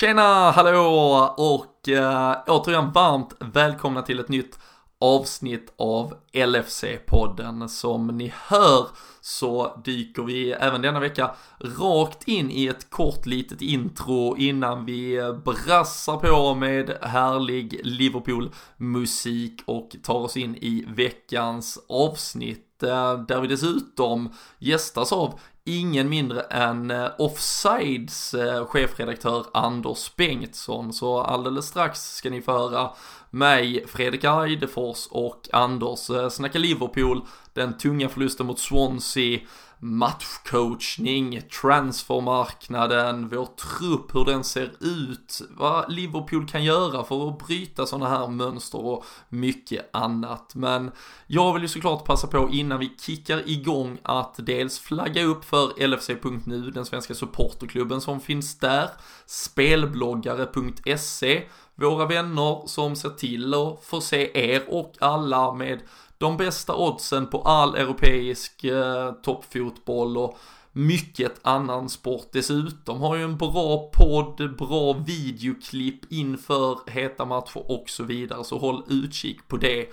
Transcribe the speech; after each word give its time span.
Tjena, 0.00 0.50
hallå 0.50 1.34
och 1.36 1.88
äh, 1.88 2.36
återigen 2.46 2.92
varmt 2.92 3.34
välkomna 3.38 4.02
till 4.02 4.20
ett 4.20 4.28
nytt 4.28 4.58
avsnitt 5.00 5.72
av 5.78 6.14
LFC-podden. 6.32 7.68
Som 7.68 8.06
ni 8.06 8.32
hör 8.34 8.86
så 9.20 9.76
dyker 9.84 10.22
vi 10.22 10.52
även 10.52 10.82
denna 10.82 11.00
vecka 11.00 11.30
rakt 11.60 12.28
in 12.28 12.50
i 12.50 12.66
ett 12.66 12.90
kort 12.90 13.26
litet 13.26 13.62
intro 13.62 14.36
innan 14.36 14.84
vi 14.84 15.18
brassar 15.44 16.16
på 16.16 16.54
med 16.54 16.98
härlig 17.02 17.80
Liverpool-musik 17.84 19.62
och 19.66 19.96
tar 20.02 20.18
oss 20.18 20.36
in 20.36 20.56
i 20.56 20.84
veckans 20.88 21.78
avsnitt 21.88 22.82
eh, 22.82 23.18
där 23.18 23.40
vi 23.40 23.48
dessutom 23.48 24.32
gästas 24.58 25.12
av 25.12 25.40
ingen 25.68 26.08
mindre 26.08 26.40
än 26.40 26.90
eh, 26.90 27.08
Offsides 27.18 28.34
eh, 28.34 28.66
chefredaktör 28.66 29.46
Anders 29.52 30.16
Bengtsson. 30.16 30.92
Så 30.92 31.20
alldeles 31.20 31.66
strax 31.66 32.00
ska 32.00 32.30
ni 32.30 32.42
få 32.42 32.52
höra 32.52 32.90
mig, 33.30 33.84
Fredrik 33.86 34.24
Eidefors 34.24 35.06
och 35.10 35.48
Anders 35.52 36.10
eh, 36.10 36.28
snacka 36.28 36.58
Liverpool, 36.58 37.24
den 37.52 37.78
tunga 37.78 38.08
förlusten 38.08 38.46
mot 38.46 38.58
Swansea, 38.58 39.38
matchcoachning, 39.80 41.42
transfermarknaden, 41.62 43.28
vår 43.28 43.46
trupp, 43.46 44.14
hur 44.14 44.24
den 44.24 44.44
ser 44.44 44.72
ut, 44.80 45.42
vad 45.50 45.92
Liverpool 45.92 46.48
kan 46.48 46.64
göra 46.64 47.04
för 47.04 47.28
att 47.28 47.46
bryta 47.46 47.86
sådana 47.86 48.08
här 48.08 48.28
mönster 48.28 48.86
och 48.86 49.04
mycket 49.28 49.90
annat. 49.92 50.54
Men 50.54 50.90
jag 51.26 51.52
vill 51.52 51.62
ju 51.62 51.68
såklart 51.68 52.04
passa 52.04 52.26
på 52.26 52.48
innan 52.52 52.78
vi 52.78 52.92
kickar 53.00 53.48
igång 53.48 53.98
att 54.02 54.34
dels 54.38 54.78
flagga 54.78 55.24
upp 55.24 55.44
för 55.44 55.86
LFC.nu, 55.86 56.70
den 56.70 56.84
svenska 56.84 57.14
supporterklubben 57.14 58.00
som 58.00 58.20
finns 58.20 58.58
där, 58.58 58.90
spelbloggare.se, 59.26 61.42
våra 61.74 62.06
vänner 62.06 62.66
som 62.66 62.96
ser 62.96 63.10
till 63.10 63.54
att 63.54 63.84
förse 63.84 64.30
er 64.34 64.62
och 64.68 64.94
alla 64.98 65.54
med 65.54 65.80
de 66.18 66.36
bästa 66.36 66.74
oddsen 66.74 67.26
på 67.26 67.42
all 67.42 67.74
europeisk 67.74 68.64
eh, 68.64 69.12
toppfotboll 69.12 70.16
och 70.16 70.38
mycket 70.72 71.32
annan 71.42 71.88
sport 71.88 72.28
dessutom. 72.32 73.00
Har 73.00 73.16
ju 73.16 73.22
en 73.22 73.36
bra 73.36 73.90
podd, 73.92 74.56
bra 74.56 74.92
videoklipp 74.92 76.12
inför 76.12 76.90
heta 76.90 77.24
matcher 77.24 77.70
och 77.70 77.84
så 77.86 78.04
vidare, 78.04 78.44
så 78.44 78.58
håll 78.58 78.82
utkik 78.88 79.48
på 79.48 79.56
det. 79.56 79.86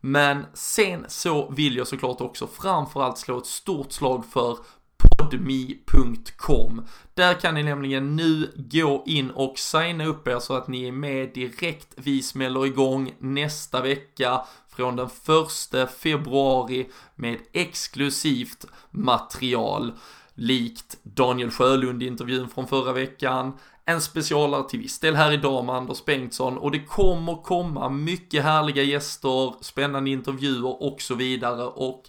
Men 0.00 0.46
sen 0.54 1.04
så 1.08 1.50
vill 1.50 1.76
jag 1.76 1.86
såklart 1.86 2.20
också 2.20 2.46
framförallt 2.46 3.18
slå 3.18 3.38
ett 3.38 3.46
stort 3.46 3.92
slag 3.92 4.24
för 4.32 4.58
podmi.com. 5.18 6.86
Där 7.14 7.34
kan 7.34 7.54
ni 7.54 7.62
nämligen 7.62 8.16
nu 8.16 8.52
gå 8.56 9.02
in 9.06 9.30
och 9.30 9.58
signa 9.58 10.04
upp 10.04 10.28
er 10.28 10.38
så 10.38 10.54
att 10.54 10.68
ni 10.68 10.88
är 10.88 10.92
med 10.92 11.30
direkt. 11.34 11.88
Vi 11.96 12.22
smäller 12.22 12.66
igång 12.66 13.14
nästa 13.18 13.82
vecka 13.82 14.40
från 14.76 14.96
den 14.96 15.08
första 15.08 15.86
februari 15.86 16.88
med 17.14 17.38
exklusivt 17.52 18.66
material. 18.90 19.92
Likt 20.34 20.96
Daniel 21.02 21.50
Sjölund 21.50 22.02
i 22.02 22.06
intervjun 22.06 22.48
från 22.48 22.66
förra 22.66 22.92
veckan, 22.92 23.52
en 23.84 24.00
specialare 24.00 24.68
till 24.68 24.80
viss 24.80 24.98
del 24.98 25.16
här 25.16 25.32
idag 25.32 25.64
med 25.64 25.74
Anders 25.74 26.04
Bengtsson. 26.04 26.58
Och 26.58 26.70
det 26.70 26.84
kommer 26.84 27.42
komma 27.42 27.88
mycket 27.88 28.42
härliga 28.42 28.82
gäster, 28.82 29.54
spännande 29.60 30.10
intervjuer 30.10 30.82
och 30.82 31.00
så 31.00 31.14
vidare. 31.14 31.64
Och 31.64 32.02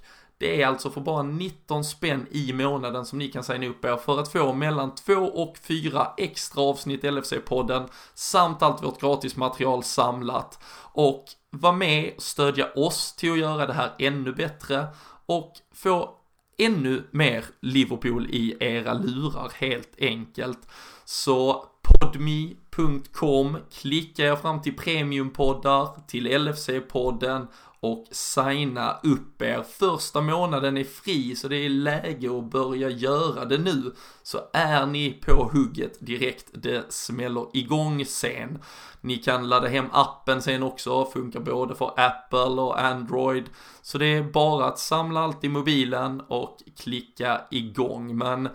det 0.43 0.61
är 0.61 0.67
alltså 0.67 0.89
för 0.89 1.01
bara 1.01 1.23
19 1.23 1.83
spänn 1.83 2.27
i 2.31 2.53
månaden 2.53 3.05
som 3.05 3.19
ni 3.19 3.27
kan 3.27 3.43
signa 3.43 3.67
upp 3.67 3.85
er 3.85 3.97
för 3.97 4.19
att 4.19 4.31
få 4.31 4.53
mellan 4.53 4.95
2 4.95 5.13
och 5.13 5.57
4 5.57 6.07
extra 6.17 6.61
avsnitt 6.61 7.03
LFC-podden 7.03 7.87
samt 8.13 8.61
allt 8.61 8.83
vårt 8.83 9.01
gratismaterial 9.01 9.83
samlat 9.83 10.59
och 10.93 11.25
vara 11.49 11.73
med, 11.73 12.13
stödja 12.17 12.67
oss 12.75 13.15
till 13.15 13.31
att 13.31 13.39
göra 13.39 13.67
det 13.67 13.73
här 13.73 13.91
ännu 13.99 14.33
bättre 14.33 14.87
och 15.25 15.53
få 15.75 16.09
ännu 16.57 17.03
mer 17.11 17.45
Liverpool 17.61 18.27
i 18.29 18.57
era 18.59 18.93
lurar 18.93 19.51
helt 19.55 19.95
enkelt. 19.99 20.67
Så 21.05 21.65
podme.com, 21.99 23.57
klicka 23.71 24.25
er 24.25 24.35
fram 24.35 24.61
till 24.61 24.77
premiumpoddar, 24.77 26.07
till 26.07 26.27
LFC-podden 26.27 27.47
och 27.83 28.07
signa 28.11 28.97
upp 29.03 29.41
er. 29.41 29.63
Första 29.63 30.21
månaden 30.21 30.77
är 30.77 30.83
fri 30.83 31.35
så 31.35 31.47
det 31.47 31.55
är 31.55 31.69
läge 31.69 32.37
att 32.37 32.51
börja 32.51 32.89
göra 32.89 33.45
det 33.45 33.57
nu. 33.57 33.93
Så 34.23 34.39
är 34.53 34.85
ni 34.85 35.11
på 35.11 35.49
hugget 35.53 35.97
direkt, 35.99 36.45
det 36.53 36.93
smäller 36.93 37.45
igång 37.53 38.05
sen. 38.05 38.59
Ni 39.01 39.17
kan 39.17 39.49
ladda 39.49 39.67
hem 39.67 39.85
appen 39.91 40.41
sen 40.41 40.63
också, 40.63 41.05
funkar 41.05 41.39
både 41.39 41.75
för 41.75 41.93
Apple 41.95 42.61
och 42.61 42.81
Android. 42.81 43.45
Så 43.81 43.97
det 43.97 44.05
är 44.05 44.23
bara 44.23 44.65
att 44.65 44.79
samla 44.79 45.19
allt 45.19 45.43
i 45.43 45.49
mobilen 45.49 46.21
och 46.21 46.57
klicka 46.77 47.41
igång. 47.51 48.17
Men 48.17 48.49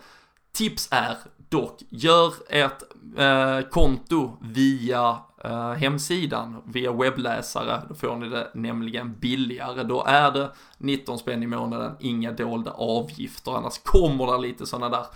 tips 0.52 0.88
är 0.90 1.16
dock, 1.48 1.82
gör 1.88 2.32
ett 2.48 2.82
eh, 3.16 3.68
konto 3.70 4.38
via 4.40 5.18
Eh, 5.44 5.72
hemsidan, 5.72 6.62
via 6.64 6.92
webbläsare. 6.92 7.82
Då 7.88 7.94
får 7.94 8.16
ni 8.16 8.28
det 8.28 8.50
nämligen 8.54 9.14
billigare. 9.20 9.82
Då 9.82 10.04
är 10.04 10.30
det 10.30 10.50
19 10.78 11.18
spänn 11.18 11.42
i 11.42 11.46
månaden, 11.46 11.96
inga 12.00 12.32
dolda 12.32 12.70
avgifter. 12.70 13.52
Annars 13.52 13.78
kommer 13.78 14.26
det 14.26 14.38
lite 14.38 14.66
sådana 14.66 14.88
där 14.88 15.06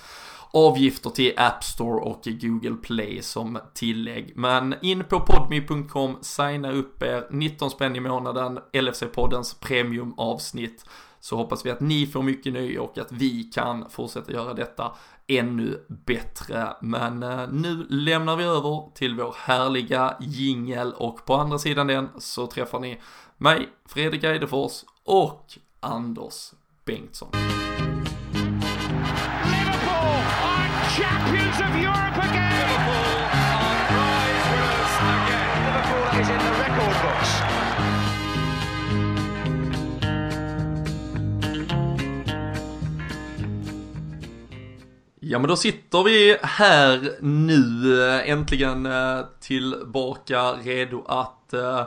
avgifter 0.52 1.10
till 1.10 1.32
App 1.36 1.64
Store 1.64 2.00
och 2.00 2.20
Google 2.24 2.76
Play 2.76 3.22
som 3.22 3.58
tillägg. 3.74 4.32
Men 4.36 4.74
in 4.82 5.04
på 5.04 5.20
podme.com, 5.20 6.16
signa 6.20 6.72
upp 6.72 7.02
er, 7.02 7.26
19 7.30 7.70
spänn 7.70 7.96
i 7.96 8.00
månaden, 8.00 8.58
LFC-poddens 8.72 9.60
premiumavsnitt. 9.60 10.84
Så 11.24 11.36
hoppas 11.36 11.66
vi 11.66 11.70
att 11.70 11.80
ni 11.80 12.06
får 12.06 12.22
mycket 12.22 12.52
nöje 12.52 12.78
och 12.78 12.98
att 12.98 13.12
vi 13.12 13.44
kan 13.44 13.90
fortsätta 13.90 14.32
göra 14.32 14.54
detta 14.54 14.92
ännu 15.26 15.84
bättre. 15.88 16.76
Men 16.80 17.22
eh, 17.22 17.48
nu 17.52 17.86
lämnar 17.88 18.36
vi 18.36 18.44
över 18.44 18.94
till 18.94 19.14
vår 19.14 19.34
härliga 19.38 20.16
jingel 20.20 20.92
och 20.92 21.24
på 21.26 21.34
andra 21.34 21.58
sidan 21.58 21.86
den 21.86 22.08
så 22.18 22.46
träffar 22.46 22.80
ni 22.80 23.00
mig, 23.36 23.68
Fredrik 23.86 24.24
Eidefors 24.24 24.84
och 25.04 25.46
Anders 25.80 26.52
Bengtsson. 26.84 27.28
Ja 45.32 45.38
men 45.38 45.48
då 45.48 45.56
sitter 45.56 46.02
vi 46.02 46.36
här 46.42 47.16
nu 47.20 48.00
eh, 48.08 48.30
äntligen 48.30 48.86
eh, 48.86 49.20
tillbaka 49.40 50.52
redo 50.52 51.04
att 51.06 51.52
eh, 51.52 51.82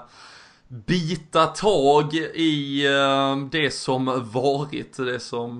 bita 0.68 1.46
tag 1.46 2.14
i 2.34 2.84
det 3.52 3.74
som 3.74 4.30
varit, 4.34 4.98
det 4.98 5.20
som 5.20 5.60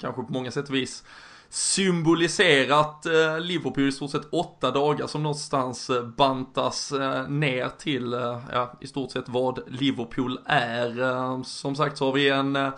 kanske 0.00 0.22
på 0.22 0.32
många 0.32 0.50
sätt 0.50 0.68
och 0.68 0.74
vis 0.74 1.04
symboliserat 1.50 3.06
Liverpool 3.40 3.88
i 3.88 3.92
stort 3.92 4.10
sett 4.10 4.32
åtta 4.32 4.70
dagar 4.70 5.06
som 5.06 5.22
någonstans 5.22 5.90
bantas 6.16 6.92
ner 7.28 7.68
till, 7.78 8.12
ja, 8.52 8.78
i 8.80 8.86
stort 8.86 9.10
sett 9.10 9.28
vad 9.28 9.58
Liverpool 9.66 10.38
är. 10.46 11.44
Som 11.44 11.76
sagt 11.76 11.98
så 11.98 12.04
har 12.04 12.12
vi 12.12 12.28
en 12.28 12.72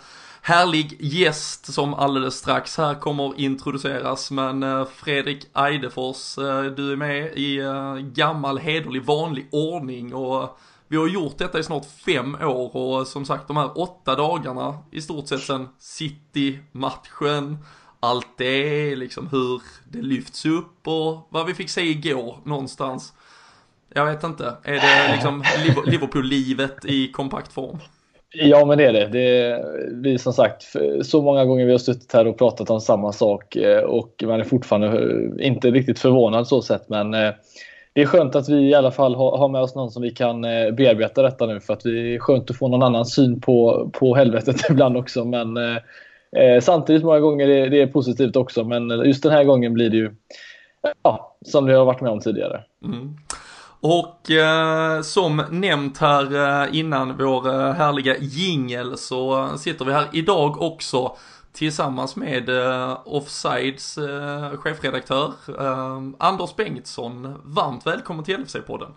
härlig 0.45 0.97
gäst 0.99 1.73
som 1.73 1.93
alldeles 1.93 2.35
strax 2.35 2.77
här 2.77 2.95
kommer 2.95 3.39
introduceras. 3.39 4.31
Men 4.31 4.63
eh, 4.63 4.85
Fredrik 4.85 5.47
Eidefors, 5.53 6.37
eh, 6.37 6.63
du 6.63 6.91
är 6.91 6.95
med 6.95 7.33
i 7.37 7.57
eh, 7.57 7.95
gammal 7.95 8.57
hederlig 8.57 9.03
vanlig 9.03 9.47
ordning 9.51 10.13
och 10.13 10.57
vi 10.87 10.97
har 10.97 11.07
gjort 11.07 11.37
detta 11.37 11.59
i 11.59 11.63
snart 11.63 11.85
fem 12.05 12.35
år 12.35 12.75
och 12.75 13.07
som 13.07 13.25
sagt 13.25 13.47
de 13.47 13.57
här 13.57 13.79
åtta 13.79 14.15
dagarna 14.15 14.77
i 14.91 15.01
stort 15.01 15.27
sett 15.27 15.41
sen 15.41 15.67
City-matchen, 15.79 17.57
allt 17.99 18.37
det, 18.37 18.95
liksom 18.95 19.27
hur 19.27 19.61
det 19.89 20.01
lyfts 20.01 20.45
upp 20.45 20.87
och 20.87 21.27
vad 21.29 21.45
vi 21.45 21.53
fick 21.53 21.69
se 21.69 21.89
igår 21.89 22.39
någonstans. 22.43 23.13
Jag 23.93 24.05
vet 24.05 24.23
inte, 24.23 24.57
är 24.63 24.73
det 24.73 25.11
liksom 25.11 25.43
Liverpool-livet 25.85 26.85
i 26.85 27.11
kompakt 27.11 27.53
form? 27.53 27.79
Ja, 28.37 28.65
men 28.65 28.77
det 28.77 28.85
är 28.85 28.93
det. 28.93 29.07
det 29.07 29.65
vi 29.91 30.17
som 30.17 30.33
sagt, 30.33 30.63
så 31.01 31.21
många 31.21 31.45
gånger 31.45 31.65
vi 31.65 31.71
har 31.71 31.79
suttit 31.79 32.13
här 32.13 32.27
och 32.27 32.37
pratat 32.37 32.69
om 32.69 32.81
samma 32.81 33.11
sak 33.11 33.55
eh, 33.55 33.83
och 33.83 34.23
man 34.23 34.39
är 34.39 34.43
fortfarande 34.43 34.87
eh, 34.87 35.47
inte 35.47 35.71
riktigt 35.71 35.99
förvånad 35.99 36.47
så 36.47 36.61
sett. 36.61 36.89
Men 36.89 37.13
eh, 37.13 37.31
det 37.93 38.01
är 38.01 38.05
skönt 38.05 38.35
att 38.35 38.49
vi 38.49 38.69
i 38.69 38.73
alla 38.73 38.91
fall 38.91 39.15
har 39.15 39.47
med 39.47 39.61
oss 39.61 39.75
någon 39.75 39.91
som 39.91 40.01
vi 40.01 40.11
kan 40.11 40.41
bearbeta 40.41 41.21
detta 41.21 41.45
nu 41.45 41.59
för 41.59 41.73
att 41.73 41.79
det 41.79 42.15
är 42.15 42.19
skönt 42.19 42.49
att 42.49 42.57
få 42.57 42.67
någon 42.67 42.83
annan 42.83 43.05
syn 43.05 43.41
på, 43.41 43.89
på 43.93 44.15
helvetet 44.15 44.55
ibland 44.69 44.97
också. 44.97 45.25
Men 45.25 45.57
eh, 45.57 46.59
samtidigt 46.61 47.03
många 47.03 47.19
gånger 47.19 47.47
det, 47.47 47.69
det 47.69 47.81
är 47.81 47.87
positivt 47.87 48.35
också. 48.35 48.63
Men 48.63 48.89
just 48.89 49.23
den 49.23 49.31
här 49.31 49.43
gången 49.43 49.73
blir 49.73 49.89
det 49.89 49.97
ju 49.97 50.11
ja, 51.03 51.37
som 51.45 51.65
vi 51.65 51.73
har 51.73 51.85
varit 51.85 52.01
med 52.01 52.11
om 52.11 52.19
tidigare. 52.19 52.63
Mm. 52.83 53.15
Och 53.79 54.31
eh, 54.31 55.01
som 55.01 55.43
nämnt 55.51 55.97
här 55.97 56.35
eh, 56.63 56.79
innan 56.79 57.17
vår 57.17 57.47
eh, 57.47 57.71
härliga 57.73 58.17
jingel 58.17 58.97
så 58.97 59.47
sitter 59.57 59.85
vi 59.85 59.93
här 59.93 60.05
idag 60.13 60.61
också 60.61 61.15
tillsammans 61.53 62.15
med 62.15 62.49
eh, 62.49 62.97
Offsides 63.05 63.99
chefredaktör 64.55 65.31
Anders 66.17 66.55
Bengtsson. 66.55 67.41
Varmt 67.43 67.87
välkommen 67.87 68.23
till 68.23 68.37
LFC-podden. 68.37 68.89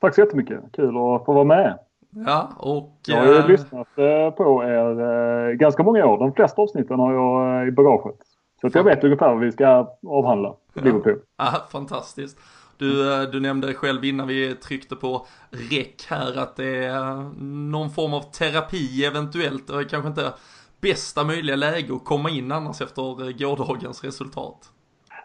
Tack 0.00 0.14
så 0.14 0.20
jättemycket, 0.20 0.60
kul 0.72 0.88
att 0.88 1.24
få 1.24 1.32
vara 1.32 1.44
med. 1.44 1.78
Ja, 2.26 2.48
och... 2.56 2.98
Jag 3.06 3.16
har 3.16 3.26
ju 3.26 3.46
lyssnat 3.46 3.94
på 4.36 4.64
er 4.64 5.52
ganska 5.52 5.82
många 5.82 6.06
år. 6.06 6.18
De 6.18 6.32
flesta 6.32 6.62
avsnitten 6.62 6.98
har 6.98 7.12
jag 7.12 7.68
i 7.68 7.70
bagaget. 7.70 8.16
Så 8.60 8.66
att 8.66 8.74
jag 8.74 8.84
vet 8.84 9.04
ungefär 9.04 9.28
vad 9.28 9.40
vi 9.40 9.52
ska 9.52 9.88
avhandla. 10.06 10.54
Liverpool. 10.74 11.18
Ja, 11.38 11.52
fantastiskt. 11.70 12.38
Du, 12.76 13.12
eh, 13.12 13.22
du 13.30 13.40
nämnde 13.40 13.74
själv 13.74 14.04
innan 14.04 14.28
vi 14.28 14.54
tryckte 14.54 14.96
på 14.96 15.26
räck 15.50 16.06
här 16.08 16.38
att 16.38 16.56
det 16.56 16.84
är 16.84 17.10
eh, 17.10 17.32
någon 17.44 17.90
form 17.90 18.14
av 18.14 18.20
terapi 18.20 19.04
eventuellt. 19.04 19.66
Det 19.66 19.74
är 19.74 19.84
kanske 19.84 20.08
inte 20.08 20.32
bästa 20.80 21.24
möjliga 21.24 21.56
läge 21.56 21.94
att 21.94 22.04
komma 22.04 22.30
in 22.30 22.52
annars 22.52 22.80
efter 22.80 23.02
eh, 23.02 23.36
gårdagens 23.38 24.04
resultat. 24.04 24.72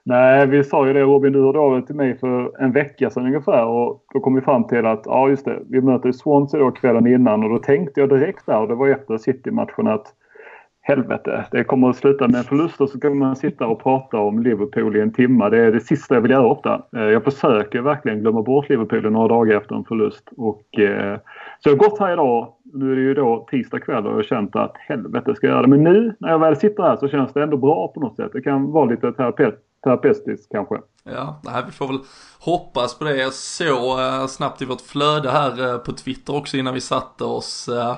Nej, 0.03 0.47
vi 0.47 0.63
sa 0.63 0.87
ju 0.87 0.93
det 0.93 1.01
Robin, 1.01 1.33
du 1.33 1.41
hörde 1.41 1.59
av 1.59 1.73
dig 1.73 1.85
till 1.85 1.95
mig 1.95 2.17
för 2.17 2.61
en 2.63 2.71
vecka 2.71 3.09
sedan 3.09 3.25
ungefär 3.25 3.65
och 3.65 4.03
då 4.13 4.19
kom 4.19 4.35
vi 4.35 4.41
fram 4.41 4.67
till 4.67 4.85
att 4.85 5.01
ja 5.05 5.29
just 5.29 5.45
det, 5.45 5.59
vi 5.69 5.81
möter 5.81 6.11
Swansea 6.11 6.59
då 6.59 6.71
kvällen 6.71 7.07
innan 7.07 7.43
och 7.43 7.49
då 7.49 7.57
tänkte 7.57 7.99
jag 7.99 8.09
direkt 8.09 8.45
där 8.45 8.61
och 8.61 8.67
det 8.67 8.75
var 8.75 8.87
efter 8.87 9.17
City-matchen 9.17 9.87
att 9.87 10.13
helvete, 10.87 11.45
det 11.51 11.63
kommer 11.63 11.89
att 11.89 11.95
sluta 11.95 12.27
med 12.27 12.37
en 12.37 12.43
förlust 12.43 12.81
och 12.81 12.89
så 12.89 12.99
kommer 12.99 13.15
man 13.15 13.35
sitta 13.35 13.67
och 13.67 13.83
prata 13.83 14.17
om 14.17 14.43
Liverpool 14.43 14.95
i 14.95 15.01
en 15.01 15.13
timme. 15.13 15.49
Det 15.49 15.57
är 15.57 15.71
det 15.71 15.79
sista 15.79 16.13
jag 16.15 16.21
vill 16.21 16.31
göra 16.31 16.47
ofta. 16.47 16.81
Eh, 16.95 17.01
jag 17.01 17.23
försöker 17.23 17.81
verkligen 17.81 18.19
glömma 18.19 18.41
bort 18.41 18.69
Liverpool 18.69 19.11
några 19.11 19.27
dagar 19.27 19.57
efter 19.57 19.75
en 19.75 19.83
förlust. 19.83 20.29
Och, 20.37 20.79
eh, 20.79 21.19
så 21.59 21.69
jag 21.69 21.73
har 21.73 21.89
gått 21.89 21.99
här 21.99 22.13
idag. 22.13 22.53
Nu 22.73 22.91
är 22.91 22.95
det 22.95 23.01
ju 23.01 23.13
då 23.13 23.47
tisdag 23.51 23.79
kväll 23.79 24.05
och 24.05 24.11
jag 24.11 24.15
har 24.15 24.23
känt 24.23 24.55
att 24.55 24.73
helvete 24.77 25.35
ska 25.35 25.47
jag 25.47 25.53
göra 25.53 25.61
det. 25.61 25.67
Men 25.67 25.83
nu 25.83 26.15
när 26.19 26.29
jag 26.29 26.39
väl 26.39 26.55
sitter 26.55 26.83
här 26.83 26.97
så 26.97 27.07
känns 27.07 27.33
det 27.33 27.43
ändå 27.43 27.57
bra 27.57 27.87
på 27.87 27.99
något 27.99 28.15
sätt. 28.15 28.29
Det 28.33 28.41
kan 28.41 28.71
vara 28.71 28.85
lite 28.85 29.11
terapeut 29.11 29.63
terapeutiskt 29.83 30.51
kanske. 30.51 30.75
Ja, 31.03 31.41
nej, 31.43 31.63
vi 31.65 31.71
får 31.71 31.87
väl 31.87 31.99
hoppas 32.39 32.97
på 32.97 33.03
det. 33.03 33.17
Jag 33.17 33.33
såg 33.33 33.99
eh, 33.99 34.27
snabbt 34.27 34.61
i 34.61 34.65
vårt 34.65 34.81
flöde 34.81 35.29
här 35.29 35.73
eh, 35.73 35.77
på 35.77 35.91
Twitter 35.91 36.35
också 36.35 36.57
innan 36.57 36.73
vi 36.73 36.81
satte 36.81 37.23
oss 37.23 37.69
eh, 37.69 37.97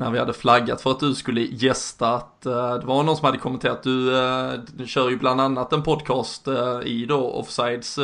när 0.00 0.10
vi 0.10 0.18
hade 0.18 0.32
flaggat 0.32 0.80
för 0.80 0.90
att 0.90 1.00
du 1.00 1.14
skulle 1.14 1.40
gästa. 1.40 2.14
Att, 2.14 2.46
eh, 2.46 2.74
det 2.74 2.86
var 2.86 3.02
någon 3.02 3.16
som 3.16 3.26
hade 3.26 3.38
kommenterat, 3.38 3.82
du, 3.82 4.18
eh, 4.18 4.52
du 4.74 4.86
kör 4.86 5.10
ju 5.10 5.16
bland 5.16 5.40
annat 5.40 5.72
en 5.72 5.82
podcast 5.82 6.48
eh, 6.48 6.80
i 6.84 7.06
då 7.08 7.30
Offsides 7.30 7.98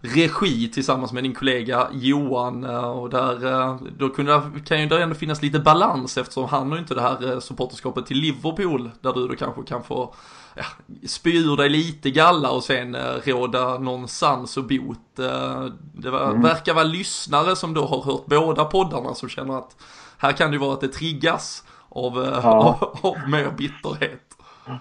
regi 0.00 0.68
tillsammans 0.68 1.12
med 1.12 1.22
din 1.22 1.34
kollega 1.34 1.88
Johan 1.92 2.64
och 2.64 3.10
där 3.10 3.78
då 3.98 4.08
kunde, 4.08 4.42
kan 4.66 4.80
ju 4.80 4.86
där 4.86 5.00
ändå 5.00 5.14
finnas 5.14 5.42
lite 5.42 5.58
balans 5.58 6.18
eftersom 6.18 6.44
han 6.44 6.68
har 6.68 6.76
ju 6.76 6.82
inte 6.82 6.94
det 6.94 7.00
här 7.00 7.40
supporterskapet 7.40 8.06
till 8.06 8.16
Liverpool 8.16 8.90
där 9.00 9.12
du 9.12 9.28
då 9.28 9.34
kanske 9.34 9.62
kan 9.62 9.82
få 9.82 10.14
ja, 10.54 10.64
spy 11.06 11.36
ur 11.36 11.56
dig 11.56 11.68
lite 11.68 12.10
galla 12.10 12.50
och 12.50 12.64
sen 12.64 12.96
råda 13.24 13.78
någon 13.78 14.08
sans 14.08 14.56
och 14.56 14.64
bot. 14.64 15.16
Det 15.94 16.08
mm. 16.08 16.42
verkar 16.42 16.74
vara 16.74 16.84
lyssnare 16.84 17.56
som 17.56 17.74
då 17.74 17.86
har 17.86 18.02
hört 18.02 18.26
båda 18.26 18.64
poddarna 18.64 19.14
som 19.14 19.28
känner 19.28 19.58
att 19.58 19.76
här 20.22 20.32
kan 20.32 20.50
det 20.50 20.54
ju 20.54 20.60
vara 20.60 20.72
att 20.72 20.80
det 20.80 20.88
triggas 20.88 21.64
av, 21.88 22.12
eh, 22.12 22.40
ja. 22.42 22.78
av, 22.80 22.98
av 23.10 23.30
mer 23.30 23.50
bitterhet. 23.58 24.20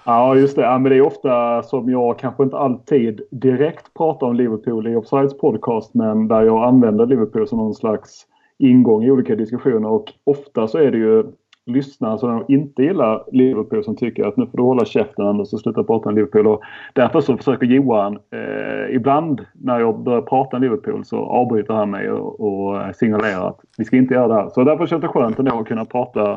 Ja, 0.06 0.36
just 0.36 0.56
det. 0.56 0.62
Ja, 0.62 0.80
men 0.80 0.90
det 0.90 0.98
är 0.98 1.02
ofta 1.02 1.64
som 1.64 1.90
jag 1.90 2.20
kanske 2.20 2.44
inte 2.44 2.58
alltid 2.58 3.22
direkt 3.32 3.94
pratar 3.94 4.28
om 4.28 4.36
Liverpool 4.36 4.88
i 4.88 4.96
Offsides 4.96 5.38
podcast, 5.38 5.94
men 5.94 6.28
där 6.28 6.42
jag 6.42 6.64
använder 6.64 7.06
Liverpool 7.06 7.48
som 7.48 7.58
någon 7.58 7.74
slags 7.74 8.26
ingång 8.58 9.04
i 9.04 9.12
olika 9.12 9.36
diskussioner. 9.36 9.90
Och 9.90 10.14
ofta 10.24 10.68
så 10.68 10.78
är 10.78 10.92
det 10.92 10.98
ju 10.98 11.24
lyssnare 11.66 12.18
som 12.18 12.46
inte 12.48 12.84
gillar 12.84 13.24
Liverpool 13.32 13.84
som 13.84 13.96
tycker 13.96 14.26
att 14.26 14.38
nu 14.38 14.46
får 14.46 14.58
du 14.58 14.64
hålla 14.64 14.86
käften 14.86 15.28
Anders 15.28 15.54
och 15.54 15.60
sluta 15.60 15.84
prata 15.84 16.10
om 16.10 16.16
Liverpool. 16.16 16.48
Och 16.48 16.62
därför 16.94 17.22
så 17.22 17.38
försöker 17.38 17.66
Johan, 17.66 18.20
eh, 18.32 18.96
ibland 18.96 19.46
när 19.54 19.80
jag 19.80 20.00
börjar 20.00 20.22
prata 20.22 20.58
om 20.58 20.64
Liverpool 20.64 21.06
så 21.06 21.18
avbryter 21.18 21.74
han 21.74 21.90
mig 21.90 22.12
och, 22.12 22.40
och 22.40 22.82
eh, 22.82 22.92
signalerar 22.92 23.48
att 23.48 23.60
vi 23.78 23.86
ska 23.86 23.96
inte 23.98 24.14
göra 24.14 24.28
det 24.28 24.34
här. 24.34 24.50
Så 24.50 24.64
därför 24.64 24.86
känns 24.86 25.02
det 25.02 25.08
skönt 25.08 25.40
ändå 25.40 25.60
att 25.60 25.68
kunna 25.68 25.86
prata 25.86 26.32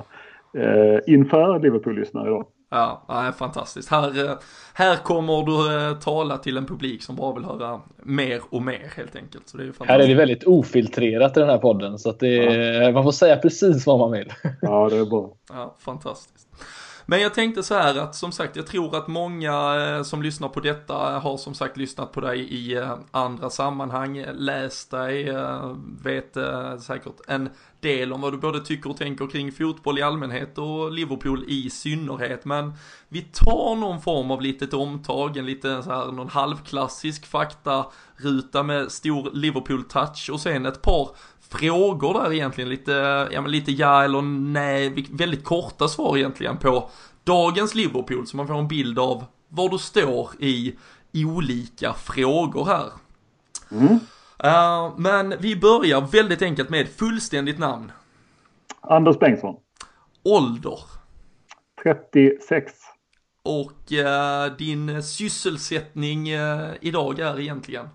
eh, 0.58 0.98
inför 1.14 1.58
Liverpool-lyssnare 1.58 2.26
idag. 2.26 2.44
Ja, 2.74 3.02
ja, 3.08 3.32
fantastiskt. 3.32 3.90
Här, 3.90 4.24
eh, 4.24 4.36
här 4.74 4.96
kommer 4.96 5.42
du 5.42 5.88
eh, 5.88 5.98
tala 5.98 6.38
till 6.38 6.56
en 6.56 6.66
publik 6.66 7.02
som 7.02 7.16
bara 7.16 7.34
vill 7.34 7.44
höra 7.44 7.80
mer 8.02 8.40
och 8.50 8.62
mer 8.62 8.92
helt 8.96 9.16
enkelt. 9.16 9.48
Så 9.48 9.56
det 9.56 9.62
är 9.62 9.66
fantastiskt. 9.66 9.90
Här 9.90 10.00
är 10.00 10.08
det 10.08 10.14
väldigt 10.14 10.44
ofiltrerat 10.44 11.36
i 11.36 11.40
den 11.40 11.48
här 11.48 11.58
podden 11.58 11.98
så 11.98 12.10
att 12.10 12.20
det 12.20 12.38
är, 12.38 12.82
ja. 12.82 12.92
man 12.92 13.04
får 13.04 13.12
säga 13.12 13.36
precis 13.36 13.86
vad 13.86 13.98
man 13.98 14.12
vill. 14.12 14.32
Ja, 14.62 14.88
det 14.88 14.96
är 14.96 15.04
bra. 15.04 15.32
Ja, 15.52 15.74
fantastiskt. 15.78 16.48
Men 17.06 17.20
jag 17.20 17.34
tänkte 17.34 17.62
så 17.62 17.74
här 17.74 17.98
att 17.98 18.14
som 18.14 18.32
sagt, 18.32 18.56
jag 18.56 18.66
tror 18.66 18.96
att 18.96 19.08
många 19.08 19.76
eh, 19.76 20.02
som 20.02 20.22
lyssnar 20.22 20.48
på 20.48 20.60
detta 20.60 20.94
har 20.94 21.36
som 21.36 21.54
sagt 21.54 21.76
lyssnat 21.76 22.12
på 22.12 22.20
dig 22.20 22.40
i 22.40 22.74
eh, 22.76 22.98
andra 23.10 23.50
sammanhang, 23.50 24.26
läst 24.32 24.90
dig, 24.90 25.28
eh, 25.28 25.76
vet 26.02 26.36
säkert 26.80 27.20
en 27.28 27.48
del 27.80 28.12
om 28.12 28.20
vad 28.20 28.32
du 28.32 28.38
både 28.38 28.60
tycker 28.60 28.90
och 28.90 28.96
tänker 28.96 29.26
kring 29.26 29.52
fotboll 29.52 29.98
i 29.98 30.02
allmänhet 30.02 30.58
och 30.58 30.92
Liverpool 30.92 31.44
i 31.48 31.70
synnerhet. 31.70 32.44
Men 32.44 32.72
vi 33.08 33.20
tar 33.20 33.76
någon 33.76 34.00
form 34.00 34.30
av 34.30 34.42
litet 34.42 34.74
omtag, 34.74 35.36
en 35.36 35.46
lite 35.46 35.82
så 35.82 35.90
här 35.90 36.12
någon 36.12 36.28
halvklassisk 36.28 37.26
faktaruta 37.26 38.62
med 38.62 38.92
stor 38.92 39.30
Liverpool-touch 39.30 40.30
och 40.32 40.40
sen 40.40 40.66
ett 40.66 40.82
par 40.82 41.08
frågor 41.58 42.14
där 42.14 42.32
egentligen, 42.32 42.70
lite 42.70 42.92
ja, 43.32 43.40
men 43.40 43.50
lite 43.50 43.72
ja 43.72 44.04
eller 44.04 44.22
nej, 44.22 45.06
väldigt 45.10 45.44
korta 45.44 45.88
svar 45.88 46.16
egentligen 46.16 46.58
på 46.58 46.90
dagens 47.24 47.74
Liverpool 47.74 48.26
så 48.26 48.36
man 48.36 48.46
får 48.46 48.58
en 48.58 48.68
bild 48.68 48.98
av 48.98 49.24
var 49.48 49.68
du 49.68 49.78
står 49.78 50.30
i 50.38 50.76
olika 51.14 51.92
frågor 51.92 52.64
här. 52.64 52.90
Mm. 53.70 53.98
Uh, 54.44 54.98
men 54.98 55.34
vi 55.40 55.56
börjar 55.56 56.00
väldigt 56.00 56.42
enkelt 56.42 56.70
med 56.70 56.88
fullständigt 56.88 57.58
namn. 57.58 57.92
Anders 58.80 59.18
Bengtsson. 59.18 59.56
Ålder? 60.24 60.78
36. 61.82 62.72
Och 63.42 63.92
uh, 63.92 64.56
din 64.58 65.02
sysselsättning 65.02 66.34
uh, 66.34 66.70
idag 66.80 67.18
är 67.18 67.40
egentligen? 67.40 67.88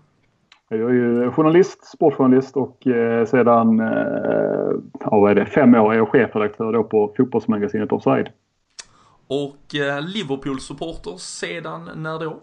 Jag 0.72 0.90
är 0.90 0.94
ju 0.94 1.30
journalist, 1.30 1.84
sportjournalist 1.84 2.56
och 2.56 2.86
eh, 2.86 3.26
sedan 3.26 3.80
eh, 3.80 4.70
ja, 5.00 5.10
vad 5.10 5.30
är 5.30 5.34
det, 5.34 5.46
fem 5.46 5.74
år 5.74 5.92
är 5.92 5.96
jag 5.96 6.08
chefredaktör 6.08 6.72
då 6.72 6.84
på 6.84 7.14
fotbollsmagasinet 7.16 7.92
Offside. 7.92 8.28
Och 9.26 9.74
eh, 9.74 10.00
Liverpool-supporter 10.00 11.16
sedan 11.16 11.90
när 11.96 12.18
då? 12.18 12.38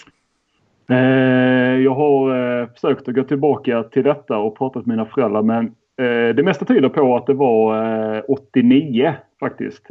Eh, 0.95 1.81
jag 1.83 1.95
har 1.95 2.59
eh, 2.61 2.67
försökt 2.67 3.07
att 3.07 3.15
gå 3.15 3.23
tillbaka 3.23 3.83
till 3.83 4.03
detta 4.03 4.37
och 4.37 4.57
pratat 4.57 4.85
med 4.85 4.97
mina 4.97 5.09
föräldrar 5.09 5.41
men 5.41 5.75
det 6.35 6.45
mesta 6.45 6.65
tyder 6.65 6.89
på 6.89 7.15
att 7.15 7.25
det 7.25 7.33
var 7.33 8.31
89 8.31 9.13
faktiskt. 9.39 9.87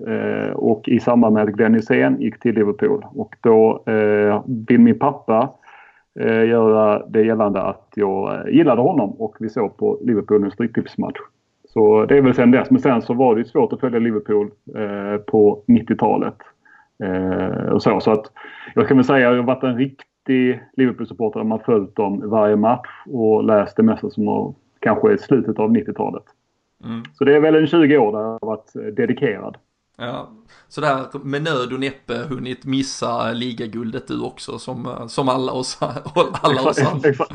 och 0.55 0.89
i 0.89 1.01
samband 1.01 1.35
med 1.35 1.43
att 1.43 1.55
Glenn 1.55 1.75
Hysén 1.75 2.21
gick 2.21 2.41
till 2.41 2.55
Liverpool. 2.55 3.07
Och 3.15 3.37
då 3.41 3.83
vill 4.69 4.81
min 4.81 4.99
pappa 4.99 5.51
eh, 6.21 6.49
göra 6.49 7.07
det 7.09 7.23
gällande 7.23 7.63
att 7.63 7.89
jag 7.95 8.35
eh, 8.35 8.55
gillade 8.55 8.83
honom 8.83 9.11
och 9.11 9.37
vi 9.41 9.49
såg 9.49 9.77
på 9.77 9.99
Liverpool 10.03 10.45
en 10.45 10.51
stryktipsmatch. 10.51 11.19
Så 11.69 12.05
det 12.05 12.17
är 12.17 12.23
väl 12.23 12.35
sen 12.35 12.51
dess. 12.51 12.71
Men 12.71 12.81
sen 12.81 13.03
så 13.03 13.15
var 13.15 13.37
det 13.37 13.45
svårt 13.45 13.73
att 13.73 13.81
följa 13.81 13.99
Liverpool 13.99 14.51
eh, 14.77 15.21
på 15.21 15.63
90-talet. 15.67 16.37
Eh, 17.05 17.73
och 17.73 17.83
så, 17.83 18.01
så 18.01 18.11
att 18.11 18.33
jag 18.75 18.89
kan 18.89 18.97
väl 18.97 19.05
säga 19.05 19.29
att 19.29 19.35
jag 19.35 19.43
har 19.43 19.47
varit 19.47 19.63
en 19.63 19.79
riktig 19.79 20.61
Liverpool-supporter. 20.77 21.45
Man 21.45 21.61
följt 21.61 21.97
dem 21.97 22.31
varje 22.31 22.57
match 22.57 22.89
och 23.07 23.45
läst 23.45 23.77
det 23.77 23.83
mesta 23.83 24.11
som 24.11 24.27
har, 24.27 24.55
kanske 24.81 25.13
är 25.13 25.17
slutet 25.17 25.59
av 25.59 25.71
90-talet. 25.71 26.25
Mm. 26.85 27.03
Så 27.15 27.25
det 27.25 27.37
är 27.37 27.41
väl 27.41 27.55
en 27.55 27.67
20 27.67 27.99
år 27.99 28.13
där 28.13 28.21
jag 28.21 28.39
har 28.41 28.47
varit 28.47 28.77
eh, 28.77 28.83
dedikerad. 28.83 29.57
Ja, 29.99 30.31
sådär 30.69 31.07
med 31.25 31.43
nöd 31.43 31.73
och 31.73 31.81
näppe 31.81 32.15
hunnit 32.15 32.65
missa 32.65 33.33
ligaguldet 33.33 34.09
du 34.09 34.21
också 34.21 34.59
som, 34.59 35.09
som 35.09 35.29
alla 35.29 35.53
oss, 35.53 35.79
alla 36.41 36.63
oss 36.63 36.79
andra. 36.79 37.09
Exakt, 37.09 37.33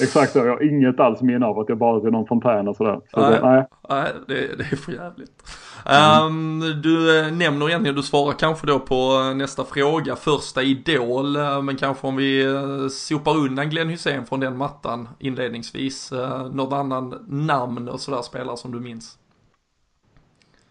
exakt, 0.00 0.34
jag 0.34 0.46
har 0.46 0.62
inget 0.62 1.00
alls 1.00 1.20
minne 1.20 1.46
av 1.46 1.58
att 1.58 1.68
jag 1.68 1.78
bara 1.78 2.00
till 2.00 2.10
någon 2.10 2.26
fontän 2.26 2.68
och 2.68 2.76
sådär. 2.76 3.00
Så 3.10 3.20
nej, 3.20 3.30
det, 3.30 3.40
nej. 3.48 3.66
nej 3.88 4.12
det, 4.26 4.34
det, 4.34 4.64
är 4.72 4.76
för 4.76 4.92
jävligt. 4.92 5.42
Mm. 5.84 6.26
Um, 6.26 6.82
du 6.82 7.18
eh, 7.18 7.32
nämner 7.32 7.68
egentligen, 7.68 7.96
du 7.96 8.02
svarar 8.02 8.32
kanske 8.32 8.66
då 8.66 8.78
på 8.78 9.32
nästa 9.36 9.64
fråga, 9.64 10.16
första 10.16 10.62
idol, 10.62 11.36
eh, 11.36 11.62
men 11.62 11.76
kanske 11.76 12.06
om 12.06 12.16
vi 12.16 12.44
eh, 12.44 12.88
sopar 12.88 13.36
undan 13.36 13.70
Glenn 13.70 13.88
Hussein 13.88 14.26
från 14.26 14.40
den 14.40 14.56
mattan 14.56 15.08
inledningsvis, 15.18 16.12
något 16.52 16.72
annan 16.72 17.24
namn 17.28 17.88
och 17.88 18.00
sådär 18.00 18.22
spelare 18.22 18.56
som 18.56 18.72
du 18.72 18.80
minns? 18.80 19.18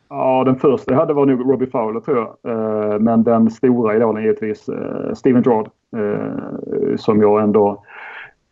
Ja, 0.10 0.44
den 0.44 0.56
första 0.56 0.92
jag 0.92 1.00
hade 1.00 1.14
var 1.14 1.26
nog 1.26 1.52
Robbie 1.52 1.68
Fowler 1.68 2.00
tror 2.00 2.18
jag. 2.18 2.54
Eh, 2.54 3.00
men 3.00 3.24
den 3.24 3.52
stora 3.52 3.96
idolen 3.96 4.18
är 4.18 4.22
givetvis 4.22 4.70
eh, 4.70 5.14
Steven 5.14 5.44
Gerrard. 5.44 5.70
Eh, 5.96 6.96
som 6.96 7.22
jag 7.22 7.44
ändå 7.44 7.84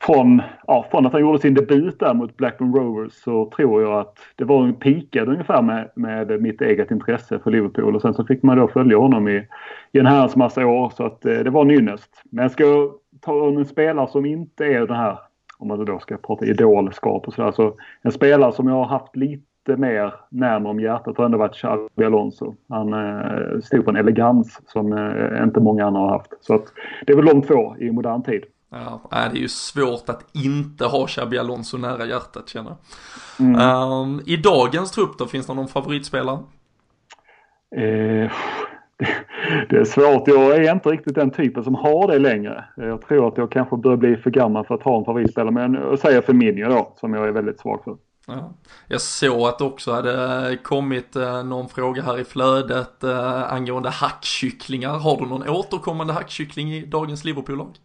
från, 0.01 0.41
ja, 0.67 0.85
från 0.91 1.05
att 1.05 1.13
han 1.13 1.21
gjorde 1.21 1.39
sin 1.39 1.53
debut 1.53 1.99
där 1.99 2.13
mot 2.13 2.37
Blackburn 2.37 2.75
Rovers 2.75 3.13
så 3.13 3.51
tror 3.55 3.81
jag 3.81 3.99
att 3.99 4.17
det 4.35 4.43
var 4.43 4.63
en 4.63 4.73
pikad 4.73 5.29
ungefär 5.29 5.61
med, 5.61 5.89
med 5.95 6.41
mitt 6.41 6.61
eget 6.61 6.91
intresse 6.91 7.39
för 7.39 7.51
Liverpool. 7.51 7.95
Och 7.95 8.01
sen 8.01 8.13
så 8.13 8.25
fick 8.25 8.43
man 8.43 8.57
då 8.57 8.67
följa 8.67 8.97
honom 8.97 9.27
i, 9.27 9.47
i 9.91 9.99
en 9.99 10.05
herrans 10.05 10.35
massa 10.35 10.65
år. 10.65 10.89
Så 10.89 11.03
att 11.03 11.25
eh, 11.25 11.39
det 11.39 11.49
var 11.49 11.61
en 11.61 11.71
ynnest. 11.71 12.23
Men 12.31 12.41
jag 12.41 12.51
ska 12.51 12.91
ta 13.19 13.47
en 13.47 13.65
spelare 13.65 14.07
som 14.07 14.25
inte 14.25 14.65
är 14.65 14.87
den 14.87 14.97
här, 14.97 15.19
om 15.57 15.67
man 15.67 15.85
då 15.85 15.99
ska 15.99 16.17
prata 16.17 16.45
idolskap 16.45 17.27
och 17.27 17.33
sådär. 17.33 17.51
Så 17.51 17.73
en 18.01 18.11
spelare 18.11 18.51
som 18.51 18.67
jag 18.67 18.75
har 18.75 18.85
haft 18.85 19.15
lite 19.15 19.43
mer 19.67 20.13
närmare 20.29 20.71
om 20.71 20.79
hjärtat 20.79 21.17
har 21.17 21.25
ändå 21.25 21.37
varit 21.37 21.55
Xabi 21.55 22.05
Alonso. 22.05 22.55
Han 22.69 22.93
eh, 22.93 23.59
stod 23.63 23.85
på 23.85 23.91
en 23.91 23.97
elegans 23.97 24.61
som 24.67 24.93
eh, 24.93 25.43
inte 25.43 25.59
många 25.59 25.85
andra 25.85 26.01
har 26.01 26.09
haft. 26.09 26.33
Så 26.39 26.55
att 26.55 26.65
det 27.05 27.13
är 27.13 27.17
väl 27.17 27.25
de 27.25 27.41
två 27.41 27.75
i 27.79 27.91
modern 27.91 28.23
tid. 28.23 28.43
Ja, 28.69 29.01
det 29.11 29.37
är 29.37 29.41
ju 29.41 29.47
svårt 29.47 30.09
att 30.09 30.35
inte 30.35 30.85
ha 30.85 31.07
Xabi 31.07 31.37
Alonso 31.37 31.77
nära 31.77 32.05
hjärtat 32.05 32.49
känner 32.49 32.69
jag. 32.69 32.77
Mm. 33.47 33.61
Um, 33.61 34.21
I 34.25 34.37
dagens 34.37 34.91
trupp 34.91 35.17
då, 35.17 35.25
finns 35.25 35.47
det 35.47 35.53
någon 35.53 35.67
favoritspelare? 35.67 36.39
Eh, 37.75 38.31
det 39.69 39.77
är 39.77 39.85
svårt. 39.85 40.27
Jag 40.27 40.55
är 40.55 40.71
inte 40.71 40.89
riktigt 40.89 41.15
den 41.15 41.31
typen 41.31 41.63
som 41.63 41.75
har 41.75 42.07
det 42.07 42.19
längre. 42.19 42.63
Jag 42.75 43.01
tror 43.01 43.27
att 43.27 43.37
jag 43.37 43.51
kanske 43.51 43.77
börjar 43.77 43.97
bli 43.97 44.17
för 44.17 44.29
gammal 44.29 44.65
för 44.65 44.75
att 44.75 44.83
ha 44.83 44.97
en 44.97 45.05
favoritspelare. 45.05 45.51
Men 45.51 45.73
jag 45.73 45.99
säger 45.99 46.21
Firmino 46.21 46.69
då, 46.69 46.93
som 46.99 47.13
jag 47.13 47.27
är 47.27 47.31
väldigt 47.31 47.59
svag 47.59 47.83
för. 47.83 47.97
Ja. 48.27 48.53
Jag 48.87 49.01
såg 49.01 49.41
att 49.41 49.57
det 49.57 49.63
också 49.65 49.91
hade 49.91 50.57
kommit 50.63 51.15
eh, 51.15 51.43
någon 51.43 51.69
fråga 51.69 52.01
här 52.01 52.19
i 52.19 52.23
flödet 52.23 53.03
eh, 53.03 53.53
angående 53.53 53.89
hackkycklingar. 53.89 54.99
Har 54.99 55.17
du 55.17 55.25
någon 55.25 55.49
återkommande 55.49 56.13
hackkyckling 56.13 56.73
i 56.73 56.85
dagens 56.85 57.25
Liverpool-lag? 57.25 57.77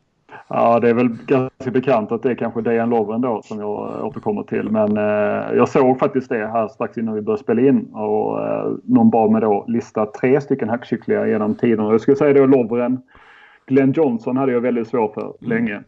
Ja, 0.48 0.80
det 0.80 0.88
är 0.88 0.94
väl 0.94 1.08
ganska 1.26 1.70
bekant 1.70 2.12
att 2.12 2.22
det 2.22 2.30
är 2.30 2.34
kanske 2.34 2.60
Dejan 2.60 2.90
Lovren 2.90 3.20
då 3.20 3.42
som 3.44 3.60
jag 3.60 4.04
återkommer 4.04 4.42
till. 4.42 4.70
Men 4.70 4.96
eh, 4.96 5.56
jag 5.56 5.68
såg 5.68 5.98
faktiskt 5.98 6.28
det 6.28 6.46
här 6.46 6.68
strax 6.68 6.98
innan 6.98 7.14
vi 7.14 7.20
började 7.20 7.42
spela 7.42 7.60
in 7.60 7.94
och 7.94 8.40
eh, 8.40 8.72
någon 8.84 9.10
bad 9.10 9.30
mig 9.30 9.40
då 9.40 9.64
lista 9.68 10.06
tre 10.06 10.40
stycken 10.40 10.68
hackkycklingar 10.68 11.26
genom 11.26 11.54
tiden. 11.54 11.86
Jag 11.86 12.00
skulle 12.00 12.16
säga 12.16 12.34
då 12.34 12.46
Lovren. 12.46 13.00
Glenn 13.66 13.92
Johnson 13.92 14.36
hade 14.36 14.52
jag 14.52 14.60
väldigt 14.60 14.88
svårt 14.88 15.14
för 15.14 15.22
mm. 15.22 15.34
länge. 15.40 15.82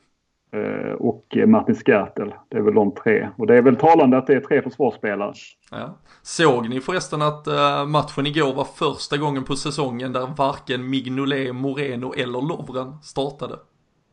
Eh, 0.51 0.93
och 0.93 1.37
Martin 1.47 1.75
Skertel. 1.75 2.35
Det 2.49 2.57
är 2.57 2.63
väl 2.63 2.75
de 2.75 2.95
tre. 2.95 3.29
Och 3.37 3.47
det 3.47 3.57
är 3.57 3.63
väl 3.63 3.77
talande 3.77 4.19
att 4.19 4.27
det 4.27 4.35
är 4.35 4.41
tre 4.41 4.63
försvarsspelare. 4.63 5.33
Ja. 5.71 5.99
Såg 6.23 6.69
ni 6.69 6.81
förresten 6.81 7.23
att 7.23 7.49
uh, 7.49 7.87
matchen 7.87 8.27
igår 8.27 8.55
var 8.55 8.65
första 8.65 9.17
gången 9.17 9.45
på 9.45 9.57
säsongen 9.57 10.13
där 10.13 10.27
varken 10.37 10.91
Mignolet, 10.91 11.55
Moreno 11.55 12.15
eller 12.17 12.41
Lovren 12.41 12.99
startade? 13.03 13.57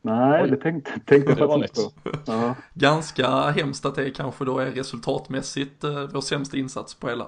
Nej, 0.02 0.44
Oj. 0.44 0.50
det 0.50 0.58
tänkte, 0.58 0.92
tänkte 1.06 1.36
jag 1.40 1.62
faktiskt 1.62 2.04
på. 2.04 2.10
Ja. 2.26 2.56
Ganska 2.74 3.28
hemskt 3.42 3.86
att 3.86 3.96
det 3.96 4.10
kanske 4.10 4.46
då 4.46 4.60
är 4.60 4.66
resultatmässigt 4.66 5.84
uh, 5.84 6.10
vår 6.14 6.22
sämsta 6.22 6.58
insats 6.58 6.96
på 6.96 7.10
hela 7.10 7.28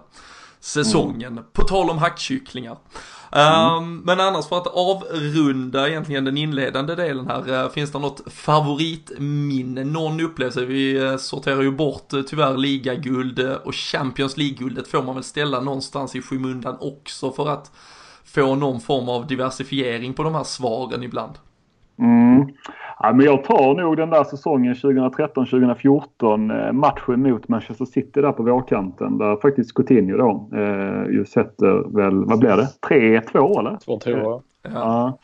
säsongen. 0.60 1.32
Mm. 1.32 1.44
På 1.54 1.64
tal 1.64 1.90
om 1.90 1.98
hackkycklingar. 1.98 2.78
Mm. 3.32 3.74
Um, 3.74 4.02
men 4.06 4.20
annars 4.20 4.48
för 4.48 4.58
att 4.58 4.68
avrunda 4.68 5.90
egentligen 5.90 6.26
den 6.26 6.38
inledande 6.38 6.96
delen 6.96 7.28
här, 7.28 7.64
uh, 7.64 7.70
finns 7.70 7.92
det 7.92 8.00
något 8.00 8.34
favoritminne, 8.34 9.84
någon 9.84 10.20
upplevelse? 10.20 10.66
Vi 10.66 11.00
uh, 11.00 11.18
sorterar 11.18 11.62
ju 11.62 11.72
bort 11.72 12.14
uh, 12.14 12.22
tyvärr 12.22 12.58
ligaguld 12.58 13.40
och 13.40 13.76
Champions 13.76 14.38
League-guldet 14.38 14.88
får 14.88 15.04
man 15.04 15.16
väl 15.16 15.24
ställa 15.24 15.60
någonstans 15.60 16.16
i 16.16 16.22
skymundan 16.22 16.78
också 16.80 17.32
för 17.32 17.50
att 17.50 17.72
få 18.26 18.56
någon 18.56 18.82
form 18.82 19.10
av 19.10 19.28
diversifiering 19.28 20.14
på 20.14 20.24
de 20.24 20.36
här 20.36 20.44
svaren 20.44 21.04
ibland. 21.04 21.34
Mm. 22.00 22.48
Ja, 23.00 23.14
men 23.14 23.26
jag 23.26 23.44
tar 23.44 23.74
nog 23.74 23.98
den 23.98 24.10
där 24.10 24.24
säsongen 24.24 24.74
2013-2014 24.74 26.68
eh, 26.68 26.74
matchen 26.74 27.22
mot 27.22 27.48
Manchester 27.48 27.86
City 27.86 28.22
där 28.22 28.32
på 28.32 28.44
vårkanten 28.44 29.18
där 29.18 29.36
faktiskt 29.36 29.74
Coutinho 29.74 30.18
då 30.18 30.50
eh, 30.58 31.12
ju 31.12 31.26
sätter 31.26 31.96
väl, 31.98 32.26
vad 32.26 32.40
blir 32.40 32.58
det? 32.58 32.68
3-2 32.90 33.60
eller? 33.60 33.72
2-3 33.72 34.20
ja. 34.24 34.42
ja. 34.62 35.18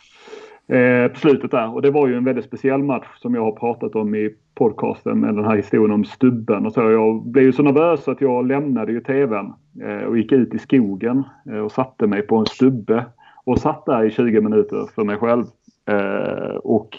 Eh, 0.76 1.08
på 1.08 1.20
slutet 1.20 1.52
där 1.52 1.74
och 1.74 1.82
det 1.82 1.92
var 1.92 2.08
ju 2.08 2.16
en 2.16 2.24
väldigt 2.24 2.46
speciell 2.46 2.84
match 2.84 3.08
som 3.16 3.36
jag 3.36 3.42
har 3.42 3.52
pratat 3.52 3.96
om 3.96 4.16
i 4.16 4.36
podcasten 4.56 5.20
med 5.20 5.36
den 5.36 5.46
här 5.46 5.56
historien 5.56 5.92
om 5.92 6.06
stubben 6.06 6.66
och 6.66 6.74
så. 6.74 6.82
Jag 6.82 7.26
blev 7.26 7.44
ju 7.44 7.54
så 7.54 7.64
nervös 7.64 8.08
att 8.08 8.22
jag 8.22 8.48
lämnade 8.48 8.92
ju 8.92 9.02
tvn 9.02 9.54
eh, 9.82 10.08
och 10.08 10.18
gick 10.18 10.32
ut 10.32 10.54
i 10.54 10.60
skogen 10.60 11.24
eh, 11.50 11.58
och 11.58 11.72
satte 11.72 12.08
mig 12.08 12.22
på 12.22 12.38
en 12.38 12.46
stubbe 12.46 13.06
och 13.46 13.60
satt 13.60 13.86
där 13.86 14.04
i 14.04 14.12
20 14.12 14.42
minuter 14.42 14.86
för 14.96 15.04
mig 15.04 15.18
själv. 15.18 15.44
Eh, 15.86 16.56
och 16.56 16.98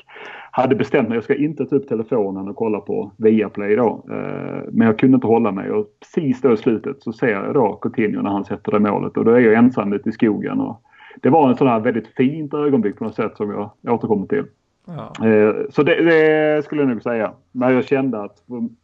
hade 0.56 0.74
bestämt 0.74 1.08
mig, 1.08 1.16
jag 1.16 1.24
ska 1.24 1.34
inte 1.34 1.66
ta 1.66 1.76
upp 1.76 1.88
telefonen 1.88 2.48
och 2.48 2.56
kolla 2.56 2.80
på 2.80 3.12
Viaplay 3.16 3.76
då. 3.76 4.04
Eh, 4.10 4.62
men 4.72 4.86
jag 4.86 4.98
kunde 4.98 5.14
inte 5.14 5.26
hålla 5.26 5.52
mig 5.52 5.70
och 5.70 5.86
precis 6.00 6.40
då 6.40 6.52
i 6.52 6.56
slutet 6.56 7.02
så 7.02 7.12
ser 7.12 7.28
jag 7.28 7.54
då 7.54 7.72
Coutinho 7.72 8.22
när 8.22 8.30
han 8.30 8.44
sätter 8.44 8.72
det 8.72 8.78
målet 8.78 9.16
och 9.16 9.24
då 9.24 9.30
är 9.30 9.40
jag 9.40 9.54
ensam 9.54 9.92
ute 9.92 10.08
i 10.08 10.12
skogen. 10.12 10.60
Och 10.60 10.82
det 11.20 11.30
var 11.30 11.50
en 11.50 11.56
sån 11.56 11.68
här 11.68 11.80
väldigt 11.80 12.06
fint 12.06 12.54
ögonblick 12.54 12.98
på 12.98 13.04
något 13.04 13.14
sätt 13.14 13.36
som 13.36 13.50
jag 13.50 13.94
återkommer 13.94 14.26
till. 14.26 14.44
Ja. 14.86 15.26
Eh, 15.28 15.54
så 15.70 15.82
det, 15.82 16.04
det, 16.04 16.64
skulle 16.64 16.82
jag 16.82 16.88
nog 16.88 17.02
säga. 17.02 17.32
När 17.52 17.70
jag 17.70 17.84
kände 17.84 18.22
att 18.22 18.36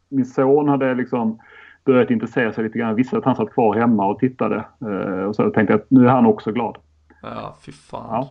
min 0.08 0.26
son 0.26 0.68
hade 0.68 0.94
liksom 0.94 1.38
börjat 1.84 2.10
intressera 2.10 2.52
sig 2.52 2.64
lite 2.64 2.78
grann. 2.78 2.88
Jag 2.88 2.96
visste 2.96 3.18
att 3.18 3.24
han 3.24 3.36
satt 3.36 3.52
kvar 3.52 3.74
hemma 3.74 4.06
och 4.06 4.18
tittade. 4.18 4.64
Och 5.28 5.36
så 5.36 5.50
tänkte 5.50 5.72
jag 5.72 5.80
att 5.80 5.90
nu 5.90 6.06
är 6.06 6.10
han 6.10 6.26
också 6.26 6.52
glad. 6.52 6.78
Ja, 7.22 7.56
fy 7.66 7.72
fan. 7.72 8.08
Ja 8.10 8.30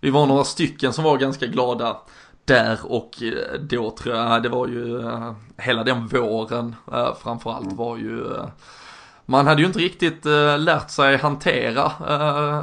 vi 0.00 0.10
var 0.10 0.26
några 0.26 0.44
stycken 0.44 0.92
som 0.92 1.04
var 1.04 1.18
ganska 1.18 1.46
glada 1.46 1.96
där 2.48 2.78
och 2.82 3.22
eh, 3.22 3.60
då 3.60 3.90
tror 3.90 4.16
jag 4.16 4.42
det 4.42 4.48
var 4.48 4.66
ju 4.66 4.84
uh, 4.84 5.32
hela 5.56 5.84
den 5.84 6.06
våren 6.06 6.76
uh, 6.92 7.14
framförallt 7.22 7.64
mm. 7.64 7.76
var 7.76 7.96
ju 7.96 8.24
man 9.30 9.46
hade 9.46 9.62
ju 9.62 9.66
inte 9.66 9.78
riktigt 9.78 10.24
lärt 10.58 10.90
sig 10.90 11.16
hantera 11.16 11.92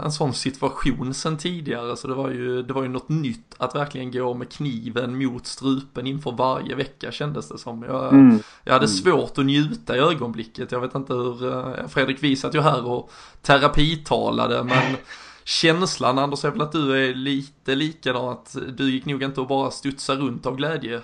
en 0.04 0.12
sån 0.12 0.34
situation 0.34 1.14
sen 1.14 1.38
tidigare 1.38 1.98
så 1.98 2.08
det 2.08 2.14
var, 2.14 2.30
ju, 2.30 2.64
det 2.64 2.74
var 2.74 2.84
ju 2.84 2.90
något 2.90 3.10
nytt 3.10 3.56
att 3.58 3.76
verkligen 3.76 4.12
gå 4.12 4.34
med 4.34 4.52
kniven 4.52 5.18
mot 5.26 5.48
strupen 5.48 6.08
inför 6.08 6.32
varje 6.32 6.76
vecka 6.76 7.12
kändes 7.12 7.50
det 7.50 7.58
som. 7.58 7.84
Jag, 7.84 8.14
mm. 8.14 8.40
jag 8.64 8.74
hade 8.74 8.86
mm. 8.86 8.98
svårt 8.98 9.38
att 9.38 9.46
njuta 9.46 9.96
i 9.96 10.00
ögonblicket. 10.00 10.72
Jag 10.72 10.82
vet 10.82 10.96
inte 10.96 11.14
hur, 11.14 11.88
Fredrik 11.88 12.24
visat 12.24 12.56
ju 12.56 12.62
här 12.62 12.88
och 12.88 13.12
terapitalade 13.42 14.64
men 14.64 14.96
känslan 15.46 16.18
Anders 16.20 16.46
är 16.46 16.52
väl 16.52 16.62
att 16.62 16.72
du 16.72 17.10
är 17.10 17.14
lite 17.14 17.76
likadan, 17.76 18.30
att 18.30 18.56
du 18.78 18.92
gick 18.92 19.06
nog 19.06 19.24
inte 19.24 19.42
att 19.42 19.48
bara 19.48 19.72
studsa 19.72 20.14
runt 20.14 20.46
av 20.46 20.56
glädje 20.56 21.02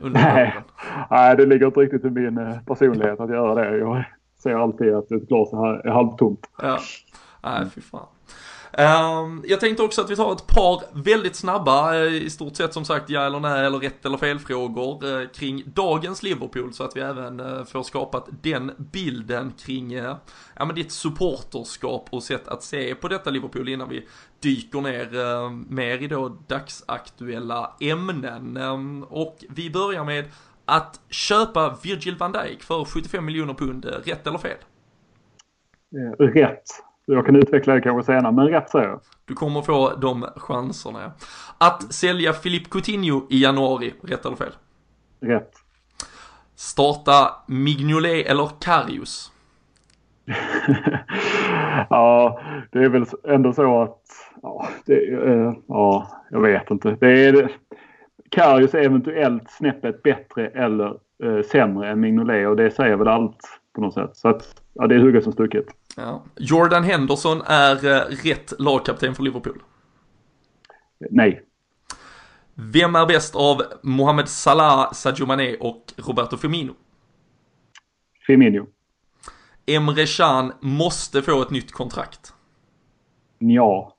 under 0.00 0.20
Nej. 0.20 0.54
Nej, 1.10 1.36
det 1.36 1.46
ligger 1.46 1.66
inte 1.66 1.80
riktigt 1.80 2.04
i 2.04 2.10
min 2.10 2.38
eh, 2.38 2.58
personlighet 2.66 3.20
att 3.20 3.30
göra 3.30 3.54
det. 3.54 3.78
Jag 3.78 4.04
ser 4.42 4.54
alltid 4.54 4.94
att 4.94 5.10
ett 5.10 5.28
glas 5.28 5.52
är 5.52 5.90
halvtomt. 5.90 6.40
Ja, 6.62 6.78
nej 7.42 7.66
fy 7.74 7.80
fan. 7.80 8.06
Ehm, 8.78 9.44
jag 9.46 9.60
tänkte 9.60 9.82
också 9.82 10.00
att 10.00 10.10
vi 10.10 10.16
tar 10.16 10.32
ett 10.32 10.46
par 10.46 10.82
väldigt 10.92 11.36
snabba, 11.36 11.96
eh, 11.96 12.14
i 12.14 12.30
stort 12.30 12.56
sett 12.56 12.72
som 12.72 12.84
sagt 12.84 13.10
ja 13.10 13.26
eller 13.26 13.40
nej 13.40 13.66
eller 13.66 13.78
rätt 13.78 14.06
eller 14.06 14.18
fel 14.18 14.38
frågor 14.38 15.20
eh, 15.20 15.28
kring 15.28 15.62
dagens 15.66 16.22
Liverpool 16.22 16.72
så 16.72 16.84
att 16.84 16.96
vi 16.96 17.00
även 17.00 17.40
eh, 17.40 17.64
får 17.64 17.82
skapat 17.82 18.28
den 18.42 18.72
bilden 18.78 19.52
kring 19.58 19.92
ja, 19.92 20.18
men 20.58 20.74
ditt 20.74 20.92
supporterskap 20.92 22.08
och 22.10 22.22
sätt 22.22 22.48
att 22.48 22.62
se 22.62 22.94
på 22.94 23.08
detta 23.08 23.30
Liverpool 23.30 23.68
innan 23.68 23.88
vi 23.88 24.06
dyker 24.40 24.80
ner 24.80 25.50
mer 25.74 26.02
i 26.02 26.06
då 26.06 26.36
dagsaktuella 26.46 27.76
ämnen. 27.80 28.56
Ehm, 28.56 29.02
och 29.02 29.44
vi 29.48 29.70
börjar 29.70 30.04
med 30.04 30.24
att 30.64 31.00
köpa 31.08 31.78
Virgil 31.82 32.16
van 32.16 32.32
Dijk 32.32 32.62
för 32.62 32.84
75 32.84 33.24
miljoner 33.24 33.54
pund, 33.54 33.84
rätt 33.84 34.26
eller 34.26 34.38
fel? 34.38 34.56
Rätt. 36.18 36.93
Jag 37.06 37.26
kan 37.26 37.36
utveckla 37.36 37.74
det 37.74 37.80
kanske 37.80 38.12
senare, 38.12 38.32
men 38.32 38.48
rätt 38.48 38.70
säger 38.70 38.88
jag. 38.88 39.00
Du 39.24 39.34
kommer 39.34 39.62
få 39.62 39.94
de 39.94 40.26
chanserna. 40.36 41.12
Att 41.58 41.94
sälja 41.94 42.32
Filip 42.32 42.70
Coutinho 42.70 43.26
i 43.30 43.42
januari, 43.42 43.94
rätt 44.02 44.26
eller 44.26 44.36
fel? 44.36 44.52
Rätt. 45.20 45.52
Starta 46.54 47.30
Mignolet 47.46 48.26
eller 48.26 48.48
Karius? 48.60 49.32
ja, 51.90 52.40
det 52.70 52.78
är 52.78 52.88
väl 52.88 53.06
ändå 53.28 53.52
så 53.52 53.82
att... 53.82 54.00
Ja, 54.42 54.68
det, 54.86 55.12
äh, 55.12 55.52
ja 55.68 56.08
jag 56.30 56.40
vet 56.40 56.70
inte. 56.70 56.96
Det 57.00 57.26
är, 57.26 57.52
Karius 58.30 58.74
är 58.74 58.82
eventuellt 58.82 59.50
snäppet 59.50 60.02
bättre 60.02 60.48
eller 60.48 60.98
äh, 61.24 61.42
sämre 61.42 61.88
än 61.88 62.00
Mignolet 62.00 62.48
och 62.48 62.56
det 62.56 62.70
säger 62.70 62.96
väl 62.96 63.08
allt 63.08 63.60
på 63.74 63.80
något 63.80 63.94
sätt. 63.94 64.16
Så 64.16 64.28
att, 64.28 64.62
ja, 64.72 64.86
det 64.86 64.94
är 64.94 64.98
hugget 64.98 65.24
som 65.24 65.32
stucket. 65.32 65.66
Ja. 65.96 66.24
Jordan 66.36 66.84
Henderson 66.84 67.42
är 67.46 67.86
eh, 67.86 68.16
rätt 68.24 68.52
lagkapten 68.58 69.14
för 69.14 69.22
Liverpool? 69.22 69.62
Nej. 71.10 71.42
Vem 72.54 72.94
är 72.94 73.06
bäst 73.06 73.34
av 73.34 73.62
Mohamed 73.82 74.28
Salah, 74.28 74.92
Sadio 74.92 75.26
Mané 75.26 75.56
och 75.56 75.92
Roberto 75.96 76.36
Firmino? 76.36 76.74
Firmino. 78.26 78.66
Emre 79.66 80.06
Can 80.06 80.52
måste 80.60 81.22
få 81.22 81.42
ett 81.42 81.50
nytt 81.50 81.72
kontrakt. 81.72 82.34
Ja. 83.38 83.96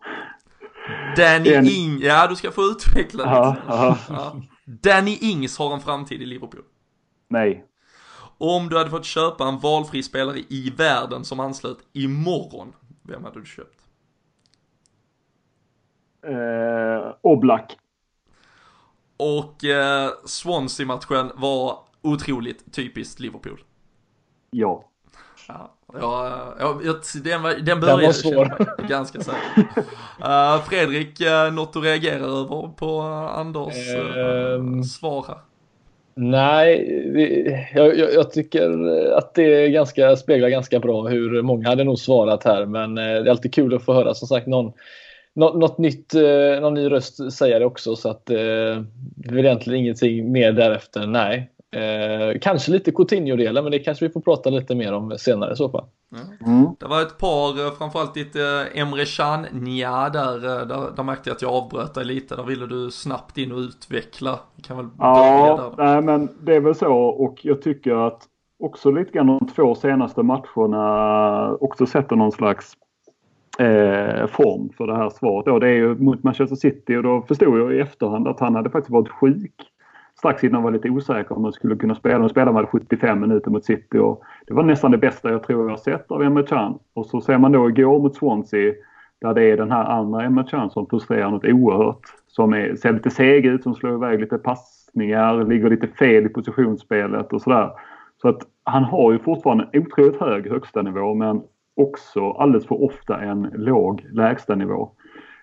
Danny 1.18 1.50
Den... 1.50 1.66
Ing, 1.68 2.00
ja 2.02 2.28
du 2.28 2.36
ska 2.36 2.52
få 2.52 2.62
utveckla 2.62 3.24
ja, 3.24 3.56
ja. 3.68 3.98
ja. 4.10 4.42
Danny 4.66 5.18
Ings 5.22 5.58
har 5.58 5.74
en 5.74 5.80
framtid 5.82 6.22
i 6.22 6.26
Liverpool. 6.26 6.64
Nej. 7.30 7.66
Om 8.38 8.70
du 8.70 8.78
hade 8.78 8.90
fått 8.90 9.06
köpa 9.06 9.48
en 9.48 9.60
valfri 9.60 10.04
spelare 10.04 10.40
i 10.40 10.74
världen 10.78 11.26
som 11.26 11.40
anslöt 11.40 11.78
imorgon, 11.94 12.74
vem 13.04 13.24
hade 13.24 13.40
du 13.40 13.46
köpt? 13.46 13.80
Eh, 16.28 17.16
Oblak. 17.22 17.78
Och 19.18 19.64
eh, 19.64 20.10
Swansea-matchen 20.26 21.32
var 21.36 21.80
otroligt 22.02 22.74
typiskt 22.74 23.20
Liverpool. 23.20 23.64
Ja. 24.50 24.86
Ja, 25.48 25.72
ja, 25.94 26.80
ja 26.84 27.02
den, 27.24 27.42
var, 27.44 27.54
den 27.54 27.80
började 27.80 28.02
den 28.02 28.06
var 28.06 28.14
svår. 28.14 28.88
ganska 28.88 29.20
säker. 29.22 29.68
Uh, 30.20 30.64
Fredrik, 30.64 31.22
uh, 31.22 31.54
något 31.54 31.76
att 31.76 31.84
reagera 31.84 32.24
över 32.26 32.68
på 32.76 33.02
uh, 33.02 33.40
Anders 33.40 33.76
uh, 33.96 34.82
svar 34.82 35.26
här? 35.28 35.40
Nej, 36.18 37.72
jag, 37.76 37.98
jag, 37.98 38.14
jag, 38.14 38.32
tycker 38.32 38.88
att 39.18 39.34
det 39.34 39.70
ganska, 39.70 40.16
speglar 40.16 40.50
ganska 40.50 40.80
bra 40.80 41.08
hur 41.08 41.42
många 41.42 41.70
hade 41.70 41.84
nog 41.84 42.00
svarat 42.00 42.44
här. 42.44 42.66
Men 42.66 42.98
eh, 42.98 43.04
det 43.04 43.30
är 43.30 43.30
alltid 43.30 43.54
kul 43.54 43.76
att 43.76 43.86
få 43.86 43.94
höra 43.94 44.14
som 44.14 44.28
sagt 44.28 44.48
någon, 44.48 44.74
något, 45.34 45.56
något 45.56 45.78
nytt, 45.78 46.14
eh, 46.14 46.62
någon 46.62 46.74
ny 46.74 46.92
röst 46.92 47.34
säga 47.34 47.60
det 47.60 47.66
också. 47.66 47.96
Så 47.96 48.10
att 48.10 48.30
eh, 48.30 48.36
det 49.16 49.30
är 49.30 49.38
egentligen 49.38 49.80
ingenting 49.80 50.32
mer 50.32 50.52
därefter. 50.52 51.08
Nej, 51.08 51.50
Eh, 51.76 52.40
kanske 52.42 52.72
lite 52.72 52.92
Coutinho-delen, 52.92 53.64
men 53.64 53.72
det 53.72 53.80
kanske 53.80 54.08
vi 54.08 54.12
får 54.12 54.22
prata 54.22 54.50
lite 54.50 54.76
mer 54.76 54.94
om 54.94 55.16
senare 55.18 55.54
i 55.54 55.56
så 55.56 55.70
fall. 55.70 55.86
Mm. 56.46 56.68
Det 56.80 56.86
var 56.86 57.02
ett 57.02 57.18
par, 57.18 57.66
eh, 57.66 57.72
framförallt 57.72 58.14
ditt 58.14 58.36
eh, 58.36 58.82
Emre 58.82 59.06
Can 59.06 59.46
nja 59.52 60.10
där, 60.10 60.36
eh, 60.36 60.68
där, 60.68 60.96
där 60.96 61.04
märkte 61.04 61.30
jag 61.30 61.36
att 61.36 61.42
jag 61.42 61.52
avbröt 61.52 61.94
dig 61.94 62.06
lite. 62.06 62.36
Där 62.36 62.44
ville 62.44 62.68
du 62.68 62.92
snabbt 62.92 63.38
in 63.38 63.52
och 63.52 63.58
utveckla. 63.58 64.40
kan 64.62 64.78
väl 64.78 64.86
ja, 65.00 65.74
nej, 65.78 66.02
men 66.02 66.30
det 66.42 66.56
är 66.56 66.60
väl 66.60 66.76
så 66.76 66.94
och 66.96 67.40
jag 67.42 67.62
tycker 67.62 68.08
att 68.08 68.24
också 68.60 68.92
lite 68.92 69.12
grann 69.12 69.28
de 69.28 69.48
två 69.48 69.76
senaste 69.76 70.24
matcherna 70.24 71.52
också 71.60 71.86
sätter 71.86 72.16
någon 72.16 72.32
slags 72.32 72.74
eh, 73.60 74.28
form 74.28 74.70
för 74.78 74.88
det 74.88 74.96
här 74.96 75.10
svaret. 75.10 75.46
Då. 75.46 75.60
Det 75.60 75.68
är 75.68 75.74
ju 75.74 75.96
mot 75.96 76.24
Manchester 76.24 76.56
City 76.56 76.96
och 76.96 77.04
då 77.04 77.22
förstod 77.28 77.60
jag 77.60 77.74
i 77.76 77.80
efterhand 77.80 78.28
att 78.28 78.40
han 78.40 78.56
hade 78.56 78.70
faktiskt 78.70 78.92
varit 78.92 79.10
sjuk 79.10 79.72
strax 80.26 80.44
innan 80.44 80.64
var 80.64 80.72
lite 80.72 80.90
osäker 80.90 81.36
om 81.36 81.42
man 81.42 81.54
skulle 81.54 81.76
kunna 81.76 81.96
spela. 81.96 82.20
De 82.20 82.30
spelade 82.30 82.52
man 82.52 82.68
75 82.68 83.22
minuter 83.22 83.52
mot 83.52 83.66
City 83.66 83.98
och 83.98 84.24
det 84.48 84.54
var 84.54 84.64
nästan 84.64 84.92
det 84.92 84.98
bästa 84.98 85.32
jag 85.32 85.44
tror 85.44 85.64
jag 85.64 85.70
har 85.70 85.78
sett 85.78 86.12
av 86.12 86.24
Emre 86.24 86.44
Can. 86.44 86.80
Och 86.94 87.06
så 87.06 87.22
ser 87.22 87.38
man 87.38 87.52
då 87.52 87.70
igår 87.70 88.00
mot 88.00 88.16
Swansea 88.16 88.74
där 89.22 89.34
det 89.34 89.44
är 89.44 89.58
den 89.58 89.72
här 89.72 89.86
andra 89.86 90.24
Emre 90.24 90.44
Can 90.44 90.70
som 90.70 90.88
frustrerar 90.88 91.32
något 91.32 91.46
oerhört. 91.46 92.02
Som 92.28 92.54
är, 92.54 92.76
ser 92.76 92.94
lite 92.94 93.10
seg 93.10 93.46
ut, 93.46 93.64
som 93.64 93.76
slår 93.76 93.94
iväg 93.94 94.20
lite 94.20 94.38
passningar, 94.38 95.46
ligger 95.46 95.70
lite 95.70 95.88
fel 95.88 96.26
i 96.26 96.30
positionsspelet 96.30 97.34
och 97.34 97.42
sådär. 97.42 97.72
Så 98.22 98.30
att 98.30 98.42
han 98.64 98.84
har 98.84 99.12
ju 99.12 99.20
fortfarande 99.20 99.70
en 99.72 99.82
otroligt 99.82 100.20
hög 100.20 100.50
högsta 100.50 100.82
nivå 100.82 101.14
men 101.14 101.42
också 101.76 102.32
alldeles 102.32 102.68
för 102.68 102.84
ofta 102.84 103.22
en 103.22 103.50
låg 103.54 104.06
lägsta 104.12 104.56
nivå. 104.56 104.92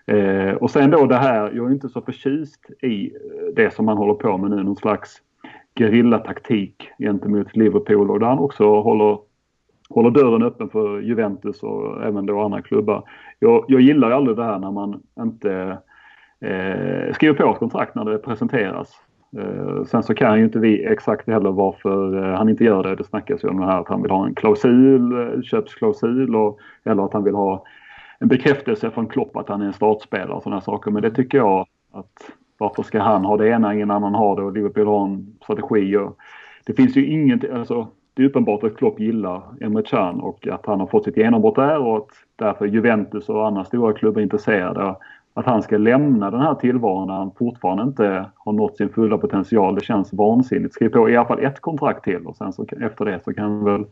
Eh, 0.05 0.53
och 0.53 0.71
sen 0.71 0.91
då 0.91 1.05
det 1.05 1.15
här, 1.15 1.51
jag 1.55 1.67
är 1.67 1.71
inte 1.71 1.89
så 1.89 2.01
förtjust 2.01 2.65
i 2.81 3.05
eh, 3.05 3.53
det 3.55 3.73
som 3.73 3.85
man 3.85 3.97
håller 3.97 4.13
på 4.13 4.37
med 4.37 4.49
nu, 4.49 4.63
någon 4.63 4.75
slags 4.75 5.21
gerillataktik 5.75 6.89
gentemot 6.99 7.55
Liverpool 7.55 8.11
och 8.11 8.19
där 8.19 8.27
han 8.27 8.39
också 8.39 8.81
håller, 8.81 9.17
håller 9.89 10.09
dörren 10.09 10.43
öppen 10.43 10.69
för 10.69 10.99
Juventus 10.99 11.63
och 11.63 12.03
även 12.03 12.25
då 12.25 12.41
andra 12.41 12.61
klubbar. 12.61 13.03
Jag, 13.39 13.65
jag 13.67 13.81
gillar 13.81 14.07
ju 14.07 14.13
aldrig 14.13 14.37
det 14.37 14.43
här 14.43 14.59
när 14.59 14.71
man 14.71 15.01
inte 15.19 15.77
eh, 16.39 17.13
skriver 17.13 17.33
på 17.33 17.51
ett 17.51 17.59
kontrakt 17.59 17.95
när 17.95 18.05
det 18.05 18.17
presenteras. 18.17 18.89
Eh, 19.37 19.83
sen 19.83 20.03
så 20.03 20.13
kan 20.13 20.37
ju 20.37 20.45
inte 20.45 20.59
vi 20.59 20.85
exakt 20.85 21.27
heller 21.27 21.51
varför 21.51 22.23
eh, 22.23 22.37
han 22.37 22.49
inte 22.49 22.63
gör 22.63 22.83
det. 22.83 22.95
Det 22.95 23.03
snackas 23.03 23.43
ju 23.43 23.47
om 23.47 23.59
det 23.59 23.65
här 23.65 23.79
att 23.79 23.87
han 23.87 24.01
vill 24.01 24.11
ha 24.11 24.25
en 24.25 24.35
klausul, 24.35 25.11
eh, 25.13 25.41
köpsklausul 25.41 26.35
och, 26.35 26.59
eller 26.83 27.05
att 27.05 27.13
han 27.13 27.23
vill 27.23 27.35
ha 27.35 27.63
en 28.19 28.27
bekräftelse 28.27 28.91
från 28.91 29.07
Klopp 29.07 29.37
att 29.37 29.49
han 29.49 29.61
är 29.61 29.65
en 29.65 29.73
startspelare 29.73 30.33
och 30.33 30.43
sådana 30.43 30.61
saker. 30.61 30.91
Men 30.91 31.01
det 31.01 31.11
tycker 31.11 31.37
jag 31.37 31.65
att 31.91 32.31
varför 32.57 32.83
ska 32.83 32.99
han 32.99 33.25
ha 33.25 33.37
det 33.37 33.47
ena, 33.49 33.73
ingen 33.73 33.91
annan 33.91 34.15
har 34.15 34.35
det 34.35 34.41
och 34.41 34.53
Liverpool 34.53 34.87
har 34.87 35.05
en 35.05 35.35
strategi. 35.43 35.97
Och 35.97 36.17
det 36.65 36.73
finns 36.73 36.97
ju 36.97 37.05
inget, 37.05 37.51
alltså 37.51 37.87
det 38.13 38.23
är 38.23 38.27
uppenbart 38.27 38.63
att 38.63 38.77
Klopp 38.77 38.99
gillar 38.99 39.41
Emre 39.61 39.83
Can 39.83 40.19
och 40.19 40.47
att 40.47 40.65
han 40.65 40.79
har 40.79 40.87
fått 40.87 41.03
sitt 41.03 41.17
genombrott 41.17 41.55
där 41.55 41.79
och 41.79 41.97
att 41.97 42.09
därför 42.35 42.65
Juventus 42.65 43.29
och 43.29 43.47
andra 43.47 43.65
stora 43.65 43.93
klubbar 43.93 44.19
är 44.19 44.23
intresserade. 44.23 44.95
Att 45.35 45.45
han 45.45 45.61
ska 45.61 45.77
lämna 45.77 46.31
den 46.31 46.39
här 46.39 46.55
tillvaron 46.55 47.07
när 47.07 47.15
han 47.15 47.31
fortfarande 47.31 47.83
inte 47.83 48.25
har 48.35 48.53
nått 48.53 48.77
sin 48.77 48.89
fulla 48.89 49.17
potential. 49.17 49.75
Det 49.75 49.83
känns 49.83 50.13
vansinnigt. 50.13 50.73
Skriv 50.73 50.89
på 50.89 51.09
i 51.09 51.17
alla 51.17 51.27
fall 51.27 51.39
ett 51.39 51.59
kontrakt 51.59 52.03
till 52.03 52.27
och 52.27 52.35
sen 52.35 52.53
så 52.53 52.65
efter 52.81 53.05
det 53.05 53.19
så 53.23 53.33
kan 53.33 53.63
väl 53.63 53.85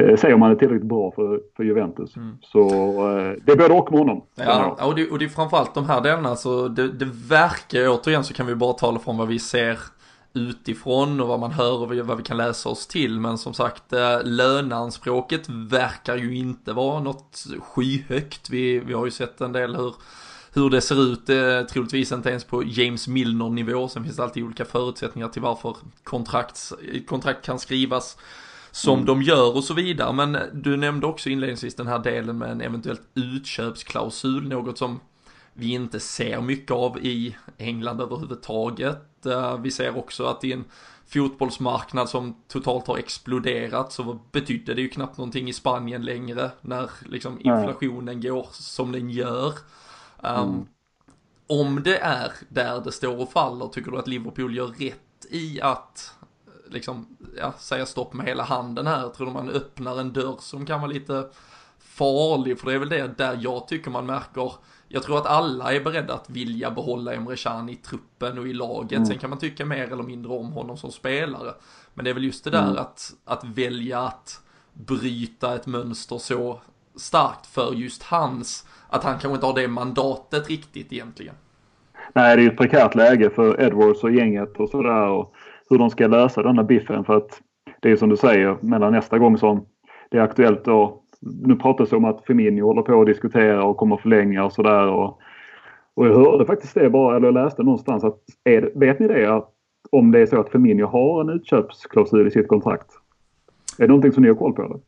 eh, 0.00 0.16
se 0.16 0.34
om 0.34 0.42
han 0.42 0.50
är 0.50 0.54
tillräckligt 0.54 0.88
bra 0.88 1.12
för, 1.12 1.40
för 1.56 1.64
Juventus. 1.64 2.16
Mm. 2.16 2.38
Så 2.42 2.60
eh, 2.60 3.34
det 3.44 3.52
är 3.52 3.56
både 3.56 3.74
och 3.74 3.92
med 3.92 4.00
honom. 4.00 4.22
Ja, 4.34 4.86
och 4.86 4.94
det, 4.94 5.10
och 5.10 5.18
det 5.18 5.24
är 5.24 5.28
framförallt 5.28 5.74
de 5.74 5.86
här 5.86 6.00
delarna, 6.00 6.36
så 6.36 6.68
det, 6.68 6.88
det 6.92 7.08
verkar 7.28 7.88
återigen 7.88 8.24
så 8.24 8.34
kan 8.34 8.46
vi 8.46 8.54
bara 8.54 8.72
tala 8.72 8.98
från 8.98 9.16
vad 9.16 9.28
vi 9.28 9.38
ser 9.38 9.78
utifrån 10.32 11.20
och 11.20 11.28
vad 11.28 11.40
man 11.40 11.52
hör 11.52 11.82
och 11.82 12.06
vad 12.06 12.16
vi 12.16 12.22
kan 12.22 12.36
läsa 12.36 12.68
oss 12.68 12.86
till. 12.86 13.20
Men 13.20 13.38
som 13.38 13.54
sagt, 13.54 13.92
eh, 13.92 14.22
löneanspråket 14.24 15.48
verkar 15.48 16.16
ju 16.16 16.36
inte 16.36 16.72
vara 16.72 17.00
något 17.00 17.46
skyhögt. 17.60 18.50
Vi, 18.50 18.78
vi 18.78 18.92
har 18.92 19.04
ju 19.04 19.10
sett 19.10 19.40
en 19.40 19.52
del 19.52 19.76
hur 19.76 19.94
hur 20.52 20.70
det 20.70 20.80
ser 20.80 21.02
ut, 21.02 21.28
eh, 21.28 21.62
troligtvis 21.72 22.12
inte 22.12 22.30
ens 22.30 22.44
på 22.44 22.62
James 22.64 23.08
Milner 23.08 23.48
nivå. 23.48 23.88
Sen 23.88 24.04
finns 24.04 24.16
det 24.16 24.22
alltid 24.22 24.44
olika 24.44 24.64
förutsättningar 24.64 25.28
till 25.28 25.42
varför 25.42 25.76
kontrakt, 26.04 26.72
kontrakt 27.06 27.44
kan 27.44 27.58
skrivas 27.58 28.16
som 28.70 28.94
mm. 28.94 29.06
de 29.06 29.22
gör 29.22 29.56
och 29.56 29.64
så 29.64 29.74
vidare. 29.74 30.12
Men 30.12 30.38
du 30.52 30.76
nämnde 30.76 31.06
också 31.06 31.28
inledningsvis 31.28 31.74
den 31.74 31.86
här 31.86 31.98
delen 31.98 32.38
med 32.38 32.50
en 32.50 32.60
eventuellt 32.60 33.02
utköpsklausul, 33.14 34.48
något 34.48 34.78
som 34.78 35.00
vi 35.52 35.72
inte 35.72 36.00
ser 36.00 36.40
mycket 36.40 36.70
av 36.70 36.98
i 36.98 37.36
England 37.58 38.00
överhuvudtaget. 38.00 39.26
Eh, 39.26 39.58
vi 39.58 39.70
ser 39.70 39.98
också 39.98 40.24
att 40.24 40.44
i 40.44 40.52
en 40.52 40.64
fotbollsmarknad 41.06 42.08
som 42.08 42.36
totalt 42.48 42.86
har 42.86 42.96
exploderat 42.96 43.92
så 43.92 44.18
betydde 44.32 44.74
det 44.74 44.80
ju 44.82 44.88
knappt 44.88 45.18
någonting 45.18 45.48
i 45.48 45.52
Spanien 45.52 46.04
längre 46.04 46.50
när 46.60 46.90
liksom 47.06 47.38
inflationen 47.40 48.20
går 48.20 48.46
som 48.52 48.92
den 48.92 49.10
gör. 49.10 49.54
Um, 50.18 50.48
mm. 50.48 50.66
Om 51.46 51.82
det 51.82 51.98
är 51.98 52.32
där 52.48 52.80
det 52.80 52.92
står 52.92 53.20
och 53.20 53.32
faller, 53.32 53.68
tycker 53.68 53.90
du 53.90 53.98
att 53.98 54.08
Liverpool 54.08 54.56
gör 54.56 54.66
rätt 54.66 55.26
i 55.30 55.60
att 55.60 56.14
liksom, 56.70 57.16
ja, 57.36 57.52
säga 57.58 57.86
stopp 57.86 58.12
med 58.12 58.26
hela 58.26 58.42
handen 58.42 58.86
här? 58.86 59.08
Tror 59.08 59.26
du 59.26 59.32
man 59.32 59.48
öppnar 59.48 60.00
en 60.00 60.12
dörr 60.12 60.36
som 60.40 60.66
kan 60.66 60.80
vara 60.80 60.92
lite 60.92 61.28
farlig? 61.78 62.58
För 62.58 62.66
det 62.66 62.74
är 62.74 62.78
väl 62.78 62.88
det 62.88 63.18
där 63.18 63.38
jag 63.40 63.68
tycker 63.68 63.90
man 63.90 64.06
märker 64.06 64.52
jag 64.92 65.02
tror 65.02 65.18
att 65.18 65.26
alla 65.26 65.72
är 65.72 65.80
beredda 65.80 66.14
att 66.14 66.30
vilja 66.30 66.70
behålla 66.70 67.14
Emre 67.14 67.36
Can 67.36 67.68
i 67.68 67.76
truppen 67.76 68.38
och 68.38 68.48
i 68.48 68.52
laget. 68.52 68.92
Mm. 68.92 69.06
Sen 69.06 69.18
kan 69.18 69.30
man 69.30 69.38
tycka 69.38 69.64
mer 69.64 69.92
eller 69.92 70.02
mindre 70.02 70.32
om 70.32 70.52
honom 70.52 70.76
som 70.76 70.92
spelare. 70.92 71.54
Men 71.94 72.04
det 72.04 72.10
är 72.10 72.14
väl 72.14 72.24
just 72.24 72.44
det 72.44 72.50
där 72.50 72.64
mm. 72.64 72.76
att, 72.76 73.12
att 73.24 73.44
välja 73.44 74.00
att 74.00 74.40
bryta 74.72 75.54
ett 75.54 75.66
mönster 75.66 76.18
så 76.18 76.60
starkt 76.96 77.46
för 77.46 77.72
just 77.74 78.02
hans, 78.02 78.66
att 78.88 79.04
han 79.04 79.12
kanske 79.12 79.34
inte 79.34 79.46
har 79.46 79.54
det 79.54 79.68
mandatet 79.68 80.48
riktigt 80.48 80.92
egentligen. 80.92 81.34
Nej, 82.12 82.36
det 82.36 82.42
är 82.42 82.44
ju 82.44 82.50
ett 82.50 82.58
prekärt 82.58 82.94
läge 82.94 83.30
för 83.30 83.60
Edwards 83.60 84.04
och 84.04 84.12
gänget 84.12 84.56
och 84.56 84.68
sådär 84.68 85.26
hur 85.70 85.78
de 85.78 85.90
ska 85.90 86.06
lösa 86.06 86.42
den 86.42 86.56
här 86.58 86.64
biffen. 86.64 87.04
För 87.04 87.16
att 87.16 87.40
det 87.80 87.90
är 87.90 87.96
som 87.96 88.08
du 88.08 88.16
säger, 88.16 88.56
mellan 88.60 88.92
nästa 88.92 89.18
gång 89.18 89.38
som 89.38 89.66
det 90.10 90.18
är 90.18 90.22
aktuellt 90.22 90.64
då. 90.64 91.02
Nu 91.20 91.56
pratas 91.56 91.90
det 91.90 91.96
om 91.96 92.04
att 92.04 92.24
Firmino 92.26 92.64
håller 92.64 92.82
på 92.82 93.00
att 93.00 93.06
diskutera 93.06 93.64
och 93.64 93.76
kommer 93.76 93.96
förlänga 93.96 94.44
och 94.44 94.52
sådär. 94.52 94.86
Och, 94.86 95.18
och 95.94 96.06
jag 96.06 96.14
hörde 96.14 96.46
faktiskt 96.46 96.74
det 96.74 96.90
bara, 96.90 97.16
eller 97.16 97.26
jag 97.26 97.34
läste 97.34 97.62
någonstans 97.62 98.04
att 98.04 98.18
är, 98.44 98.72
vet 98.74 99.00
ni 99.00 99.08
det? 99.08 99.34
Att 99.34 99.48
om 99.90 100.12
det 100.12 100.20
är 100.20 100.26
så 100.26 100.40
att 100.40 100.50
Firmino 100.50 100.86
har 100.86 101.20
en 101.20 101.30
utköpsklausul 101.30 102.26
i 102.26 102.30
sitt 102.30 102.48
kontrakt. 102.48 102.90
Är 103.78 103.82
det 103.82 103.88
någonting 103.88 104.12
som 104.12 104.22
ni 104.22 104.28
har 104.28 104.36
koll 104.36 104.52
på? 104.52 104.62
Eller? 104.62 104.80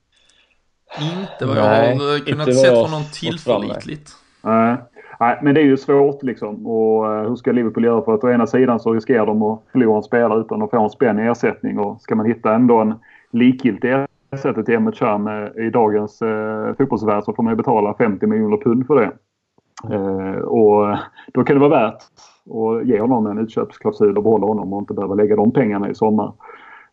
Inte 1.20 1.46
vad 1.46 1.56
jag 1.56 1.62
har 1.62 2.26
kunnat 2.26 2.54
se 2.54 2.68
från 2.68 2.90
någon 2.90 3.10
tillförlitligt. 3.12 4.10
Nej. 4.42 4.76
Nej, 5.22 5.38
men 5.42 5.54
det 5.54 5.60
är 5.60 5.64
ju 5.64 5.76
svårt 5.76 6.22
liksom. 6.22 6.66
Och 6.66 7.14
eh, 7.14 7.28
hur 7.28 7.36
ska 7.36 7.52
Liverpool 7.52 7.84
göra? 7.84 8.02
För 8.02 8.14
att 8.14 8.24
å 8.24 8.30
ena 8.30 8.46
sidan 8.46 8.80
så 8.80 8.92
riskerar 8.92 9.26
de 9.26 9.42
att 9.42 9.62
förlora 9.72 9.96
en 9.96 10.02
spelare 10.02 10.40
utan 10.40 10.62
att 10.62 10.70
få 10.70 10.82
en 10.82 10.90
spänn 10.90 11.18
i 11.18 11.22
ersättning. 11.22 11.78
Och 11.78 12.00
ska 12.00 12.14
man 12.14 12.26
hitta 12.26 12.54
ändå 12.54 12.78
en 12.78 12.94
likgiltig 13.30 13.94
ersättning 14.30 14.64
till 14.64 14.74
Emmet 14.74 14.94
Can 14.94 15.26
eh, 15.26 15.66
i 15.66 15.70
dagens 15.70 16.22
eh, 16.22 16.74
fotbollsvärld 16.78 17.24
så 17.24 17.32
får 17.32 17.42
man 17.42 17.52
ju 17.52 17.56
betala 17.56 17.94
50 17.94 18.26
miljoner 18.26 18.56
pund 18.56 18.86
för 18.86 18.94
det. 18.94 19.12
Eh, 19.94 20.40
och 20.40 20.90
eh, 20.90 20.98
då 21.32 21.44
kan 21.44 21.56
det 21.56 21.68
vara 21.68 21.82
värt 21.82 22.02
att 22.50 22.86
ge 22.86 23.00
honom 23.00 23.26
en 23.26 23.38
utköpsklausul 23.38 24.16
och 24.16 24.22
behålla 24.22 24.46
honom 24.46 24.72
och 24.72 24.80
inte 24.80 24.94
behöva 24.94 25.14
lägga 25.14 25.36
de 25.36 25.52
pengarna 25.52 25.90
i 25.90 25.94
sommar. 25.94 26.32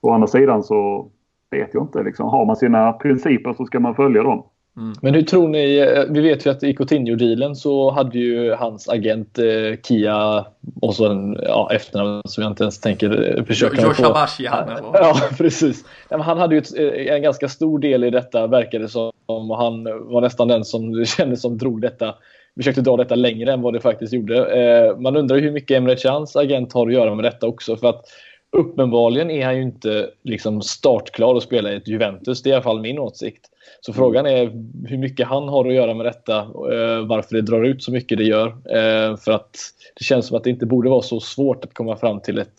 Å 0.01 0.11
andra 0.11 0.27
sidan 0.27 0.63
så 0.63 1.09
vet 1.51 1.73
jag 1.73 1.83
inte. 1.83 2.03
Liksom. 2.03 2.29
Har 2.29 2.45
man 2.45 2.55
sina 2.55 2.93
principer 2.93 3.53
så 3.53 3.65
ska 3.65 3.79
man 3.79 3.95
följa 3.95 4.23
dem. 4.23 4.43
Mm. 4.79 4.93
Men 5.01 5.13
hur 5.13 5.21
tror 5.21 5.47
ni, 5.47 5.77
eh, 5.77 6.03
vi 6.09 6.21
vet 6.21 6.45
ju 6.45 6.49
att 6.49 6.63
i 6.63 6.73
Coutinho-dealen 6.73 7.55
så 7.55 7.91
hade 7.91 8.19
ju 8.19 8.53
hans 8.53 8.89
agent 8.89 9.39
eh, 9.39 9.79
Kia 9.83 10.45
och 10.81 10.95
så 10.95 11.11
en 11.11 11.37
ja, 11.43 11.71
efternamn 11.73 12.21
som 12.25 12.43
jag 12.43 12.51
inte 12.51 12.63
ens 12.63 12.79
tänker 12.79 13.37
eh, 13.37 13.43
försöka 13.45 13.81
Josh 13.81 14.05
Abashian 14.05 14.69
Ja, 14.93 15.15
precis. 15.37 15.85
han 16.09 16.37
hade 16.37 16.55
ju 16.55 16.61
eh, 16.77 17.15
en 17.15 17.21
ganska 17.21 17.49
stor 17.49 17.79
del 17.79 18.03
i 18.03 18.09
detta 18.09 18.47
verkade 18.47 18.83
det 18.83 18.89
som 18.89 19.11
och 19.25 19.57
han 19.57 19.83
var 19.83 20.21
nästan 20.21 20.47
den 20.47 20.65
som 20.65 21.05
kändes 21.05 21.41
som 21.41 21.57
drog 21.57 21.81
detta 21.81 22.15
försökte 22.57 22.81
dra 22.81 22.97
detta 22.97 23.15
längre 23.15 23.53
än 23.53 23.61
vad 23.61 23.73
det 23.73 23.79
faktiskt 23.79 24.13
gjorde. 24.13 24.95
Man 24.99 25.15
undrar 25.15 25.37
hur 25.37 25.51
mycket 25.51 25.77
Emre 25.77 25.95
Chans 25.97 26.35
agent 26.35 26.73
har 26.73 26.87
att 26.87 26.93
göra 26.93 27.15
med 27.15 27.25
detta 27.25 27.47
också. 27.47 27.77
För 27.77 27.89
att 27.89 28.05
uppenbarligen 28.51 29.31
är 29.31 29.45
han 29.45 29.55
ju 29.55 29.61
inte 29.61 30.09
liksom 30.23 30.61
startklar 30.61 31.35
att 31.35 31.43
spela 31.43 31.71
i 31.71 31.75
ett 31.75 31.87
Juventus. 31.87 32.43
Det 32.43 32.49
är 32.49 32.51
i 32.51 32.53
alla 32.53 32.63
fall 32.63 32.81
min 32.81 32.99
åsikt. 32.99 33.45
Så 33.81 33.93
frågan 33.93 34.25
är 34.25 34.45
hur 34.87 34.97
mycket 34.97 35.27
han 35.27 35.47
har 35.47 35.65
att 35.67 35.73
göra 35.73 35.93
med 35.93 36.05
detta. 36.05 36.37
Eh, 36.37 37.05
varför 37.05 37.35
det 37.35 37.41
drar 37.41 37.63
ut 37.63 37.83
så 37.83 37.91
mycket 37.91 38.17
det 38.17 38.23
gör. 38.23 38.47
Eh, 38.47 39.17
för 39.17 39.31
att 39.31 39.57
det 39.95 40.03
känns 40.03 40.27
som 40.27 40.37
att 40.37 40.43
det 40.43 40.49
inte 40.49 40.65
borde 40.65 40.89
vara 40.89 41.01
så 41.01 41.19
svårt 41.19 41.65
att 41.65 41.73
komma 41.73 41.95
fram 41.95 42.19
till 42.19 42.37
ett 42.37 42.55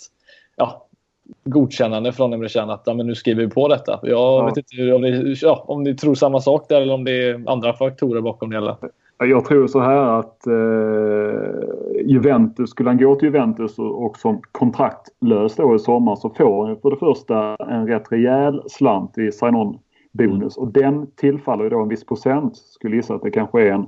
ja, 0.57 0.87
godkännande 1.45 2.13
från 2.13 2.33
Emre 2.33 2.49
Can 2.49 2.71
att 2.71 2.83
ja, 2.87 2.95
men 2.95 3.07
nu 3.07 3.15
skriver 3.15 3.45
vi 3.45 3.51
på 3.51 3.69
detta. 3.69 4.01
Jag 4.03 4.11
ja. 4.13 4.47
vet 4.47 4.57
inte 4.57 4.93
om 4.93 5.03
ni, 5.03 5.37
ja, 5.43 5.65
om 5.69 5.83
ni 5.83 5.95
tror 5.95 6.15
samma 6.15 6.41
sak 6.41 6.69
där 6.69 6.81
eller 6.81 6.95
om 6.95 7.05
det 7.05 7.29
är 7.29 7.45
andra 7.47 7.73
faktorer 7.73 8.21
bakom 8.21 8.51
det 8.51 8.57
hela. 8.57 8.79
Jag 9.27 9.45
tror 9.45 9.67
så 9.67 9.81
här 9.81 10.19
att 10.19 10.47
eh, 10.47 12.01
Juventus, 12.05 12.71
skulle 12.71 12.91
han 12.91 12.99
gå 12.99 13.15
till 13.15 13.29
Juventus 13.29 13.79
och, 13.79 14.05
och 14.05 14.19
som 14.19 14.41
kontraktlös 14.53 15.57
då 15.57 15.75
i 15.75 15.79
sommar 15.79 16.17
så 16.17 16.31
får 16.31 16.67
han 16.67 16.77
för 16.77 16.91
det 16.91 16.97
första 16.97 17.57
en 17.57 17.87
rätt 17.87 18.13
rejäl 18.13 18.63
slant 18.67 19.19
i 19.19 19.33
sign-on 19.33 19.79
bonus 20.13 20.57
och 20.57 20.73
den 20.73 21.07
tillfaller 21.17 21.65
ju 21.65 21.71
då 21.71 21.83
en 21.83 21.89
viss 21.89 22.07
procent. 22.07 22.57
Skulle 22.57 22.97
gissa 22.97 23.15
att 23.15 23.23
det 23.23 23.31
kanske 23.31 23.63
är 23.63 23.73
en 23.73 23.87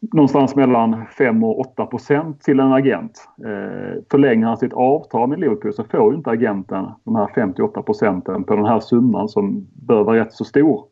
någonstans 0.00 0.56
mellan 0.56 1.06
5 1.06 1.44
och 1.44 1.60
8 1.60 1.86
procent 1.86 2.40
till 2.40 2.60
en 2.60 2.72
agent. 2.72 3.28
Eh, 3.44 4.02
förlänger 4.10 4.46
han 4.46 4.56
sitt 4.56 4.72
avtal 4.72 5.28
med 5.28 5.40
Liverpool 5.40 5.72
så 5.72 5.84
får 5.84 6.12
ju 6.12 6.16
inte 6.16 6.30
agenten 6.30 6.84
de 7.04 7.16
här 7.16 7.28
58 7.34 7.82
procenten 7.82 8.44
på 8.44 8.56
den 8.56 8.66
här 8.66 8.80
summan 8.80 9.28
som 9.28 9.66
bör 9.74 10.04
vara 10.04 10.20
rätt 10.20 10.32
så 10.32 10.44
stor. 10.44 10.84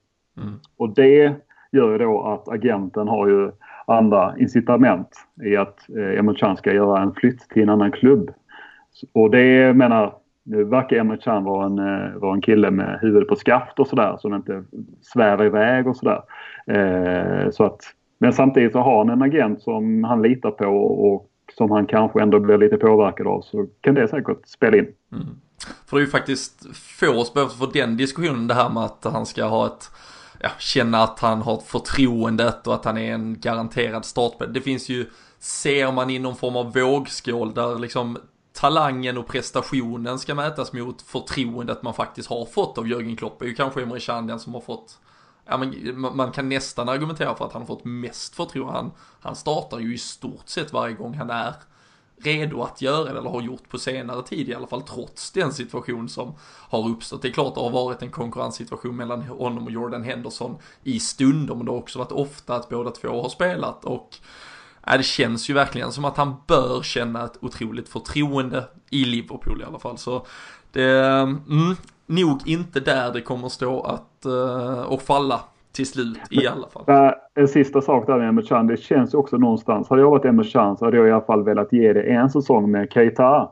Mm. 0.42 0.54
Och 0.76 0.94
det 0.94 1.34
gör 1.74 1.92
ju 1.92 1.98
då 1.98 2.22
att 2.22 2.48
agenten 2.48 3.08
har 3.08 3.28
ju 3.28 3.50
andra 3.86 4.34
incitament 4.38 5.08
i 5.44 5.56
att 5.56 5.88
eh, 5.96 6.18
Emre 6.18 6.34
Can 6.34 6.56
ska 6.56 6.72
göra 6.72 7.02
en 7.02 7.14
flytt 7.14 7.48
till 7.48 7.62
en 7.62 7.68
annan 7.68 7.92
klubb. 7.92 8.30
Och 9.12 9.30
det 9.30 9.76
menar, 9.76 10.14
nu 10.44 10.64
verkar 10.64 10.96
Emre 10.96 11.16
Can 11.16 11.44
vara 11.44 11.66
en, 11.66 11.78
eh, 11.78 12.14
vara 12.16 12.34
en 12.34 12.42
kille 12.42 12.70
med 12.70 12.98
huvudet 13.02 13.28
på 13.28 13.36
skaft 13.36 13.78
och 13.78 13.86
sådär 13.86 14.16
som 14.20 14.34
inte 14.34 14.64
svävar 15.02 15.44
iväg 15.44 15.86
och 15.86 15.96
sådär. 15.96 16.22
Eh, 16.66 17.50
så 17.50 17.64
att, 17.64 17.80
men 18.18 18.32
samtidigt 18.32 18.72
så 18.72 18.78
har 18.78 18.98
han 18.98 19.10
en 19.10 19.22
agent 19.22 19.62
som 19.62 20.04
han 20.04 20.22
litar 20.22 20.50
på 20.50 20.66
och 20.76 21.30
som 21.56 21.70
han 21.70 21.86
kanske 21.86 22.22
ändå 22.22 22.40
blir 22.40 22.58
lite 22.58 22.76
påverkad 22.76 23.26
av 23.26 23.40
så 23.40 23.66
kan 23.80 23.94
det 23.94 24.08
säkert 24.08 24.46
spela 24.46 24.76
in. 24.76 24.86
Mm. 25.12 25.26
För 25.86 25.96
det 25.96 26.00
är 26.00 26.04
ju 26.04 26.10
faktiskt 26.10 26.76
få 26.76 27.24
som 27.24 27.34
behöver 27.34 27.52
få 27.52 27.66
den 27.66 27.96
diskussionen 27.96 28.48
det 28.48 28.54
här 28.54 28.70
med 28.70 28.82
att 28.82 29.04
han 29.12 29.26
ska 29.26 29.44
ha 29.44 29.66
ett 29.66 29.90
ja, 30.44 30.50
känna 30.58 31.02
att 31.02 31.18
han 31.18 31.42
har 31.42 31.60
förtroendet 31.60 32.66
och 32.66 32.74
att 32.74 32.84
han 32.84 32.98
är 32.98 33.14
en 33.14 33.40
garanterad 33.40 34.04
startspelare. 34.04 34.54
Det 34.54 34.60
finns 34.60 34.88
ju, 34.88 35.10
ser 35.38 35.92
man 35.92 36.10
i 36.10 36.18
någon 36.18 36.36
form 36.36 36.56
av 36.56 36.72
vågskål 36.72 37.54
där 37.54 37.78
liksom 37.78 38.18
talangen 38.52 39.18
och 39.18 39.26
prestationen 39.26 40.18
ska 40.18 40.34
mätas 40.34 40.72
mot 40.72 41.02
förtroendet 41.02 41.82
man 41.82 41.94
faktiskt 41.94 42.28
har 42.28 42.46
fått 42.46 42.78
av 42.78 42.88
Jörgen 42.88 43.16
Klopp. 43.16 43.38
Det 43.38 43.44
är 43.44 43.48
ju 43.48 43.54
kanske 43.54 43.82
Emre 43.82 44.00
Can 44.00 44.26
den 44.26 44.40
som 44.40 44.54
har 44.54 44.60
fått 44.60 44.98
Ja, 45.46 45.56
men 45.56 46.00
man 46.00 46.32
kan 46.32 46.48
nästan 46.48 46.88
argumentera 46.88 47.34
för 47.34 47.44
att 47.44 47.52
han 47.52 47.62
har 47.62 47.66
fått 47.66 47.84
mest 47.84 48.34
förtroende. 48.34 48.72
Han, 48.72 48.92
han 49.20 49.36
startar 49.36 49.78
ju 49.78 49.94
i 49.94 49.98
stort 49.98 50.48
sett 50.48 50.72
varje 50.72 50.94
gång 50.94 51.14
han 51.14 51.30
är 51.30 51.54
redo 52.22 52.62
att 52.62 52.82
göra 52.82 53.12
det, 53.12 53.18
eller 53.18 53.30
har 53.30 53.42
gjort 53.42 53.68
på 53.68 53.78
senare 53.78 54.22
tid 54.22 54.48
i 54.48 54.54
alla 54.54 54.66
fall, 54.66 54.82
trots 54.82 55.30
den 55.30 55.52
situation 55.52 56.08
som 56.08 56.34
har 56.42 56.88
uppstått. 56.88 57.22
Det 57.22 57.28
är 57.28 57.32
klart 57.32 57.54
det 57.54 57.60
har 57.60 57.70
varit 57.70 58.02
en 58.02 58.10
konkurrenssituation 58.10 58.96
mellan 58.96 59.22
honom 59.22 59.64
och 59.64 59.70
Jordan 59.70 60.02
Henderson 60.02 60.56
i 60.82 61.00
stunder, 61.00 61.54
men 61.54 61.66
det 61.66 61.72
har 61.72 61.78
också 61.78 61.98
varit 61.98 62.12
ofta 62.12 62.54
att 62.54 62.68
båda 62.68 62.90
två 62.90 63.22
har 63.22 63.28
spelat 63.28 63.84
och 63.84 64.18
Ja, 64.86 64.96
det 64.96 65.02
känns 65.02 65.50
ju 65.50 65.54
verkligen 65.54 65.92
som 65.92 66.04
att 66.04 66.16
han 66.16 66.34
bör 66.46 66.82
känna 66.82 67.24
ett 67.24 67.38
otroligt 67.40 67.88
förtroende 67.88 68.68
i 68.90 69.04
Liverpool 69.04 69.60
i 69.60 69.64
alla 69.64 69.78
fall. 69.78 69.98
Så 69.98 70.26
det 70.72 70.82
är 70.82 71.22
mm, 71.22 71.76
nog 72.06 72.48
inte 72.48 72.80
där 72.80 73.12
det 73.12 73.20
kommer 73.20 73.48
stå 73.48 73.82
att, 73.82 74.24
eh, 74.24 74.82
och 74.82 75.02
falla 75.02 75.40
till 75.74 75.86
slut 75.86 76.18
i 76.30 76.46
alla 76.46 76.66
fall. 76.68 77.14
En 77.34 77.48
sista 77.48 77.80
sak 77.80 78.06
där 78.06 78.18
med 78.18 78.28
Emre 78.28 78.44
Can. 78.44 78.66
Det 78.66 78.76
känns 78.76 79.14
ju 79.14 79.18
också 79.18 79.36
någonstans. 79.36 79.90
Hade 79.90 80.02
jag 80.02 80.10
varit 80.10 80.24
Emre 80.24 80.44
Can 80.44 80.76
så 80.76 80.84
hade 80.84 80.96
jag 80.96 81.08
i 81.08 81.10
alla 81.10 81.24
fall 81.24 81.44
velat 81.44 81.72
ge 81.72 81.92
det 81.92 82.02
en 82.02 82.30
säsong 82.30 82.70
med 82.70 82.92
Keita. 82.92 83.48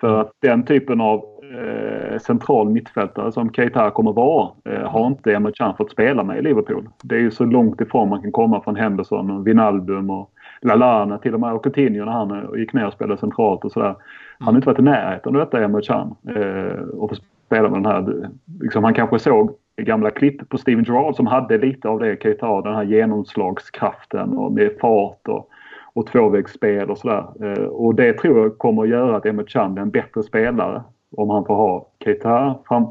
För 0.00 0.20
att 0.20 0.32
den 0.40 0.64
typen 0.64 1.00
av 1.00 1.24
eh, 1.42 2.18
central 2.18 2.68
mittfältare 2.68 3.32
som 3.32 3.52
Keita 3.52 3.90
kommer 3.90 4.12
vara 4.12 4.50
eh, 4.64 4.90
har 4.90 5.06
inte 5.06 5.34
Emre 5.34 5.52
Can 5.52 5.76
fått 5.76 5.90
spela 5.90 6.22
med 6.22 6.38
i 6.38 6.42
Liverpool. 6.42 6.88
Det 7.02 7.14
är 7.14 7.20
ju 7.20 7.30
så 7.30 7.44
långt 7.44 7.80
ifrån 7.80 8.08
man 8.08 8.22
kan 8.22 8.32
komma 8.32 8.60
från 8.60 8.76
Henderson 8.76 9.30
och 9.30 9.46
Wijnaldum 9.46 10.10
och 10.10 10.30
Lalana 10.62 11.18
till 11.18 11.34
och 11.34 11.40
med 11.40 11.52
och 11.52 11.64
Coutinho 11.64 12.04
när 12.04 12.12
han 12.12 12.58
gick 12.58 12.72
ner 12.72 12.86
och 12.86 12.92
spelade 12.92 13.20
centralt 13.20 13.64
och 13.64 13.72
sådär. 13.72 13.96
Han 14.38 14.48
har 14.48 14.56
inte 14.56 14.66
varit 14.66 14.78
i 14.78 14.82
närheten 14.82 15.36
av 15.36 15.40
detta 15.40 15.64
Emre 15.64 15.82
Can. 15.82 16.14
Eh, 16.28 16.82
och 16.82 17.16
spela 17.46 17.68
med 17.68 17.82
den 17.82 17.92
här. 17.92 18.28
Liksom, 18.60 18.84
han 18.84 18.94
kanske 18.94 19.18
såg 19.18 19.54
gamla 19.76 20.10
klipp 20.10 20.48
på 20.48 20.58
Steven 20.58 20.84
Gerrard 20.84 21.16
som 21.16 21.26
hade 21.26 21.58
lite 21.58 21.88
av 21.88 21.98
det 21.98 22.22
Keita, 22.22 22.62
den 22.62 22.74
här 22.74 22.84
genomslagskraften 22.84 24.28
och 24.28 24.52
med 24.52 24.70
fart 24.80 25.28
och, 25.28 25.48
och 25.92 26.06
tvåvägsspel 26.06 26.90
och 26.90 26.98
sådär. 26.98 27.26
Eh, 27.44 27.64
och 27.64 27.94
det 27.94 28.12
tror 28.12 28.38
jag 28.38 28.58
kommer 28.58 28.82
att 28.82 28.88
göra 28.88 29.16
att 29.16 29.26
Emre 29.26 29.44
Can 29.48 29.78
är 29.78 29.82
en 29.82 29.90
bättre 29.90 30.22
spelare 30.22 30.82
om 31.16 31.30
han 31.30 31.44
får 31.44 31.54
ha 31.54 31.88
Keita 32.04 32.58
fram, 32.68 32.86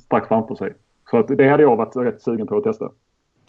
strax 0.00 0.28
framför 0.28 0.54
sig. 0.54 0.74
Så 1.10 1.18
att 1.18 1.28
det 1.28 1.48
hade 1.48 1.62
jag 1.62 1.76
varit 1.76 1.96
rätt 1.96 2.22
sugen 2.22 2.46
på 2.46 2.56
att 2.56 2.64
testa. 2.64 2.90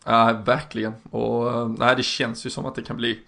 Ja, 0.05 0.41
verkligen. 0.45 0.93
Och 1.11 1.47
eh, 1.47 1.67
nej, 1.79 1.95
det 1.97 2.03
känns 2.03 2.45
ju 2.45 2.49
som 2.49 2.65
att 2.65 2.75
det 2.75 2.81
kan 2.81 2.97
bli 2.97 3.19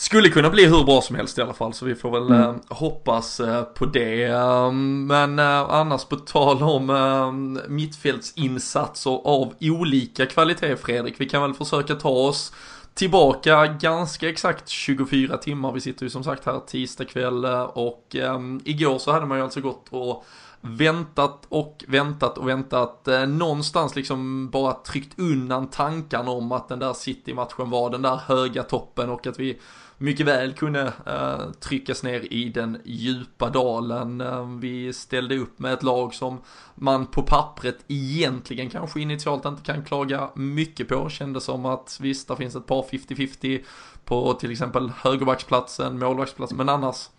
skulle 0.00 0.28
kunna 0.28 0.50
bli 0.50 0.66
hur 0.66 0.84
bra 0.84 1.00
som 1.00 1.16
helst 1.16 1.38
i 1.38 1.42
alla 1.42 1.52
fall 1.52 1.74
så 1.74 1.84
vi 1.84 1.94
får 1.94 2.10
väl 2.10 2.26
mm. 2.26 2.40
eh, 2.40 2.54
hoppas 2.68 3.40
eh, 3.40 3.62
på 3.62 3.86
det. 3.86 4.28
Um, 4.28 5.06
men 5.06 5.38
eh, 5.38 5.70
annars 5.70 6.04
på 6.04 6.16
tal 6.16 6.62
om 6.62 6.90
eh, 6.90 7.32
mittfältsinsatser 7.68 9.20
av 9.24 9.54
olika 9.60 10.26
kvalitet 10.26 10.76
Fredrik, 10.76 11.14
vi 11.18 11.28
kan 11.28 11.42
väl 11.42 11.54
försöka 11.54 11.94
ta 11.94 12.08
oss 12.08 12.52
tillbaka 12.94 13.66
ganska 13.66 14.28
exakt 14.28 14.68
24 14.68 15.36
timmar. 15.36 15.72
Vi 15.72 15.80
sitter 15.80 16.02
ju 16.02 16.10
som 16.10 16.24
sagt 16.24 16.46
här 16.46 16.60
tisdag 16.66 17.04
kväll 17.04 17.44
och 17.72 18.16
um, 18.22 18.60
igår 18.64 18.98
så 18.98 19.12
hade 19.12 19.26
man 19.26 19.38
ju 19.38 19.44
alltså 19.44 19.60
gått 19.60 19.86
och 19.90 20.24
väntat 20.60 21.46
och 21.48 21.84
väntat 21.88 22.38
och 22.38 22.48
väntat. 22.48 23.08
Eh, 23.08 23.26
någonstans 23.26 23.96
liksom 23.96 24.50
bara 24.50 24.72
tryckt 24.72 25.18
undan 25.18 25.70
tankarna 25.70 26.30
om 26.30 26.52
att 26.52 26.68
den 26.68 26.78
där 26.78 26.92
City-matchen 26.92 27.70
var 27.70 27.90
den 27.90 28.02
där 28.02 28.16
höga 28.16 28.62
toppen 28.62 29.10
och 29.10 29.26
att 29.26 29.40
vi 29.40 29.58
mycket 30.00 30.26
väl 30.26 30.52
kunde 30.52 30.92
eh, 31.06 31.50
tryckas 31.50 32.02
ner 32.02 32.32
i 32.32 32.48
den 32.48 32.80
djupa 32.84 33.50
dalen. 33.50 34.20
Eh, 34.20 34.48
vi 34.60 34.92
ställde 34.92 35.38
upp 35.38 35.58
med 35.58 35.72
ett 35.72 35.82
lag 35.82 36.14
som 36.14 36.40
man 36.74 37.06
på 37.06 37.22
pappret 37.22 37.78
egentligen 37.88 38.70
kanske 38.70 39.00
initialt 39.00 39.44
inte 39.44 39.62
kan 39.62 39.84
klaga 39.84 40.30
mycket 40.34 40.88
på. 40.88 41.08
Kändes 41.08 41.44
som 41.44 41.66
att 41.66 41.98
visst, 42.00 42.28
det 42.28 42.36
finns 42.36 42.56
ett 42.56 42.66
par 42.66 42.82
50-50 42.82 43.64
på 44.04 44.32
till 44.32 44.50
exempel 44.50 44.92
högerbacksplatsen, 44.96 45.98
målvaktsplatsen, 45.98 46.56
men 46.56 46.68
annars 46.68 47.10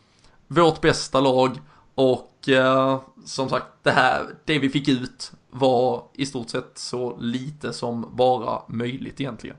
vårt 0.47 0.81
bästa 0.81 1.19
lag 1.19 1.59
och 1.95 2.49
eh, 2.49 3.01
som 3.25 3.49
sagt, 3.49 3.67
det 3.83 3.91
här, 3.91 4.25
det 4.45 4.59
vi 4.59 4.69
fick 4.69 4.87
ut 4.87 5.31
var 5.49 6.03
i 6.13 6.25
stort 6.25 6.49
sett 6.49 6.71
så 6.75 7.17
lite 7.19 7.73
som 7.73 8.09
bara 8.15 8.61
möjligt 8.67 9.21
egentligen. 9.21 9.57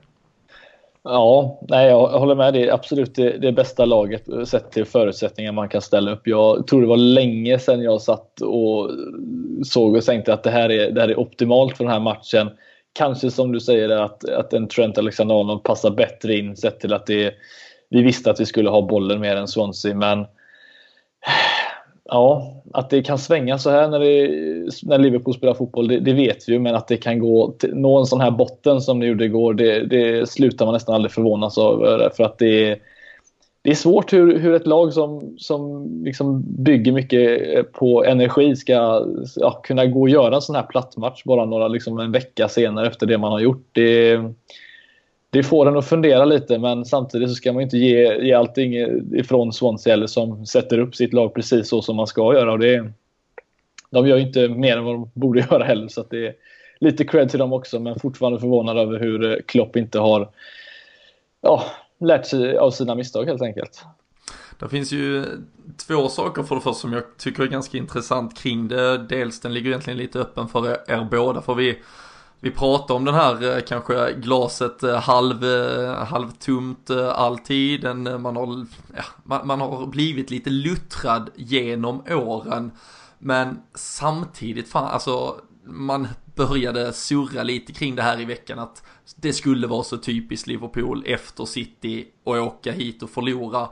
Ja, 1.03 1.59
nej, 1.69 1.87
jag 1.87 2.07
håller 2.07 2.35
med. 2.35 2.53
Det 2.53 2.67
är 2.67 2.73
absolut 2.73 3.15
det, 3.15 3.37
det 3.37 3.51
bästa 3.51 3.85
laget 3.85 4.29
eh, 4.29 4.43
sett 4.43 4.71
till 4.71 4.85
förutsättningar 4.85 5.51
man 5.51 5.69
kan 5.69 5.81
ställa 5.81 6.11
upp. 6.11 6.27
Jag 6.27 6.67
tror 6.67 6.81
det 6.81 6.87
var 6.87 6.97
länge 6.97 7.59
sedan 7.59 7.81
jag 7.81 8.01
satt 8.01 8.41
och 8.41 8.91
såg 9.65 9.95
och 9.95 10.03
tänkte 10.03 10.33
att 10.33 10.43
det 10.43 10.49
här 10.49 10.71
är, 10.71 10.91
det 10.91 11.01
här 11.01 11.09
är 11.09 11.19
optimalt 11.19 11.77
för 11.77 11.83
den 11.83 11.93
här 11.93 11.99
matchen. 11.99 12.49
Kanske 12.93 13.31
som 13.31 13.51
du 13.51 13.59
säger 13.59 13.89
att, 13.89 14.29
att 14.29 14.53
en 14.53 14.67
Trent 14.67 14.97
Alexander-Arnold 14.97 15.63
passar 15.63 15.91
bättre 15.91 16.37
in 16.37 16.55
sett 16.55 16.79
till 16.79 16.93
att 16.93 17.05
det, 17.05 17.33
vi 17.89 18.01
visste 18.01 18.31
att 18.31 18.39
vi 18.39 18.45
skulle 18.45 18.69
ha 18.69 18.81
bollen 18.81 19.21
mer 19.21 19.35
än 19.35 19.47
Swansea. 19.47 19.95
Men 19.95 20.25
Ja, 22.13 22.53
att 22.73 22.89
det 22.89 23.01
kan 23.01 23.17
svänga 23.17 23.57
så 23.57 23.69
här 23.69 23.87
när, 23.87 23.99
det, 23.99 24.29
när 24.83 24.97
Liverpool 24.97 25.33
spelar 25.33 25.53
fotboll, 25.53 25.87
det, 25.87 25.99
det, 25.99 26.13
vet 26.13 26.49
vi 26.49 26.53
ju. 26.53 26.59
Men 26.59 26.75
att 26.75 26.87
det 26.87 26.97
kan 26.97 27.19
gå 27.19 27.55
nå 27.61 27.99
en 27.99 28.05
sån 28.05 28.21
här 28.21 28.31
botten 28.31 28.81
som 28.81 28.99
det 28.99 29.05
gjorde 29.05 29.25
igår, 29.25 29.53
det, 29.53 29.85
det 29.85 30.29
slutar 30.29 30.65
man 30.65 30.73
nästan 30.73 30.95
aldrig 30.95 31.11
förvånas 31.11 31.57
över. 31.57 32.09
För 32.09 32.23
att 32.23 32.37
det, 32.37 32.79
det 33.61 33.71
är 33.71 33.75
svårt 33.75 34.13
hur, 34.13 34.39
hur 34.39 34.53
ett 34.53 34.67
lag 34.67 34.93
som, 34.93 35.35
som 35.37 35.89
liksom 36.05 36.43
bygger 36.63 36.91
mycket 36.91 37.71
på 37.71 38.05
energi 38.05 38.55
ska 38.55 39.05
ja, 39.35 39.51
kunna 39.51 39.85
gå 39.85 40.01
och 40.01 40.09
göra 40.09 40.35
en 40.35 40.41
sån 40.41 40.55
här 40.55 40.63
plattmatch 40.63 41.23
bara 41.23 41.45
några, 41.45 41.67
liksom 41.67 41.99
en 41.99 42.11
vecka 42.11 42.47
senare 42.47 42.87
efter 42.87 43.05
det 43.05 43.17
man 43.17 43.31
har 43.31 43.39
gjort. 43.39 43.67
Det, 43.71 44.19
det 45.33 45.43
får 45.43 45.67
en 45.67 45.77
att 45.77 45.85
fundera 45.85 46.25
lite 46.25 46.59
men 46.59 46.85
samtidigt 46.85 47.29
så 47.29 47.35
ska 47.35 47.53
man 47.53 47.63
inte 47.63 47.77
ge, 47.77 48.15
ge 48.15 48.33
allting 48.33 48.73
ifrån 49.15 49.53
Swansea 49.53 49.93
eller 49.93 50.07
som 50.07 50.45
sätter 50.45 50.79
upp 50.79 50.95
sitt 50.95 51.13
lag 51.13 51.33
precis 51.33 51.69
så 51.69 51.81
som 51.81 51.95
man 51.95 52.07
ska 52.07 52.33
göra. 52.33 52.51
Och 52.51 52.59
det, 52.59 52.91
de 53.89 54.07
gör 54.07 54.17
ju 54.17 54.23
inte 54.23 54.47
mer 54.47 54.77
än 54.77 54.83
vad 54.83 54.95
de 54.95 55.11
borde 55.13 55.39
göra 55.51 55.63
heller 55.63 55.87
så 55.87 56.05
det 56.09 56.27
är 56.27 56.33
lite 56.79 57.05
cred 57.05 57.29
till 57.29 57.39
dem 57.39 57.53
också 57.53 57.79
men 57.79 57.99
fortfarande 57.99 58.39
förvånad 58.39 58.77
över 58.77 58.99
hur 58.99 59.31
eh, 59.31 59.37
Klopp 59.45 59.75
inte 59.75 59.99
har 59.99 60.29
ja, 61.41 61.63
lärt 61.99 62.25
sig 62.25 62.57
av 62.57 62.71
sina 62.71 62.95
misstag 62.95 63.25
helt 63.25 63.41
enkelt. 63.41 63.83
Det 64.59 64.69
finns 64.69 64.91
ju 64.91 65.25
två 65.87 66.07
saker 66.09 66.43
för 66.43 66.55
det 66.55 66.61
första 66.61 66.81
som 66.81 66.93
jag 66.93 67.03
tycker 67.17 67.43
är 67.43 67.47
ganska 67.47 67.77
intressant 67.77 68.37
kring 68.37 68.67
det. 68.67 68.97
Dels 68.97 69.39
den 69.39 69.53
ligger 69.53 69.69
egentligen 69.69 69.97
lite 69.97 70.19
öppen 70.19 70.47
för 70.47 70.71
er, 70.71 70.77
er 70.87 71.07
båda 71.11 71.41
för 71.41 71.55
vi 71.55 71.77
vi 72.43 72.51
pratar 72.51 72.95
om 72.95 73.05
den 73.05 73.15
här 73.15 73.55
eh, 73.55 73.61
kanske 73.61 74.13
glaset 74.13 74.83
eh, 74.83 74.99
halv, 74.99 75.43
eh, 75.43 76.05
halvtomt 76.05 76.89
alltid. 77.13 77.83
Man 78.19 78.35
har, 78.35 78.65
ja, 78.95 79.03
man, 79.23 79.47
man 79.47 79.61
har 79.61 79.85
blivit 79.85 80.31
lite 80.31 80.49
luttrad 80.49 81.29
genom 81.35 82.03
åren. 82.09 82.71
Men 83.19 83.61
samtidigt, 83.75 84.69
fan, 84.69 84.87
alltså 84.87 85.41
man 85.65 86.07
började 86.35 86.93
surra 86.93 87.43
lite 87.43 87.73
kring 87.73 87.95
det 87.95 88.01
här 88.01 88.21
i 88.21 88.25
veckan 88.25 88.59
att 88.59 88.83
det 89.15 89.33
skulle 89.33 89.67
vara 89.67 89.83
så 89.83 89.97
typiskt 89.97 90.47
Liverpool 90.47 91.03
efter 91.05 91.45
City 91.45 92.07
och 92.23 92.35
åka 92.35 92.71
hit 92.71 93.03
och 93.03 93.09
förlora. 93.09 93.69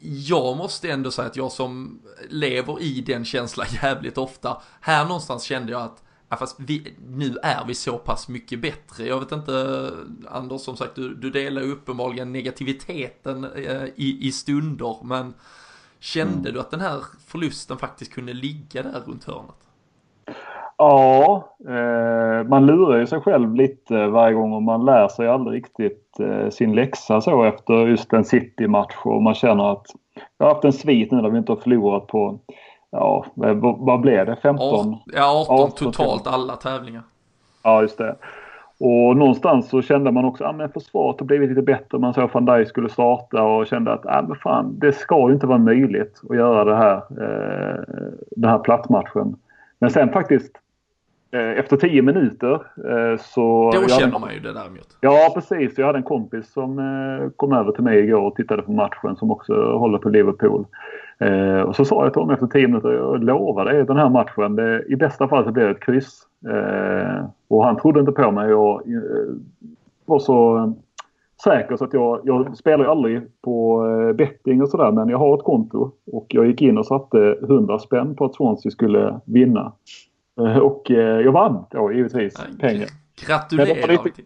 Jag 0.00 0.56
måste 0.56 0.90
ändå 0.90 1.10
säga 1.10 1.28
att 1.28 1.36
jag 1.36 1.52
som 1.52 2.00
lever 2.28 2.82
i 2.82 3.00
den 3.00 3.24
känslan 3.24 3.66
jävligt 3.82 4.18
ofta, 4.18 4.62
här 4.80 5.04
någonstans 5.04 5.42
kände 5.42 5.72
jag 5.72 5.82
att 5.82 6.02
Ja, 6.28 6.36
fast 6.36 6.60
vi, 6.60 6.94
nu 7.08 7.36
är 7.42 7.66
vi 7.66 7.74
så 7.74 7.98
pass 7.98 8.28
mycket 8.28 8.60
bättre. 8.60 9.06
Jag 9.06 9.20
vet 9.20 9.32
inte, 9.32 9.90
Anders, 10.28 10.60
som 10.60 10.76
sagt, 10.76 10.94
du, 10.94 11.14
du 11.14 11.30
delar 11.30 11.62
uppenbarligen 11.62 12.32
negativiteten 12.32 13.44
eh, 13.44 13.84
i, 13.96 14.18
i 14.20 14.32
stunder, 14.32 14.96
men 15.02 15.34
kände 15.98 16.48
mm. 16.48 16.52
du 16.52 16.60
att 16.60 16.70
den 16.70 16.80
här 16.80 17.00
förlusten 17.26 17.76
faktiskt 17.76 18.14
kunde 18.14 18.32
ligga 18.32 18.82
där 18.82 19.02
runt 19.06 19.24
hörnet? 19.24 19.66
Ja, 20.78 21.48
eh, 21.68 22.48
man 22.48 22.66
lurar 22.66 22.98
ju 22.98 23.06
sig 23.06 23.20
själv 23.20 23.54
lite 23.54 24.06
varje 24.06 24.34
gång 24.34 24.52
och 24.52 24.62
man 24.62 24.84
lär 24.84 25.08
sig 25.08 25.28
aldrig 25.28 25.56
riktigt 25.56 26.20
eh, 26.20 26.48
sin 26.50 26.74
läxa 26.74 27.20
så 27.20 27.44
efter 27.44 27.86
just 27.86 28.12
en 28.12 28.24
City-match 28.24 28.96
och 29.04 29.22
man 29.22 29.34
känner 29.34 29.72
att 29.72 29.86
jag 30.38 30.46
har 30.46 30.54
haft 30.54 30.64
en 30.64 30.72
svit 30.72 31.10
nu 31.12 31.22
där 31.22 31.30
vi 31.30 31.38
inte 31.38 31.52
har 31.52 31.60
förlorat 31.60 32.06
på 32.06 32.40
ja, 32.90 33.26
vad 33.78 34.00
blev 34.00 34.26
det? 34.26 34.36
15? 34.36 34.96
Ja, 35.06 35.46
18, 35.48 35.64
18 35.64 35.92
totalt 35.92 36.26
alla 36.26 36.56
tävlingar. 36.56 37.02
Ja, 37.62 37.82
just 37.82 37.98
det. 37.98 38.16
Och 38.78 39.16
någonstans 39.16 39.68
så 39.68 39.82
kände 39.82 40.12
man 40.12 40.24
också 40.24 40.44
att 40.44 40.60
ah, 40.60 40.68
försvaret 40.68 41.20
har 41.20 41.26
blivit 41.26 41.48
lite 41.48 41.62
bättre. 41.62 41.98
Man 41.98 42.14
såg 42.14 42.24
att 42.24 42.34
van 42.34 42.44
Dijk 42.44 42.68
skulle 42.68 42.88
starta 42.88 43.42
och 43.42 43.66
kände 43.66 43.92
att 43.92 44.06
ah, 44.06 44.24
men 44.28 44.36
fan, 44.36 44.78
det 44.78 44.92
ska 44.92 45.28
ju 45.28 45.34
inte 45.34 45.46
vara 45.46 45.58
möjligt 45.58 46.20
att 46.30 46.36
göra 46.36 46.64
det 46.64 46.76
här, 46.76 46.96
eh, 46.96 47.82
den 48.30 48.50
här 48.50 48.58
plattmatchen. 48.58 49.36
Men 49.78 49.90
sen 49.90 50.12
faktiskt 50.12 50.52
eh, 51.30 51.50
efter 51.50 51.76
tio 51.76 52.02
minuter 52.02 52.54
eh, 52.76 53.18
så... 53.20 53.72
Då 53.74 53.88
känner 53.88 54.18
man 54.18 54.34
ju 54.34 54.40
det 54.40 54.52
däremot. 54.52 54.96
Ja 55.00 55.32
precis. 55.34 55.78
Jag 55.78 55.86
hade 55.86 55.98
en 55.98 56.02
kompis 56.02 56.52
som 56.52 56.78
eh, 56.78 57.30
kom 57.36 57.52
över 57.52 57.72
till 57.72 57.84
mig 57.84 57.98
igår 57.98 58.20
och 58.20 58.34
tittade 58.34 58.62
på 58.62 58.72
matchen 58.72 59.16
som 59.16 59.30
också 59.30 59.78
håller 59.78 59.98
på 59.98 60.08
Liverpool. 60.08 60.66
Eh, 61.18 61.60
och 61.60 61.76
så 61.76 61.84
sa 61.84 62.04
jag 62.04 62.12
till 62.12 62.20
honom 62.22 62.34
efter 62.34 62.46
10 62.46 62.68
minuter, 62.68 62.92
jag 62.92 63.24
lovar 63.24 63.64
dig 63.64 63.84
den 63.84 63.96
här 63.96 64.08
matchen, 64.08 64.56
det, 64.56 64.84
i 64.88 64.96
bästa 64.96 65.28
fall 65.28 65.44
så 65.44 65.52
blir 65.52 65.64
det 65.64 65.70
ett 65.70 65.80
kryss. 65.80 66.22
Eh, 66.48 67.24
och 67.48 67.64
han 67.64 67.76
trodde 67.76 68.00
inte 68.00 68.12
på 68.12 68.30
mig 68.30 68.54
och 68.54 68.88
eh, 68.88 69.34
var 70.04 70.18
så 70.18 70.72
säker 71.44 71.76
så 71.76 71.84
att 71.84 71.92
jag, 71.92 72.20
jag 72.24 72.56
spelar 72.56 72.84
ju 72.84 72.90
aldrig 72.90 73.22
på 73.42 73.86
eh, 73.86 74.12
betting 74.12 74.62
och 74.62 74.68
sådär 74.68 74.92
men 74.92 75.08
jag 75.08 75.18
har 75.18 75.36
ett 75.36 75.44
konto 75.44 75.90
och 76.12 76.26
jag 76.28 76.46
gick 76.46 76.62
in 76.62 76.78
och 76.78 76.86
satte 76.86 77.38
100 77.42 77.78
spänn 77.78 78.16
på 78.16 78.24
att 78.24 78.34
Swansea 78.34 78.70
skulle 78.70 79.20
vinna. 79.24 79.72
Eh, 80.40 80.58
och 80.58 80.90
eh, 80.90 81.20
jag 81.20 81.32
vann 81.32 81.64
då 81.70 81.92
givetvis 81.92 82.34
pengar. 82.60 82.88
Gratulerar! 83.26 84.04
Lite, 84.04 84.22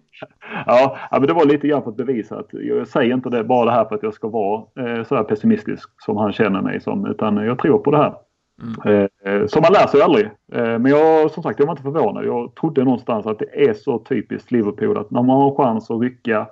ja, 0.66 0.98
men 1.12 1.22
det 1.22 1.32
var 1.32 1.44
lite 1.44 1.68
grann 1.68 1.82
för 1.82 1.90
att 1.90 1.96
bevisa 1.96 2.38
att 2.38 2.48
jag 2.50 2.88
säger 2.88 3.14
inte 3.14 3.30
det 3.30 3.44
bara 3.44 3.64
det 3.64 3.72
här 3.72 3.84
för 3.84 3.94
att 3.94 4.02
jag 4.02 4.14
ska 4.14 4.28
vara 4.28 4.62
eh, 4.80 5.04
så 5.04 5.16
här 5.16 5.24
pessimistisk 5.24 5.90
som 5.98 6.16
han 6.16 6.32
känner 6.32 6.62
mig 6.62 6.80
som 6.80 7.06
utan 7.06 7.36
jag 7.36 7.58
tror 7.58 7.78
på 7.78 7.90
det 7.90 7.96
här. 7.96 8.14
Mm. 8.62 9.08
Eh, 9.24 9.46
så 9.46 9.60
man 9.60 9.72
lär 9.72 9.86
sig 9.86 10.02
aldrig. 10.02 10.26
Eh, 10.52 10.78
men 10.78 10.86
jag, 10.86 11.30
som 11.30 11.42
sagt, 11.42 11.58
jag 11.58 11.66
var 11.66 11.72
inte 11.72 11.82
förvånad. 11.82 12.24
Jag 12.24 12.54
trodde 12.54 12.84
någonstans 12.84 13.26
att 13.26 13.38
det 13.38 13.68
är 13.68 13.74
så 13.74 13.98
typiskt 13.98 14.50
Liverpool 14.50 14.98
att 14.98 15.10
när 15.10 15.22
man 15.22 15.36
har 15.40 15.54
chans 15.54 15.90
att 15.90 16.00
rycka 16.00 16.46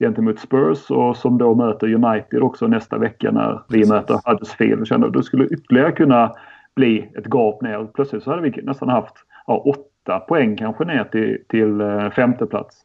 gentemot 0.00 0.38
Spurs 0.38 0.90
och 0.90 1.16
som 1.16 1.38
då 1.38 1.54
möter 1.54 1.94
United 1.94 2.42
också 2.42 2.66
nästa 2.66 2.98
vecka 2.98 3.30
när 3.30 3.62
vi 3.68 3.88
möter 3.88 4.20
Huddersfield. 4.24 4.86
Kände 4.86 5.06
att 5.06 5.12
det 5.12 5.22
skulle 5.22 5.44
ytterligare 5.46 5.92
kunna 5.92 6.32
bli 6.76 7.10
ett 7.18 7.26
gap 7.26 7.62
ner. 7.62 7.86
Plötsligt 7.94 8.22
så 8.22 8.30
hade 8.30 8.42
vi 8.42 8.62
nästan 8.62 8.88
haft 8.88 9.14
ja, 9.46 9.54
åtta 10.08 10.20
poäng 10.20 10.56
kanske 10.56 10.84
ner 10.84 11.04
till, 11.04 11.38
till 11.48 11.80
eh, 11.80 12.10
femte 12.10 12.46
plats. 12.46 12.76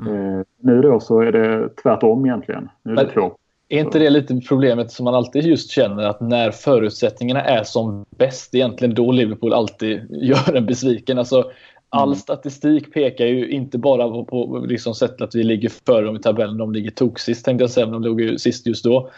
Mm. 0.00 0.38
Eh, 0.38 0.44
nu 0.60 0.82
då 0.82 1.00
så 1.00 1.20
är 1.20 1.32
det 1.32 1.68
tvärtom 1.82 2.26
egentligen. 2.26 2.68
Nu 2.82 2.92
är 2.92 2.96
det 2.96 3.10
två. 3.10 3.32
Är 3.68 3.80
inte 3.80 3.98
det 3.98 4.10
lite 4.10 4.40
problemet 4.48 4.90
som 4.90 5.04
man 5.04 5.14
alltid 5.14 5.44
just 5.44 5.70
känner 5.70 6.02
att 6.02 6.20
när 6.20 6.50
förutsättningarna 6.50 7.42
är 7.42 7.62
som 7.62 8.04
bäst, 8.18 8.54
egentligen 8.54 8.94
då 8.94 9.12
Liverpool 9.12 9.52
alltid 9.52 10.06
gör 10.10 10.56
en 10.56 10.66
besviken. 10.66 11.18
Alltså, 11.18 11.50
all 11.88 12.08
mm. 12.08 12.16
statistik 12.16 12.92
pekar 12.92 13.26
ju 13.26 13.50
inte 13.50 13.78
bara 13.78 14.08
på, 14.08 14.24
på 14.24 14.58
liksom 14.58 14.94
sättet 14.94 15.20
att 15.20 15.34
vi 15.34 15.42
ligger 15.42 15.72
före 15.86 16.04
dem 16.04 16.16
i 16.16 16.20
tabellen, 16.20 16.58
de 16.58 16.72
ligger 16.72 16.90
toksist 16.90 17.44
tänkte 17.44 17.62
jag 17.62 17.70
säga, 17.70 17.86
men 17.86 17.92
de 17.92 18.08
låg 18.08 18.20
ju 18.20 18.38
sist 18.38 18.66
just 18.66 18.84
då. 18.84 19.10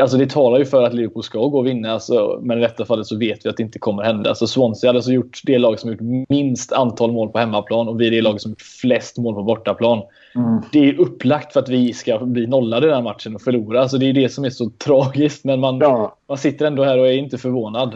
Alltså 0.00 0.16
det 0.16 0.30
talar 0.30 0.58
ju 0.58 0.64
för 0.64 0.82
att 0.82 0.94
Liverpool 0.94 1.22
ska 1.22 1.38
gå 1.38 1.58
och 1.58 1.66
vinna, 1.66 1.92
alltså, 1.92 2.40
men 2.42 2.58
i 2.58 2.60
detta 2.60 2.84
fallet 2.84 3.06
så 3.06 3.18
vet 3.18 3.46
vi 3.46 3.50
att 3.50 3.56
det 3.56 3.62
inte 3.62 3.78
kommer 3.78 4.02
hända. 4.02 4.28
Alltså 4.30 4.46
Swansea 4.46 4.88
hade 4.88 4.98
alltså 4.98 5.12
gjort 5.12 5.40
det 5.44 5.58
lag 5.58 5.80
som 5.80 5.90
gjort 5.90 6.28
minst 6.28 6.72
antal 6.72 7.12
mål 7.12 7.28
på 7.28 7.38
hemmaplan 7.38 7.88
och 7.88 8.00
vi 8.00 8.06
är 8.06 8.10
det 8.10 8.22
lag 8.22 8.40
som 8.40 8.50
gjort 8.50 8.62
flest 8.62 9.18
mål 9.18 9.34
på 9.34 9.42
bortaplan. 9.42 10.02
Mm. 10.34 10.60
Det 10.72 10.88
är 10.88 11.00
upplagt 11.00 11.52
för 11.52 11.60
att 11.60 11.68
vi 11.68 11.92
ska 11.92 12.18
bli 12.18 12.46
nollade 12.46 12.86
i 12.86 12.88
den 12.88 12.96
här 12.96 13.02
matchen 13.02 13.34
och 13.34 13.42
förlora. 13.42 13.82
Alltså 13.82 13.98
det 13.98 14.06
är 14.06 14.12
det 14.12 14.28
som 14.28 14.44
är 14.44 14.50
så 14.50 14.70
tragiskt, 14.70 15.44
men 15.44 15.60
man, 15.60 15.78
ja. 15.78 16.16
man 16.28 16.38
sitter 16.38 16.66
ändå 16.66 16.84
här 16.84 16.98
och 16.98 17.08
är 17.08 17.12
inte 17.12 17.38
förvånad. 17.38 17.94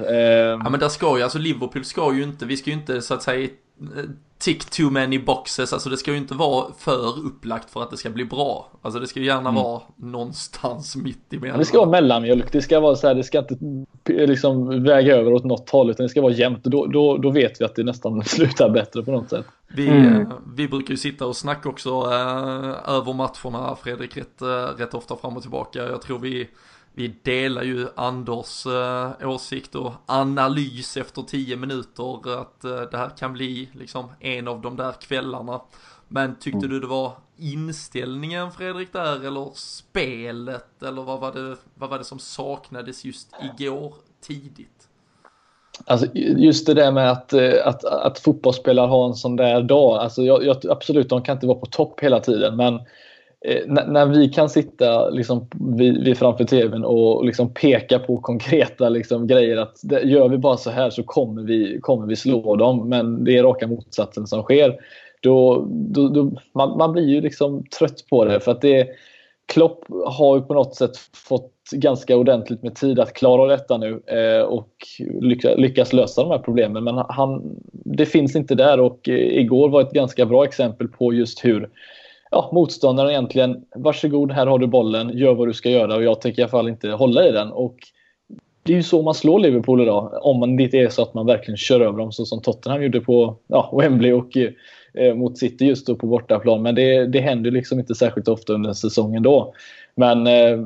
Ja 0.62 0.70
men 0.70 0.80
där 0.80 0.88
ska 0.88 1.16
ju, 1.16 1.22
alltså 1.22 1.38
Liverpool 1.38 1.84
ska 1.84 2.14
ju 2.14 2.22
inte, 2.22 2.46
vi 2.46 2.56
ska 2.56 2.70
ju 2.70 2.76
inte 2.76 3.00
så 3.00 3.14
att 3.14 3.22
säga 3.22 3.48
tick 4.38 4.64
too 4.64 4.90
many 4.90 5.18
boxes, 5.18 5.72
alltså 5.72 5.90
det 5.90 5.96
ska 5.96 6.10
ju 6.10 6.16
inte 6.16 6.34
vara 6.34 6.66
för 6.78 7.18
upplagt 7.18 7.70
för 7.70 7.82
att 7.82 7.90
det 7.90 7.96
ska 7.96 8.10
bli 8.10 8.24
bra. 8.24 8.70
Alltså 8.82 9.00
det 9.00 9.06
ska 9.06 9.20
ju 9.20 9.26
gärna 9.26 9.50
mm. 9.50 9.54
vara 9.54 9.82
någonstans 9.96 10.96
mitt 10.96 11.32
emellan. 11.32 11.58
Det 11.58 11.64
ska 11.64 11.78
vara 11.78 11.90
mellanmjölk, 11.90 12.52
det 12.52 12.62
ska 12.62 12.80
vara 12.80 12.96
så 12.96 13.06
här, 13.06 13.14
det 13.14 13.24
ska 13.24 13.38
inte 13.38 13.56
liksom 14.26 14.84
väga 14.84 15.16
över 15.16 15.32
åt 15.32 15.44
något 15.44 15.70
håll 15.70 15.90
utan 15.90 16.04
det 16.04 16.10
ska 16.10 16.22
vara 16.22 16.32
jämnt 16.32 16.64
och 16.64 16.70
då, 16.70 16.86
då, 16.86 17.16
då 17.16 17.30
vet 17.30 17.60
vi 17.60 17.64
att 17.64 17.74
det 17.74 17.84
nästan 17.84 18.22
slutar 18.24 18.70
bättre 18.70 19.02
på 19.02 19.10
något 19.10 19.30
sätt. 19.30 19.46
Vi, 19.68 19.88
mm. 19.88 20.26
vi 20.56 20.68
brukar 20.68 20.90
ju 20.90 20.96
sitta 20.96 21.26
och 21.26 21.36
snacka 21.36 21.68
också 21.68 21.90
äh, 21.90 22.94
över 22.94 23.12
matcherna, 23.12 23.76
Fredrik, 23.82 24.16
rätt, 24.16 24.42
äh, 24.42 24.46
rätt 24.78 24.94
ofta 24.94 25.16
fram 25.16 25.36
och 25.36 25.42
tillbaka. 25.42 25.78
Jag 25.78 26.02
tror 26.02 26.18
vi 26.18 26.48
vi 26.98 27.14
delar 27.22 27.62
ju 27.62 27.88
Anders 27.94 28.66
eh, 28.66 29.28
åsikt 29.28 29.74
och 29.74 29.92
analys 30.06 30.96
efter 30.96 31.22
tio 31.22 31.56
minuter 31.56 32.40
att 32.40 32.64
eh, 32.64 32.80
det 32.90 32.96
här 32.96 33.10
kan 33.18 33.32
bli 33.32 33.68
liksom 33.72 34.10
en 34.20 34.48
av 34.48 34.60
de 34.60 34.76
där 34.76 34.92
kvällarna. 34.92 35.60
Men 36.08 36.36
tyckte 36.38 36.58
mm. 36.58 36.70
du 36.70 36.80
det 36.80 36.86
var 36.86 37.12
inställningen 37.36 38.52
Fredrik 38.52 38.92
där 38.92 39.26
eller 39.26 39.50
spelet 39.54 40.82
eller 40.82 41.02
vad 41.02 41.20
var 41.20 41.32
det, 41.32 41.56
vad 41.74 41.90
var 41.90 41.98
det 41.98 42.04
som 42.04 42.18
saknades 42.18 43.04
just 43.04 43.28
igår 43.42 43.94
tidigt? 44.20 44.88
Alltså 45.86 46.06
just 46.14 46.66
det 46.66 46.74
där 46.74 46.92
med 46.92 47.10
att, 47.10 47.32
eh, 47.32 47.66
att, 47.66 47.84
att 47.84 48.18
fotbollsspelare 48.18 48.86
har 48.86 49.08
en 49.08 49.14
sån 49.14 49.36
där 49.36 49.62
dag. 49.62 49.98
Alltså 49.98 50.22
jag, 50.22 50.44
jag, 50.44 50.56
absolut, 50.70 51.08
de 51.08 51.22
kan 51.22 51.36
inte 51.36 51.46
vara 51.46 51.58
på 51.58 51.66
topp 51.66 52.00
hela 52.00 52.20
tiden 52.20 52.56
men 52.56 52.80
Eh, 53.44 53.66
när 53.66 54.06
vi 54.06 54.28
kan 54.28 54.48
sitta 54.48 55.10
liksom, 55.10 55.48
vi, 55.78 55.90
vi 55.90 56.14
framför 56.14 56.44
tvn 56.44 56.84
och 56.84 57.24
liksom 57.24 57.54
peka 57.54 57.98
på 57.98 58.16
konkreta 58.16 58.88
liksom, 58.88 59.26
grejer 59.26 59.56
att 59.56 59.76
det, 59.82 60.02
gör 60.02 60.28
vi 60.28 60.38
bara 60.38 60.56
så 60.56 60.70
här 60.70 60.90
så 60.90 61.02
kommer 61.02 61.42
vi, 61.42 61.78
kommer 61.80 62.06
vi 62.06 62.16
slå 62.16 62.56
dem. 62.56 62.88
Men 62.88 63.24
det 63.24 63.36
är 63.36 63.42
raka 63.42 63.66
motsatsen 63.66 64.26
som 64.26 64.42
sker. 64.42 64.76
Då, 65.20 65.66
då, 65.70 66.08
då 66.08 66.30
man, 66.54 66.78
man, 66.78 66.92
blir 66.92 67.08
ju 67.08 67.20
liksom 67.20 67.64
trött 67.78 68.04
på 68.10 68.24
det. 68.24 68.40
för 68.40 68.52
att 68.52 68.60
det 68.60 68.88
Klopp 69.52 69.84
har 70.06 70.36
ju 70.36 70.42
på 70.42 70.54
något 70.54 70.74
sätt 70.74 70.96
fått 71.28 71.52
ganska 71.72 72.16
ordentligt 72.16 72.62
med 72.62 72.74
tid 72.74 73.00
att 73.00 73.12
klara 73.12 73.46
detta 73.46 73.78
nu 73.78 74.02
eh, 74.06 74.42
och 74.42 74.72
lyckas, 75.56 75.92
lösa 75.92 76.22
de 76.22 76.30
här 76.30 76.38
problemen. 76.38 76.84
Men 76.84 77.04
han, 77.08 77.56
det 77.72 78.06
finns 78.06 78.36
inte 78.36 78.54
där 78.54 78.80
och 78.80 79.08
eh, 79.08 79.38
igår 79.38 79.68
var 79.68 79.80
ett 79.80 79.92
ganska 79.92 80.26
bra 80.26 80.44
exempel 80.44 80.88
på 80.88 81.12
just 81.12 81.44
hur 81.44 81.68
ja, 82.30 82.50
motståndaren 82.52 83.10
egentligen, 83.10 83.64
varsågod, 83.74 84.32
här 84.32 84.46
har 84.46 84.58
du 84.58 84.66
bollen, 84.66 85.18
gör 85.18 85.34
vad 85.34 85.48
du 85.48 85.54
ska 85.54 85.70
göra 85.70 85.94
och 85.94 86.02
jag 86.02 86.20
tänker 86.20 86.40
i 86.40 86.42
alla 86.42 86.50
fall 86.50 86.68
inte 86.68 86.90
hålla 86.90 87.28
i 87.28 87.32
den. 87.32 87.52
Och 87.52 87.76
det 88.62 88.72
är 88.72 88.76
ju 88.76 88.82
så 88.82 89.02
man 89.02 89.14
slår 89.14 89.38
Liverpool 89.38 89.82
idag. 89.82 90.18
Om 90.22 90.40
man 90.40 90.60
inte 90.60 90.76
är 90.76 90.88
så 90.88 91.02
att 91.02 91.14
man 91.14 91.26
verkligen 91.26 91.56
kör 91.56 91.80
över 91.80 91.98
dem 91.98 92.12
så 92.12 92.24
som 92.24 92.42
Tottenham 92.42 92.82
gjorde 92.82 93.00
på 93.00 93.36
ja, 93.46 93.78
Wembley 93.80 94.12
och 94.12 94.36
eh, 94.94 95.14
mot 95.14 95.38
City 95.38 95.66
just 95.66 95.86
då 95.86 95.94
på 95.94 96.06
bortaplan. 96.06 96.62
Men 96.62 96.74
det, 96.74 97.06
det 97.06 97.20
händer 97.20 97.50
liksom 97.50 97.78
inte 97.78 97.94
särskilt 97.94 98.28
ofta 98.28 98.52
under 98.52 98.72
säsongen 98.72 99.22
då. 99.22 99.54
Men 99.94 100.26
eh, 100.26 100.58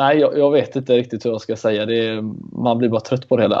nej, 0.00 0.18
jag, 0.18 0.38
jag, 0.38 0.50
vet 0.50 0.76
inte 0.76 0.92
riktigt 0.92 1.24
hur 1.26 1.30
jag 1.30 1.40
ska 1.40 1.56
säga. 1.56 1.86
Det, 1.86 2.22
man 2.52 2.78
blir 2.78 2.88
bara 2.88 3.00
trött 3.00 3.28
på 3.28 3.36
det 3.36 3.42
hela. 3.42 3.60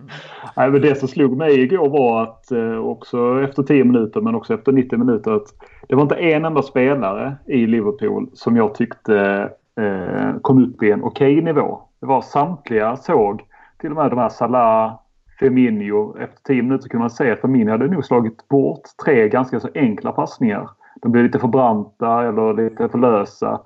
nej, 0.56 0.70
men 0.70 0.80
det 0.80 0.98
som 0.98 1.08
slog 1.08 1.36
mig 1.36 1.60
igår 1.60 1.88
var 1.88 2.22
att 2.22 2.50
eh, 2.50 2.78
också 2.78 3.40
efter 3.44 3.62
10 3.62 3.84
minuter 3.84 4.20
men 4.20 4.34
också 4.34 4.54
efter 4.54 4.72
90 4.72 4.98
minuter 4.98 5.30
att 5.30 5.46
det 5.88 5.94
var 5.94 6.02
inte 6.02 6.14
en 6.14 6.44
enda 6.44 6.62
spelare 6.62 7.36
i 7.46 7.66
Liverpool 7.66 8.30
som 8.32 8.56
jag 8.56 8.74
tyckte 8.74 9.48
eh, 9.80 10.40
kom 10.42 10.64
upp 10.64 10.82
i 10.82 10.90
en 10.90 11.04
okej 11.04 11.32
okay 11.32 11.44
nivå. 11.44 11.80
Det 12.00 12.06
var 12.06 12.22
samtliga 12.22 12.96
såg, 12.96 13.42
till 13.80 13.90
och 13.90 13.96
med 13.96 14.10
de 14.10 14.18
här 14.18 14.28
Salah, 14.28 14.92
Firmino. 15.38 16.16
Efter 16.18 16.42
10 16.42 16.62
minuter 16.62 16.88
kunde 16.88 17.02
man 17.02 17.10
se 17.10 17.30
att 17.30 17.40
Firmino 17.40 17.70
hade 17.70 17.86
nog 17.86 18.04
slagit 18.04 18.48
bort 18.48 18.82
tre 19.04 19.28
ganska 19.28 19.60
så 19.60 19.68
enkla 19.74 20.12
passningar. 20.12 20.70
De 21.02 21.12
blev 21.12 21.24
lite 21.24 21.38
för 21.38 21.48
branta 21.48 22.24
eller 22.24 22.54
lite 22.54 22.88
för 22.88 22.98
lösa. 22.98 23.60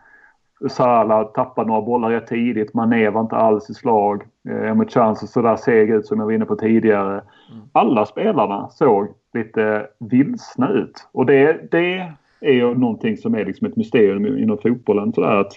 Salah 0.69 1.25
tappade 1.25 1.69
några 1.69 1.83
bollar 1.83 2.11
rätt 2.11 2.27
tidigt. 2.27 2.75
Mané 2.75 3.11
var 3.11 3.21
inte 3.21 3.37
alls 3.37 3.71
i 3.71 3.75
slag. 3.75 4.23
Eh, 4.49 4.71
Emma 4.71 4.85
Chance 4.85 5.27
såg 5.27 5.45
där 5.45 5.57
seg 5.57 5.91
ut 5.91 6.07
som 6.07 6.19
jag 6.19 6.27
var 6.27 6.33
inne 6.33 6.45
på 6.45 6.57
tidigare. 6.57 7.13
Mm. 7.13 7.63
Alla 7.73 8.07
spelarna 8.07 8.69
såg 8.69 9.09
lite 9.35 9.87
vilsna 9.99 10.71
ut. 10.71 11.09
Och 11.13 11.27
det, 11.27 11.71
det 11.71 12.13
är 12.41 12.53
ju 12.53 12.75
någonting 12.75 13.17
som 13.17 13.35
är 13.35 13.45
liksom 13.45 13.67
ett 13.67 13.77
mysterium 13.77 14.39
inom 14.39 14.59
fotbollen. 14.59 15.13
Sådär 15.13 15.37
att 15.37 15.53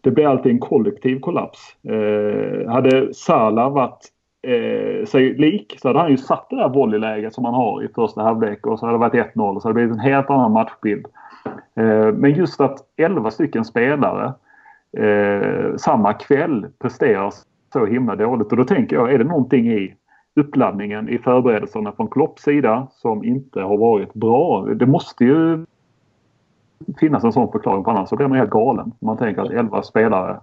det 0.00 0.10
blir 0.10 0.26
alltid 0.26 0.52
en 0.52 0.58
kollektiv 0.58 1.20
kollaps. 1.20 1.76
Eh, 1.82 2.70
hade 2.70 3.14
Salah 3.14 3.72
varit 3.72 4.08
eh, 4.42 5.06
sig 5.06 5.34
lik 5.34 5.76
så 5.82 5.88
hade 5.88 6.00
han 6.00 6.10
ju 6.10 6.16
satt 6.16 6.50
det 6.50 6.56
där 6.56 6.68
volleyläget 6.68 7.34
som 7.34 7.44
han 7.44 7.54
har 7.54 7.82
i 7.82 7.88
första 7.88 8.22
halvlek 8.22 8.66
och 8.66 8.78
så 8.78 8.86
hade 8.86 8.98
det 8.98 9.00
varit 9.00 9.34
1-0 9.34 9.56
och 9.56 9.62
så 9.62 9.68
hade 9.68 9.80
det 9.80 9.86
blivit 9.86 10.04
en 10.04 10.12
helt 10.12 10.30
annan 10.30 10.52
matchbild. 10.52 11.06
Eh, 11.74 12.12
men 12.12 12.30
just 12.30 12.60
att 12.60 12.78
11 12.96 13.30
stycken 13.30 13.64
spelare 13.64 14.34
eh, 14.98 15.76
samma 15.76 16.12
kväll 16.12 16.66
presterar 16.78 17.32
så 17.72 17.86
himla 17.86 18.16
dåligt 18.16 18.50
och 18.50 18.56
då 18.56 18.64
tänker 18.64 18.96
jag, 18.96 19.12
är 19.12 19.18
det 19.18 19.24
någonting 19.24 19.68
i 19.68 19.94
uppladdningen 20.34 21.08
i 21.08 21.18
förberedelserna 21.18 21.92
från 21.92 22.08
Klopps 22.08 22.42
sida 22.42 22.86
som 22.90 23.24
inte 23.24 23.60
har 23.60 23.76
varit 23.76 24.14
bra? 24.14 24.64
Det 24.64 24.86
måste 24.86 25.24
ju 25.24 25.66
finnas 27.00 27.24
en 27.24 27.32
sån 27.32 27.52
förklaring. 27.52 27.84
På 27.84 27.90
annars 27.90 28.08
så 28.08 28.16
blir 28.16 28.28
man 28.28 28.38
helt 28.38 28.50
galen. 28.50 28.92
Man 29.00 29.16
tänker 29.16 29.42
att 29.42 29.50
11 29.50 29.82
spelare 29.82 30.40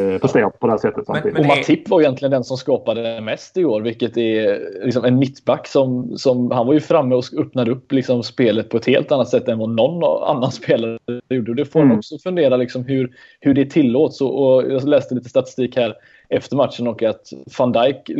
eh, 0.00 0.18
presterar 0.18 0.50
på 0.50 0.66
det 0.66 0.72
här 0.72 0.78
sättet 0.78 1.06
samtidigt. 1.06 1.32
Men, 1.34 1.42
men 1.42 1.50
och 1.50 1.56
Matip 1.56 1.88
var 1.88 2.00
egentligen 2.00 2.30
den 2.30 2.44
som 2.44 2.56
skapade 2.56 3.20
mest 3.20 3.56
i 3.56 3.64
år, 3.64 3.80
vilket 3.80 4.16
är 4.16 4.60
liksom 4.84 5.04
en 5.04 5.18
mittback 5.18 5.66
som, 5.66 6.18
som 6.18 6.50
han 6.50 6.66
var 6.66 6.74
ju 6.74 6.80
framme 6.80 7.14
och 7.14 7.24
öppnade 7.38 7.70
upp 7.70 7.92
liksom 7.92 8.22
spelet 8.22 8.68
på 8.68 8.76
ett 8.76 8.86
helt 8.86 9.12
annat 9.12 9.28
sätt 9.28 9.48
än 9.48 9.58
vad 9.58 9.70
någon 9.70 10.26
annan 10.36 10.52
spelare 10.52 10.98
gjorde. 11.28 11.54
det 11.54 11.64
får 11.64 11.80
mm. 11.80 11.98
också 11.98 12.18
fundera 12.18 12.56
liksom 12.56 12.84
hur, 12.84 13.12
hur 13.40 13.54
det 13.54 13.70
tillåts. 13.70 14.20
Och, 14.20 14.54
och 14.54 14.72
jag 14.72 14.88
läste 14.88 15.14
lite 15.14 15.28
statistik 15.28 15.76
här 15.76 15.94
efter 16.28 16.56
matchen 16.56 16.88
och 16.88 17.02
att 17.02 17.26
van 17.58 17.72
Dijk 17.72 18.10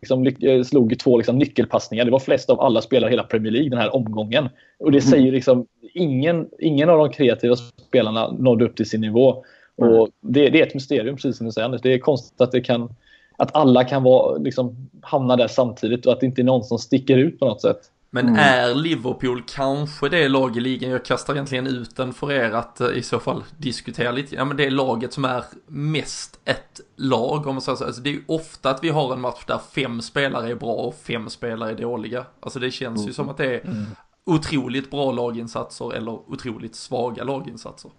liksom, 0.00 0.48
eh, 0.48 0.62
slog 0.62 0.98
två 0.98 1.16
liksom, 1.16 1.38
nyckelpassningar. 1.38 2.04
Det 2.04 2.10
var 2.10 2.18
flest 2.18 2.50
av 2.50 2.60
alla 2.60 2.82
spelare 2.82 3.10
i 3.10 3.12
hela 3.12 3.22
Premier 3.22 3.52
League 3.52 3.70
den 3.70 3.78
här 3.78 3.94
omgången. 3.94 4.48
Och 4.78 4.92
det 4.92 4.98
mm. 4.98 5.10
säger 5.10 5.32
liksom 5.32 5.66
ingen, 5.94 6.48
ingen 6.58 6.90
av 6.90 6.98
de 6.98 7.10
kreativa 7.10 7.56
spelarna 7.56 8.30
nådde 8.30 8.64
upp 8.64 8.76
till 8.76 8.88
sin 8.88 9.00
nivå. 9.00 9.44
Och 9.76 10.08
det, 10.20 10.50
det 10.50 10.60
är 10.60 10.66
ett 10.66 10.74
mysterium, 10.74 11.16
precis 11.16 11.36
som 11.36 11.46
du 11.46 11.52
säger 11.52 11.64
Anders. 11.64 11.82
Det 11.82 11.94
är 11.94 11.98
konstigt 11.98 12.40
att, 12.40 12.52
det 12.52 12.60
kan, 12.60 12.94
att 13.36 13.56
alla 13.56 13.84
kan 13.84 14.02
vara, 14.02 14.38
liksom, 14.38 14.90
hamna 15.02 15.36
där 15.36 15.48
samtidigt 15.48 16.06
och 16.06 16.12
att 16.12 16.20
det 16.20 16.26
inte 16.26 16.40
är 16.40 16.44
någon 16.44 16.64
som 16.64 16.78
sticker 16.78 17.16
ut 17.16 17.38
på 17.38 17.44
något 17.44 17.60
sätt. 17.60 17.90
Men 18.10 18.28
mm. 18.28 18.40
är 18.40 18.74
Liverpool 18.74 19.42
kanske 19.46 20.08
det 20.08 20.28
lag 20.28 20.56
i 20.56 20.60
ligan, 20.60 20.90
jag 20.90 21.04
kastar 21.04 21.34
egentligen 21.34 21.66
ut 21.66 21.96
den 21.96 22.12
för 22.12 22.32
er 22.32 22.50
att 22.50 22.80
eh, 22.80 22.88
i 22.88 23.02
så 23.02 23.18
fall 23.18 23.42
diskutera 23.58 24.10
lite, 24.10 24.34
ja 24.34 24.44
men 24.44 24.56
det 24.56 24.64
är 24.64 24.70
laget 24.70 25.12
som 25.12 25.24
är 25.24 25.44
mest 25.66 26.40
ett 26.44 26.80
lag 26.96 27.46
om 27.46 27.54
man 27.54 27.62
säger 27.62 27.76
så. 27.76 27.84
Alltså 27.84 28.02
det 28.02 28.10
är 28.10 28.14
ju 28.14 28.22
ofta 28.26 28.70
att 28.70 28.84
vi 28.84 28.88
har 28.88 29.12
en 29.12 29.20
match 29.20 29.44
där 29.46 29.60
fem 29.74 30.00
spelare 30.00 30.50
är 30.50 30.54
bra 30.54 30.72
och 30.72 30.94
fem 30.94 31.28
spelare 31.28 31.70
är 31.70 31.74
dåliga. 31.74 32.26
Alltså 32.40 32.58
det 32.58 32.70
känns 32.70 32.98
mm. 32.98 33.06
ju 33.06 33.12
som 33.12 33.28
att 33.28 33.36
det 33.36 33.54
är 33.54 33.64
mm. 33.64 33.84
otroligt 34.26 34.90
bra 34.90 35.12
laginsatser 35.12 35.94
eller 35.94 36.12
otroligt 36.12 36.74
svaga 36.74 37.24
laginsatser. 37.24 37.90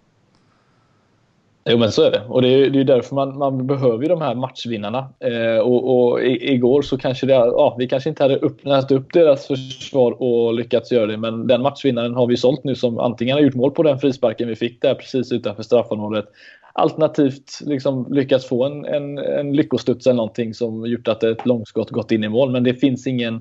Jo 1.70 1.78
men 1.78 1.92
så 1.92 2.02
är 2.02 2.10
det. 2.10 2.22
Och 2.28 2.42
det 2.42 2.48
är, 2.48 2.70
det 2.70 2.80
är 2.80 2.84
därför 2.84 3.14
man, 3.14 3.38
man 3.38 3.66
behöver 3.66 4.08
de 4.08 4.20
här 4.20 4.34
matchvinnarna. 4.34 5.08
Eh, 5.20 5.58
och, 5.58 6.10
och 6.10 6.22
i, 6.22 6.52
igår 6.52 6.82
så 6.82 6.98
kanske 6.98 7.26
det, 7.26 7.32
ja, 7.32 7.76
vi 7.78 7.88
kanske 7.88 8.08
inte 8.08 8.22
hade 8.22 8.36
öppnat 8.36 8.90
upp 8.90 9.12
deras 9.12 9.46
försvar 9.46 10.22
och 10.22 10.54
lyckats 10.54 10.92
göra 10.92 11.06
det. 11.06 11.16
Men 11.16 11.46
den 11.46 11.62
matchvinnaren 11.62 12.14
har 12.14 12.26
vi 12.26 12.36
sålt 12.36 12.64
nu 12.64 12.74
som 12.74 12.98
antingen 12.98 13.36
har 13.36 13.42
gjort 13.42 13.54
mål 13.54 13.70
på 13.70 13.82
den 13.82 13.98
frisparken 13.98 14.48
vi 14.48 14.56
fick 14.56 14.82
där 14.82 14.94
precis 14.94 15.32
utanför 15.32 15.62
straffområdet. 15.62 16.24
Alternativt 16.72 17.58
liksom 17.60 18.06
lyckats 18.10 18.48
få 18.48 18.64
en, 18.64 18.84
en, 18.84 19.18
en 19.18 19.52
lyckostuds 19.52 20.06
eller 20.06 20.16
någonting 20.16 20.54
som 20.54 20.86
gjort 20.86 21.08
att 21.08 21.22
ett 21.22 21.46
långskott 21.46 21.90
gått 21.90 22.12
in 22.12 22.24
i 22.24 22.28
mål. 22.28 22.50
Men 22.50 22.64
det 22.64 22.74
finns 22.74 23.06
ingen, 23.06 23.40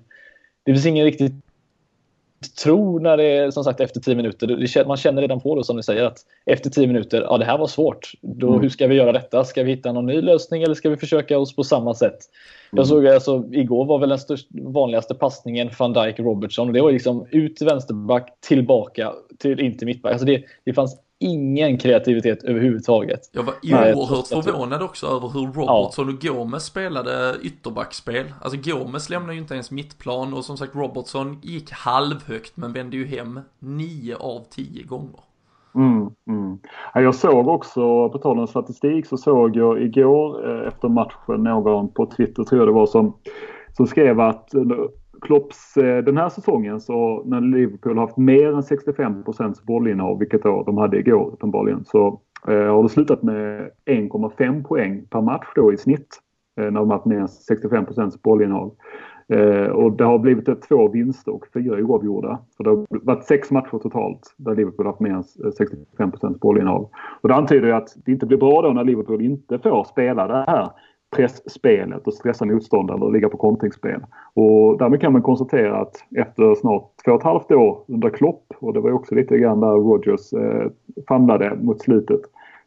det 0.65 0.73
finns 0.73 0.85
ingen 0.85 1.05
riktigt 1.05 1.46
tro 2.63 2.99
när 2.99 3.17
det 3.17 3.23
är 3.23 3.51
som 3.51 3.63
sagt 3.63 3.79
efter 3.79 3.99
10 3.99 4.15
minuter. 4.15 4.85
Man 4.85 4.97
känner 4.97 5.21
redan 5.21 5.39
på 5.39 5.55
det 5.55 5.63
som 5.63 5.75
ni 5.75 5.83
säger 5.83 6.03
att 6.03 6.17
efter 6.45 6.69
10 6.69 6.87
minuter, 6.87 7.21
ja 7.21 7.37
det 7.37 7.45
här 7.45 7.57
var 7.57 7.67
svårt. 7.67 8.11
Då, 8.21 8.47
mm. 8.47 8.61
Hur 8.61 8.69
ska 8.69 8.87
vi 8.87 8.95
göra 8.95 9.11
detta? 9.11 9.43
Ska 9.43 9.63
vi 9.63 9.71
hitta 9.71 9.91
någon 9.91 10.05
ny 10.05 10.21
lösning 10.21 10.63
eller 10.63 10.75
ska 10.75 10.89
vi 10.89 10.97
försöka 10.97 11.37
oss 11.37 11.55
på 11.55 11.63
samma 11.63 11.93
sätt? 11.93 12.17
Mm. 12.71 12.79
Jag 12.79 12.87
såg 12.87 13.07
alltså, 13.07 13.45
igår 13.51 13.85
var 13.85 13.99
väl 13.99 14.09
den 14.09 14.19
största, 14.19 14.47
vanligaste 14.61 15.15
passningen 15.15 15.69
van 15.79 15.93
Dijk 15.93 16.19
Robertson. 16.19 16.73
Det 16.73 16.81
var 16.81 16.91
liksom 16.91 17.25
ut 17.31 17.55
till 17.55 17.67
vänsterback, 17.67 18.37
tillbaka 18.39 19.13
till 19.39 19.59
in 19.59 19.77
till 19.77 19.87
mittback. 19.87 20.11
Alltså 20.11 20.25
det, 20.25 20.43
det 20.63 20.73
fanns 20.73 20.97
ingen 21.19 21.77
kreativitet 21.77 22.43
överhuvudtaget. 22.43 23.19
Jag 23.31 23.43
var 23.43 23.53
oerhört 23.63 24.27
förvånad 24.27 24.81
också 24.81 25.07
över 25.07 25.27
hur 25.27 25.53
Robertson 25.53 26.09
och 26.09 26.21
Gomes 26.21 26.63
spelade 26.63 27.35
ytterbackspel. 27.41 28.33
Alltså 28.41 28.71
Gomes 28.71 29.09
lämnade 29.09 29.33
ju 29.33 29.39
inte 29.39 29.53
ens 29.53 29.71
mittplan 29.71 30.33
och 30.33 30.45
som 30.45 30.57
sagt 30.57 30.75
Robertson 30.75 31.39
gick 31.41 31.71
halvhögt 31.71 32.57
men 32.57 32.73
vände 32.73 32.97
ju 32.97 33.05
hem 33.05 33.39
nio 33.59 34.15
av 34.15 34.43
tio 34.49 34.83
gånger. 34.83 35.19
Mm, 35.75 36.09
mm. 36.27 36.59
Jag 36.93 37.15
såg 37.15 37.47
också, 37.47 38.09
på 38.09 38.17
tal 38.17 38.39
om 38.39 38.47
statistik, 38.47 39.05
så 39.05 39.17
såg 39.17 39.55
jag 39.55 39.81
igår 39.81 40.49
eh, 40.49 40.67
efter 40.67 40.89
matchen 40.89 41.43
någon 41.43 41.91
på 41.93 42.05
Twitter 42.05 42.43
tror 42.43 42.61
jag 42.61 42.67
det 42.67 42.73
var 42.73 42.85
som, 42.85 43.13
som 43.77 43.87
skrev 43.87 44.19
att 44.19 44.49
Klopps 45.21 45.77
eh, 45.77 46.03
den 46.03 46.17
här 46.17 46.29
säsongen 46.29 46.79
så 46.79 47.23
när 47.25 47.41
Liverpool 47.41 47.97
har 47.97 48.05
haft 48.05 48.17
mer 48.17 48.53
än 48.53 48.63
65 48.63 49.23
procents 49.23 49.63
bollinnehav, 49.63 50.19
vilket 50.19 50.43
då 50.43 50.63
de 50.63 50.77
hade 50.77 50.99
igår 50.99 51.29
uppenbarligen, 51.33 51.85
så 51.85 52.21
eh, 52.47 52.75
har 52.75 52.83
det 52.83 52.89
slutat 52.89 53.23
med 53.23 53.69
1,5 53.85 54.63
poäng 54.63 55.05
per 55.09 55.21
match 55.21 55.47
då 55.55 55.73
i 55.73 55.77
snitt. 55.77 56.07
Eh, 56.59 56.63
när 56.63 56.79
de 56.79 56.89
har 56.89 56.97
haft 56.97 57.05
mer 57.05 57.19
än 57.19 57.27
65 57.27 57.85
procents 57.85 58.21
bollinnehav. 58.21 58.75
Och 59.73 59.91
det 59.91 60.03
har 60.03 60.19
blivit 60.19 60.61
två 60.61 60.87
vinster 60.87 61.33
och 61.33 61.45
fyra 61.53 61.83
oavgjorda. 61.83 62.39
Så 62.49 62.63
det 62.63 62.69
har 62.69 62.85
varit 62.89 63.23
sex 63.23 63.51
matcher 63.51 63.79
totalt 63.79 64.35
där 64.37 64.55
Liverpool 64.55 64.85
har 64.85 64.93
haft 64.93 65.01
mer 65.01 65.11
än 65.11 65.23
65 65.51 66.11
procents 66.11 66.39
bollinnehav. 66.39 66.89
Och 67.21 67.29
det 67.29 67.35
antyder 67.35 67.67
ju 67.67 67.73
att 67.73 67.95
det 68.05 68.11
inte 68.11 68.25
blir 68.25 68.37
bra 68.37 68.61
då 68.61 68.69
när 68.69 68.83
Liverpool 68.83 69.21
inte 69.21 69.59
får 69.59 69.83
spela 69.83 70.27
det 70.27 70.45
här 70.47 70.69
pressspelet 71.15 72.07
och 72.07 72.13
stressa 72.13 72.45
motståndare 72.45 72.99
och 72.99 73.11
ligga 73.11 73.29
på 73.29 73.37
kontringsspel. 73.37 74.05
Och 74.33 74.77
därmed 74.77 75.01
kan 75.01 75.13
man 75.13 75.21
konstatera 75.21 75.77
att 75.77 75.95
efter 76.15 76.55
snart 76.55 76.91
två 77.05 77.11
och 77.11 77.17
ett 77.17 77.23
halvt 77.23 77.51
år 77.51 77.83
under 77.87 78.09
Klopp 78.09 78.53
och 78.59 78.73
det 78.73 78.79
var 78.79 78.91
också 78.91 79.15
lite 79.15 79.37
grann 79.37 79.59
där 79.59 79.67
Rogers 79.67 80.33
eh, 80.33 80.71
famlade 81.07 81.55
mot 81.61 81.81
slutet. 81.81 82.21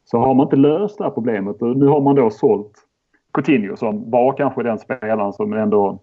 Så 0.05 0.18
har 0.18 0.35
man 0.35 0.46
inte 0.46 0.57
löst 0.57 0.98
det 0.98 1.05
här 1.05 1.11
problemet 1.11 1.62
och 1.62 1.76
nu 1.76 1.87
har 1.87 2.00
man 2.00 2.14
då 2.14 2.31
sålt 2.31 2.72
Coutinho 3.33 3.76
som 3.76 4.11
var 4.11 4.37
kanske 4.37 4.62
den 4.62 4.79
spelaren 4.79 5.33
som 5.33 5.53
ändå 5.53 5.98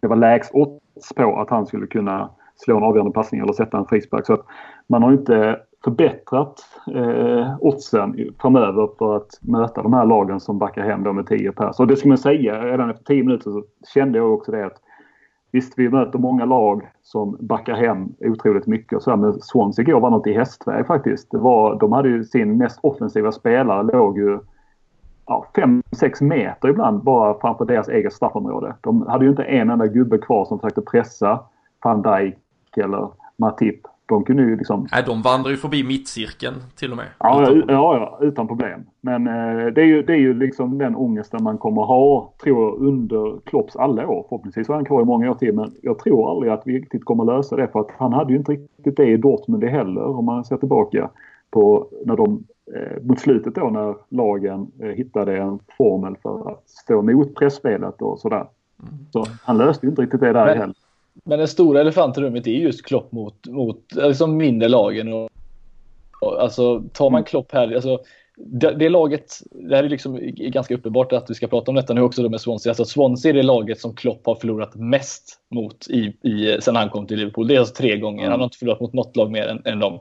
det 0.00 0.08
var 0.08 0.16
lägst 0.16 0.54
odds 0.54 1.14
på 1.16 1.36
att 1.40 1.50
han 1.50 1.66
skulle 1.66 1.86
kunna 1.86 2.30
slå 2.56 2.76
en 2.76 2.82
avgörande 2.82 3.12
passning 3.12 3.40
eller 3.40 3.52
sätta 3.52 3.78
en 3.78 3.86
frispark. 3.86 4.26
Så 4.26 4.34
att 4.34 4.44
man 4.86 5.02
har 5.02 5.12
inte 5.12 5.60
förbättrat 5.84 6.64
eh, 6.94 7.56
oddsen 7.60 8.16
framöver 8.40 8.88
för 8.98 9.16
att 9.16 9.38
möta 9.40 9.82
de 9.82 9.92
här 9.92 10.06
lagen 10.06 10.40
som 10.40 10.58
backar 10.58 10.82
hem 10.82 11.02
då 11.02 11.12
med 11.12 11.26
10 11.26 11.52
pers. 11.52 11.80
Och 11.80 11.86
det 11.86 11.96
ska 11.96 12.08
man 12.08 12.18
säga, 12.18 12.64
redan 12.64 12.90
efter 12.90 13.04
10 13.04 13.22
minuter 13.22 13.50
så 13.50 13.64
kände 13.94 14.18
jag 14.18 14.34
också 14.34 14.52
det 14.52 14.66
att 14.66 14.80
visst, 15.52 15.72
vi 15.76 15.88
möter 15.88 16.18
många 16.18 16.44
lag 16.44 16.90
som 17.02 17.36
backar 17.40 17.74
hem 17.74 18.14
otroligt 18.20 18.66
mycket. 18.66 18.96
Och 18.96 19.02
så 19.02 19.10
här, 19.10 19.16
men 19.16 19.40
Swansea 19.40 19.82
igår 19.82 20.00
var 20.00 20.10
något 20.10 20.26
i 20.26 20.32
hästväg 20.32 20.86
faktiskt. 20.86 21.30
Det 21.30 21.38
var, 21.38 21.78
de 21.78 21.92
hade 21.92 22.08
ju 22.08 22.24
sin 22.24 22.56
mest 22.56 22.78
offensiva 22.82 23.32
spelare 23.32 23.82
låg 23.82 24.18
ju 24.18 24.38
5-6 25.26 26.24
meter 26.24 26.68
ibland 26.68 27.02
bara 27.02 27.40
framför 27.40 27.64
deras 27.64 27.88
eget 27.88 28.12
straffområde. 28.12 28.74
De 28.80 29.06
hade 29.06 29.24
ju 29.24 29.30
inte 29.30 29.42
en 29.42 29.70
enda 29.70 29.86
gubbe 29.86 30.18
kvar 30.18 30.44
som 30.44 30.58
försökte 30.58 30.80
pressa 30.80 31.40
van 31.84 32.02
Dijk 32.02 32.36
eller 32.76 33.08
Matip 33.36 33.80
de 34.10 34.24
kunde 34.24 34.42
ju 34.42 34.56
liksom... 34.56 34.86
Nej, 34.92 35.02
de 35.06 35.22
vandrar 35.22 35.50
ju 35.50 35.56
förbi 35.56 35.84
mittcirkeln 35.84 36.54
till 36.76 36.90
och 36.90 36.96
med. 36.96 37.06
Ja, 37.18 37.50
utan 37.50 37.74
ja, 37.74 37.96
ja, 37.96 38.26
utan 38.26 38.48
problem. 38.48 38.80
Men 39.00 39.26
eh, 39.26 39.66
det, 39.66 39.80
är 39.80 39.86
ju, 39.86 40.02
det 40.02 40.12
är 40.12 40.18
ju 40.18 40.34
liksom 40.34 40.78
den 40.78 40.96
ångesten 40.96 41.42
man 41.42 41.58
kommer 41.58 41.82
ha, 41.82 42.32
tror 42.42 42.62
jag, 42.62 42.86
under 42.88 43.40
Klopps 43.44 43.76
alla 43.76 44.08
år. 44.08 44.26
Förhoppningsvis 44.28 44.68
var 44.68 44.76
han 44.76 44.84
kvar 44.84 45.02
i 45.02 45.04
många 45.04 45.30
år 45.30 45.34
till, 45.34 45.54
men 45.54 45.72
jag 45.82 45.98
tror 45.98 46.30
aldrig 46.30 46.52
att 46.52 46.62
vi 46.64 46.78
riktigt 46.78 47.04
kommer 47.04 47.24
lösa 47.24 47.56
det. 47.56 47.68
För 47.68 47.80
att 47.80 47.90
han 47.98 48.12
hade 48.12 48.32
ju 48.32 48.38
inte 48.38 48.52
riktigt 48.52 48.96
det 48.96 49.06
i 49.06 49.16
Dortmund 49.16 49.62
det 49.62 49.68
heller, 49.68 50.04
om 50.04 50.24
man 50.24 50.44
ser 50.44 50.56
tillbaka 50.56 51.10
på 51.50 51.88
när 52.04 52.16
de 52.16 52.44
eh, 52.74 53.02
mot 53.02 53.20
slutet 53.20 53.54
då 53.54 53.70
när 53.70 53.94
lagen 54.08 54.70
eh, 54.80 54.88
hittade 54.88 55.36
en 55.36 55.58
formel 55.78 56.16
för 56.22 56.50
att 56.50 56.68
stå 56.68 56.98
emot 56.98 57.34
pressspelet 57.34 58.02
och 58.02 58.18
sådär. 58.18 58.46
Mm. 58.82 58.94
Så 59.10 59.24
han 59.44 59.58
löste 59.58 59.86
ju 59.86 59.90
inte 59.90 60.02
riktigt 60.02 60.20
det 60.20 60.32
där 60.32 60.46
men, 60.46 60.58
heller. 60.58 60.74
Men 61.24 61.38
den 61.38 61.48
stora 61.48 61.80
elefanten 61.80 62.24
i 62.24 62.26
rummet 62.26 62.46
är 62.46 62.50
just 62.50 62.86
Klopp 62.86 63.12
mot, 63.12 63.46
mot 63.46 63.92
liksom 63.92 64.36
mindre 64.36 64.68
lagen. 64.68 65.12
Och, 65.12 65.30
och, 66.20 66.42
alltså 66.42 66.82
tar 66.92 67.10
man 67.10 67.18
mm. 67.18 67.24
Klopp 67.24 67.52
här, 67.52 67.74
alltså, 67.74 67.98
det, 68.36 68.74
det 68.74 68.88
laget, 68.88 69.42
det 69.50 69.76
här 69.76 69.84
är 69.84 69.88
liksom 69.88 70.18
ganska 70.34 70.74
uppenbart 70.74 71.12
att 71.12 71.30
vi 71.30 71.34
ska 71.34 71.46
prata 71.46 71.70
om 71.70 71.74
detta 71.74 71.94
nu 71.94 72.00
också 72.00 72.22
då 72.22 72.28
med 72.28 72.40
Swansea. 72.40 72.70
Alltså 72.70 72.84
Swansea 72.84 73.30
är 73.30 73.34
det 73.34 73.42
laget 73.42 73.80
som 73.80 73.96
Klopp 73.96 74.26
har 74.26 74.34
förlorat 74.34 74.74
mest 74.74 75.38
mot 75.50 75.86
i, 75.90 76.28
i, 76.28 76.58
sen 76.60 76.76
han 76.76 76.90
kom 76.90 77.06
till 77.06 77.18
Liverpool. 77.18 77.48
Det 77.48 77.54
är 77.54 77.58
alltså 77.58 77.74
tre 77.74 77.98
gånger. 77.98 78.22
Mm. 78.22 78.30
Han 78.30 78.40
har 78.40 78.44
inte 78.44 78.58
förlorat 78.58 78.80
mot 78.80 78.92
något 78.92 79.16
lag 79.16 79.30
mer 79.30 79.46
än, 79.46 79.62
än 79.64 79.78
dem. 79.78 80.00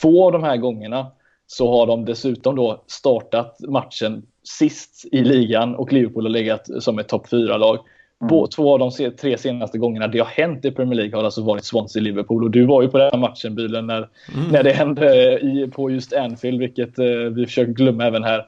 Två 0.00 0.26
av 0.26 0.32
de 0.32 0.42
här 0.42 0.56
gångerna 0.56 1.06
så 1.46 1.70
har 1.70 1.86
de 1.86 2.04
dessutom 2.04 2.56
då 2.56 2.84
startat 2.86 3.60
matchen 3.68 4.26
sist 4.42 5.04
i 5.12 5.20
ligan 5.20 5.74
och 5.74 5.92
Liverpool 5.92 6.24
har 6.24 6.30
legat 6.30 6.82
som 6.82 6.98
ett 6.98 7.08
topp 7.08 7.26
4-lag. 7.26 7.78
Mm. 8.22 8.46
Två 8.48 8.72
av 8.72 8.78
de 8.78 9.16
tre 9.16 9.38
senaste 9.38 9.78
gångerna 9.78 10.08
det 10.08 10.18
har 10.18 10.26
hänt 10.26 10.64
i 10.64 10.70
Premier 10.70 10.94
League 10.94 11.16
har 11.16 11.24
alltså 11.24 11.42
varit 11.42 11.64
Swansea-Liverpool. 11.64 12.44
Och 12.44 12.50
du 12.50 12.66
var 12.66 12.82
ju 12.82 12.88
på 12.88 12.98
den 12.98 13.20
matchen, 13.20 13.54
Bilen, 13.54 13.86
när, 13.86 14.08
mm. 14.34 14.48
när 14.52 14.62
det 14.62 14.72
hände 14.72 15.38
i, 15.38 15.70
på 15.72 15.90
just 15.90 16.12
Anfield, 16.12 16.58
vilket 16.58 16.98
eh, 16.98 17.06
vi 17.06 17.46
försöker 17.46 17.72
glömma 17.72 18.06
även 18.06 18.24
här. 18.24 18.46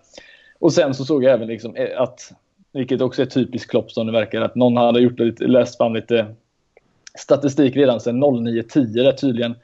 Och 0.59 0.73
sen 0.73 0.95
så 0.95 1.05
såg 1.05 1.25
jag 1.25 1.33
även 1.33 1.49
liksom 1.49 1.77
eh, 1.77 2.01
att, 2.01 2.33
vilket 2.73 3.01
också 3.01 3.23
är 3.23 3.27
typiskt 3.27 3.71
Klopp 3.71 3.93
som 3.93 4.07
det 4.07 4.13
verkar, 4.13 4.41
att 4.41 4.55
någon 4.55 4.77
hade 4.77 5.01
gjort 5.01 5.19
lite, 5.19 5.45
läst 5.45 5.77
fram 5.77 5.95
lite 5.95 6.27
statistik 7.19 7.77
redan 7.77 8.01
sedan 8.01 8.25
09-10 8.25 8.85
där 8.85 9.13
tydligen 9.13 9.55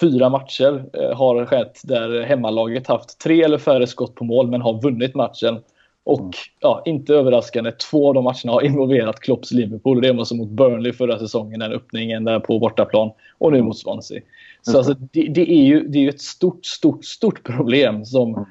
fyra 0.00 0.28
matcher 0.28 0.84
eh, 0.92 1.16
har 1.16 1.46
skett 1.46 1.80
där 1.84 2.22
hemmalaget 2.22 2.86
haft 2.86 3.20
tre 3.20 3.42
eller 3.42 3.58
färre 3.58 3.86
skott 3.86 4.14
på 4.14 4.24
mål 4.24 4.50
men 4.50 4.60
har 4.60 4.82
vunnit 4.82 5.14
matchen. 5.14 5.60
Och 6.08 6.20
mm. 6.20 6.32
ja, 6.60 6.82
inte 6.84 7.14
överraskande, 7.14 7.72
två 7.72 8.08
av 8.08 8.14
de 8.14 8.24
matcherna 8.24 8.52
har 8.52 8.62
involverat 8.62 9.20
Klopps 9.20 9.50
Liverpool. 9.50 10.00
Det 10.00 10.12
var 10.12 10.24
som 10.24 10.38
mot 10.38 10.48
Burnley 10.48 10.92
förra 10.92 11.18
säsongen, 11.18 11.60
den 11.60 11.72
öppningen 11.72 12.24
där 12.24 12.40
på 12.40 12.58
bortaplan. 12.58 13.10
Och 13.38 13.52
nu 13.52 13.62
mot 13.62 13.78
Swansea. 13.78 14.20
Så 14.62 14.70
mm. 14.70 14.78
alltså, 14.78 14.94
det, 15.12 15.22
det, 15.22 15.50
är 15.50 15.64
ju, 15.64 15.88
det 15.88 15.98
är 15.98 16.02
ju 16.02 16.08
ett 16.08 16.20
stort, 16.20 16.66
stort, 16.66 17.04
stort 17.04 17.42
problem 17.42 18.04
som 18.04 18.34
mm. 18.34 18.44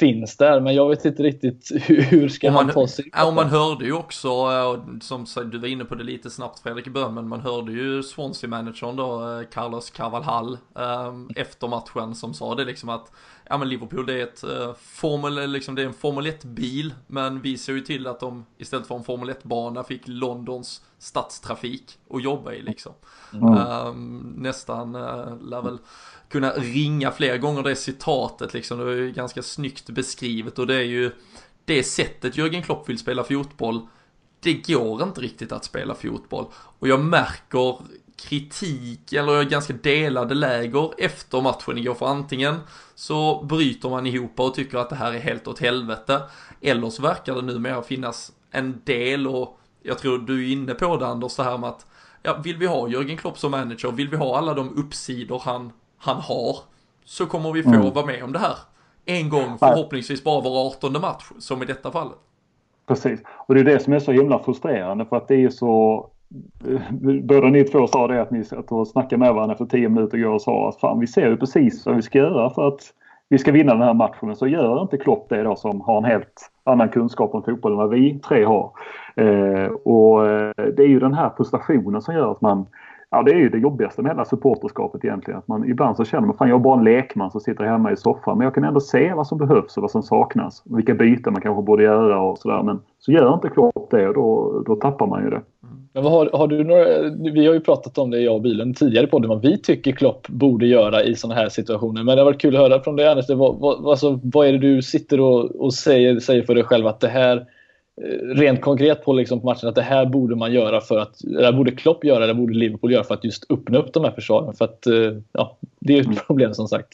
finns 0.00 0.36
där. 0.36 0.60
Men 0.60 0.74
jag 0.74 0.88
vet 0.88 1.04
inte 1.04 1.22
riktigt 1.22 1.70
hur, 1.82 2.02
hur 2.02 2.28
ska 2.28 2.50
man, 2.50 2.64
han 2.64 2.74
ta 2.74 2.86
sig 2.86 3.04
Ja, 3.12 3.26
och 3.26 3.34
man 3.34 3.48
hörde 3.48 3.84
ju 3.84 3.92
också, 3.92 4.30
som 5.02 5.26
du 5.50 5.58
var 5.58 5.68
inne 5.68 5.84
på 5.84 5.94
det 5.94 6.04
lite 6.04 6.30
snabbt 6.30 6.58
Fredrik 6.58 6.86
i 6.86 6.90
början, 6.90 7.14
men 7.14 7.28
man 7.28 7.40
hörde 7.40 7.72
ju 7.72 8.02
Swansea-managern 8.02 8.96
då, 8.96 9.38
eh, 9.38 9.46
Carlos 9.52 9.90
Carvalhall, 9.90 10.58
um, 10.74 11.30
efter 11.36 11.68
matchen 11.68 12.14
som 12.14 12.34
sa 12.34 12.54
det 12.54 12.64
liksom 12.64 12.88
att 12.88 13.12
ja 13.50 13.58
men 13.58 13.68
Liverpool 13.68 14.06
det 14.06 14.14
är 14.14 14.22
ett 14.22 14.44
uh, 14.44 14.74
Formel, 14.80 15.50
liksom 15.50 15.74
det 15.74 15.82
är 15.82 15.86
en 15.86 15.94
Formel 15.94 16.26
1-bil, 16.26 16.94
men 17.06 17.40
vi 17.40 17.58
ser 17.58 17.72
ju 17.72 17.80
till 17.80 18.06
att 18.06 18.20
de 18.20 18.46
istället 18.58 18.86
för 18.86 18.94
en 18.94 19.04
Formel 19.04 19.30
1-bana 19.30 19.84
fick 19.84 20.02
Londons 20.04 20.82
stadstrafik 20.98 21.98
att 22.10 22.22
jobba 22.22 22.52
i 22.52 22.62
liksom. 22.62 22.92
Mm. 23.32 23.54
Um, 23.54 24.34
nästan 24.36 24.94
uh, 24.94 25.42
lär 25.42 25.62
väl 25.62 25.78
kunna 26.28 26.50
ringa 26.50 27.10
fler 27.10 27.38
gånger 27.38 27.62
det 27.62 27.76
citatet 27.76 28.54
liksom, 28.54 28.78
det 28.78 28.92
är 28.92 28.96
ju 28.96 29.12
ganska 29.12 29.42
snyggt 29.42 29.90
beskrivet 29.90 30.58
och 30.58 30.66
det 30.66 30.74
är 30.74 30.84
ju 30.84 31.10
det 31.64 31.82
sättet 31.82 32.36
Jörgen 32.36 32.62
Klopp 32.62 32.88
vill 32.88 32.98
spela 32.98 33.24
fotboll 33.24 33.86
det 34.40 34.54
går 34.54 35.02
inte 35.02 35.20
riktigt 35.20 35.52
att 35.52 35.64
spela 35.64 35.94
fotboll. 35.94 36.46
Och 36.52 36.88
jag 36.88 37.04
märker 37.04 37.78
kritik 38.28 39.12
eller 39.12 39.44
ganska 39.44 39.72
delade 39.72 40.34
läger 40.34 40.90
efter 40.98 41.40
matchen 41.40 41.78
igår. 41.78 41.94
För 41.94 42.06
antingen 42.06 42.56
så 42.94 43.42
bryter 43.42 43.88
man 43.88 44.06
ihop 44.06 44.40
och 44.40 44.54
tycker 44.54 44.78
att 44.78 44.90
det 44.90 44.96
här 44.96 45.12
är 45.12 45.18
helt 45.18 45.48
åt 45.48 45.58
helvete. 45.58 46.22
Eller 46.60 46.90
så 46.90 47.02
verkar 47.02 47.34
det 47.34 47.42
numera 47.42 47.82
finnas 47.82 48.32
en 48.50 48.80
del 48.84 49.28
och 49.28 49.58
jag 49.82 49.98
tror 49.98 50.18
du 50.18 50.48
är 50.48 50.52
inne 50.52 50.74
på 50.74 50.96
det 50.96 51.06
Anders, 51.06 51.36
det 51.36 51.42
här 51.42 51.58
med 51.58 51.68
att 51.68 51.86
ja, 52.22 52.36
vill 52.44 52.56
vi 52.56 52.66
ha 52.66 52.88
Jörgen 52.88 53.16
Klopp 53.16 53.38
som 53.38 53.50
manager, 53.50 53.92
vill 53.92 54.08
vi 54.08 54.16
ha 54.16 54.38
alla 54.38 54.54
de 54.54 54.78
uppsidor 54.78 55.42
han, 55.44 55.72
han 55.98 56.16
har, 56.16 56.56
så 57.04 57.26
kommer 57.26 57.52
vi 57.52 57.62
få 57.62 57.68
mm. 57.68 57.94
vara 57.94 58.06
med 58.06 58.24
om 58.24 58.32
det 58.32 58.38
här. 58.38 58.56
En 59.04 59.28
gång, 59.28 59.58
förhoppningsvis 59.58 60.24
bara 60.24 60.40
var 60.40 60.66
18 60.66 60.92
match, 60.92 61.24
som 61.38 61.62
i 61.62 61.66
detta 61.66 61.90
fallet. 61.90 62.18
Precis, 62.86 63.20
och 63.46 63.54
det 63.54 63.60
är 63.60 63.64
det 63.64 63.80
som 63.80 63.92
är 63.92 63.98
så 63.98 64.12
himla 64.12 64.38
frustrerande 64.38 65.04
för 65.04 65.16
att 65.16 65.28
det 65.28 65.34
är 65.34 65.38
ju 65.38 65.50
så 65.50 66.06
Båda 67.22 67.48
ni 67.48 67.64
två 67.64 67.86
sa 67.86 68.06
det 68.06 68.22
att 68.22 68.30
ni 68.30 68.44
satt 68.44 68.72
och 68.72 68.88
snackade 68.88 69.16
med 69.16 69.34
varandra 69.34 69.52
efter 69.52 69.64
tio 69.64 69.88
minuter 69.88 70.18
igår 70.18 70.34
och 70.34 70.42
sa 70.42 70.68
att 70.68 70.80
fan 70.80 71.00
vi 71.00 71.06
ser 71.06 71.30
ju 71.30 71.36
precis 71.36 71.86
vad 71.86 71.96
vi 71.96 72.02
ska 72.02 72.18
göra 72.18 72.50
för 72.50 72.68
att 72.68 72.80
vi 73.28 73.38
ska 73.38 73.52
vinna 73.52 73.72
den 73.74 73.82
här 73.82 73.94
matchen. 73.94 74.26
Men 74.28 74.36
så 74.36 74.46
gör 74.46 74.82
inte 74.82 74.96
Klopp 74.96 75.28
det 75.28 75.42
då 75.42 75.56
som 75.56 75.80
har 75.80 75.98
en 75.98 76.04
helt 76.04 76.50
annan 76.64 76.88
kunskap 76.88 77.34
om 77.34 77.42
fotboll 77.42 77.72
än 77.72 77.78
vad 77.78 77.90
vi 77.90 78.18
tre 78.18 78.44
har. 78.44 78.70
Eh, 79.16 79.70
och 79.70 80.28
eh, 80.28 80.52
det 80.56 80.82
är 80.82 80.88
ju 80.88 80.98
den 81.00 81.14
här 81.14 81.30
frustrationen 81.36 82.02
som 82.02 82.14
gör 82.14 82.32
att 82.32 82.40
man 82.40 82.66
Ja, 83.12 83.22
det 83.22 83.30
är 83.30 83.36
ju 83.36 83.48
det 83.48 83.58
jobbigaste 83.58 84.02
med 84.02 84.10
hela 84.10 84.24
supporterskapet 84.24 85.04
egentligen. 85.04 85.38
Att 85.38 85.48
man, 85.48 85.70
ibland 85.70 85.96
så 85.96 86.04
känner 86.04 86.26
man 86.26 86.36
att 86.38 86.48
jag 86.48 86.58
är 86.58 86.62
bara 86.62 86.78
en 86.78 86.84
lekman 86.84 87.30
som 87.30 87.40
sitter 87.40 87.64
hemma 87.64 87.92
i 87.92 87.96
soffan. 87.96 88.38
Men 88.38 88.44
jag 88.44 88.54
kan 88.54 88.64
ändå 88.64 88.80
se 88.80 89.14
vad 89.14 89.26
som 89.26 89.38
behövs 89.38 89.76
och 89.76 89.80
vad 89.80 89.90
som 89.90 90.02
saknas. 90.02 90.62
Vilka 90.64 90.94
byten 90.94 91.32
man 91.32 91.42
kanske 91.42 91.62
borde 91.62 91.82
göra 91.82 92.20
och 92.20 92.38
sådär. 92.38 92.62
Men 92.62 92.80
så 92.98 93.12
gör 93.12 93.34
inte 93.34 93.48
Klopp 93.48 93.90
det 93.90 94.08
och 94.08 94.14
då, 94.14 94.62
då 94.66 94.76
tappar 94.76 95.06
man 95.06 95.24
ju 95.24 95.30
det. 95.30 95.42
Mm. 95.62 95.79
Men 95.92 96.04
har, 96.04 96.30
har, 96.32 96.48
du 96.48 96.64
några, 96.64 96.84
vi 97.32 97.46
har 97.46 97.54
ju 97.54 97.60
pratat 97.60 97.98
om 97.98 98.10
det, 98.10 98.20
jag 98.20 98.34
och 98.34 98.42
Bilen, 98.42 98.74
tidigare 98.74 99.06
på 99.06 99.18
det, 99.18 99.28
vad 99.28 99.42
vi 99.42 99.58
tycker 99.58 99.92
Klopp 99.92 100.28
borde 100.28 100.66
göra 100.66 101.02
i 101.02 101.14
sådana 101.14 101.40
här 101.40 101.48
situationer. 101.48 102.02
Men 102.02 102.16
det 102.16 102.20
har 102.22 102.24
varit 102.24 102.40
kul 102.40 102.56
att 102.56 102.62
höra 102.62 102.82
från 102.82 102.96
dig 102.96 103.08
Anders. 103.08 103.28
Vad, 103.28 103.58
vad, 103.58 103.86
alltså, 103.86 104.20
vad 104.22 104.46
är 104.46 104.52
det 104.52 104.58
du 104.58 104.82
sitter 104.82 105.20
och, 105.20 105.44
och 105.44 105.74
säger, 105.74 106.20
säger 106.20 106.42
för 106.42 106.54
dig 106.54 106.64
själv 106.64 106.86
att 106.86 107.00
det 107.00 107.08
här 107.08 107.46
Eh, 108.02 108.34
rent 108.34 108.60
konkret 108.60 109.04
på 109.04 109.12
liksom 109.12 109.40
matchen 109.44 109.68
att 109.68 109.74
det 109.74 109.82
här 109.82 110.06
borde 110.06 110.36
man 110.36 110.52
göra 110.52 110.80
för 110.80 110.98
att, 110.98 111.14
det 111.22 111.44
här 111.44 111.52
borde 111.52 111.70
Klopp 111.70 112.04
göra, 112.04 112.26
det 112.26 112.34
borde 112.34 112.54
Liverpool 112.54 112.92
göra 112.92 113.04
för 113.04 113.14
att 113.14 113.24
just 113.24 113.50
öppna 113.50 113.78
upp 113.78 113.92
de 113.92 114.04
här 114.04 114.10
försvaren. 114.10 114.54
För 114.54 114.64
att, 114.64 114.86
eh, 114.86 115.16
ja, 115.32 115.56
det 115.78 115.96
är 115.96 116.00
ett 116.00 116.06
mm. 116.06 116.18
problem 116.26 116.54
som 116.54 116.68
sagt. 116.68 116.88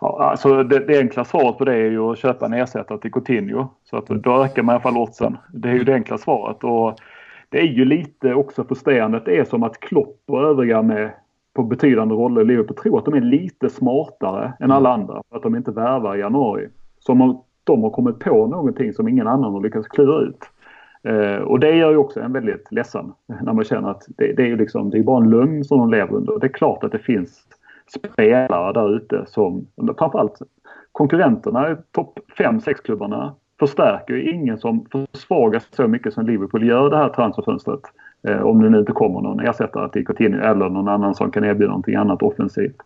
Ja, 0.00 0.30
alltså 0.30 0.62
det, 0.62 0.78
det 0.78 0.98
enkla 0.98 1.24
svaret 1.24 1.58
på 1.58 1.64
det 1.64 1.72
är 1.72 1.90
ju 1.90 2.00
att 2.00 2.18
köpa 2.18 2.46
en 2.46 2.52
ersättare 2.52 2.98
till 2.98 3.12
Coutinho. 3.12 3.68
Så 3.90 3.96
att 3.96 4.06
då 4.06 4.44
ökar 4.44 4.62
man 4.62 4.72
i 4.72 4.74
alla 4.74 4.82
fall 4.82 4.96
oddsen. 4.96 5.36
Det 5.52 5.68
är 5.68 5.72
ju 5.72 5.84
det 5.84 5.94
enkla 5.94 6.18
svaret. 6.18 6.64
Och 6.64 6.98
det 7.56 7.60
är 7.60 7.66
ju 7.66 7.84
lite 7.84 8.34
också 8.34 8.64
frustrerande. 8.64 9.22
Det 9.24 9.38
är 9.38 9.44
som 9.44 9.62
att 9.62 9.80
Klopp 9.80 10.20
och 10.26 10.42
övriga 10.42 10.82
med 10.82 11.10
på 11.54 11.62
betydande 11.62 12.14
roller 12.14 12.42
i 12.42 12.44
Liverpool 12.44 12.76
tror 12.76 12.98
att 12.98 13.04
de 13.04 13.14
är 13.14 13.20
lite 13.20 13.68
smartare 13.68 14.52
än 14.60 14.70
alla 14.70 14.92
andra. 14.92 15.22
För 15.30 15.36
att 15.36 15.42
de 15.42 15.56
inte 15.56 15.70
värvar 15.70 16.16
i 16.16 16.20
januari. 16.20 16.68
Som 16.98 17.20
om 17.20 17.42
de 17.64 17.82
har 17.82 17.90
kommit 17.90 18.18
på 18.18 18.46
någonting 18.46 18.92
som 18.92 19.08
ingen 19.08 19.26
annan 19.26 19.52
har 19.52 19.60
lyckats 19.60 19.88
klura 19.88 20.20
ut. 20.20 20.38
Eh, 21.02 21.42
och 21.42 21.60
det 21.60 21.76
gör 21.76 21.90
ju 21.90 21.96
också 21.96 22.20
en 22.20 22.32
väldigt 22.32 22.72
ledsen 22.72 23.12
när 23.42 23.52
man 23.52 23.64
känner 23.64 23.90
att 23.90 24.02
det, 24.08 24.32
det 24.32 24.50
är 24.50 24.56
liksom, 24.56 24.90
det 24.90 24.98
är 24.98 25.02
bara 25.02 25.24
en 25.24 25.30
lögn 25.30 25.64
som 25.64 25.78
de 25.78 25.90
lever 25.90 26.14
under. 26.14 26.38
Det 26.38 26.46
är 26.46 26.52
klart 26.52 26.84
att 26.84 26.92
det 26.92 26.98
finns 26.98 27.44
spelare 27.94 28.72
där 28.72 28.96
ute 28.96 29.24
som, 29.26 29.66
framförallt 29.98 30.38
konkurrenterna, 30.92 31.76
topp 31.92 32.18
5-6 32.38 32.74
klubbarna 32.84 33.34
förstärker 33.58 34.14
ju 34.14 34.30
ingen 34.30 34.58
som 34.58 34.86
försvagas 34.92 35.68
så 35.70 35.88
mycket 35.88 36.14
som 36.14 36.26
Liverpool 36.26 36.66
gör 36.66 36.90
det 36.90 36.96
här 36.96 37.08
transferfönstret. 37.08 37.80
Eh, 38.28 38.42
om 38.42 38.62
det 38.62 38.70
nu 38.70 38.78
inte 38.78 38.92
kommer 38.92 39.20
någon 39.20 39.40
ersättare 39.40 39.88
till 39.88 40.06
Coutinho 40.06 40.40
eller 40.40 40.68
någon 40.68 40.88
annan 40.88 41.14
som 41.14 41.30
kan 41.30 41.44
erbjuda 41.44 41.68
någonting 41.68 41.94
annat 41.94 42.22
offensivt. 42.22 42.76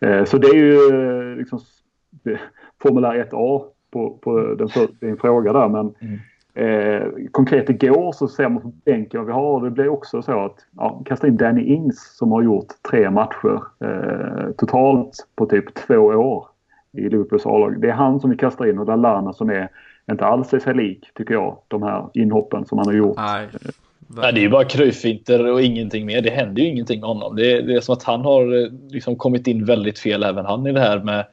Eh, 0.00 0.24
så 0.24 0.38
det 0.38 0.48
är 0.48 0.54
ju 0.54 0.74
eh, 0.74 1.36
liksom 1.36 1.60
formulär 2.82 3.24
1A 3.24 3.62
på, 3.92 4.10
på 4.10 4.54
den 4.54 4.68
för, 4.68 4.88
din 5.00 5.16
fråga 5.16 5.52
där. 5.52 5.68
Men 5.68 5.94
mm. 6.00 6.18
eh, 6.54 7.08
konkret 7.30 7.70
igår 7.70 8.12
så 8.12 8.28
ser 8.28 8.48
man 8.48 8.62
på 8.62 8.72
bänken 8.84 9.20
vad 9.20 9.26
vi 9.26 9.32
har. 9.32 9.64
Det 9.64 9.70
blir 9.70 9.88
också 9.88 10.22
så 10.22 10.44
att 10.44 10.56
ja, 10.76 11.02
kasta 11.04 11.26
in 11.26 11.36
Danny 11.36 11.62
Ings 11.62 12.16
som 12.16 12.32
har 12.32 12.42
gjort 12.42 12.68
tre 12.90 13.10
matcher 13.10 13.62
eh, 13.80 14.52
totalt 14.56 15.26
på 15.36 15.46
typ 15.46 15.74
två 15.74 15.96
år 15.98 16.46
i 16.92 17.08
Liverpools 17.08 17.46
A-lag. 17.46 17.80
Det 17.80 17.88
är 17.88 17.92
han 17.92 18.20
som 18.20 18.30
vi 18.30 18.36
kastar 18.36 18.66
in 18.66 18.78
och 18.78 18.86
Lallana 18.86 19.32
som 19.32 19.50
är 19.50 19.68
inte 20.10 20.24
alls 20.24 20.54
är 20.54 20.58
sig 20.58 20.74
lik, 20.74 21.04
tycker 21.14 21.34
jag, 21.34 21.58
de 21.68 21.82
här 21.82 22.06
inhoppen 22.14 22.66
som 22.66 22.78
han 22.78 22.86
har 22.86 22.94
gjort. 22.94 23.16
Nej. 23.16 23.48
Nej, 24.16 24.32
det 24.32 24.40
är 24.40 24.42
ju 24.42 24.48
bara 24.48 24.64
kröjfinter 24.64 25.52
och 25.52 25.62
ingenting 25.62 26.06
mer. 26.06 26.20
Det 26.20 26.30
händer 26.30 26.62
ju 26.62 26.68
ingenting 26.68 27.00
med 27.00 27.08
honom. 27.08 27.36
Det 27.36 27.52
är, 27.52 27.62
det 27.62 27.74
är 27.74 27.80
som 27.80 27.92
att 27.92 28.02
han 28.02 28.20
har 28.20 28.62
eh, 28.62 28.70
liksom 28.90 29.16
kommit 29.16 29.46
in 29.46 29.64
väldigt 29.64 29.98
fel, 29.98 30.22
även 30.22 30.46
han, 30.46 30.66
i 30.66 30.72
det 30.72 30.80
här 30.80 30.98
med 30.98 31.26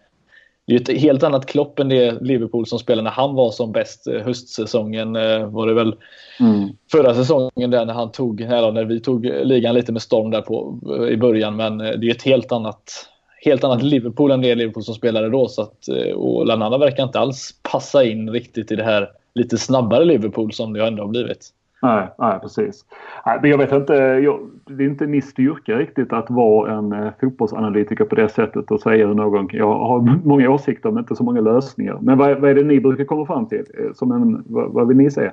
det 0.70 0.76
är 0.76 0.94
ett 0.94 1.02
helt 1.02 1.24
annat 1.24 1.46
Klopp 1.46 1.80
än 1.80 1.90
det 1.90 2.22
Liverpool 2.22 2.66
som 2.66 2.80
spelade 2.80 3.04
när 3.04 3.12
han 3.12 3.36
var 3.36 3.52
som 3.52 3.72
bäst 3.72 4.08
eh, 4.08 4.22
höstsäsongen. 4.22 5.16
Eh, 5.16 5.46
var 5.46 5.68
det 5.68 5.74
väl 5.74 5.96
mm. 6.40 6.70
förra 6.92 7.16
säsongen 7.16 7.72
där 7.72 7.86
när 7.86 7.94
han 7.94 8.12
tog, 8.12 8.40
när 8.40 8.86
vi 8.86 9.00
tog 9.00 9.26
ligan 9.26 9.76
lite 9.76 9.92
med 9.92 10.02
storm 10.02 10.32
där 10.32 10.42
på, 10.42 10.80
i 11.12 11.18
början. 11.18 11.56
Men 11.56 11.78
det 11.78 12.08
är 12.08 12.12
ett 12.12 12.24
helt 12.24 12.52
annat, 12.52 13.10
helt 13.42 13.64
annat 13.64 13.84
Liverpool 13.84 14.32
än 14.32 14.42
det 14.42 14.56
Liverpool 14.56 14.84
som 14.84 14.96
spelade 14.96 15.30
då. 15.30 15.48
Så 15.48 15.62
att, 15.62 15.88
eh, 15.88 16.16
och 16.16 16.46
Lanana 16.46 16.78
verkar 16.78 17.04
inte 17.04 17.20
alls 17.20 17.56
passa 17.72 18.04
in 18.04 18.30
riktigt 18.30 18.72
i 18.72 18.76
det 18.76 18.84
här 18.84 19.10
lite 19.34 19.58
snabbare 19.58 20.06
Liverpool 20.06 20.54
som 20.54 20.74
det 20.74 20.88
ändå 20.88 21.04
har 21.04 21.10
blivit. 21.10 21.54
Nej, 21.82 22.08
nej 22.18 22.40
precis. 22.40 22.86
Nej, 23.26 23.40
jag 23.44 23.58
vet 23.58 23.72
inte, 23.72 23.94
jag, 23.94 24.40
det 24.68 24.84
är 24.84 24.88
inte 24.88 25.08
min 25.08 25.22
styrka 25.22 25.78
riktigt 25.78 26.14
att 26.14 26.30
vara 26.30 26.78
en 26.78 26.94
eh, 26.94 27.12
fotbollsanalytiker 27.22 28.06
på 28.06 28.16
det 28.16 28.30
sättet 28.30 28.72
och 28.72 28.82
säga 28.82 29.08
hur 29.08 29.14
någon... 29.14 29.50
Jag 29.52 29.80
har 29.80 30.20
många 30.26 30.50
åsikter 30.50 30.92
men 30.92 31.00
inte 31.00 31.16
så 31.16 31.24
många 31.24 31.42
lösningar. 31.42 31.98
Men 32.02 32.18
vad, 32.18 32.40
vad 32.40 32.50
är 32.50 32.56
det 32.56 32.64
ni 32.64 32.80
brukar 32.80 33.06
komma 33.06 33.26
fram 33.26 33.48
till? 33.48 33.66
Eh, 33.80 33.94
som 33.94 34.12
en, 34.12 34.44
vad, 34.48 34.72
vad 34.72 34.88
vill 34.88 34.98
ni 34.98 35.12
säga? 35.12 35.32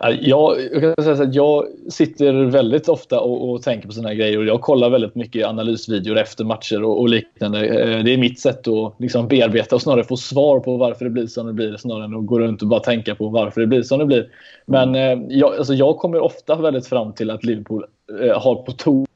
Jag, 0.00 0.58
jag, 0.72 0.80
kan 0.96 1.04
säga 1.04 1.28
att 1.28 1.34
jag 1.34 1.66
sitter 1.88 2.32
väldigt 2.44 2.88
ofta 2.88 3.20
och, 3.20 3.50
och 3.50 3.62
tänker 3.62 3.86
på 3.86 3.92
sådana 3.92 4.14
grejer 4.14 4.38
och 4.38 4.44
jag 4.44 4.60
kollar 4.60 4.90
väldigt 4.90 5.14
mycket 5.14 5.46
analysvideor 5.46 6.18
efter 6.18 6.44
matcher 6.44 6.82
och, 6.82 7.00
och, 7.00 7.08
liknande. 7.08 7.66
Eh, 7.66 8.04
det 8.04 8.14
är 8.14 8.18
mitt 8.18 8.40
sätt 8.40 8.68
att 8.68 8.94
liksom 8.98 9.28
bearbeta 9.28 9.76
och 9.76 9.82
snarare 9.82 10.04
få 10.04 10.16
svar 10.16 10.60
på 10.60 10.76
varför 10.76 11.04
det 11.04 11.10
blir 11.10 11.26
som 11.26 11.46
det 11.46 11.52
blir 11.52 11.76
snarare 11.76 12.04
än 12.04 12.14
att 12.14 12.26
gå 12.26 12.38
runt 12.38 12.62
och 12.62 12.68
bara 12.68 12.80
tänka 12.80 13.14
på 13.14 13.28
varför 13.28 13.60
det 13.60 13.66
blir 13.66 13.82
som 13.82 13.98
det 13.98 14.06
blir. 14.06 14.28
Men 14.66 14.94
eh, 14.94 15.18
jag, 15.28 15.56
alltså 15.56 15.74
jag 15.74 15.98
kommer 15.98 16.20
ofta 16.20 16.56
väldigt 16.56 16.86
fram 16.86 17.12
till 17.12 17.30
att 17.30 17.44
Liverpool 17.44 17.84
eh, 18.22 18.40
har 18.40 18.54
på 18.54 18.72
tok 18.72 19.08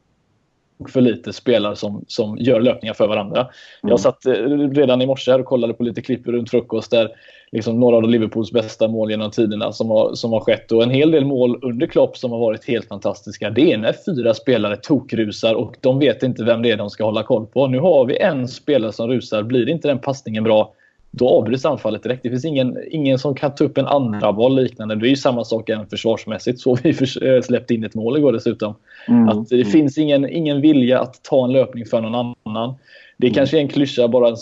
för 0.89 1.01
lite 1.01 1.33
spelare 1.33 1.76
som, 1.76 2.05
som 2.09 2.37
gör 2.39 2.61
löpningar 2.61 2.95
för 2.95 3.09
varandra. 3.09 3.41
Mm. 3.41 3.51
Jag 3.81 4.01
satt 4.01 4.26
redan 4.72 5.03
i 5.03 5.07
morse 5.07 5.31
här 5.31 5.41
och 5.41 5.47
kollade 5.47 5.74
på 5.74 5.83
lite 5.83 6.03
klipp 6.03 6.26
runt 6.26 6.51
frukost 6.51 6.91
där 6.91 7.11
liksom 7.53 7.81
några 7.81 7.97
av 7.97 8.09
Liverpools 8.09 8.53
bästa 8.53 8.89
mål 8.89 9.11
genom 9.11 9.31
tiderna 9.31 9.72
som 9.72 9.91
har, 9.91 10.14
som 10.14 10.33
har 10.33 10.41
skett. 10.41 10.72
Och 10.72 10.83
en 10.83 10.91
hel 10.91 11.11
del 11.11 11.24
mål 11.24 11.59
under 11.62 11.87
Klopp 11.87 12.16
som 12.16 12.33
har 12.33 12.39
varit 12.39 12.64
helt 12.64 12.89
fantastiska. 12.89 13.51
Det 13.51 13.72
är 13.72 13.79
när 13.79 13.95
fyra 14.07 14.35
spelare 14.35 14.76
tokrusar 14.76 15.55
och 15.55 15.76
de 15.81 15.99
vet 15.99 16.22
inte 16.22 16.45
vem 16.45 16.62
det 16.62 16.70
är 16.70 16.76
de 16.76 16.91
ska 16.91 17.05
hålla 17.05 17.22
koll 17.22 17.47
på. 17.47 17.66
Nu 17.66 17.79
har 17.79 18.05
vi 18.05 18.18
en 18.18 18.49
spelare 18.49 18.93
som 18.93 19.09
rusar. 19.09 19.43
Blir 19.43 19.68
inte 19.68 19.89
den 19.89 19.99
passningen 19.99 20.45
bra, 20.45 20.74
då 21.11 21.28
avbryts 21.28 21.64
anfallet 21.64 22.02
direkt. 22.02 22.22
Det 22.22 22.30
finns 22.30 22.44
ingen, 22.44 22.78
ingen 22.90 23.18
som 23.18 23.34
kan 23.34 23.54
ta 23.54 23.64
upp 23.64 23.78
en 23.78 23.86
andra 23.86 24.32
boll 24.32 24.56
liknande. 24.56 24.94
Det 24.94 25.06
är 25.06 25.11
ju 25.11 25.16
samma 25.16 25.44
sak 25.44 25.68
även 25.68 25.86
försvarsmässigt. 25.86 26.61
Så 26.61 26.78
vi 26.82 26.94
för, 26.94 27.26
äh, 27.26 27.42
släppte 27.42 27.74
in 27.74 27.84
ett 27.84 27.94
mål 27.94 28.16
igår 28.16 28.32
dessutom. 28.32 28.74
Mm. 29.09 29.28
Att 29.28 29.48
det 29.48 29.56
mm. 29.56 29.70
finns 29.70 29.98
ingen, 29.98 30.28
ingen 30.28 30.61
vilja 30.61 31.00
att 31.00 31.22
ta 31.22 31.44
en 31.44 31.52
löpning 31.52 31.86
för 31.86 32.00
någon 32.00 32.34
annan. 32.44 32.74
Det 33.16 33.26
är 33.26 33.30
mm. 33.30 33.34
kanske 33.34 33.56
är 33.56 33.61
en 33.61 33.68
klyscha, 33.68 34.09
bara 34.09 34.28
en 34.28 34.36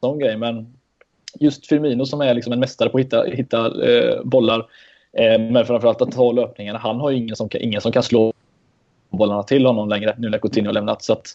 sån 0.00 0.18
grej, 0.18 0.36
men 0.36 0.74
just 1.40 1.66
Firmino 1.66 2.06
som 2.06 2.20
är 2.20 2.34
liksom 2.34 2.52
en 2.52 2.60
mästare 2.60 2.88
på 2.88 2.98
att 2.98 3.04
hitta, 3.04 3.22
hitta 3.22 3.66
eh, 3.88 4.22
bollar. 4.24 4.58
Eh, 5.18 5.40
men 5.40 5.66
framförallt 5.66 6.02
att 6.02 6.12
ta 6.12 6.32
löpningarna. 6.32 6.78
Han 6.78 7.00
har 7.00 7.10
ju 7.10 7.16
ingen 7.16 7.36
som, 7.36 7.48
ingen 7.52 7.80
som 7.80 7.92
kan 7.92 8.02
slå 8.02 8.32
bollarna 9.12 9.42
till 9.42 9.66
honom 9.66 9.88
längre 9.88 10.14
nu 10.18 10.28
när 10.28 10.38
Coutinho 10.38 10.68
har 10.68 10.72
lämnat. 10.72 11.02
Så 11.02 11.12
att 11.12 11.26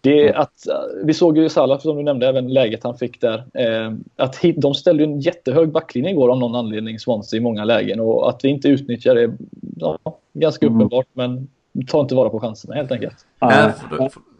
det, 0.00 0.28
mm. 0.28 0.40
att, 0.40 0.68
eh, 0.68 1.04
vi 1.04 1.14
såg 1.14 1.38
ju 1.38 1.48
Salah, 1.48 1.78
som 1.78 1.96
du 1.96 2.02
nämnde, 2.02 2.28
även 2.28 2.52
läget 2.52 2.84
han 2.84 2.98
fick 2.98 3.20
där. 3.20 3.44
Eh, 3.54 3.92
att 4.16 4.40
de 4.56 4.74
ställde 4.74 5.04
en 5.04 5.20
jättehög 5.20 5.72
backlinje 5.72 6.10
igår 6.10 6.30
av 6.30 6.38
någon 6.38 6.54
anledning, 6.54 6.98
Swansea, 6.98 7.36
i 7.38 7.40
många 7.40 7.64
lägen. 7.64 8.00
Och 8.00 8.28
att 8.28 8.44
vi 8.44 8.48
inte 8.48 8.68
utnyttjar 8.68 9.14
det 9.14 9.36
ja, 9.76 9.98
ganska 10.32 10.66
mm. 10.66 10.76
uppenbart. 10.76 11.06
Men 11.12 11.48
tar 11.88 12.00
inte 12.00 12.14
vara 12.14 12.30
på 12.30 12.40
chanserna 12.40 12.74
helt 12.74 12.92
enkelt. 12.92 13.26
Ja, 13.38 13.72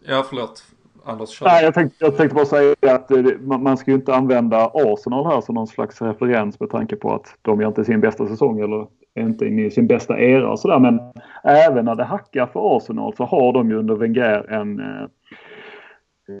ja 0.07 0.25
förlåt. 0.29 0.63
Anders. 1.05 1.41
Nej, 1.41 1.63
jag 1.63 1.73
tänkte, 1.73 2.05
jag 2.05 2.17
tänkte 2.17 2.35
bara 2.35 2.45
säga 2.45 2.75
att 2.81 3.09
man 3.47 3.77
ska 3.77 3.91
ju 3.91 3.95
inte 3.95 4.15
använda 4.15 4.71
Arsenal 4.73 5.25
här 5.25 5.41
som 5.41 5.55
någon 5.55 5.67
slags 5.67 6.01
referens 6.01 6.59
med 6.59 6.69
tanke 6.69 6.95
på 6.95 7.13
att 7.13 7.35
de 7.41 7.61
gör 7.61 7.67
inte 7.67 7.85
sin 7.85 8.01
bästa 8.01 8.27
säsong 8.27 8.59
eller 8.59 8.87
inte 9.19 9.45
inne 9.45 9.65
i 9.65 9.71
sin 9.71 9.87
bästa 9.87 10.19
era 10.19 10.51
och 10.51 10.59
sådär. 10.59 10.79
Men 10.79 10.99
även 11.43 11.85
när 11.85 11.95
det 11.95 12.03
hackar 12.03 12.45
för 12.45 12.77
Arsenal 12.77 13.15
så 13.15 13.23
har 13.23 13.53
de 13.53 13.69
ju 13.69 13.75
under 13.75 13.95
Wenger 13.95 14.51
en, 14.51 14.79
eh, 14.79 15.05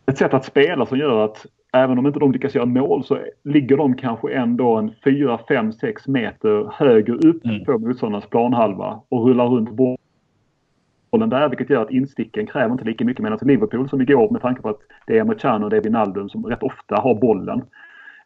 ett 0.05 0.17
sätt 0.17 0.33
att 0.33 0.45
spela 0.45 0.85
som 0.85 0.97
gör 0.97 1.25
att 1.25 1.45
även 1.73 1.97
om 1.97 2.07
inte 2.07 2.19
de 2.19 2.31
lyckas 2.31 2.55
göra 2.55 2.65
mål 2.65 3.03
så 3.03 3.19
ligger 3.43 3.77
de 3.77 3.95
kanske 3.95 4.33
ändå 4.33 4.75
en 4.75 4.91
4, 5.03 5.39
5, 5.47 5.73
6 5.73 6.07
meter 6.07 6.69
högre 6.73 7.13
upp 7.13 7.45
mm. 7.45 7.65
på 7.65 7.77
motståndarnas 7.77 8.29
planhalva 8.29 9.01
och 9.09 9.25
rullar 9.27 9.47
runt 9.47 9.69
bollen 9.69 11.29
där 11.29 11.49
vilket 11.49 11.69
gör 11.69 11.81
att 11.81 11.91
insticken 11.91 12.47
kräver 12.47 12.71
inte 12.71 12.85
lika 12.85 13.05
mycket. 13.05 13.23
Medan 13.23 13.39
Liverpool 13.41 13.89
som 13.89 14.01
igår 14.01 14.29
med 14.29 14.41
tanke 14.41 14.61
på 14.61 14.69
att 14.69 14.79
det 15.07 15.17
är 15.17 15.23
Machano 15.23 15.63
och 15.63 15.69
det 15.69 15.77
är 15.77 15.81
Wijnaldum 15.81 16.29
som 16.29 16.45
rätt 16.45 16.63
ofta 16.63 16.95
har 16.95 17.15
bollen. 17.15 17.61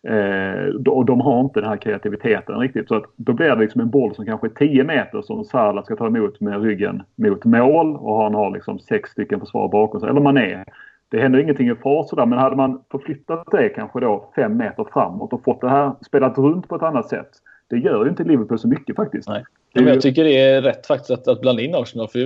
Eh, 0.08 0.91
och 0.91 1.05
de 1.05 1.22
har 1.22 1.39
inte 1.39 1.60
den 1.60 1.70
här 1.70 1.78
kreativiteten 1.78 2.60
riktigt. 2.60 2.88
Så 2.88 2.95
att 2.95 3.03
då 3.16 3.34
blir 3.34 3.49
det 3.49 3.55
liksom 3.55 3.82
en 3.82 3.89
boll 3.89 4.16
som 4.16 4.26
kanske 4.26 4.47
är 4.47 4.51
10 4.51 4.84
meter 4.84 5.22
som 5.22 5.43
Salah 5.45 5.84
ska 5.84 5.95
ta 5.95 6.08
emot 6.08 6.41
med 6.41 6.62
ryggen 6.62 7.03
mot 7.16 7.45
mål 7.45 7.95
och 7.95 8.24
han 8.24 8.34
har 8.34 8.51
liksom 8.51 8.80
sex 8.80 9.10
stycken 9.10 9.39
försvar 9.39 9.70
bakom 9.70 9.99
sig. 9.99 10.10
Eller 10.10 10.22
man 10.22 10.38
är. 10.38 10.64
Det 11.10 11.22
händer 11.22 11.39
ingenting 11.39 11.70
i 11.70 11.76
fart 11.76 12.08
sådär 12.08 12.26
men 12.26 12.39
hade 12.39 12.55
man 12.55 12.82
förflyttat 12.91 13.43
det 13.51 13.70
kanske 13.70 13.99
då 13.99 14.32
fem 14.36 14.58
meter 14.58 14.86
framåt 14.93 15.34
och 15.34 15.43
fått 15.43 15.62
det 15.62 15.70
här 15.70 15.91
spelat 16.05 16.38
runt 16.38 16.68
på 16.68 16.76
ett 16.76 16.84
annat 16.84 17.10
sätt. 17.10 17.30
Det 17.70 17.78
gör 17.78 18.03
ju 18.03 18.09
inte 18.09 18.24
Liverpool 18.24 18.59
så 18.59 18.68
mycket 18.68 18.95
faktiskt. 18.95 19.28
Nej. 19.28 19.43
Men 19.74 19.88
jag 19.88 20.01
tycker 20.01 20.24
det 20.24 20.38
är 20.38 20.61
rätt 20.61 20.88
faktiskt 20.88 21.11
att, 21.11 21.28
att 21.28 21.41
blanda 21.41 21.61
in 21.61 21.76
Arsenal 21.76 22.07
för 22.07 22.20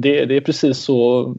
det, 0.00 0.24
det 0.24 0.36
är 0.36 0.40
precis 0.40 0.78
så, 0.78 1.34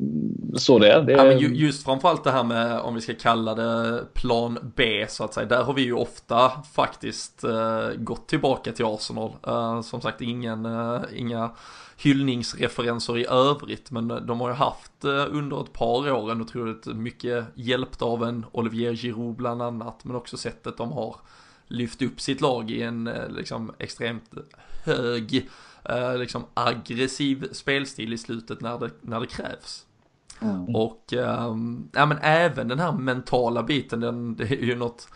så 0.55 0.80
det 0.80 0.91
är. 0.91 1.01
Det 1.01 1.14
är... 1.14 1.18
Ja, 1.18 1.24
men 1.24 1.55
just 1.55 1.86
framförallt 1.86 2.24
det 2.24 2.32
här 2.32 2.43
med 2.43 2.80
om 2.80 2.95
vi 2.95 3.01
ska 3.01 3.14
kalla 3.14 3.55
det 3.55 4.01
plan 4.14 4.72
B 4.76 5.05
så 5.10 5.24
att 5.24 5.34
säga. 5.34 5.47
Där 5.47 5.64
har 5.64 5.74
vi 5.74 5.82
ju 5.82 5.93
ofta 5.93 6.51
faktiskt 6.74 7.45
uh, 7.45 7.97
gått 7.97 8.28
tillbaka 8.28 8.72
till 8.72 8.86
Arsenal. 8.86 9.32
Uh, 9.47 9.82
som 9.82 10.01
sagt 10.01 10.22
ingen, 10.22 10.66
uh, 10.66 11.01
inga 11.16 11.51
hyllningsreferenser 11.97 13.18
i 13.18 13.26
övrigt 13.30 13.91
men 13.91 14.07
de 14.07 14.41
har 14.41 14.49
ju 14.49 14.55
haft 14.55 15.05
under 15.30 15.62
ett 15.62 15.74
par 15.74 16.12
år 16.12 16.32
en 16.32 16.41
otroligt 16.41 16.86
mycket 16.86 17.45
hjälpt 17.55 18.01
av 18.01 18.24
en 18.24 18.45
Olivier 18.51 18.93
Giroud 18.93 19.36
bland 19.36 19.62
annat 19.62 20.05
men 20.05 20.16
också 20.16 20.38
sättet 20.38 20.78
de 20.78 20.91
har 20.91 21.16
lyft 21.70 22.02
upp 22.02 22.22
sitt 22.22 22.42
lag 22.42 22.72
i 22.72 22.82
en 22.82 23.10
liksom 23.30 23.72
extremt 23.80 24.24
hög, 24.84 25.50
eh, 25.84 26.18
liksom 26.18 26.46
aggressiv 26.54 27.48
spelstil 27.52 28.14
i 28.14 28.18
slutet 28.18 28.62
när 28.62 28.80
det, 28.80 28.90
när 29.02 29.20
det 29.20 29.28
krävs. 29.28 29.86
Mm. 30.42 30.76
Och 30.76 31.14
eh, 31.14 31.56
ja, 31.92 32.06
men 32.06 32.18
även 32.22 32.68
den 32.68 32.80
här 32.80 32.92
mentala 32.92 33.64
biten, 33.64 34.00
den, 34.00 34.36
det 34.36 34.44
är 34.44 34.64
ju 34.64 34.76
något 34.76 35.08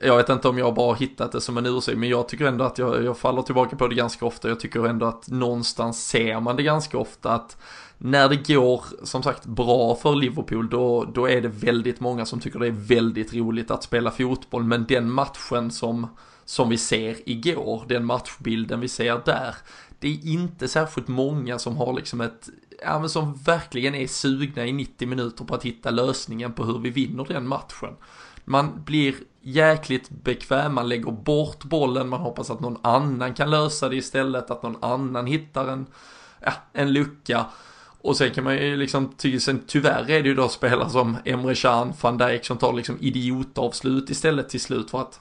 jag 0.00 0.16
vet 0.16 0.28
inte 0.28 0.48
om 0.48 0.58
jag 0.58 0.74
bara 0.74 0.94
hittat 0.94 1.32
det 1.32 1.40
som 1.40 1.56
en 1.56 1.66
ursäkt, 1.66 1.98
men 1.98 2.08
jag 2.08 2.28
tycker 2.28 2.44
ändå 2.44 2.64
att 2.64 2.78
jag, 2.78 3.04
jag 3.04 3.18
faller 3.18 3.42
tillbaka 3.42 3.76
på 3.76 3.88
det 3.88 3.94
ganska 3.94 4.26
ofta. 4.26 4.48
Jag 4.48 4.60
tycker 4.60 4.86
ändå 4.86 5.06
att 5.06 5.28
någonstans 5.28 6.06
ser 6.06 6.40
man 6.40 6.56
det 6.56 6.62
ganska 6.62 6.98
ofta 6.98 7.32
att 7.32 7.56
när 8.04 8.28
det 8.28 8.54
går, 8.54 8.84
som 9.02 9.22
sagt, 9.22 9.46
bra 9.46 9.94
för 9.94 10.14
Liverpool, 10.14 10.70
då, 10.70 11.04
då 11.04 11.28
är 11.28 11.40
det 11.40 11.48
väldigt 11.48 12.00
många 12.00 12.26
som 12.26 12.40
tycker 12.40 12.58
det 12.58 12.66
är 12.66 12.70
väldigt 12.70 13.34
roligt 13.34 13.70
att 13.70 13.82
spela 13.82 14.10
fotboll. 14.10 14.64
Men 14.64 14.84
den 14.84 15.10
matchen 15.10 15.70
som, 15.70 16.06
som 16.44 16.68
vi 16.68 16.78
ser 16.78 17.28
igår, 17.28 17.84
den 17.88 18.04
matchbilden 18.04 18.80
vi 18.80 18.88
ser 18.88 19.20
där, 19.24 19.54
det 19.98 20.08
är 20.08 20.26
inte 20.26 20.68
särskilt 20.68 21.08
många 21.08 21.58
som 21.58 21.76
har 21.76 21.92
liksom 21.92 22.20
ett, 22.20 22.48
ja 22.84 22.98
men 22.98 23.08
som 23.08 23.34
verkligen 23.34 23.94
är 23.94 24.06
sugna 24.06 24.66
i 24.66 24.72
90 24.72 25.08
minuter 25.08 25.44
på 25.44 25.54
att 25.54 25.62
hitta 25.62 25.90
lösningen 25.90 26.52
på 26.52 26.64
hur 26.64 26.78
vi 26.78 26.90
vinner 26.90 27.24
den 27.24 27.48
matchen. 27.48 27.96
Man 28.44 28.82
blir 28.84 29.14
jäkligt 29.40 30.10
bekväm, 30.10 30.74
man 30.74 30.88
lägger 30.88 31.12
bort 31.12 31.64
bollen, 31.64 32.08
man 32.08 32.20
hoppas 32.20 32.50
att 32.50 32.60
någon 32.60 32.78
annan 32.82 33.34
kan 33.34 33.50
lösa 33.50 33.88
det 33.88 33.96
istället, 33.96 34.50
att 34.50 34.62
någon 34.62 34.84
annan 34.84 35.26
hittar 35.26 35.68
en, 35.68 35.86
ja, 36.40 36.52
en 36.72 36.92
lucka. 36.92 37.46
Och 38.02 38.16
sen 38.16 38.30
kan 38.30 38.44
man 38.44 38.56
ju 38.56 38.76
liksom, 38.76 39.12
ty 39.16 39.40
sen 39.40 39.62
tyvärr 39.66 40.10
är 40.10 40.22
det 40.22 40.28
ju 40.28 40.34
då 40.34 40.48
spelare 40.48 40.90
som 40.90 41.16
Emre 41.24 41.54
Can, 41.54 41.92
van 42.00 42.18
Dijk 42.18 42.44
som 42.44 42.56
tar 42.58 42.72
liksom 42.72 42.96
idiotavslut 43.00 44.10
istället 44.10 44.48
till 44.48 44.60
slut 44.60 44.90
för 44.90 45.00
att 45.00 45.20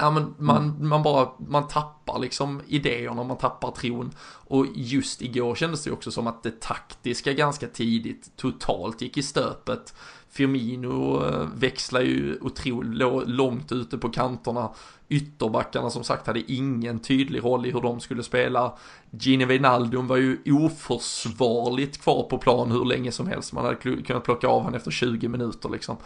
Ja 0.00 0.10
men 0.10 0.34
man, 0.38 0.88
man 0.88 1.02
bara, 1.02 1.28
man 1.48 1.68
tappar 1.68 2.18
liksom 2.18 2.60
idéerna, 2.66 3.24
man 3.24 3.38
tappar 3.38 3.70
tron. 3.70 4.10
Och 4.24 4.66
just 4.74 5.22
igår 5.22 5.54
kändes 5.54 5.84
det 5.84 5.90
också 5.90 6.10
som 6.10 6.26
att 6.26 6.42
det 6.42 6.60
taktiska 6.60 7.32
ganska 7.32 7.66
tidigt 7.66 8.36
totalt 8.36 9.02
gick 9.02 9.16
i 9.16 9.22
stöpet. 9.22 9.94
Firmino 10.28 11.24
eh, 11.26 11.46
växlar 11.54 12.00
ju 12.00 12.38
otroligt 12.40 13.28
långt 13.28 13.72
ute 13.72 13.98
på 13.98 14.08
kanterna. 14.08 14.70
Ytterbackarna 15.08 15.90
som 15.90 16.04
sagt 16.04 16.26
hade 16.26 16.52
ingen 16.52 16.98
tydlig 16.98 17.44
roll 17.44 17.66
i 17.66 17.70
hur 17.70 17.80
de 17.80 18.00
skulle 18.00 18.22
spela. 18.22 18.72
Gini 19.10 19.44
Wijnaldum 19.44 20.06
var 20.06 20.16
ju 20.16 20.38
oförsvarligt 20.46 22.02
kvar 22.02 22.22
på 22.22 22.38
plan 22.38 22.70
hur 22.70 22.84
länge 22.84 23.12
som 23.12 23.26
helst. 23.26 23.52
Man 23.52 23.64
hade 23.64 23.76
kunnat 23.76 24.24
plocka 24.24 24.48
av 24.48 24.62
honom 24.62 24.74
efter 24.74 24.90
20 24.90 25.28
minuter 25.28 25.68
liksom. 25.68 25.96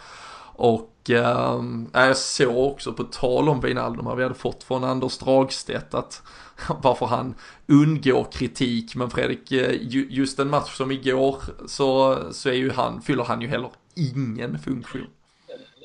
Och 0.55 1.09
eh, 1.09 1.61
jag 1.93 2.17
såg 2.17 2.71
också 2.71 2.93
på 2.93 3.03
tal 3.03 3.49
om 3.49 3.61
Wijnaldum, 3.61 4.17
vi 4.17 4.23
hade 4.23 4.35
fått 4.35 4.63
från 4.63 4.83
Anders 4.83 5.17
Dragstedt 5.17 5.93
att 5.93 6.21
varför 6.81 7.05
han 7.05 7.35
undgår 7.67 8.27
kritik. 8.31 8.95
Men 8.95 9.09
Fredrik, 9.09 9.51
eh, 9.51 9.75
just 10.09 10.39
en 10.39 10.49
match 10.49 10.77
som 10.77 10.91
igår 10.91 11.43
så, 11.67 12.19
så 12.31 12.49
är 12.49 12.53
ju 12.53 12.71
han, 12.71 13.01
fyller 13.01 13.23
han 13.23 13.41
ju 13.41 13.47
heller 13.47 13.71
ingen 13.95 14.59
funktion. 14.59 15.07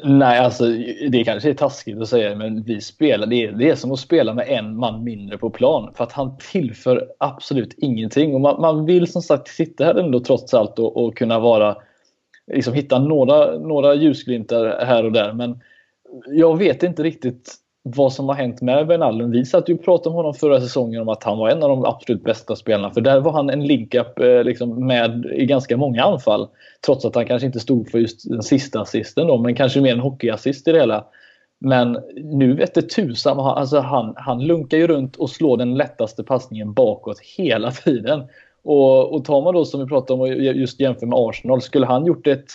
Nej, 0.04 0.38
alltså 0.38 0.64
det 1.10 1.24
kanske 1.24 1.50
är 1.50 1.54
taskigt 1.54 2.00
att 2.00 2.08
säga, 2.08 2.34
men 2.34 2.62
vi 2.62 2.80
spelar, 2.80 3.26
det 3.26 3.44
är, 3.44 3.52
det 3.52 3.70
är 3.70 3.74
som 3.74 3.92
att 3.92 3.98
spela 3.98 4.34
med 4.34 4.48
en 4.48 4.76
man 4.76 5.04
mindre 5.04 5.38
på 5.38 5.50
plan. 5.50 5.94
För 5.94 6.04
att 6.04 6.12
han 6.12 6.36
tillför 6.52 7.08
absolut 7.18 7.74
ingenting. 7.76 8.34
Och 8.34 8.40
man, 8.40 8.60
man 8.60 8.86
vill 8.86 9.06
som 9.06 9.22
sagt 9.22 9.48
sitta 9.48 9.84
här 9.84 9.94
ändå 9.94 10.20
trots 10.20 10.54
allt 10.54 10.78
och, 10.78 10.96
och 10.96 11.16
kunna 11.16 11.38
vara 11.38 11.76
liksom 12.52 12.74
hitta 12.74 12.98
några, 12.98 13.58
några 13.58 13.94
ljusglimtar 13.94 14.84
här 14.84 15.04
och 15.04 15.12
där. 15.12 15.32
Men 15.32 15.60
jag 16.26 16.58
vet 16.58 16.82
inte 16.82 17.02
riktigt 17.02 17.54
vad 17.96 18.12
som 18.12 18.28
har 18.28 18.34
hänt 18.34 18.60
med 18.60 18.86
Wijnaldum. 18.86 19.30
Vi 19.30 19.44
satt 19.44 19.68
ju 19.68 19.74
och 19.74 19.84
pratade 19.84 20.08
om 20.08 20.14
honom 20.14 20.34
förra 20.34 20.60
säsongen 20.60 21.02
om 21.02 21.08
att 21.08 21.24
han 21.24 21.38
var 21.38 21.48
en 21.48 21.62
av 21.62 21.68
de 21.68 21.84
absolut 21.84 22.24
bästa 22.24 22.56
spelarna. 22.56 22.90
För 22.90 23.00
där 23.00 23.20
var 23.20 23.32
han 23.32 23.50
en 23.50 23.66
link-up 23.66 24.18
eh, 24.18 24.44
liksom 24.44 24.86
med 24.86 25.26
i 25.36 25.46
ganska 25.46 25.76
många 25.76 26.04
anfall. 26.04 26.48
Trots 26.86 27.04
att 27.04 27.14
han 27.14 27.26
kanske 27.26 27.46
inte 27.46 27.60
stod 27.60 27.90
för 27.90 27.98
just 27.98 28.30
den 28.30 28.42
sista 28.42 28.80
assisten 28.80 29.26
då, 29.26 29.38
men 29.38 29.54
kanske 29.54 29.80
mer 29.80 29.92
en 29.92 30.00
hockeyassist 30.00 30.68
i 30.68 30.72
det 30.72 30.78
hela. 30.78 31.04
Men 31.60 31.98
nu 32.16 32.54
vet 32.54 32.74
det 32.74 32.82
tusan, 32.82 33.40
alltså 33.40 33.78
han, 33.78 34.14
han 34.16 34.46
lunkar 34.46 34.78
ju 34.78 34.86
runt 34.86 35.16
och 35.16 35.30
slår 35.30 35.56
den 35.56 35.74
lättaste 35.74 36.24
passningen 36.24 36.72
bakåt 36.72 37.20
hela 37.36 37.70
tiden. 37.70 38.22
Och, 38.64 39.14
och 39.14 39.24
tar 39.24 39.42
man 39.42 39.54
då 39.54 39.64
som 39.64 39.80
vi 39.80 39.86
pratade 39.86 40.14
om 40.14 40.20
och 40.20 40.28
just 40.28 40.80
jämför 40.80 41.06
med 41.06 41.18
Arsenal, 41.18 41.62
skulle 41.62 41.86
han 41.86 42.06
gjort 42.06 42.26
ett 42.26 42.52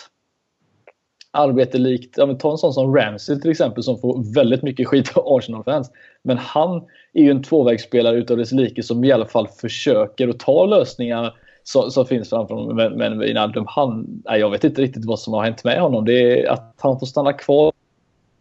arbete 1.34 1.78
likt, 1.78 2.18
ja, 2.18 2.26
men 2.26 2.38
ta 2.38 2.50
en 2.50 2.58
sån 2.58 2.72
som 2.72 2.96
Ramsey 2.96 3.40
till 3.40 3.50
exempel 3.50 3.82
som 3.82 3.98
får 3.98 4.34
väldigt 4.34 4.62
mycket 4.62 4.88
skit 4.88 5.16
av 5.16 5.24
Arsenal-fans. 5.26 5.90
Men 6.22 6.38
han 6.38 6.76
är 7.12 7.22
ju 7.22 7.30
en 7.30 7.42
tvåvägsspelare 7.42 8.16
utav 8.16 8.36
dess 8.36 8.52
like 8.52 8.82
som 8.82 9.04
i 9.04 9.12
alla 9.12 9.26
fall 9.26 9.48
försöker 9.48 10.28
att 10.28 10.38
ta 10.38 10.66
lösningar 10.66 11.34
som, 11.62 11.90
som 11.90 12.06
finns 12.06 12.30
framför 12.30 12.54
honom. 12.54 12.76
Men, 12.76 12.92
men 12.92 13.18
Wijnaldum, 13.18 13.64
han, 13.68 14.22
nej, 14.24 14.40
jag 14.40 14.50
vet 14.50 14.64
inte 14.64 14.82
riktigt 14.82 15.04
vad 15.04 15.18
som 15.18 15.32
har 15.34 15.44
hänt 15.44 15.64
med 15.64 15.80
honom. 15.80 16.04
Det 16.04 16.42
är 16.42 16.50
att 16.50 16.74
han 16.78 16.98
får 16.98 17.06
stanna 17.06 17.32
kvar 17.32 17.72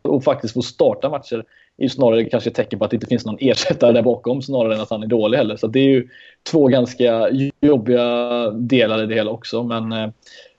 och 0.02 0.24
faktiskt 0.24 0.54
få 0.54 0.62
starta 0.62 1.10
matcher 1.10 1.44
är 1.78 1.84
ju 1.84 1.90
snarare 1.90 2.26
kanske 2.26 2.50
ett 2.50 2.56
tecken 2.56 2.80
på 2.80 2.86
att 2.86 2.92
det 2.92 2.96
inte 2.96 3.08
finns 3.08 3.26
någon 3.26 3.38
ersättare 3.40 3.92
där 3.92 4.02
bakom 4.02 4.42
snarare 4.42 4.76
än 4.76 4.82
att 4.82 4.90
han 4.90 5.04
är 5.04 5.08
dålig 5.08 5.38
heller. 5.38 5.56
Så 5.56 5.68
det 5.68 5.80
är 5.80 5.90
ju 5.90 6.08
två 6.52 6.68
ganska 6.68 7.30
jobbiga 7.62 8.50
delar 8.50 9.04
i 9.04 9.06
det 9.06 9.16
hela 9.16 9.32
också. 9.32 9.64
Men 9.64 9.92
eh, 9.92 10.10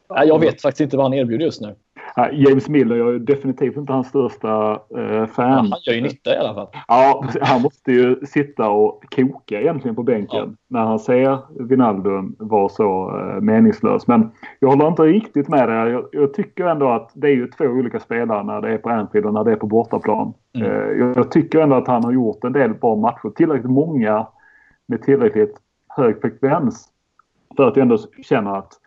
jag 0.08 0.40
vet 0.40 0.62
faktiskt 0.62 0.80
inte 0.80 0.96
vad 0.96 1.04
han 1.06 1.14
erbjuder 1.14 1.44
just 1.44 1.60
nu. 1.60 1.74
James 2.32 2.68
Miller, 2.68 2.96
jag 2.96 3.14
är 3.14 3.18
definitivt 3.18 3.76
inte 3.76 3.92
hans 3.92 4.08
största 4.08 4.80
eh, 4.98 5.26
fan. 5.26 5.52
Han 5.52 5.80
gör 5.86 5.94
ju 5.94 6.00
nytta 6.00 6.34
i 6.34 6.38
alla 6.38 6.54
fall. 6.54 6.68
Ja, 6.88 7.24
han 7.40 7.62
måste 7.62 7.92
ju 7.92 8.26
sitta 8.26 8.70
och 8.70 9.04
koka 9.16 9.60
egentligen 9.60 9.94
på 9.94 10.02
bänken 10.02 10.28
ja. 10.48 10.56
när 10.68 10.80
han 10.80 10.98
ser 10.98 11.38
Wijnaldum 11.68 12.36
vara 12.38 12.68
så 12.68 13.18
eh, 13.18 13.40
meningslös. 13.40 14.06
Men 14.06 14.30
jag 14.60 14.68
håller 14.68 14.88
inte 14.88 15.02
riktigt 15.02 15.48
med 15.48 15.68
dig. 15.68 15.92
Jag, 15.92 16.04
jag, 16.12 16.34
tycker 16.34 16.66
ändå 16.66 16.88
att 16.88 17.10
det 17.14 17.26
är 17.26 17.34
ju 17.34 17.46
två 17.46 17.64
olika 17.64 18.00
spelare 18.00 18.42
när 18.42 18.60
det 18.60 18.72
är 18.72 18.78
på 18.78 18.90
Anfield 18.90 19.26
och 19.26 19.34
när 19.34 19.44
det 19.44 19.52
är 19.52 19.56
på 19.56 19.66
bortaplan. 19.66 20.34
Mm. 20.54 20.70
Eh, 20.70 20.98
jag, 20.98 21.16
jag, 21.16 21.30
tycker 21.30 21.60
ändå 21.60 21.76
att 21.76 21.88
han 21.88 22.04
har 22.04 22.12
gjort 22.12 22.44
en 22.44 22.52
del 22.52 22.74
bra 22.74 22.96
matcher. 22.96 23.30
Tillräckligt 23.36 23.70
många 23.70 24.26
med 24.86 25.02
tillräckligt 25.02 25.56
hög 25.88 26.20
frekvens 26.20 26.88
för 27.56 27.68
att 27.68 27.76
jag 27.76 27.82
ändå 27.82 27.98
känner 28.22 28.58
att 28.58 28.80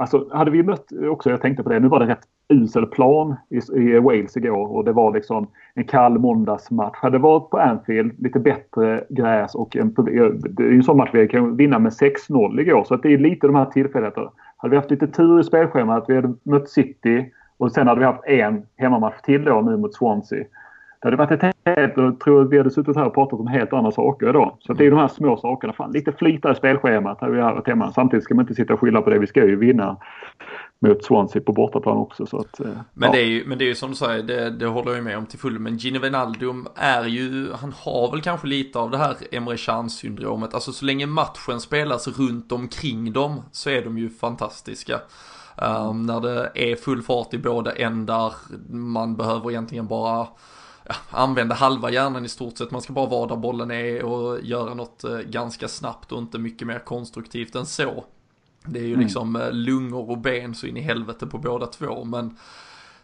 Alltså 0.00 0.28
hade 0.32 0.50
vi 0.50 0.62
mött 0.62 0.92
eh, 0.92 1.08
också, 1.08 1.30
jag 1.30 1.40
tänkte 1.40 1.62
på 1.62 1.68
det, 1.68 1.80
nu 1.80 1.88
var 1.88 2.00
det 2.00 2.06
rätt 2.06 2.22
usel 2.48 2.86
plan 2.86 3.36
i, 3.50 3.80
i 3.80 3.98
Wales 3.98 4.36
igår 4.36 4.76
och 4.76 4.84
det 4.84 4.92
var 4.92 5.14
liksom 5.14 5.46
en 5.74 5.84
kall 5.84 6.18
måndagsmatch. 6.18 6.96
Hade 6.96 7.18
det 7.18 7.22
varit 7.22 7.50
på 7.50 7.58
Anfield, 7.58 8.22
lite 8.22 8.38
bättre 8.40 9.04
gräs 9.08 9.54
och 9.54 9.76
en, 9.76 9.86
eh, 9.86 10.04
det 10.32 10.62
är 10.62 10.70
ju 10.70 10.76
en 10.76 10.82
sån 10.82 10.96
match 10.96 11.10
vi 11.12 11.28
kan 11.28 11.56
vinna 11.56 11.78
med 11.78 11.92
6-0 11.92 12.60
igår. 12.60 12.84
Så 12.84 12.94
att 12.94 13.02
det 13.02 13.14
är 13.14 13.18
lite 13.18 13.46
de 13.46 13.56
här 13.56 13.64
tillfällena. 13.64 14.30
Hade 14.56 14.70
vi 14.70 14.76
haft 14.76 14.90
lite 14.90 15.06
tur 15.06 15.40
i 15.40 15.44
spelschemat, 15.44 16.02
att 16.02 16.10
vi 16.10 16.14
hade 16.14 16.34
mött 16.42 16.68
City 16.68 17.32
och 17.58 17.72
sen 17.72 17.88
hade 17.88 18.00
vi 18.00 18.06
haft 18.06 18.24
en 18.24 18.62
hemmamatch 18.76 19.20
till 19.22 19.44
då 19.44 19.60
nu 19.60 19.76
mot 19.76 19.94
Swansea. 19.94 20.44
Det 21.02 21.06
hade 21.06 21.16
varit 21.16 21.30
ett 21.30 21.42
helt... 21.42 21.96
Jag 21.96 22.20
tror 22.20 22.42
att 22.42 22.50
vi 22.50 22.58
hade 22.58 22.70
suttit 22.70 22.96
här 22.96 23.04
och 23.04 23.14
pratat 23.14 23.40
om 23.40 23.46
helt 23.46 23.72
andra 23.72 23.90
saker 23.90 24.28
idag. 24.28 24.56
Så 24.60 24.72
det 24.72 24.86
är 24.86 24.90
de 24.90 24.98
här 24.98 25.08
små 25.08 25.36
sakerna. 25.36 25.72
Fan, 25.72 25.92
lite 25.92 26.12
flyta 26.12 26.52
i 26.52 26.54
spelschemat 26.54 27.20
hade 27.20 27.32
vi 27.32 27.40
haft 27.40 27.66
hemma. 27.66 27.92
Samtidigt 27.92 28.24
ska 28.24 28.34
man 28.34 28.42
inte 28.42 28.54
sitta 28.54 28.74
och 28.74 28.80
skylla 28.80 29.02
på 29.02 29.10
det. 29.10 29.18
Vi 29.18 29.26
ska 29.26 29.46
ju 29.46 29.56
vinna 29.56 29.96
mot 30.80 31.04
Swansea 31.04 31.42
på 31.42 31.52
bortaplan 31.52 31.96
också. 31.96 32.26
Så 32.26 32.38
att, 32.38 32.58
men, 32.58 32.84
ja. 32.94 33.12
det 33.12 33.20
är 33.20 33.26
ju, 33.26 33.44
men 33.46 33.58
det 33.58 33.64
är 33.64 33.66
ju 33.66 33.74
som 33.74 33.90
du 33.90 33.96
säger, 33.96 34.22
det, 34.22 34.50
det 34.50 34.66
håller 34.66 34.92
jag 34.94 35.04
med 35.04 35.18
om 35.18 35.26
till 35.26 35.38
fullo. 35.38 35.60
Men 35.60 35.76
Gini 35.76 35.98
Wijnaldum 35.98 36.66
är 36.74 37.04
ju, 37.04 37.52
han 37.52 37.72
har 37.76 38.10
väl 38.10 38.20
kanske 38.20 38.46
lite 38.46 38.78
av 38.78 38.90
det 38.90 38.98
här 38.98 39.16
Emre 39.32 39.56
Can 39.56 39.90
syndromet. 39.90 40.54
Alltså 40.54 40.72
så 40.72 40.84
länge 40.84 41.06
matchen 41.06 41.60
spelas 41.60 42.18
runt 42.18 42.52
omkring 42.52 43.12
dem 43.12 43.42
så 43.52 43.70
är 43.70 43.84
de 43.84 43.98
ju 43.98 44.08
fantastiska. 44.08 45.00
Um, 45.56 46.02
när 46.02 46.20
det 46.20 46.50
är 46.54 46.76
full 46.76 47.02
fart 47.02 47.34
i 47.34 47.38
båda 47.38 47.72
ändar, 47.72 48.32
man 48.70 49.16
behöver 49.16 49.50
egentligen 49.50 49.86
bara 49.86 50.26
använda 51.10 51.54
halva 51.54 51.90
hjärnan 51.90 52.24
i 52.24 52.28
stort 52.28 52.58
sett. 52.58 52.70
Man 52.70 52.82
ska 52.82 52.92
bara 52.92 53.06
vara 53.06 53.26
där 53.26 53.36
bollen 53.36 53.70
är 53.70 54.04
och 54.04 54.40
göra 54.42 54.74
något 54.74 55.04
eh, 55.04 55.18
ganska 55.18 55.68
snabbt 55.68 56.12
och 56.12 56.18
inte 56.18 56.38
mycket 56.38 56.66
mer 56.66 56.78
konstruktivt 56.78 57.54
än 57.54 57.66
så. 57.66 58.04
Det 58.64 58.78
är 58.78 58.84
ju 58.84 58.94
mm. 58.94 59.04
liksom 59.04 59.36
eh, 59.36 59.52
lungor 59.52 60.10
och 60.10 60.18
ben 60.18 60.54
så 60.54 60.66
in 60.66 60.76
i 60.76 60.80
helvete 60.80 61.26
på 61.26 61.38
båda 61.38 61.66
två 61.66 62.04
men 62.04 62.36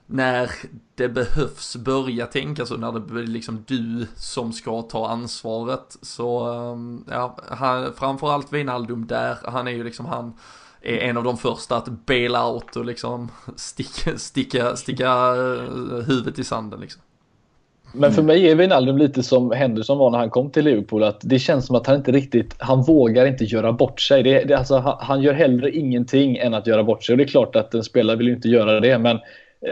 när 0.07 0.51
det 0.95 1.09
behövs 1.09 1.76
börja 1.76 2.26
tänka 2.26 2.66
så, 2.66 2.76
när 2.76 2.93
det 2.93 3.01
blir 3.01 3.26
liksom 3.26 3.64
du 3.66 4.07
som 4.16 4.53
ska 4.53 4.82
ta 4.82 5.09
ansvaret 5.09 5.97
så, 6.03 6.53
ehm, 6.53 7.05
ja, 7.11 7.39
han, 7.51 7.93
framförallt 7.95 8.53
Wijnaldum 8.53 9.07
där, 9.07 9.39
han 9.45 9.68
är 9.68 9.72
ju 9.72 9.84
liksom 9.84 10.07
han 10.07 10.34
är 10.80 10.99
en 10.99 11.16
av 11.16 11.24
de 11.24 11.37
första 11.37 11.76
att 11.76 11.89
baila 11.89 12.49
out 12.49 12.76
och 12.76 12.84
liksom 12.84 13.30
sticka, 13.57 14.18
sticka, 14.18 14.76
sticka 14.76 15.07
eh, 15.07 16.03
huvudet 16.07 16.39
i 16.39 16.45
sanden 16.45 16.80
liksom. 16.80 17.03
Men 17.93 18.12
för 18.12 18.22
mig 18.22 18.51
är 18.51 18.55
Wijnaldum 18.55 18.99
lite 18.99 19.22
som 19.22 19.51
Henderson 19.51 19.99
var 19.99 20.11
när 20.11 20.18
han 20.18 20.30
kom 20.30 20.51
till 20.51 20.64
Liverpool. 20.64 21.03
Att 21.03 21.20
det 21.22 21.39
känns 21.39 21.66
som 21.66 21.76
att 21.76 21.87
han 21.87 21.97
inte 21.97 22.12
riktigt, 22.12 22.55
han 22.59 22.82
vågar 22.82 23.26
inte 23.26 23.45
göra 23.45 23.72
bort 23.72 24.01
sig. 24.01 24.22
Det, 24.22 24.45
det, 24.45 24.55
alltså, 24.55 24.97
han, 25.01 25.22
gör 25.22 25.32
hellre 25.32 25.70
ingenting 25.70 26.37
än 26.37 26.55
att 26.55 26.66
göra 26.66 26.84
bort 26.84 27.05
sig. 27.05 27.12
Och 27.12 27.16
det 27.18 27.24
är 27.24 27.28
klart 27.28 27.57
att 27.57 27.74
en 27.74 27.84
spelare 27.84 28.16
vill 28.16 28.28
inte 28.28 28.49
göra 28.49 28.80
det. 28.80 28.99
Men 28.99 29.18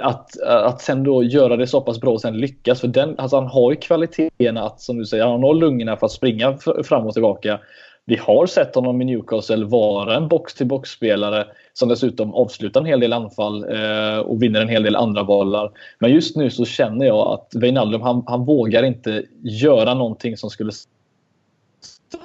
att, 0.02 0.40
att 0.42 0.80
sen 0.80 1.04
då 1.04 1.22
göra 1.22 1.56
det 1.56 1.66
så 1.66 1.80
pass 1.80 2.00
bra 2.00 2.12
och 2.12 2.20
sen 2.20 2.38
lyckas. 2.38 2.80
För 2.80 2.88
den, 2.88 3.14
alltså 3.18 3.36
han 3.36 3.46
har 3.46 3.70
ju 3.70 3.76
kvaliteterna 3.76 4.62
att, 4.62 4.80
som 4.80 4.98
du 4.98 5.04
säger, 5.04 5.24
han 5.24 5.42
har 5.42 5.54
lungorna 5.54 5.96
för 5.96 6.06
att 6.06 6.12
springa 6.12 6.58
fram 6.84 7.06
och 7.06 7.12
tillbaka. 7.12 7.60
Vi 8.04 8.16
har 8.16 8.46
sett 8.46 8.74
honom 8.74 9.02
i 9.02 9.04
Newcastle 9.04 9.64
vara 9.64 10.16
en 10.16 10.28
box-till-box-spelare 10.28 11.46
som 11.74 11.88
dessutom 11.88 12.34
avslutar 12.34 12.80
en 12.80 12.86
hel 12.86 13.00
del 13.00 13.12
anfall 13.12 13.64
eh, 13.64 14.18
och 14.18 14.42
vinner 14.42 14.60
en 14.60 14.68
hel 14.68 14.82
del 14.82 14.96
andra 14.96 15.24
bollar. 15.24 15.70
Men 15.98 16.12
just 16.12 16.36
nu 16.36 16.50
så 16.50 16.64
känner 16.64 17.06
jag 17.06 17.32
att 17.32 17.50
Wijnaldum, 17.54 18.00
han, 18.02 18.22
han 18.26 18.44
vågar 18.44 18.82
inte 18.82 19.24
göra 19.42 19.94
någonting 19.94 20.36
som 20.36 20.50
skulle 20.50 20.72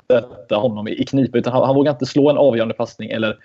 sätta 0.08 0.56
honom 0.56 0.88
i, 0.88 1.06
knipa. 1.06 1.38
Utan 1.38 1.54
han, 1.54 1.64
han 1.64 1.76
vågar 1.76 1.91
inte 1.91 2.06
slå 2.06 2.30
en 2.30 2.38
avgörande 2.38 2.74
passning 2.74 3.10
eller 3.10 3.38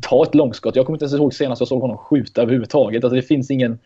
ta 0.00 0.22
ett 0.22 0.34
långskott. 0.34 0.76
Jag 0.76 0.86
kommer 0.86 0.96
inte 0.96 1.04
ens 1.04 1.14
ihåg 1.14 1.34
senast 1.34 1.60
jag 1.60 1.68
såg 1.68 1.80
honom 1.80 1.96
skjuta 1.96 2.42
överhuvudtaget. 2.42 3.04
Alltså 3.04 3.16
det 3.16 3.22
finns 3.22 3.50
ingen 3.50 3.78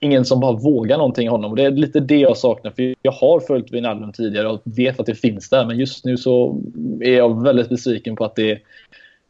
ingen 0.00 0.24
som 0.24 0.40
bara 0.40 0.52
vågar 0.52 0.98
någonting 0.98 1.26
i 1.26 1.30
honom. 1.30 1.50
Och 1.50 1.56
det 1.56 1.64
är 1.64 1.70
lite 1.70 2.00
det 2.00 2.16
jag 2.16 2.36
saknar. 2.36 2.70
För 2.70 2.94
jag 3.02 3.12
har 3.12 3.40
följt 3.40 3.72
Wijnaldum 3.72 4.12
tidigare 4.12 4.48
och 4.48 4.60
vet 4.64 5.00
att 5.00 5.06
det 5.06 5.14
finns 5.14 5.48
där. 5.48 5.66
Men 5.66 5.78
just 5.78 6.04
nu 6.04 6.16
så 6.16 6.60
är 7.00 7.16
jag 7.16 7.42
väldigt 7.42 7.68
besviken 7.68 8.16
på 8.16 8.24
att 8.24 8.36
det, 8.36 8.58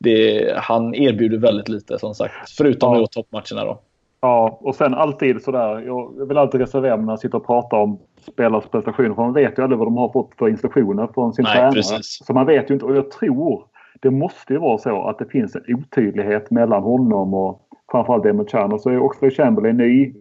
det, 0.00 0.52
han 0.56 0.94
erbjuder 0.94 1.38
väldigt 1.38 1.68
lite 1.68 1.98
som 1.98 2.14
sagt. 2.14 2.34
Förutom 2.56 2.94
ja. 2.94 3.06
toppmatcherna 3.06 3.64
då. 3.64 3.80
Ja, 4.20 4.58
och 4.60 4.74
sen 4.74 4.94
alltid 4.94 5.42
sådär. 5.42 5.80
Jag 5.80 6.26
vill 6.26 6.38
alltid 6.38 6.60
reservera 6.60 6.96
mig 6.96 7.06
när 7.06 7.12
jag 7.12 7.20
sitter 7.20 7.38
och 7.38 7.46
pratar 7.46 7.76
om 7.76 7.98
spelares 8.20 8.66
prestationer. 8.66 9.14
För 9.14 9.22
man 9.22 9.32
vet 9.32 9.58
ju 9.58 9.62
aldrig 9.62 9.78
vad 9.78 9.86
de 9.86 9.96
har 9.96 10.08
fått 10.08 10.34
för 10.38 10.48
instruktioner 10.48 11.08
från 11.14 11.32
sin 11.32 11.42
Nej, 11.42 11.54
tränare. 11.54 11.72
Precis. 11.72 12.18
Så 12.26 12.32
man 12.32 12.46
vet 12.46 12.70
ju 12.70 12.74
inte. 12.74 12.86
Och 12.86 12.96
jag 12.96 13.10
tror 13.10 13.64
det 14.00 14.10
måste 14.10 14.52
ju 14.52 14.58
vara 14.58 14.78
så 14.78 15.02
att 15.02 15.18
det 15.18 15.26
finns 15.26 15.56
en 15.56 15.62
otydlighet 15.68 16.50
mellan 16.50 16.82
honom 16.82 17.34
och 17.34 17.60
framförallt 17.90 18.26
Emma 18.26 18.44
Chan. 18.44 18.72
Och 18.72 18.80
så 18.80 18.90
är 18.90 18.98
Oxlade 18.98 19.34
Chamberlain 19.34 19.76
ny 19.76 20.14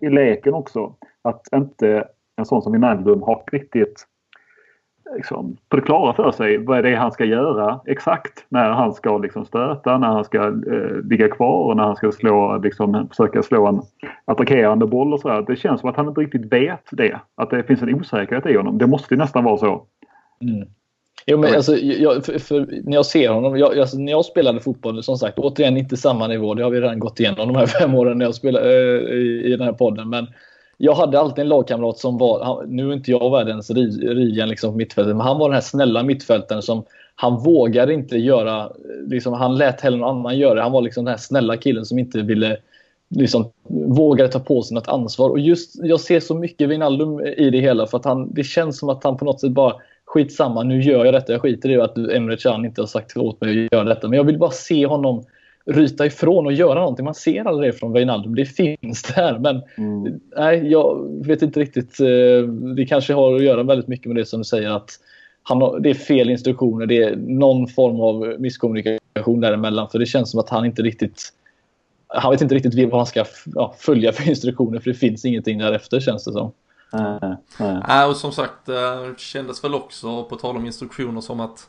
i 0.00 0.08
leken 0.08 0.54
också. 0.54 0.94
Att 1.22 1.42
inte 1.54 2.04
en 2.36 2.44
sån 2.44 2.62
som 2.62 2.72
Wijnaldum 2.72 3.22
har 3.22 3.42
riktigt 3.52 4.06
liksom, 5.16 5.56
på 5.68 5.76
det 5.76 5.82
klara 5.82 6.14
för 6.14 6.32
sig 6.32 6.58
vad 6.58 6.78
är 6.78 6.82
det 6.82 6.94
han 6.94 7.12
ska 7.12 7.24
göra 7.24 7.80
exakt 7.86 8.44
när 8.48 8.70
han 8.70 8.94
ska 8.94 9.18
liksom 9.18 9.44
stöta, 9.44 9.98
när 9.98 10.08
han 10.08 10.24
ska 10.24 10.38
eh, 10.46 10.96
ligga 11.10 11.28
kvar 11.28 11.64
och 11.64 11.76
när 11.76 11.84
han 11.84 11.96
ska 11.96 12.12
slå, 12.12 12.60
liksom, 12.64 13.08
försöka 13.08 13.42
slå 13.42 13.66
en 13.66 13.82
attackerande 14.24 14.86
boll 14.86 15.12
och 15.12 15.20
sådär. 15.20 15.44
Det 15.46 15.56
känns 15.56 15.80
som 15.80 15.90
att 15.90 15.96
han 15.96 16.08
inte 16.08 16.20
riktigt 16.20 16.52
vet 16.52 16.84
det. 16.92 17.20
Att 17.34 17.50
det 17.50 17.62
finns 17.62 17.82
en 17.82 17.94
osäkerhet 17.94 18.46
i 18.46 18.56
honom. 18.56 18.78
Det 18.78 18.86
måste 18.86 19.14
ju 19.14 19.18
nästan 19.18 19.44
vara 19.44 19.58
så. 19.58 19.86
Mm. 20.42 20.68
Jo, 21.26 21.38
men 21.38 21.54
alltså, 21.54 21.76
jag, 21.76 22.24
för, 22.24 22.38
för, 22.38 22.66
när 22.84 22.94
jag 22.94 23.06
ser 23.06 23.28
honom, 23.28 23.58
jag, 23.58 23.78
alltså, 23.78 23.98
när 23.98 24.12
jag 24.12 24.24
spelade 24.24 24.60
fotboll, 24.60 25.02
som 25.02 25.16
sagt, 25.16 25.38
återigen 25.38 25.76
inte 25.76 25.96
samma 25.96 26.26
nivå, 26.26 26.54
det 26.54 26.62
har 26.62 26.70
vi 26.70 26.80
redan 26.80 26.98
gått 26.98 27.20
igenom 27.20 27.48
de 27.48 27.56
här 27.56 27.66
fem 27.66 27.94
åren 27.94 28.18
när 28.18 28.24
jag 28.24 28.34
spelade 28.34 28.68
äh, 28.68 29.14
i, 29.14 29.42
i 29.44 29.56
den 29.56 29.66
här 29.66 29.72
podden. 29.72 30.10
Men 30.10 30.26
jag 30.84 30.94
hade 30.94 31.20
alltid 31.20 31.42
en 31.42 31.48
lagkamrat 31.48 31.98
som 31.98 32.18
var, 32.18 32.44
han, 32.44 32.68
nu 32.68 32.88
är 32.88 32.92
inte 32.92 33.10
jag 33.10 33.30
världens 33.30 33.70
Rigan 33.70 34.48
liksom, 34.48 34.76
mittfältet, 34.76 35.16
men 35.16 35.26
han 35.26 35.38
var 35.38 35.48
den 35.48 35.54
här 35.54 35.60
snälla 35.60 36.02
mittfältaren 36.02 36.62
som 36.62 36.84
han 37.14 37.42
vågade 37.42 37.94
inte 37.94 38.16
göra, 38.16 38.72
liksom, 39.06 39.32
han 39.32 39.56
lät 39.56 39.80
heller 39.80 39.98
någon 39.98 40.18
annan 40.18 40.38
göra 40.38 40.54
det. 40.54 40.62
Han 40.62 40.72
var 40.72 40.82
liksom 40.82 41.04
den 41.04 41.12
här 41.12 41.18
snälla 41.18 41.56
killen 41.56 41.84
som 41.84 41.98
inte 41.98 42.22
ville 42.22 42.56
liksom 43.08 43.50
vågade 43.86 44.28
ta 44.28 44.38
på 44.38 44.62
sig 44.62 44.74
något 44.74 44.88
ansvar. 44.88 45.30
Och 45.30 45.38
just, 45.38 45.84
jag 45.84 46.00
ser 46.00 46.20
så 46.20 46.34
mycket 46.34 46.68
Wijnaldum 46.68 47.20
i 47.20 47.50
det 47.50 47.60
hela 47.60 47.86
för 47.86 47.98
att 47.98 48.04
han, 48.04 48.34
det 48.34 48.44
känns 48.44 48.78
som 48.78 48.88
att 48.88 49.04
han 49.04 49.16
på 49.16 49.24
något 49.24 49.40
sätt 49.40 49.50
bara 49.50 49.74
skitsamma, 50.04 50.62
nu 50.62 50.82
gör 50.82 51.04
jag 51.04 51.14
detta. 51.14 51.32
Jag 51.32 51.42
skiter 51.42 51.68
i 51.68 51.80
att 51.80 51.98
Emre 51.98 52.36
Can 52.36 52.64
inte 52.64 52.82
har 52.82 52.86
sagt 52.86 53.16
åt 53.16 53.40
mig 53.40 53.50
att 53.50 53.72
göra 53.72 53.84
detta. 53.84 54.08
Men 54.08 54.16
jag 54.16 54.24
vill 54.24 54.38
bara 54.38 54.50
se 54.50 54.86
honom 54.86 55.24
ryta 55.64 56.06
ifrån 56.06 56.46
och 56.46 56.52
göra 56.52 56.80
någonting. 56.80 57.04
Man 57.04 57.14
ser 57.14 57.44
aldrig 57.44 57.72
det 57.72 57.78
från 57.78 57.92
Wijnaldum. 57.92 58.34
Det 58.34 58.44
finns 58.44 59.02
där. 59.02 59.38
Men 59.38 59.62
mm. 59.76 60.20
nej, 60.36 60.70
jag 60.70 61.08
vet 61.26 61.42
inte 61.42 61.60
riktigt. 61.60 62.00
Eh, 62.00 62.48
det 62.76 62.86
kanske 62.86 63.14
har 63.14 63.34
att 63.34 63.42
göra 63.42 63.62
väldigt 63.62 63.88
mycket 63.88 64.06
med 64.06 64.16
det 64.16 64.24
som 64.24 64.40
du 64.40 64.44
säger 64.44 64.70
att 64.70 64.90
han 65.42 65.60
har, 65.60 65.80
det 65.80 65.90
är 65.90 65.94
fel 65.94 66.30
instruktioner. 66.30 66.86
Det 66.86 67.02
är 67.02 67.16
någon 67.16 67.68
form 67.68 68.00
av 68.00 68.40
misskommunikation 68.40 69.40
däremellan. 69.40 69.88
För 69.88 69.98
det 69.98 70.06
känns 70.06 70.30
som 70.30 70.40
att 70.40 70.48
han 70.48 70.64
inte 70.64 70.82
riktigt 70.82 71.32
han 72.14 72.30
vet 72.30 72.40
inte 72.40 72.54
riktigt 72.54 72.90
vad 72.90 73.00
han 73.00 73.06
ska 73.06 73.24
ja, 73.54 73.74
följa 73.78 74.12
för 74.12 74.28
instruktioner 74.28 74.80
för 74.80 74.90
det 74.90 74.96
finns 74.96 75.24
ingenting 75.24 75.58
därefter 75.58 76.00
känns 76.00 76.24
det 76.24 76.32
som. 76.32 76.52
Nej, 76.92 77.36
nej. 77.88 78.06
och 78.06 78.16
som 78.16 78.32
sagt, 78.32 78.66
det 78.66 78.92
eh, 78.92 79.16
kändes 79.16 79.64
väl 79.64 79.74
också 79.74 80.24
på 80.24 80.36
tal 80.36 80.56
om 80.56 80.66
instruktioner 80.66 81.20
som 81.20 81.40
att 81.40 81.68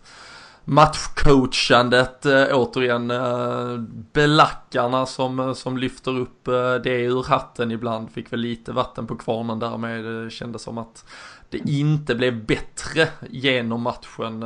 matchcoachandet 0.65 2.25
eh, 2.25 2.45
återigen 2.51 3.11
eh, 3.11 3.77
belackarna 4.13 5.05
som, 5.05 5.39
eh, 5.39 5.53
som 5.53 5.77
lyfter 5.77 6.19
upp 6.19 6.45
det 6.83 7.01
ur 7.01 7.23
hatten 7.23 7.71
ibland 7.71 8.11
fick 8.11 8.33
väl 8.33 8.39
lite 8.39 8.71
vatten 8.71 9.07
på 9.07 9.15
kvarnen 9.15 9.59
där 9.59 9.77
med 9.77 10.03
det 10.03 10.29
kändes 10.29 10.61
som 10.61 10.77
att 10.77 11.05
det 11.49 11.57
inte 11.57 12.15
blev 12.15 12.45
bättre 12.45 13.07
genom 13.29 13.81
matchen. 13.81 14.41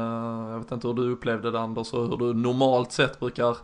Jag 0.52 0.60
vet 0.60 0.72
inte 0.72 0.88
hur 0.88 0.94
du 0.94 1.12
upplevde 1.12 1.52
det 1.52 1.60
Anders 1.60 1.94
och 1.94 2.10
hur 2.10 2.18
du 2.18 2.34
normalt 2.34 2.92
sett 2.92 3.20
brukar 3.20 3.58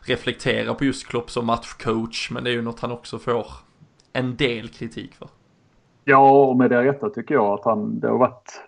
reflektera 0.00 0.74
på 0.74 0.84
just 0.84 1.06
Klopp 1.06 1.30
som 1.30 1.46
matchcoach 1.46 2.30
men 2.30 2.44
det 2.44 2.50
är 2.50 2.54
ju 2.54 2.62
något 2.62 2.80
han 2.80 2.92
också 2.92 3.18
får 3.18 3.46
en 4.12 4.36
del 4.36 4.68
kritik 4.68 5.14
för. 5.14 5.28
Ja, 6.04 6.30
och 6.30 6.56
med 6.56 6.70
det 6.70 6.84
rätta 6.84 7.10
tycker 7.10 7.34
jag 7.34 7.58
att 7.58 7.64
han, 7.64 8.00
det 8.00 8.08
har 8.08 8.18
varit 8.18 8.60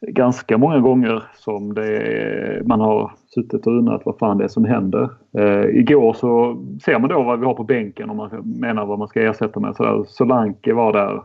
ganska 0.00 0.58
många 0.58 0.80
gånger 0.80 1.22
som 1.34 1.74
det, 1.74 2.62
man 2.64 2.80
har 2.80 3.12
suttit 3.26 3.66
och 3.66 3.72
undrat 3.72 4.02
vad 4.04 4.18
fan 4.18 4.38
det 4.38 4.44
är 4.44 4.48
som 4.48 4.64
händer. 4.64 5.10
Eh, 5.38 5.64
igår 5.64 6.12
så 6.12 6.62
ser 6.84 6.98
man 6.98 7.10
då 7.10 7.22
vad 7.22 7.40
vi 7.40 7.46
har 7.46 7.54
på 7.54 7.64
bänken 7.64 8.10
om 8.10 8.16
man 8.16 8.30
menar 8.44 8.86
vad 8.86 8.98
man 8.98 9.08
ska 9.08 9.22
ersätta 9.22 9.60
med. 9.60 9.76
Så 9.76 10.04
Solanke 10.08 10.74
var 10.74 10.92
där. 10.92 11.22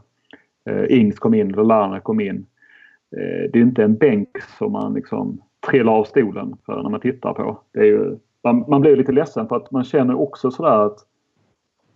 Eh, 0.69 0.97
Ings 0.99 1.19
kom 1.19 1.33
in, 1.33 1.49
Lallana 1.49 1.99
kom 1.99 2.19
in. 2.19 2.45
Eh, 3.17 3.51
det 3.53 3.59
är 3.59 3.61
inte 3.61 3.83
en 3.83 3.95
bänk 3.95 4.29
som 4.57 4.71
man 4.71 4.93
liksom 4.93 5.41
trillar 5.67 5.93
av 5.93 6.03
stolen 6.03 6.55
för 6.65 6.83
när 6.83 6.89
man 6.89 6.99
tittar 6.99 7.33
på. 7.33 7.59
Det 7.73 7.79
är 7.79 7.85
ju, 7.85 8.17
man, 8.43 8.65
man 8.67 8.81
blir 8.81 8.95
lite 8.95 9.11
ledsen 9.11 9.47
för 9.47 9.55
att 9.55 9.71
man 9.71 9.83
känner 9.83 10.21
också 10.21 10.51
sådär 10.51 10.85
att 10.85 10.97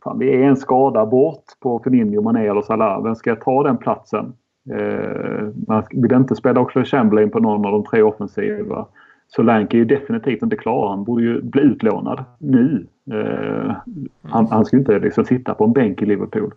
fan, 0.04 0.20
vi 0.20 0.36
är 0.36 0.44
en 0.44 0.58
skada 0.58 1.06
bort 1.06 1.44
på 1.60 1.80
Firmino, 1.80 2.22
Mané 2.22 2.48
eller 2.48 2.62
Salah. 2.62 3.04
Vem 3.04 3.16
ska 3.16 3.36
ta 3.36 3.64
den 3.64 3.78
platsen? 3.78 4.34
Eh, 4.72 5.48
man 5.68 5.84
vill 5.92 6.14
inte 6.14 6.36
spela 6.36 6.62
också 6.62 6.84
Chamberlain 6.84 7.30
på 7.30 7.40
någon 7.40 7.66
av 7.66 7.72
de 7.72 7.84
tre 7.84 8.02
offensiva. 8.02 8.86
Solanke 9.28 9.78
är 9.78 9.80
ju 9.80 9.86
definitivt 9.86 10.42
inte 10.42 10.56
klar. 10.56 10.90
Han 10.90 11.04
borde 11.04 11.24
ju 11.24 11.42
bli 11.42 11.62
utlånad 11.62 12.24
nu. 12.38 12.88
Eh, 13.12 13.76
han, 14.22 14.48
han 14.48 14.66
ska 14.66 14.78
inte 14.78 15.00
liksom 15.00 15.26
sitta 15.26 15.54
på 15.54 15.64
en 15.64 15.74
bänk 15.74 16.02
i 16.02 16.06
Liverpool. 16.06 16.54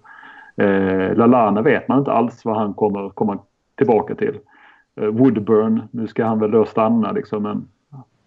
Eh, 0.57 1.17
Lalana 1.17 1.63
vet 1.63 1.89
man 1.89 1.99
inte 1.99 2.13
alls 2.13 2.45
vad 2.45 2.57
han 2.57 2.75
kommer 2.75 3.09
komma 3.09 3.39
tillbaka 3.77 4.15
till. 4.15 4.39
Woodburn, 4.95 5.83
nu 5.91 6.07
ska 6.07 6.25
han 6.25 6.39
väl 6.39 6.51
då 6.51 6.65
stanna 6.65 7.13
liksom 7.13 7.43
men 7.43 7.69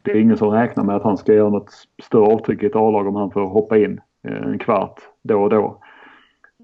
det 0.02 0.12
är 0.12 0.16
ingen 0.16 0.38
som 0.38 0.50
räknar 0.50 0.84
med 0.84 0.96
att 0.96 1.04
han 1.04 1.18
ska 1.18 1.34
göra 1.34 1.50
något 1.50 1.72
större 2.04 2.34
avtryck 2.34 2.64
i 2.64 2.66
ett 2.66 2.76
A-lag 2.76 3.08
om 3.08 3.16
han 3.16 3.32
får 3.32 3.42
hoppa 3.42 3.78
in 3.78 4.02
en 4.22 4.60
kvart 4.60 5.00
då 5.22 5.44
och 5.44 5.50
då. 5.50 5.78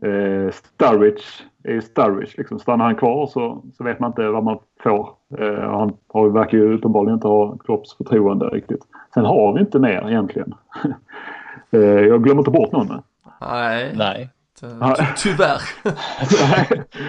Eh, 0.07 0.51
Sturridge 0.51 1.43
är 1.63 1.71
ju 1.71 1.81
Sturridge. 1.81 2.33
Liksom. 2.37 2.59
Stannar 2.59 2.85
han 2.85 2.95
kvar 2.95 3.27
så, 3.27 3.63
så 3.77 3.83
vet 3.83 3.99
man 3.99 4.09
inte 4.09 4.27
vad 4.27 4.43
man 4.43 4.59
får. 4.83 5.09
Eh, 5.39 5.69
han 5.69 5.93
har, 6.07 6.29
verkar 6.29 6.57
ju 6.57 6.73
uppenbarligen 6.73 7.13
inte 7.13 7.27
ha 7.27 7.57
Klopps 7.57 7.97
förtroende 7.97 8.45
riktigt. 8.45 8.81
Sen 9.13 9.25
har 9.25 9.53
vi 9.53 9.59
inte 9.59 9.79
mer 9.79 10.09
egentligen. 10.09 10.53
eh, 11.71 11.79
jag 11.79 12.23
glömmer 12.23 12.41
inte 12.41 12.51
bort 12.51 12.71
någon. 12.71 13.01
Nej. 13.41 13.93
Nej. 13.95 14.29
Tyvärr. 15.17 15.61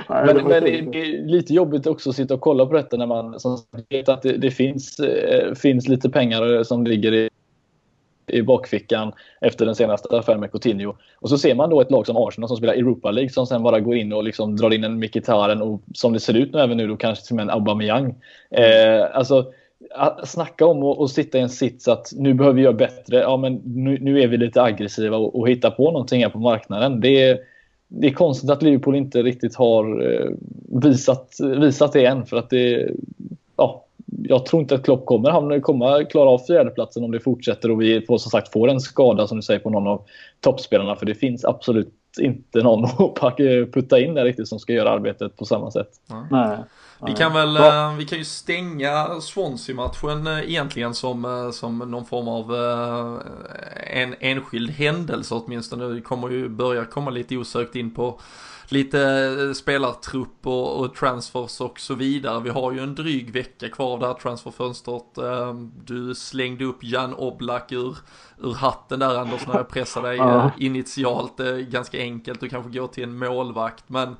men, 0.24 0.36
men 0.36 0.64
det, 0.64 0.78
är 0.78 1.26
lite 1.26 1.54
jobbigt 1.54 1.86
också 1.86 2.10
att 2.10 2.16
sitta 2.16 2.34
och 2.34 2.40
kolla 2.40 2.66
på 2.66 2.72
detta 2.72 2.96
när 2.96 3.06
man 3.06 3.40
som 3.40 3.58
vet 3.88 4.08
att 4.08 4.22
det, 4.22 4.36
det 4.36 4.50
finns, 4.50 4.98
eh, 4.98 5.54
finns 5.54 5.88
lite 5.88 6.10
pengar 6.10 6.62
som 6.62 6.84
ligger 6.84 7.12
i 7.12 7.30
i 8.26 8.42
bakfickan 8.42 9.12
efter 9.40 9.66
den 9.66 9.74
senaste 9.74 10.18
affären 10.18 10.40
med 10.40 10.52
Coutinho. 10.52 10.94
Och 11.16 11.28
så 11.28 11.38
ser 11.38 11.54
man 11.54 11.70
då 11.70 11.80
ett 11.80 11.90
lag 11.90 12.06
som 12.06 12.16
Arsenal 12.16 12.48
som 12.48 12.56
spelar 12.56 12.74
Europa 12.74 13.10
League 13.10 13.30
som 13.30 13.46
sen 13.46 13.62
bara 13.62 13.80
går 13.80 13.96
in 13.96 14.12
och 14.12 14.24
liksom 14.24 14.56
drar 14.56 14.74
in 14.74 14.84
en 14.84 14.98
Mkhitaryan 14.98 15.62
och 15.62 15.80
som 15.94 16.12
det 16.12 16.20
ser 16.20 16.34
ut 16.34 16.52
nu 16.52 16.60
även 16.60 16.76
nu 16.76 16.86
då 16.86 16.96
kanske 16.96 17.26
till 17.26 17.32
och 17.32 17.36
med 17.36 17.42
en 17.42 17.50
Aubameyang. 17.50 18.14
Eh, 18.50 19.16
alltså 19.16 19.52
snacka 20.24 20.66
om 20.66 20.82
att 20.82 21.10
sitta 21.10 21.38
i 21.38 21.40
en 21.40 21.48
sits 21.48 21.88
att 21.88 22.12
nu 22.16 22.34
behöver 22.34 22.56
vi 22.56 22.62
göra 22.62 22.72
bättre. 22.72 23.16
Ja, 23.16 23.36
men 23.36 23.54
nu, 23.64 23.98
nu 24.00 24.20
är 24.22 24.28
vi 24.28 24.36
lite 24.36 24.62
aggressiva 24.62 25.16
och, 25.16 25.38
och 25.38 25.48
hittar 25.48 25.70
på 25.70 25.90
någonting 25.90 26.22
här 26.22 26.30
på 26.30 26.38
marknaden. 26.38 27.00
Det 27.00 27.22
är, 27.22 27.38
det 27.88 28.06
är 28.06 28.12
konstigt 28.12 28.50
att 28.50 28.62
Liverpool 28.62 28.96
inte 28.96 29.22
riktigt 29.22 29.54
har 29.54 30.12
eh, 30.12 30.30
visat, 30.82 31.36
visat 31.60 31.92
det 31.92 32.04
än. 32.06 32.26
För 32.26 32.36
att 32.36 32.50
det, 32.50 32.90
ja, 33.56 33.84
jag 34.22 34.46
tror 34.46 34.62
inte 34.62 34.74
att 34.74 34.84
Klopp 34.84 35.06
kommer 35.06 35.30
hamna, 35.30 35.60
komma 35.60 36.04
klara 36.04 36.30
av 36.30 36.38
fjärdeplatsen 36.38 37.04
om 37.04 37.10
det 37.10 37.20
fortsätter 37.20 37.70
och 37.70 37.82
vi 37.82 38.00
får, 38.00 38.18
som 38.18 38.30
sagt 38.30 38.52
får 38.52 38.68
en 38.68 38.80
skada 38.80 39.26
som 39.26 39.36
du 39.36 39.42
säger 39.42 39.60
på 39.60 39.70
någon 39.70 39.86
av 39.86 40.02
toppspelarna. 40.40 40.96
För 40.96 41.06
det 41.06 41.14
finns 41.14 41.44
absolut 41.44 41.94
inte 42.20 42.62
någon 42.62 42.84
att 43.20 43.36
putta 43.72 44.00
in 44.00 44.14
där 44.14 44.24
riktigt 44.24 44.48
som 44.48 44.58
ska 44.58 44.72
göra 44.72 44.90
arbetet 44.90 45.36
på 45.36 45.44
samma 45.44 45.70
sätt. 45.70 45.90
Nej. 46.30 46.58
Vi 47.06 47.12
kan 47.12 47.32
väl, 47.32 47.54
ja. 47.54 47.90
Eh, 47.90 47.96
vi 47.96 48.04
kan 48.04 48.18
ju 48.18 48.24
stänga 48.24 49.20
Swansea-matchen 49.20 50.26
eh, 50.26 50.50
egentligen 50.50 50.94
som, 50.94 51.24
eh, 51.24 51.50
som 51.50 51.78
någon 51.78 52.06
form 52.06 52.28
av 52.28 52.54
en 53.86 54.14
enskild 54.20 54.70
händelse 54.70 55.34
åtminstone. 55.34 55.84
Det 55.84 56.00
kommer 56.00 56.30
ju 56.30 56.48
börja 56.48 56.84
komma 56.84 57.10
lite 57.10 57.36
osökt 57.36 57.76
in 57.76 57.94
på 57.94 58.20
lite 58.72 59.00
eh, 59.00 59.52
spelartrupp 59.52 60.46
och, 60.46 60.80
och, 60.80 60.94
transfers 60.94 61.60
och 61.60 61.80
så 61.80 61.94
vidare. 61.94 62.40
Vi 62.40 62.50
har 62.50 62.72
ju 62.72 62.80
en 62.80 62.94
dryg 62.94 63.32
vecka 63.32 63.68
kvar 63.68 63.98
där 63.98 64.14
transferfönstret. 64.14 65.18
Ehm, 65.18 65.72
du 65.84 66.14
slängde 66.14 66.64
upp 66.64 66.78
Jan 66.80 67.14
Oblak 67.14 67.72
ur, 67.72 67.96
ur 68.42 68.54
hatten 68.54 68.98
där 68.98 69.18
Anders 69.18 69.46
när 69.46 69.54
jag 69.54 69.68
pressade 69.68 70.08
dig 70.08 70.16
ja. 70.18 70.44
Eh, 70.44 70.50
initialt. 70.58 71.36
Det 71.36 71.48
är 71.48 71.60
ganska 71.60 71.98
enkelt 71.98 72.42
att 72.42 72.50
kanske 72.50 72.78
gå 72.78 72.86
till 72.86 73.04
en 73.04 73.18
målvakt 73.18 73.84
men 73.86 74.16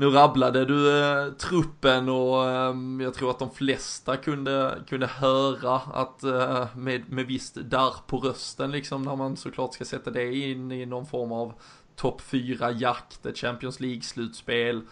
nu 0.00 0.10
rabblade 0.10 0.64
du 0.64 1.00
eh, 1.00 1.32
truppen 1.32 2.08
och 2.08 2.50
eh, 2.50 2.74
jag 3.00 3.14
tror 3.14 3.30
att 3.30 3.38
de 3.38 3.50
flesta 3.50 4.16
kunde, 4.16 4.78
kunde 4.88 5.06
höra 5.06 5.74
att 5.76 6.22
eh, 6.22 6.66
med, 6.76 7.12
med 7.12 7.26
visst 7.26 7.54
darr 7.54 7.94
på 8.06 8.18
rösten 8.18 8.70
liksom 8.70 9.02
när 9.02 9.16
man 9.16 9.36
såklart 9.36 9.74
ska 9.74 9.84
sätta 9.84 10.10
det 10.10 10.34
in 10.34 10.72
i 10.72 10.86
någon 10.86 11.06
form 11.06 11.32
av 11.32 11.52
topp 12.00 12.22
4-jakt, 12.22 13.26
ett 13.26 13.38
Champions 13.38 13.80
League-slutspel, 13.80 14.82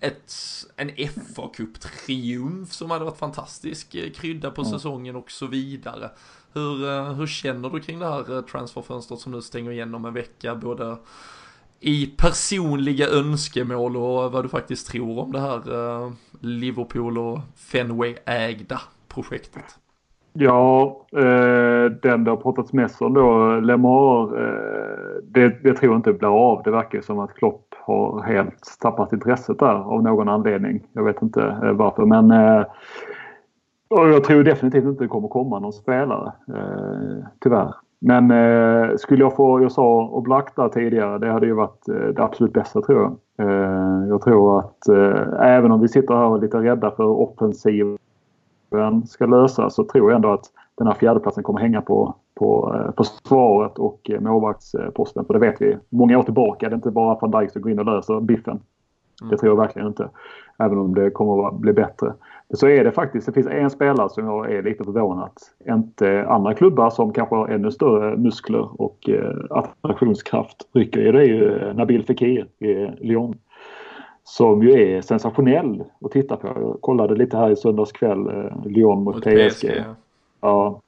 ett, 0.00 0.34
en 0.76 0.88
fa 1.34 1.50
Cup-triumf 1.54 2.72
som 2.72 2.90
hade 2.90 3.04
varit 3.04 3.18
fantastisk 3.18 3.94
eh, 3.94 4.10
krydda 4.10 4.50
på 4.50 4.64
säsongen 4.64 5.16
och 5.16 5.30
så 5.30 5.46
vidare. 5.46 6.10
Hur, 6.52 6.88
eh, 6.88 7.12
hur 7.12 7.26
känner 7.26 7.70
du 7.70 7.80
kring 7.80 7.98
det 7.98 8.06
här 8.06 8.36
eh, 8.36 8.42
transferfönstret 8.42 9.20
som 9.20 9.32
nu 9.32 9.42
stänger 9.42 9.70
igenom 9.70 10.04
en 10.04 10.14
vecka, 10.14 10.54
både 10.54 10.98
i 11.80 12.06
personliga 12.06 13.08
önskemål 13.08 13.96
och 13.96 14.32
vad 14.32 14.44
du 14.44 14.48
faktiskt 14.48 14.86
tror 14.86 15.18
om 15.18 15.32
det 15.32 15.40
här 15.40 16.12
Liverpool 16.40 17.18
och 17.18 17.40
Fenway-ägda 17.56 18.80
projektet? 19.08 19.78
Ja, 20.32 20.96
eh, 21.12 21.92
den 22.02 22.24
det 22.24 22.30
har 22.30 22.36
pratats 22.36 22.72
mest 22.72 23.02
om 23.02 23.14
då, 23.14 23.60
Lemar, 23.60 24.22
eh, 24.22 25.22
det, 25.22 25.62
det 25.62 25.74
tror 25.74 25.92
jag 25.92 25.98
inte 25.98 26.12
blir 26.12 26.50
av. 26.50 26.62
Det 26.62 26.70
verkar 26.70 27.00
som 27.00 27.18
att 27.18 27.34
Klopp 27.34 27.74
har 27.80 28.22
helt 28.22 28.78
tappat 28.80 29.12
intresset 29.12 29.58
där 29.58 29.94
av 29.94 30.02
någon 30.02 30.28
anledning. 30.28 30.86
Jag 30.92 31.04
vet 31.04 31.22
inte 31.22 31.42
eh, 31.42 31.72
varför 31.72 32.04
men 32.04 32.30
eh, 32.30 32.64
jag 33.88 34.24
tror 34.24 34.44
definitivt 34.44 34.84
inte 34.84 35.04
det 35.04 35.08
kommer 35.08 35.28
komma 35.28 35.58
någon 35.58 35.72
spelare. 35.72 36.32
Eh, 36.48 37.26
tyvärr. 37.40 37.74
Men 38.00 38.30
eh, 38.30 38.96
skulle 38.96 39.22
jag 39.22 39.36
få, 39.36 39.62
jag 39.62 39.72
sa 39.72 40.04
och 40.04 40.28
där 40.56 40.68
tidigare, 40.68 41.18
det 41.18 41.32
hade 41.32 41.46
ju 41.46 41.52
varit 41.52 41.88
eh, 41.88 41.94
det 41.94 42.22
absolut 42.22 42.52
bästa 42.52 42.82
tror 42.82 43.02
jag. 43.02 43.16
Eh, 43.48 44.08
jag 44.08 44.22
tror 44.22 44.58
att 44.58 44.88
eh, 44.88 45.40
även 45.40 45.72
om 45.72 45.80
vi 45.80 45.88
sitter 45.88 46.14
här 46.14 46.24
och 46.24 46.36
är 46.36 46.40
lite 46.40 46.58
rädda 46.58 46.90
för 46.90 47.04
offensiv 47.04 47.97
ska 49.06 49.26
lösas 49.26 49.74
så 49.74 49.84
tror 49.84 50.10
jag 50.10 50.16
ändå 50.16 50.32
att 50.32 50.44
den 50.78 50.86
här 50.86 50.94
fjärdeplatsen 50.94 51.44
kommer 51.44 51.60
hänga 51.60 51.80
på, 51.80 52.14
på, 52.34 52.76
eh, 52.76 52.90
på 52.90 53.04
svaret 53.04 53.78
och 53.78 54.10
eh, 54.10 54.20
målvaktsposten. 54.20 55.24
För 55.24 55.34
det 55.34 55.40
vet 55.40 55.62
vi. 55.62 55.76
Många 55.88 56.18
år 56.18 56.22
tillbaka. 56.22 56.68
Det 56.68 56.72
är 56.72 56.76
inte 56.76 56.90
bara 56.90 57.18
van 57.20 57.30
Dijk 57.30 57.50
som 57.52 57.62
går 57.62 57.72
in 57.72 57.78
och 57.78 57.84
löser 57.84 58.20
biffen. 58.20 58.60
Mm. 59.22 59.30
Det 59.30 59.36
tror 59.36 59.52
jag 59.52 59.56
verkligen 59.56 59.88
inte. 59.88 60.08
Även 60.58 60.78
om 60.78 60.94
det 60.94 61.10
kommer 61.10 61.48
att 61.48 61.54
bli 61.54 61.72
bättre. 61.72 62.12
Så 62.54 62.68
är 62.68 62.84
det 62.84 62.92
faktiskt. 62.92 63.26
Det 63.26 63.32
finns 63.32 63.46
en 63.46 63.70
spelare 63.70 64.08
som 64.08 64.26
jag 64.26 64.52
är 64.52 64.62
lite 64.62 64.84
förvånad. 64.84 65.30
Inte 65.68 66.26
andra 66.28 66.54
klubbar 66.54 66.90
som 66.90 67.12
kanske 67.12 67.34
har 67.34 67.48
ännu 67.48 67.70
större 67.70 68.16
muskler 68.16 68.82
och 68.82 69.08
eh, 69.08 69.34
attraktionskraft 69.50 70.68
rycker 70.72 71.00
i. 71.00 71.12
Det 71.12 71.18
är 71.18 71.24
ju 71.24 71.72
Nabil 71.72 72.04
Fekir 72.04 72.46
i 72.58 72.90
Lyon 73.00 73.34
som 74.28 74.62
ju 74.62 74.82
är 74.96 75.00
sensationell 75.00 75.84
att 76.04 76.10
titta 76.10 76.36
på. 76.36 76.48
Jag 76.48 76.78
kollade 76.80 77.14
lite 77.14 77.36
här 77.36 77.50
i 77.50 77.56
söndags 77.56 77.92
kväll, 77.92 78.26
eh, 78.26 78.66
Lyon 78.66 79.04
mot, 79.04 79.14
mot 79.14 79.24
PSG. 79.24 79.48
PSG. 79.48 79.84
Ja. 80.40 80.80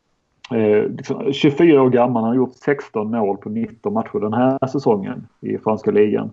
eh, 0.54 1.32
24 1.32 1.82
år 1.82 1.90
gammal. 1.90 2.22
Han 2.22 2.30
har 2.30 2.36
gjort 2.36 2.54
16 2.54 3.10
mål 3.10 3.36
på 3.36 3.48
19 3.48 3.92
matcher 3.92 4.20
den 4.20 4.32
här 4.32 4.66
säsongen 4.66 5.26
i 5.40 5.58
franska 5.58 5.90
ligan. 5.90 6.32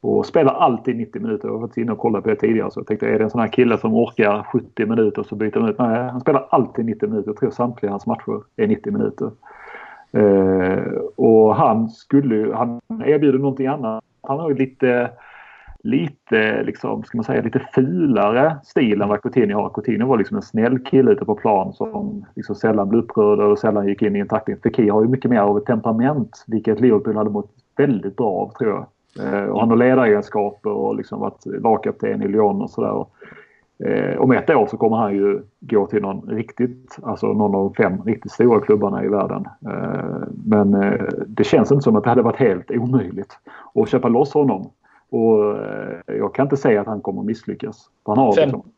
Och 0.00 0.26
spelar 0.26 0.54
alltid 0.54 0.96
90 0.96 1.22
minuter. 1.22 1.48
Jag 1.48 1.54
har 1.54 1.60
varit 1.60 1.76
inne 1.76 1.92
och 1.92 1.98
kollat 1.98 2.24
på 2.24 2.30
det 2.30 2.36
tidigare. 2.36 2.70
Så 2.70 2.80
jag 2.80 2.86
tänkte, 2.86 3.06
är 3.06 3.18
det 3.18 3.24
en 3.24 3.30
sån 3.30 3.40
här 3.40 3.48
kille 3.48 3.78
som 3.78 3.94
orkar 3.94 4.42
70 4.52 4.86
minuter 4.86 5.22
så 5.22 5.34
byter 5.34 5.60
man 5.60 5.68
ut? 5.68 5.78
Nej, 5.78 6.08
han 6.10 6.20
spelar 6.20 6.46
alltid 6.50 6.84
90 6.84 7.08
minuter. 7.08 7.30
Jag 7.30 7.36
tror 7.36 7.50
samtliga 7.50 7.90
hans 7.92 8.06
matcher 8.06 8.42
är 8.56 8.66
90 8.66 8.92
minuter. 8.92 9.30
Eh, 10.12 10.92
och 11.16 11.56
han 11.56 11.88
skulle 11.88 12.54
han 12.54 12.80
erbjuder 13.04 13.38
någonting 13.38 13.66
annat. 13.66 14.04
Han 14.22 14.38
har 14.38 14.50
ju 14.50 14.56
lite 14.56 15.10
lite, 15.82 16.62
liksom, 16.62 17.02
ska 17.04 17.18
man 17.18 17.24
säga, 17.24 17.42
lite 17.42 17.60
fulare 17.74 18.56
stil 18.64 19.02
än 19.02 19.08
vad 19.08 19.22
Coutinho 19.22 19.60
har. 19.60 19.70
Coutinho 19.70 20.08
var 20.08 20.18
liksom 20.18 20.36
en 20.36 20.42
snäll 20.42 20.78
kille 20.78 21.10
ute 21.10 21.24
på 21.24 21.34
plan 21.34 21.72
som 21.72 22.24
liksom 22.36 22.54
sällan 22.54 22.88
blev 22.88 23.02
upprörd 23.02 23.40
och 23.40 23.58
sällan 23.58 23.88
gick 23.88 24.02
in 24.02 24.16
i 24.16 24.18
en 24.18 24.28
tackling. 24.28 24.56
Fekir 24.62 24.90
har 24.90 25.02
ju 25.02 25.08
mycket 25.08 25.30
mer 25.30 25.40
av 25.40 25.58
ett 25.58 25.66
temperament, 25.66 26.44
vilket 26.46 26.80
Liverpool 26.80 27.16
hade 27.16 27.30
mått 27.30 27.50
väldigt 27.76 28.16
bra 28.16 28.30
av 28.30 28.52
tror 28.58 28.70
jag. 28.70 28.86
Eh, 29.26 29.44
och 29.44 29.60
han 29.60 29.70
har 29.70 29.76
ledaregenskaper 29.76 30.70
och 30.70 30.96
liksom 30.96 31.20
varit 31.20 31.46
lagkapten 31.46 32.22
i 32.22 32.28
Lyon 32.28 32.62
och 32.62 32.70
sådär. 32.70 33.04
Eh, 33.84 34.20
om 34.20 34.32
ett 34.32 34.50
år 34.50 34.66
så 34.66 34.76
kommer 34.76 34.96
han 34.96 35.14
ju 35.14 35.42
gå 35.60 35.86
till 35.86 36.02
någon 36.02 36.28
riktigt, 36.28 36.98
alltså 37.02 37.26
någon 37.26 37.54
av 37.54 37.64
de 37.64 37.74
fem 37.74 38.02
riktigt 38.02 38.32
stora 38.32 38.60
klubbarna 38.60 39.04
i 39.04 39.08
världen. 39.08 39.44
Eh, 39.66 40.28
men 40.44 40.74
eh, 40.74 41.04
det 41.26 41.44
känns 41.44 41.72
inte 41.72 41.82
som 41.82 41.96
att 41.96 42.04
det 42.04 42.10
hade 42.10 42.22
varit 42.22 42.36
helt 42.36 42.70
omöjligt 42.70 43.38
att 43.74 43.88
köpa 43.88 44.08
loss 44.08 44.34
honom. 44.34 44.70
Och 45.10 45.64
eh, 45.64 45.98
jag 46.06 46.34
kan 46.34 46.46
inte 46.46 46.56
säga 46.56 46.80
att 46.80 46.86
han 46.86 47.00
kommer 47.00 47.20
att 47.20 47.26
misslyckas. 47.26 47.90
Han 48.04 48.18
har 48.18 48.32
Fem, 48.32 48.44
liksom, 48.44 48.72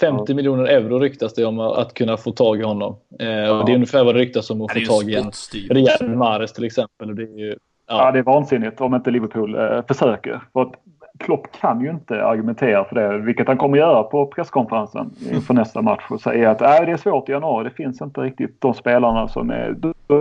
50 0.00 0.24
ja. 0.26 0.34
miljoner 0.34 0.64
euro 0.64 0.98
ryktas 0.98 1.34
det 1.34 1.44
om 1.44 1.60
att 1.60 1.94
kunna 1.94 2.16
få 2.16 2.32
tag 2.32 2.60
i 2.60 2.62
honom. 2.62 2.96
Eh, 3.18 3.28
ja. 3.28 3.58
och 3.60 3.66
det 3.66 3.72
är 3.72 3.74
ungefär 3.74 4.04
vad 4.04 4.14
det 4.14 4.20
ryktas 4.20 4.50
om 4.50 4.62
att 4.62 4.72
få 4.72 4.80
tag 4.80 5.10
i 5.10 5.14
en 5.14 5.30
Riyad 5.70 6.16
Mahrez 6.16 6.52
till 6.52 6.64
exempel. 6.64 7.10
Och 7.10 7.16
det 7.16 7.22
är 7.22 7.38
ju, 7.38 7.48
ja. 7.48 7.56
ja. 7.86 8.12
det 8.12 8.18
är 8.18 8.22
vansinnigt 8.22 8.80
om 8.80 8.94
inte 8.94 9.10
Liverpool 9.10 9.54
eh, 9.54 9.82
försöker. 9.88 10.40
För 10.52 10.62
att 10.62 10.72
Klopp 11.18 11.52
kan 11.60 11.80
ju 11.80 11.90
inte 11.90 12.24
argumentera 12.24 12.84
för 12.84 12.94
det, 12.94 13.18
vilket 13.18 13.48
han 13.48 13.56
kommer 13.56 13.78
göra 13.78 14.02
på 14.02 14.26
presskonferensen 14.26 15.10
inför 15.32 15.54
nästa 15.54 15.82
match 15.82 16.04
och 16.10 16.20
säga 16.20 16.50
att 16.50 16.60
äh, 16.60 16.86
det 16.86 16.92
är 16.92 16.96
svårt 16.96 17.28
i 17.28 17.32
januari. 17.32 17.64
Det 17.64 17.74
finns 17.74 18.02
inte 18.02 18.20
riktigt 18.20 18.60
de 18.60 18.74
spelarna 18.74 19.28
som 19.28 19.50
är, 19.50 19.76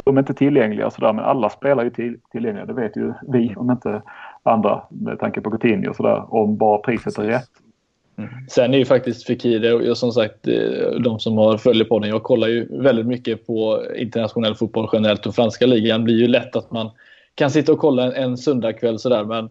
de 0.05 0.17
är 0.17 0.19
inte 0.19 0.33
tillgängliga 0.33 0.89
sådär, 0.89 1.13
men 1.13 1.25
alla 1.25 1.49
spelar 1.49 1.83
ju 1.83 1.89
till, 1.89 2.17
tillgängliga. 2.31 2.65
Det 2.65 2.73
vet 2.73 2.97
ju 2.97 3.13
vi 3.27 3.55
om 3.55 3.71
inte 3.71 4.01
andra 4.45 4.81
med 4.89 5.19
tanke 5.19 5.41
på 5.41 5.51
Coutinho 5.51 5.89
och 5.89 5.95
sådär. 5.95 6.33
Om 6.33 6.57
bara 6.57 6.77
priset 6.77 7.17
är 7.17 7.23
rätt. 7.23 7.49
Mm. 8.17 8.29
Sen 8.49 8.73
är 8.73 8.77
ju 8.77 8.85
faktiskt 8.85 9.27
Fekir, 9.27 9.93
som 9.93 10.11
sagt, 10.11 10.47
eh, 10.47 10.99
de 11.03 11.19
som 11.19 11.37
har 11.37 11.57
följer 11.57 11.85
på 11.85 11.99
den. 11.99 12.09
Jag 12.09 12.23
kollar 12.23 12.47
ju 12.47 12.81
väldigt 12.81 13.05
mycket 13.05 13.47
på 13.47 13.83
internationell 13.95 14.55
fotboll 14.55 14.89
generellt 14.93 15.25
och 15.25 15.35
franska 15.35 15.65
ligan 15.65 16.03
blir 16.03 16.15
ju 16.15 16.27
lätt 16.27 16.55
att 16.55 16.71
man 16.71 16.89
kan 17.35 17.51
sitta 17.51 17.71
och 17.71 17.79
kolla 17.79 18.03
en, 18.03 18.23
en 18.23 18.37
söndagkväll 18.37 18.99
sådär. 18.99 19.23
Men 19.23 19.49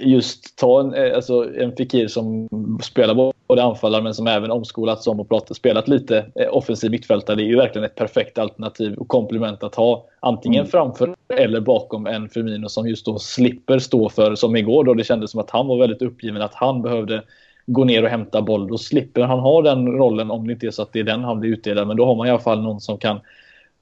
just 0.00 0.58
ta 0.58 0.80
en, 0.80 0.94
eh, 0.94 1.14
alltså 1.14 1.54
en 1.58 1.76
Fikir 1.76 2.08
som 2.08 2.48
spelar 2.82 3.32
både 3.48 3.62
anfallare 3.62 4.02
men 4.02 4.14
som 4.14 4.26
även 4.26 4.50
omskolats 4.50 5.06
om 5.06 5.20
och 5.20 5.28
pratat, 5.28 5.56
spelat 5.56 5.88
lite 5.88 6.26
eh, 6.34 6.56
offensiv 6.56 6.90
mittfältare. 6.90 7.36
Det 7.36 7.42
är 7.42 7.46
ju 7.46 7.56
verkligen 7.56 7.84
ett 7.84 7.94
perfekt 7.94 8.38
alternativ 8.38 8.94
och 8.94 9.08
komplement 9.08 9.62
att 9.62 9.74
ha 9.74 10.06
antingen 10.20 10.60
mm. 10.60 10.70
framför 10.70 11.14
eller 11.36 11.60
bakom 11.60 12.06
en 12.06 12.28
Firmino 12.28 12.68
som 12.68 12.88
just 12.88 13.06
då 13.06 13.18
slipper 13.18 13.78
stå 13.78 14.08
för, 14.08 14.34
som 14.34 14.56
igår 14.56 14.84
då 14.84 14.94
det 14.94 15.04
kändes 15.04 15.30
som 15.30 15.40
att 15.40 15.50
han 15.50 15.66
var 15.66 15.78
väldigt 15.78 16.02
uppgiven, 16.02 16.42
att 16.42 16.54
han 16.54 16.82
behövde 16.82 17.22
gå 17.66 17.84
ner 17.84 18.02
och 18.02 18.10
hämta 18.10 18.42
boll. 18.42 18.68
Då 18.68 18.78
slipper 18.78 19.22
han 19.22 19.38
ha 19.38 19.62
den 19.62 19.86
rollen 19.86 20.30
om 20.30 20.46
det 20.46 20.52
inte 20.52 20.66
är 20.66 20.70
så 20.70 20.82
att 20.82 20.92
det 20.92 21.00
är 21.00 21.04
den 21.04 21.24
han 21.24 21.40
blir 21.40 21.50
utdelad. 21.50 21.88
Men 21.88 21.96
då 21.96 22.06
har 22.06 22.14
man 22.14 22.26
i 22.26 22.30
alla 22.30 22.38
fall 22.38 22.62
någon 22.62 22.80
som 22.80 22.98
kan 22.98 23.20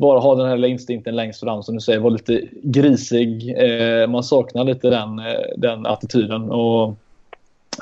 bara 0.00 0.20
ha 0.20 0.34
den 0.34 0.48
här 0.48 0.64
instinkten 0.64 1.16
längst 1.16 1.40
fram 1.40 1.62
som 1.62 1.74
du 1.74 1.80
säger, 1.80 1.98
vara 1.98 2.12
lite 2.12 2.42
grisig. 2.62 3.54
Eh, 3.58 4.06
man 4.08 4.24
saknar 4.24 4.64
lite 4.64 4.90
den, 4.90 5.18
eh, 5.18 5.40
den 5.56 5.86
attityden. 5.86 6.50
Och, 6.50 6.94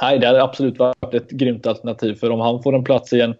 nej, 0.00 0.18
det 0.18 0.26
hade 0.26 0.42
absolut 0.42 0.78
varit 0.78 1.14
ett 1.14 1.30
grymt 1.30 1.66
alternativ 1.66 2.14
för 2.14 2.30
om 2.30 2.40
han 2.40 2.62
får 2.62 2.74
en 2.74 2.84
plats 2.84 3.12
i 3.12 3.20
en, 3.20 3.34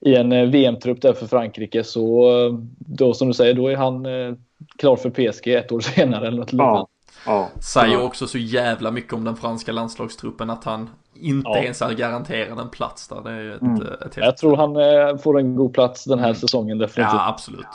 i 0.00 0.14
en 0.14 0.32
eh, 0.32 0.44
VM-trupp 0.44 1.02
där 1.02 1.12
för 1.12 1.26
Frankrike 1.26 1.84
så 1.84 2.30
då 2.78 3.14
som 3.14 3.28
du 3.28 3.34
säger, 3.34 3.54
då 3.54 3.68
är 3.68 3.76
han 3.76 4.06
eh, 4.06 4.34
klar 4.76 4.96
för 4.96 5.10
PSG 5.10 5.48
ett 5.48 5.72
år 5.72 5.80
senare 5.94 6.26
eller 6.26 6.38
något 6.38 6.52
ja. 6.52 6.88
Ja. 7.26 7.48
Säger 7.60 8.04
också 8.04 8.26
så 8.26 8.38
jävla 8.38 8.90
mycket 8.90 9.12
om 9.12 9.24
den 9.24 9.36
franska 9.36 9.72
landslagstruppen 9.72 10.50
att 10.50 10.64
han 10.64 10.90
inte 11.14 11.48
ja. 11.48 11.58
ens 11.58 11.82
är 11.82 11.92
garanterad 11.92 12.58
en 12.58 12.68
plats 12.68 13.08
där. 13.08 13.20
Det 13.24 13.30
är 13.30 13.54
ett, 13.54 13.62
mm. 13.62 13.82
ett 13.82 14.16
Jag 14.16 14.36
tror 14.36 14.56
han 14.56 14.76
eh, 14.76 15.22
får 15.22 15.38
en 15.38 15.56
god 15.56 15.74
plats 15.74 16.04
den 16.04 16.18
här 16.18 16.26
mm. 16.26 16.36
säsongen 16.36 16.78
definitivt. 16.78 17.14
Ja, 17.14 17.28
absolut. 17.28 17.66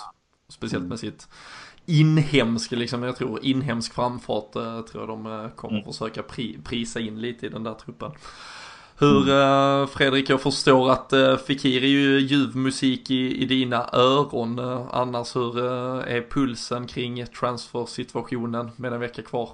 Speciellt 0.50 0.82
mm. 0.82 0.90
med 0.90 1.00
sitt 1.00 1.28
inhemsk, 1.86 2.72
liksom, 2.72 3.04
jag 3.04 3.16
tror 3.16 3.46
inhemsk 3.46 3.94
framfart 3.94 4.56
eh, 4.56 4.82
tror 4.82 5.04
jag 5.04 5.08
de 5.08 5.26
eh, 5.26 5.50
kommer 5.50 5.78
mm. 5.80 5.94
försöka 5.94 6.24
pri, 6.24 6.60
prisa 6.64 7.00
in 7.00 7.22
lite 7.22 7.46
i 7.46 7.50
den 7.50 7.64
där 7.64 7.74
truppen. 7.74 8.12
Hur, 8.98 9.30
mm. 9.30 9.82
eh, 9.82 9.88
Fredrik, 9.88 10.30
jag 10.30 10.42
förstår 10.42 10.92
att 10.92 11.14
Fikir 11.46 11.84
är 11.84 11.88
ju 11.88 12.20
ljuv 12.20 12.56
musik 12.56 13.12
i, 13.12 13.42
i 13.42 13.46
dina 13.46 13.90
öron. 13.94 14.60
Annars, 14.92 15.36
hur 15.36 15.60
är 16.08 16.30
pulsen 16.30 16.88
kring 16.88 17.26
transfersituationen 17.26 18.72
med 18.76 18.94
en 18.94 19.00
vecka 19.00 19.22
kvar? 19.22 19.50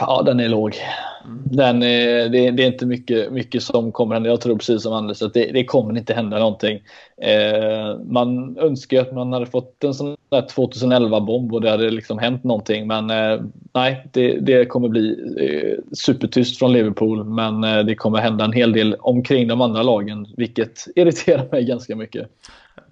Ja, 0.00 0.22
den 0.26 0.40
är 0.40 0.48
låg. 0.48 0.76
Mm. 1.24 1.42
Den 1.44 1.82
är, 1.82 2.28
det, 2.28 2.50
det, 2.50 2.62
är 2.62 2.66
inte 2.66 2.86
mycket, 2.86 3.32
mycket 3.32 3.62
som 3.62 3.92
kommer 3.92 4.14
hända. 4.14 4.30
Jag 4.30 4.40
tror 4.40 4.56
precis 4.56 4.82
som 4.82 4.92
Anders 4.92 5.22
att 5.22 5.34
det, 5.34 5.52
det 5.52 5.64
kommer 5.64 5.98
inte 5.98 6.14
hända 6.14 6.38
någonting. 6.38 6.82
Eh, 7.22 7.98
man 8.04 8.58
önskar 8.58 9.00
att 9.00 9.14
man 9.14 9.32
hade 9.32 9.46
fått 9.46 9.84
en 9.84 9.94
sån 9.94 10.16
där 10.30 10.42
2011-bomb 10.42 11.54
och 11.54 11.60
det 11.60 11.70
hade 11.70 11.90
liksom 11.90 12.18
hänt 12.18 12.44
någonting. 12.44 12.86
Men 12.86 13.10
eh, 13.10 13.40
nej, 13.74 14.06
det, 14.12 14.40
det, 14.40 14.66
kommer 14.66 14.88
bli 14.88 15.10
eh, 15.40 15.94
supertyst 15.94 16.58
från 16.58 16.72
Liverpool. 16.72 17.24
Men 17.24 17.64
eh, 17.64 17.78
det 17.78 17.94
kommer 17.94 18.18
hända 18.18 18.44
en 18.44 18.52
hel 18.52 18.72
del 18.72 18.94
omkring 18.94 19.48
de 19.48 19.60
andra 19.60 19.82
lagen, 19.82 20.26
vilket 20.36 20.86
irriterar 20.96 21.48
mig 21.50 21.64
ganska 21.64 21.96
mycket. 21.96 22.30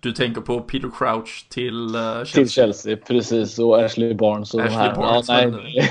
Du 0.01 0.13
tänker 0.13 0.41
på 0.41 0.61
Peter 0.61 0.91
Crouch 0.99 1.47
till 1.51 1.97
uh, 1.97 2.25
Chelsea? 2.25 2.25
Till 2.35 2.51
Chelsea, 2.51 2.97
precis. 2.97 3.59
Och 3.59 3.81
Ashley 3.81 4.15
Barnes 4.15 4.55
och 4.55 4.61
Ashley 4.61 4.79
de 4.79 4.85
här. 4.85 4.95
Barnes, 4.95 5.29
ja, 5.29 5.47
nej, 5.47 5.89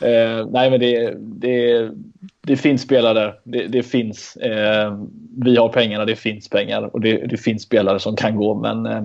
eh, 0.38 0.46
nej, 0.46 0.70
men 0.70 0.80
det, 0.80 1.14
det, 1.18 1.90
det 2.40 2.56
finns 2.56 2.82
spelare 2.82 3.14
där. 3.14 3.34
Det, 3.44 3.66
det 3.66 3.82
finns. 3.82 4.36
Eh, 4.36 4.98
vi 5.44 5.56
har 5.56 5.68
pengarna, 5.68 6.04
det 6.04 6.16
finns 6.16 6.48
pengar. 6.48 6.90
Och 6.92 7.00
det, 7.00 7.26
det 7.26 7.36
finns 7.36 7.62
spelare 7.62 7.98
som 7.98 8.16
kan 8.16 8.36
gå. 8.36 8.54
Men 8.54 8.86
eh, 8.86 9.02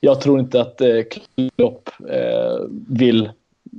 jag 0.00 0.20
tror 0.20 0.40
inte 0.40 0.60
att 0.60 0.80
eh, 0.80 1.02
Klopp 1.56 1.90
eh, 2.08 2.66
vill... 2.88 3.30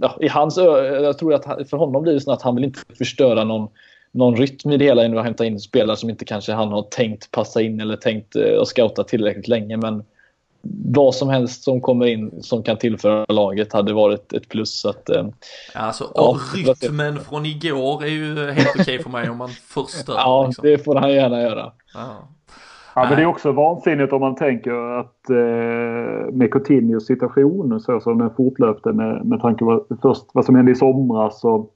Ja, 0.01 0.17
I 0.21 0.27
hans 0.27 0.57
Jag 0.57 1.17
tror 1.17 1.33
att 1.33 1.69
för 1.69 1.77
honom 1.77 2.03
blir 2.03 2.13
det 2.13 2.21
så 2.21 2.31
att 2.31 2.41
han 2.41 2.55
vill 2.55 2.63
inte 2.63 2.79
förstöra 2.97 3.43
någon 3.43 3.69
någon 4.14 4.36
rytm 4.36 4.72
i 4.72 4.78
det 4.78 4.86
hela 4.86 5.03
än 5.03 5.18
att 5.18 5.26
hämta 5.26 5.45
in 5.45 5.59
spelare 5.59 5.97
som 5.97 6.09
inte 6.09 6.26
kanske 6.26 6.53
han 6.53 6.72
har 6.72 6.82
tänkt 6.82 7.32
passa 7.32 7.61
in 7.61 7.82
eller 7.82 7.95
tänkt 7.95 8.36
uh, 8.36 8.64
scouta 8.64 9.03
tillräckligt 9.03 9.47
länge. 9.47 9.78
Men 9.78 10.03
vad 10.93 11.16
som 11.16 11.30
helst 11.30 11.64
som 11.64 11.82
kommer 11.82 12.05
in 12.05 12.43
som 12.43 12.64
kan 12.64 12.78
tillföra 12.78 13.26
laget 13.34 13.74
hade 13.74 13.93
varit 13.93 14.34
ett 14.34 14.49
plus. 14.49 14.80
Så 14.80 14.89
att, 14.89 15.09
uh, 15.09 15.28
alltså, 15.74 16.11
ja, 16.16 16.38
rytmen 16.55 17.20
från 17.20 17.45
igår 17.45 18.03
är 18.03 18.09
ju 18.09 18.51
helt 18.51 18.70
okej 18.70 18.82
okay 18.82 18.99
för 18.99 19.09
mig 19.09 19.30
om 19.30 19.38
man 19.38 19.49
förstör. 19.49 20.14
ja, 20.18 20.45
liksom. 20.47 20.70
det 20.70 20.78
får 20.78 20.95
han 20.95 21.14
gärna 21.14 21.41
göra. 21.41 21.72
Ja. 21.93 22.30
Ja, 22.95 23.05
men 23.09 23.18
det 23.18 23.22
är 23.22 23.26
också 23.26 23.51
vansinnigt 23.51 24.14
om 24.14 24.22
man 24.22 24.36
tänker 24.36 24.99
att 24.99 25.30
eh, 25.30 26.34
med 26.34 26.51
Coutinhos 26.51 27.05
situation 27.05 27.80
så 27.80 27.99
som 27.99 28.18
den 28.18 28.30
fortlöpte 28.36 28.93
med, 28.93 29.26
med 29.26 29.41
tanke 29.41 29.66
på 29.66 29.86
först 30.01 30.24
vad 30.34 30.45
som 30.45 30.55
hände 30.55 30.72
i 30.72 30.76
somras 30.76 31.43
och 31.43 31.72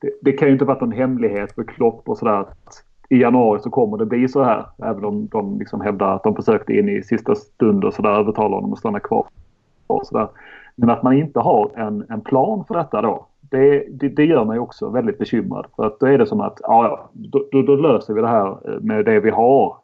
det, 0.00 0.10
det, 0.22 0.32
kan 0.32 0.48
ju 0.48 0.52
inte 0.52 0.64
varit 0.64 0.80
någon 0.80 0.92
hemlighet 0.92 1.54
för 1.54 1.64
Klopp 1.64 2.08
och 2.08 2.18
sådär 2.18 2.40
att 2.40 2.84
i 3.08 3.20
januari 3.20 3.60
så 3.60 3.70
kommer 3.70 3.98
det 3.98 4.06
bli 4.06 4.28
så 4.28 4.42
här. 4.42 4.66
Även 4.78 5.04
om 5.04 5.26
de 5.26 5.58
liksom 5.58 5.80
hävdar 5.80 6.14
att 6.14 6.22
de 6.22 6.36
försökte 6.36 6.72
in 6.72 6.88
i 6.88 7.02
sista 7.02 7.34
stund 7.34 7.84
och 7.84 7.94
sådär 7.94 8.10
övertala 8.10 8.54
honom 8.54 8.72
att 8.72 8.78
stanna 8.78 9.00
kvar. 9.00 9.26
Och 9.86 10.06
så 10.06 10.18
där. 10.18 10.28
Men 10.76 10.90
att 10.90 11.02
man 11.02 11.12
inte 11.12 11.40
har 11.40 11.70
en, 11.76 12.06
en 12.08 12.20
plan 12.20 12.64
för 12.68 12.74
detta 12.74 13.02
då. 13.02 13.26
Det, 13.40 13.86
det, 13.90 14.08
det, 14.08 14.24
gör 14.24 14.44
mig 14.44 14.58
också 14.58 14.88
väldigt 14.88 15.18
bekymrad. 15.18 15.66
För 15.76 15.86
att 15.86 16.00
då 16.00 16.06
är 16.06 16.18
det 16.18 16.26
som 16.26 16.40
att 16.40 16.60
ja, 16.62 17.10
då, 17.12 17.48
då, 17.52 17.62
då 17.62 17.76
löser 17.76 18.14
vi 18.14 18.20
det 18.20 18.28
här 18.28 18.48
eh, 18.48 18.80
med 18.80 19.04
det 19.04 19.20
vi 19.20 19.30
har. 19.30 19.76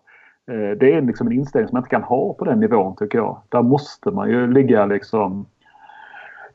Eh, 0.51 0.78
det 0.78 0.93
är 0.93 1.03
liksom 1.03 1.26
en 1.26 1.32
inställning 1.32 1.68
som 1.68 1.76
man 1.76 1.80
inte 1.80 1.91
kan 1.91 2.03
ha 2.03 2.34
på 2.34 2.45
den 2.45 2.61
nivån 2.61 2.97
tycker 2.97 3.18
jag. 3.18 3.39
Där 3.49 3.62
måste 3.62 4.11
man 4.11 4.30
ju 4.30 4.53
ligga 4.53 4.86
liksom 4.86 5.47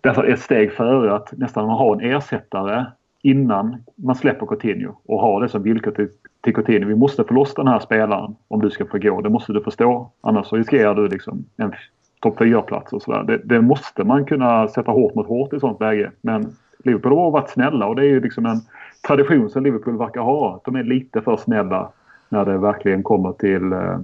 därför 0.02 0.24
ett 0.24 0.40
steg 0.40 0.74
före 0.74 1.16
att 1.16 1.34
nästan 1.38 1.70
ha 1.70 1.94
en 1.94 2.12
ersättare 2.16 2.86
innan 3.24 3.84
man 3.96 4.16
släpper 4.16 4.46
Coutinho 4.46 4.96
och 5.06 5.22
har 5.22 5.42
det 5.42 5.50
som 5.50 5.64
villkor 5.64 5.92
till, 5.92 6.10
till 6.42 6.54
Coutinho. 6.54 6.88
Vi 6.88 6.96
måste 6.96 7.24
få 7.24 7.34
loss 7.34 7.54
den 7.54 7.68
här 7.68 7.80
spelaren 7.80 8.36
om 8.48 8.62
du 8.62 8.70
ska 8.70 8.86
få 8.86 8.98
gå. 8.98 9.22
Det 9.22 9.30
måste 9.30 9.54
du 9.54 9.62
förstå. 9.62 10.12
Annars 10.22 10.48
så 10.48 10.56
riskerar 10.56 10.96
du 10.96 11.08
liksom 11.08 11.46
en 11.58 11.74
topp 12.22 12.40
4-plats 12.40 12.94
och 12.94 13.02
sådär. 13.02 13.24
Det, 13.24 13.38
det, 13.38 13.62
måste 13.62 14.04
man 14.04 14.26
kunna 14.26 14.68
sätta 14.68 14.92
hårt 14.92 15.16
mot 15.16 15.28
hårt 15.28 15.54
i 15.54 15.60
sånt 15.60 15.80
läge. 15.80 16.12
Men 16.22 16.56
Liverpool 16.84 17.18
har 17.18 17.32
varit 17.32 17.50
snälla 17.50 17.88
och 17.88 17.96
det 17.96 18.02
är 18.02 18.10
ju 18.10 18.22
liksom 18.22 18.46
en 18.46 18.62
tradition 19.08 19.50
som 19.50 19.64
Liverpool 19.64 19.98
verkar 19.98 20.22
ha. 20.22 20.62
De 20.66 20.76
är 20.76 20.84
lite 20.84 21.22
för 21.22 21.38
snälla 21.38 21.92
när 22.30 22.46
det 22.46 22.58
verkligen 22.58 23.04
kommer 23.04 23.32
till 23.32 23.74
eh, 23.74 24.00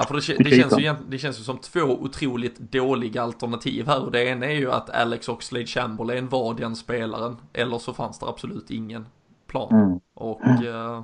Ja, 0.00 0.06
för 0.06 0.14
det, 0.14 0.50
det, 0.50 0.56
känns 0.56 0.78
ju, 0.78 0.94
det 1.08 1.18
känns 1.18 1.40
ju 1.40 1.44
som 1.44 1.58
två 1.58 1.80
otroligt 1.80 2.58
dåliga 2.58 3.22
alternativ 3.22 3.86
här. 3.86 4.04
Och 4.04 4.10
det 4.10 4.24
ena 4.24 4.46
är 4.46 4.54
ju 4.54 4.72
att 4.72 4.90
Alex 4.90 5.28
Oxlade 5.28 5.66
Chamberlain 5.66 6.28
var 6.28 6.54
den 6.54 6.76
spelaren. 6.76 7.36
Eller 7.52 7.78
så 7.78 7.94
fanns 7.94 8.18
det 8.18 8.26
absolut 8.26 8.70
ingen 8.70 9.06
plan. 9.46 9.72
Mm. 9.72 10.00
Och 10.14 10.64
eh, 10.64 11.02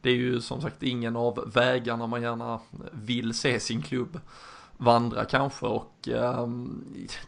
det 0.00 0.10
är 0.10 0.14
ju 0.14 0.40
som 0.40 0.60
sagt 0.60 0.82
ingen 0.82 1.16
av 1.16 1.52
vägarna 1.54 2.06
man 2.06 2.22
gärna 2.22 2.60
vill 2.92 3.34
se 3.34 3.60
sin 3.60 3.82
klubb 3.82 4.20
vandra 4.76 5.24
kanske. 5.24 5.66
Och 5.66 6.08
eh, 6.08 6.48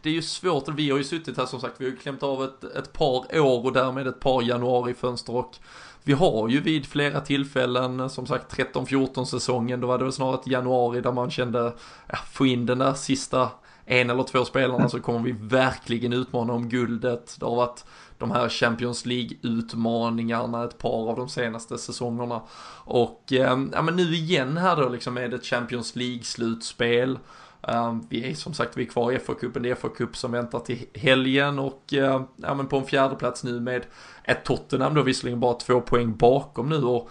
det 0.01 0.09
är 0.09 0.13
ju 0.13 0.21
svårt, 0.21 0.69
vi 0.69 0.89
har 0.89 0.97
ju 0.97 1.03
suttit 1.03 1.37
här 1.37 1.45
som 1.45 1.59
sagt, 1.59 1.75
vi 1.77 1.85
har 1.85 1.91
ju 1.91 1.97
klämt 1.97 2.23
av 2.23 2.43
ett, 2.43 2.63
ett 2.63 2.93
par 2.93 3.39
år 3.39 3.65
och 3.65 3.73
därmed 3.73 4.07
ett 4.07 4.19
par 4.19 4.41
januarifönster. 4.41 5.35
Och 5.35 5.57
vi 6.03 6.13
har 6.13 6.49
ju 6.49 6.61
vid 6.61 6.85
flera 6.85 7.21
tillfällen, 7.21 8.09
som 8.09 8.25
sagt 8.25 8.57
13-14 8.57 9.25
säsongen, 9.25 9.81
då 9.81 9.87
var 9.87 9.97
det 9.97 10.03
väl 10.03 10.13
snarare 10.13 10.35
ett 10.35 10.47
januari 10.47 11.01
där 11.01 11.11
man 11.11 11.31
kände, 11.31 11.73
ja, 12.07 12.17
få 12.31 12.45
in 12.45 12.65
den 12.65 12.79
där 12.79 12.93
sista 12.93 13.49
en 13.85 14.09
eller 14.09 14.23
två 14.23 14.45
spelarna 14.45 14.89
så 14.89 14.99
kommer 14.99 15.19
vi 15.19 15.31
verkligen 15.31 16.13
utmana 16.13 16.53
om 16.53 16.69
guldet. 16.69 17.35
Det 17.39 17.45
har 17.45 17.55
varit 17.55 17.85
de 18.17 18.31
här 18.31 18.49
Champions 18.49 19.05
League-utmaningarna 19.05 20.63
ett 20.63 20.77
par 20.77 21.09
av 21.09 21.15
de 21.15 21.29
senaste 21.29 21.77
säsongerna. 21.77 22.41
Och 22.83 23.33
eh, 23.33 23.59
ja, 23.73 23.81
men 23.81 23.95
nu 23.95 24.15
igen 24.15 24.57
här 24.57 24.75
då 24.75 24.89
liksom 24.89 25.17
är 25.17 25.27
det 25.27 25.35
ett 25.35 25.45
Champions 25.45 25.95
League-slutspel. 25.95 27.17
Um, 27.61 28.07
vi 28.09 28.29
är 28.29 28.33
som 28.33 28.53
sagt 28.53 28.77
vi 28.77 28.83
är 28.83 28.87
kvar 28.87 29.11
i 29.11 29.17
FA-cupen, 29.17 29.59
det 29.59 29.69
är 29.69 29.75
FA-cup 29.75 30.13
som 30.13 30.31
väntar 30.31 30.59
till 30.59 30.85
helgen 30.93 31.59
och 31.59 31.83
uh, 31.93 32.21
ja, 32.35 32.55
men 32.55 32.67
på 32.67 32.77
en 32.77 32.85
fjärde 32.85 33.15
plats 33.15 33.43
nu 33.43 33.59
med 33.59 33.85
ett 34.23 34.45
Tottenham 34.45 34.93
då 34.93 35.01
visserligen 35.01 35.39
bara 35.39 35.53
två 35.53 35.81
poäng 35.81 36.17
bakom 36.17 36.69
nu 36.69 36.83
och 36.83 37.09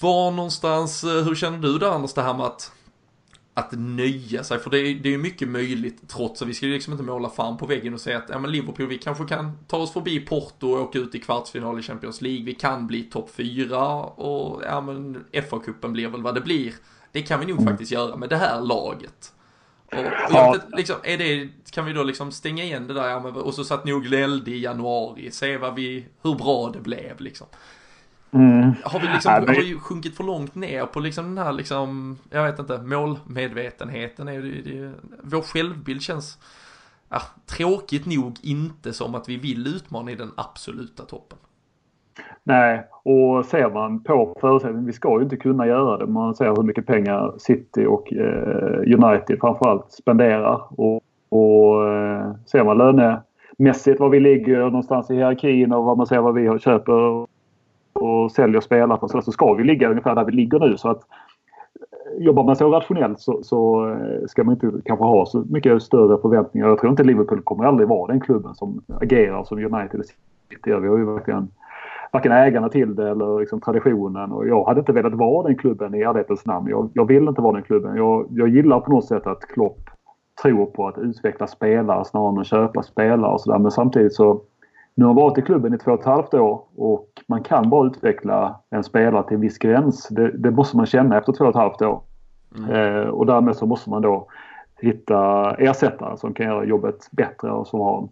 var 0.00 0.30
någonstans, 0.30 1.04
uh, 1.04 1.22
hur 1.22 1.34
känner 1.34 1.58
du 1.58 1.78
där 1.78 1.90
Anders 1.90 2.14
det 2.14 2.22
här 2.22 2.34
med 2.34 2.46
att 2.46 2.72
att 3.54 3.72
nöja 3.72 4.44
sig, 4.44 4.58
för 4.58 4.70
det 4.70 4.78
är, 4.78 4.94
det 4.94 5.14
är 5.14 5.18
mycket 5.18 5.48
möjligt 5.48 6.08
trots 6.08 6.42
att 6.42 6.48
vi 6.48 6.54
ska 6.54 6.66
liksom 6.66 6.92
inte 6.92 7.04
måla 7.04 7.28
fan 7.30 7.56
på 7.56 7.66
väggen 7.66 7.94
och 7.94 8.00
säga 8.00 8.18
att 8.18 8.28
ja, 8.28 8.38
men 8.38 8.50
Liverpool, 8.50 8.86
vi 8.86 8.98
kanske 8.98 9.24
kan 9.24 9.58
ta 9.66 9.76
oss 9.76 9.92
förbi 9.92 10.20
Porto 10.20 10.68
och 10.68 10.80
åka 10.80 10.98
ut 10.98 11.14
i 11.14 11.18
kvartsfinal 11.18 11.78
i 11.78 11.82
Champions 11.82 12.20
League, 12.20 12.44
vi 12.44 12.54
kan 12.54 12.86
bli 12.86 13.02
topp 13.02 13.30
fyra 13.30 14.04
och 14.04 14.62
ja 14.64 14.80
men 14.80 15.24
FA-cupen 15.32 15.92
blir 15.92 16.08
väl 16.08 16.22
vad 16.22 16.34
det 16.34 16.40
blir. 16.40 16.74
Det 17.12 17.22
kan 17.22 17.40
vi 17.40 17.46
nog 17.46 17.58
mm. 17.58 17.72
faktiskt 17.72 17.92
göra 17.92 18.16
med 18.16 18.28
det 18.28 18.36
här 18.36 18.60
laget. 18.60 19.32
Och, 19.92 20.12
ja. 20.30 20.52
vet, 20.52 20.78
liksom, 20.78 20.96
är 21.02 21.18
det, 21.18 21.48
kan 21.70 21.84
vi 21.84 21.92
då 21.92 22.02
liksom 22.02 22.32
stänga 22.32 22.64
igen 22.64 22.86
det 22.86 22.94
där, 22.94 23.08
ja, 23.08 23.20
men, 23.20 23.34
och 23.34 23.54
så 23.54 23.64
satt 23.64 23.84
nog 23.84 24.04
gnällde 24.04 24.50
i 24.50 24.60
januari, 24.60 25.30
se 25.30 25.56
vad 25.56 25.74
vi, 25.74 26.06
hur 26.22 26.34
bra 26.34 26.70
det 26.70 26.80
blev 26.80 27.20
liksom. 27.20 27.46
Mm. 28.30 28.74
Har 28.84 29.00
vi 29.00 29.06
liksom, 29.06 29.32
ja, 29.32 29.40
men... 29.40 29.48
har 29.48 29.62
vi 29.62 29.74
sjunkit 29.74 30.16
för 30.16 30.24
långt 30.24 30.54
ner 30.54 30.86
på 30.86 31.00
liksom 31.00 31.34
den 31.34 31.44
här 31.44 31.52
liksom, 31.52 32.18
jag 32.30 32.44
vet 32.44 32.58
inte, 32.58 32.82
målmedvetenheten 32.82 34.28
är 34.28 34.42
det, 34.42 34.62
det 34.62 34.92
vår 35.22 35.42
självbild 35.42 36.02
känns, 36.02 36.38
ja, 37.08 37.22
tråkigt 37.46 38.06
nog 38.06 38.36
inte 38.42 38.92
som 38.92 39.14
att 39.14 39.28
vi 39.28 39.36
vill 39.36 39.66
utmana 39.66 40.10
i 40.10 40.14
den 40.14 40.32
absoluta 40.36 41.04
toppen. 41.04 41.38
Nej, 42.44 42.84
och 43.02 43.44
ser 43.44 43.70
man 43.70 44.02
på 44.02 44.36
förutsättningarna, 44.40 44.86
vi 44.86 44.92
ska 44.92 45.16
ju 45.16 45.22
inte 45.22 45.36
kunna 45.36 45.66
göra 45.66 45.96
det. 45.96 46.06
Man 46.06 46.34
ser 46.34 46.56
hur 46.56 46.62
mycket 46.62 46.86
pengar 46.86 47.34
City 47.38 47.86
och 47.86 48.12
eh, 48.12 48.78
United 48.78 49.38
framförallt 49.40 49.92
spenderar. 49.92 50.62
Och, 50.80 51.02
och 51.28 51.88
eh, 51.88 52.34
ser 52.46 52.64
man 52.64 52.78
lönemässigt 52.78 54.00
var 54.00 54.08
vi 54.08 54.20
ligger 54.20 54.58
någonstans 54.58 55.10
i 55.10 55.14
hierarkin 55.14 55.72
och 55.72 55.84
vad 55.84 55.96
man 55.96 56.06
ser 56.06 56.18
vad 56.18 56.34
vi 56.34 56.58
köper 56.58 57.26
och 57.92 58.32
säljer 58.32 58.60
spelare 58.60 58.98
för 59.00 59.20
så, 59.20 59.32
ska 59.32 59.54
vi 59.54 59.64
ligga 59.64 59.90
ungefär 59.90 60.14
där 60.14 60.24
vi 60.24 60.32
ligger 60.32 60.58
nu. 60.58 60.76
Så 60.76 60.88
att 60.88 61.00
eh, 61.00 62.24
Jobbar 62.24 62.44
man 62.44 62.56
så 62.56 62.70
rationellt 62.70 63.20
så, 63.20 63.42
så 63.42 63.88
eh, 63.90 64.26
ska 64.26 64.44
man 64.44 64.54
inte 64.54 64.72
kanske 64.84 65.04
ha 65.04 65.26
så 65.26 65.44
mycket 65.50 65.82
större 65.82 66.20
förväntningar. 66.22 66.68
Jag 66.68 66.78
tror 66.78 66.90
inte 66.90 67.04
Liverpool 67.04 67.42
kommer 67.42 67.64
aldrig 67.64 67.88
vara 67.88 68.12
den 68.12 68.20
klubben 68.20 68.54
som 68.54 68.82
agerar 69.00 69.44
som 69.44 69.58
United 69.58 70.06
City 70.06 70.20
Vi 70.64 70.72
har 70.72 70.98
ju 70.98 71.04
verkligen 71.04 71.48
varken 72.16 72.32
ägarna 72.32 72.68
till 72.68 72.94
det 72.94 73.10
eller 73.10 73.40
liksom 73.40 73.60
traditionen. 73.60 74.32
Och 74.32 74.48
jag 74.48 74.64
hade 74.64 74.80
inte 74.80 74.92
velat 74.92 75.14
vara 75.14 75.46
den 75.48 75.58
klubben 75.58 75.94
i 75.94 76.02
ärlighetens 76.02 76.46
namn. 76.46 76.70
Jag, 76.70 76.90
jag 76.94 77.04
vill 77.04 77.28
inte 77.28 77.40
vara 77.40 77.52
den 77.52 77.62
klubben. 77.62 77.96
Jag, 77.96 78.26
jag 78.30 78.48
gillar 78.48 78.80
på 78.80 78.90
något 78.90 79.04
sätt 79.04 79.26
att 79.26 79.40
Klopp 79.40 79.90
tror 80.42 80.66
på 80.66 80.88
att 80.88 80.98
utveckla 80.98 81.46
spelare 81.46 82.04
snarare 82.04 82.30
än 82.30 82.38
att 82.38 82.46
köpa 82.46 82.82
spelare 82.82 83.32
och 83.32 83.40
sådär. 83.40 83.58
Men 83.58 83.70
samtidigt 83.70 84.14
så 84.14 84.40
nu 84.94 85.04
har 85.04 85.10
jag 85.10 85.20
varit 85.20 85.38
i 85.38 85.42
klubben 85.42 85.74
i 85.74 85.78
två 85.78 85.92
och 85.92 86.00
ett 86.00 86.06
halvt 86.06 86.34
år 86.34 86.62
och 86.76 87.08
man 87.28 87.42
kan 87.42 87.70
bara 87.70 87.86
utveckla 87.86 88.60
en 88.70 88.84
spelare 88.84 89.22
till 89.22 89.34
en 89.34 89.40
viss 89.40 89.58
gräns. 89.58 90.08
Det, 90.08 90.30
det 90.30 90.50
måste 90.50 90.76
man 90.76 90.86
känna 90.86 91.18
efter 91.18 91.32
två 91.32 91.44
och 91.44 91.50
ett 91.50 91.56
halvt 91.56 91.82
år. 91.82 92.00
Mm. 92.58 92.70
Eh, 92.70 93.08
och 93.08 93.26
därmed 93.26 93.56
så 93.56 93.66
måste 93.66 93.90
man 93.90 94.02
då 94.02 94.28
hitta 94.80 95.50
ersättare 95.54 96.16
som 96.16 96.34
kan 96.34 96.46
göra 96.46 96.64
jobbet 96.64 97.08
bättre 97.12 97.50
och 97.50 97.66
som 97.66 97.80
har 97.80 97.98
en 97.98 98.08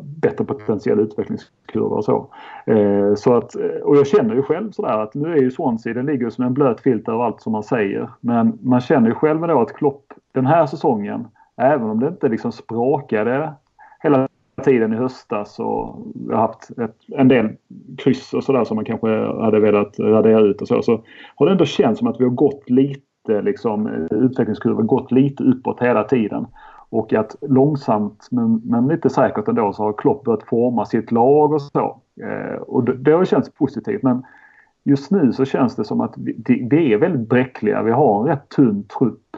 bättre 0.00 0.44
potentiell 0.44 1.00
utvecklingskurva 1.00 1.96
och 1.96 2.04
så. 2.04 2.28
Eh, 2.66 3.14
så 3.14 3.34
att, 3.34 3.56
eh, 3.56 3.82
och 3.82 3.96
jag 3.96 4.06
känner 4.06 4.34
ju 4.34 4.42
själv 4.42 4.70
sådär 4.70 4.98
att 4.98 5.14
nu 5.14 5.32
är 5.32 5.42
ju 5.42 5.50
Swansea, 5.50 5.94
den 5.94 6.06
ligger 6.06 6.30
som 6.30 6.44
en 6.44 6.54
blöt 6.54 6.80
filt 6.80 7.08
över 7.08 7.24
allt 7.24 7.40
som 7.40 7.52
man 7.52 7.62
säger. 7.62 8.10
Men 8.20 8.58
man 8.62 8.80
känner 8.80 9.08
ju 9.08 9.14
själv 9.14 9.40
då 9.40 9.60
att 9.60 9.72
Klopp 9.72 10.04
den 10.32 10.46
här 10.46 10.66
säsongen, 10.66 11.28
även 11.56 11.90
om 11.90 12.00
det 12.00 12.08
inte 12.08 12.28
liksom 12.28 12.52
sprakade 12.52 13.52
hela 14.02 14.28
tiden 14.64 14.92
i 14.92 14.96
höstas 14.96 15.58
och 15.58 16.06
vi 16.28 16.34
har 16.34 16.40
haft 16.40 16.78
ett, 16.78 16.96
en 17.16 17.28
del 17.28 17.48
kryss 17.98 18.34
och 18.34 18.44
sådär 18.44 18.64
som 18.64 18.74
man 18.74 18.84
kanske 18.84 19.08
hade 19.42 19.60
velat 19.60 19.98
radera 19.98 20.40
ut 20.40 20.62
och 20.62 20.68
så. 20.68 20.82
Så 20.82 21.04
har 21.36 21.46
det 21.46 21.52
ändå 21.52 21.64
känts 21.64 21.98
som 21.98 22.08
att 22.08 22.20
vi 22.20 22.24
har 22.24 22.30
gått 22.30 22.70
lite 22.70 23.42
liksom 23.42 24.06
utvecklingskurvan 24.10 24.86
gått 24.86 25.12
lite 25.12 25.44
uppåt 25.44 25.80
hela 25.80 26.04
tiden. 26.04 26.46
Och 26.92 27.12
att 27.12 27.36
långsamt 27.40 28.28
men, 28.30 28.62
men 28.64 28.88
lite 28.88 29.10
säkert 29.10 29.48
ändå 29.48 29.72
så 29.72 29.82
har 29.82 29.92
Klopp 29.92 30.24
börjat 30.24 30.42
forma 30.42 30.86
sitt 30.86 31.12
lag 31.12 31.52
och 31.52 31.62
så. 31.62 32.00
Eh, 32.22 32.56
och 32.56 32.84
det, 32.84 32.96
det 32.96 33.12
har 33.12 33.24
känts 33.24 33.52
positivt 33.52 34.02
men 34.02 34.22
just 34.84 35.10
nu 35.10 35.32
så 35.32 35.44
känns 35.44 35.76
det 35.76 35.84
som 35.84 36.00
att 36.00 36.14
vi, 36.16 36.68
vi 36.70 36.92
är 36.92 36.98
väldigt 36.98 37.28
bräckliga. 37.28 37.82
Vi 37.82 37.90
har 37.90 38.20
en 38.20 38.26
rätt 38.26 38.48
tunn 38.48 38.84
trupp. 38.98 39.36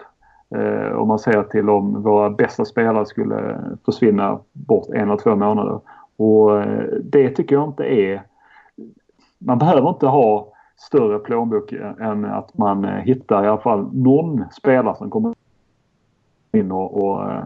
Eh, 0.57 0.93
om 0.93 1.09
man 1.09 1.19
ser 1.19 1.43
till 1.43 1.71
om 1.71 2.03
våra 2.03 2.31
bästa 2.31 2.65
spelare 2.65 3.07
skulle 3.07 3.59
försvinna 3.85 4.39
bort 4.53 4.89
en 4.89 5.01
eller 5.01 5.17
två 5.17 5.37
månader. 5.37 5.81
Och 6.17 6.63
eh, 6.63 6.89
det 7.03 7.31
tycker 7.31 7.55
jag 7.55 7.69
inte 7.69 7.85
är... 7.85 8.23
Man 9.39 9.59
behöver 9.59 9.89
inte 9.89 10.07
ha 10.07 10.49
större 10.77 11.19
plånbok 11.19 11.73
än 12.01 12.25
att 12.25 12.59
man 12.59 12.85
eh, 12.85 12.91
hittar 12.91 13.45
i 13.45 13.49
alla 13.49 13.61
fall 13.61 13.89
någon 13.93 14.45
spelare 14.53 14.97
som 14.97 15.11
kommer 15.11 15.35
in 16.55 16.73
och, 16.73 17.05
och 17.05 17.31
eh, 17.31 17.45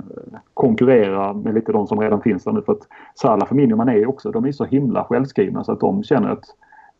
konkurrera 0.54 1.32
med 1.32 1.54
lite 1.54 1.72
de 1.72 1.86
som 1.86 2.00
redan 2.00 2.20
finns 2.20 2.44
där 2.44 2.52
nu. 2.52 2.62
För 2.62 2.72
att 2.72 2.86
Salah, 3.14 3.48
Firmino, 3.48 3.76
Mané 3.76 4.06
också, 4.06 4.30
de 4.30 4.44
är 4.44 4.52
så 4.52 4.64
himla 4.64 5.04
självskrivna 5.04 5.64
så 5.64 5.72
att 5.72 5.80
de 5.80 6.02
känner 6.02 6.28
att 6.28 6.44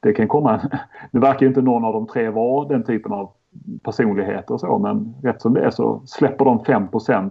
det 0.00 0.12
kan 0.12 0.28
komma... 0.28 0.60
Nu 1.10 1.20
verkar 1.20 1.40
ju 1.40 1.48
inte 1.48 1.62
någon 1.62 1.84
av 1.84 1.92
de 1.92 2.06
tre 2.06 2.28
vara 2.28 2.68
den 2.68 2.84
typen 2.84 3.12
av 3.12 3.30
personligheter 3.82 4.54
och 4.54 4.60
så 4.60 4.78
men 4.78 5.14
rätt 5.22 5.42
som 5.42 5.54
det 5.54 5.60
är 5.60 5.70
så 5.70 6.02
släpper 6.04 6.44
de 6.44 6.58
5% 6.58 7.30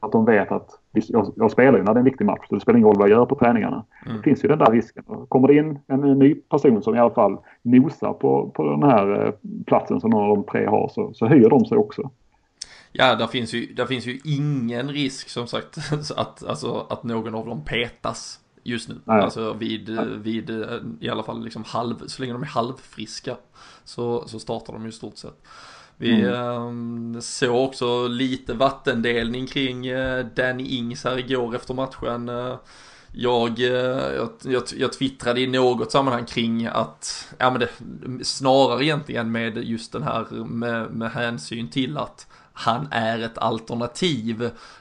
att 0.00 0.12
de 0.12 0.24
vet 0.24 0.52
att 0.52 0.70
jag, 0.92 1.32
jag, 1.36 1.50
spelar 1.50 1.78
ju 1.78 1.84
när 1.84 1.94
det 1.94 1.98
är 1.98 2.00
en 2.00 2.04
viktig 2.04 2.24
match. 2.24 2.46
Så 2.48 2.54
det 2.54 2.60
spelar 2.60 2.78
ingen 2.78 2.88
roll 2.88 2.98
vad 2.98 3.08
jag 3.08 3.16
gör 3.16 3.26
på 3.26 3.34
träningarna. 3.34 3.84
Mm. 4.06 4.16
Det 4.16 4.22
finns 4.22 4.44
ju 4.44 4.48
den 4.48 4.58
där 4.58 4.70
risken. 4.70 5.04
Kommer 5.28 5.48
det 5.48 5.54
in 5.54 5.78
en, 5.86 6.04
en, 6.04 6.18
ny 6.18 6.34
person 6.34 6.82
som 6.82 6.94
i 6.94 6.98
alla 6.98 7.14
fall 7.14 7.38
nosar 7.62 8.12
på, 8.12 8.50
på 8.54 8.70
den 8.70 8.82
här 8.82 9.26
eh, 9.26 9.32
platsen 9.66 10.00
som 10.00 10.10
någon 10.10 10.30
av 10.30 10.36
de 10.36 10.44
tre 10.44 10.66
har 10.66 10.88
så, 10.88 11.12
så 11.14 11.26
höjer 11.26 11.50
de 11.50 11.64
sig 11.64 11.78
också. 11.78 12.10
Ja, 12.98 13.14
där 13.14 13.26
finns 13.26 13.54
ju, 13.54 13.74
där 13.74 13.86
finns 13.86 14.06
ju 14.06 14.20
ingen 14.24 14.88
risk 14.88 15.28
som 15.28 15.46
sagt 15.46 15.78
att, 16.16 16.44
alltså, 16.44 16.86
att 16.90 17.04
någon 17.04 17.34
av 17.34 17.46
dem 17.46 17.64
petas 17.64 18.40
just 18.62 18.88
nu. 18.88 18.94
Nej. 19.04 19.20
Alltså 19.20 19.52
vid, 19.52 20.00
vid 20.00 20.50
i 21.00 21.08
alla 21.08 21.22
fall 21.22 21.44
liksom 21.44 21.64
halv, 21.64 22.06
så 22.06 22.22
länge 22.22 22.32
de 22.32 22.42
är 22.42 22.46
halvfriska 22.46 23.36
så, 23.84 24.28
så 24.28 24.38
startar 24.38 24.72
de 24.72 24.82
ju 24.82 24.88
i 24.88 24.92
stort 24.92 25.16
sett. 25.16 25.42
Vi 25.96 26.20
mm. 26.20 27.14
eh, 27.14 27.20
såg 27.20 27.64
också 27.64 28.08
lite 28.08 28.54
vattendelning 28.54 29.46
kring 29.46 29.86
eh, 29.86 30.26
Danny 30.26 30.64
Ings 30.64 31.04
här 31.04 31.18
igår 31.18 31.56
efter 31.56 31.74
matchen. 31.74 32.30
Jag, 33.12 33.60
eh, 33.60 34.14
jag, 34.14 34.30
jag, 34.42 34.62
jag 34.76 34.92
twittrade 34.92 35.40
i 35.40 35.46
något 35.46 35.92
sammanhang 35.92 36.24
kring 36.24 36.66
att, 36.66 37.28
ja 37.38 37.50
men 37.50 37.60
det, 37.60 38.24
snarare 38.24 38.84
egentligen 38.84 39.32
med 39.32 39.56
just 39.64 39.92
den 39.92 40.02
här 40.02 40.44
med, 40.44 40.90
med 40.90 41.10
hänsyn 41.10 41.70
till 41.70 41.98
att 41.98 42.26
han 42.58 42.88
är 42.90 43.18
ett 43.18 43.38
alternativ. 43.38 44.38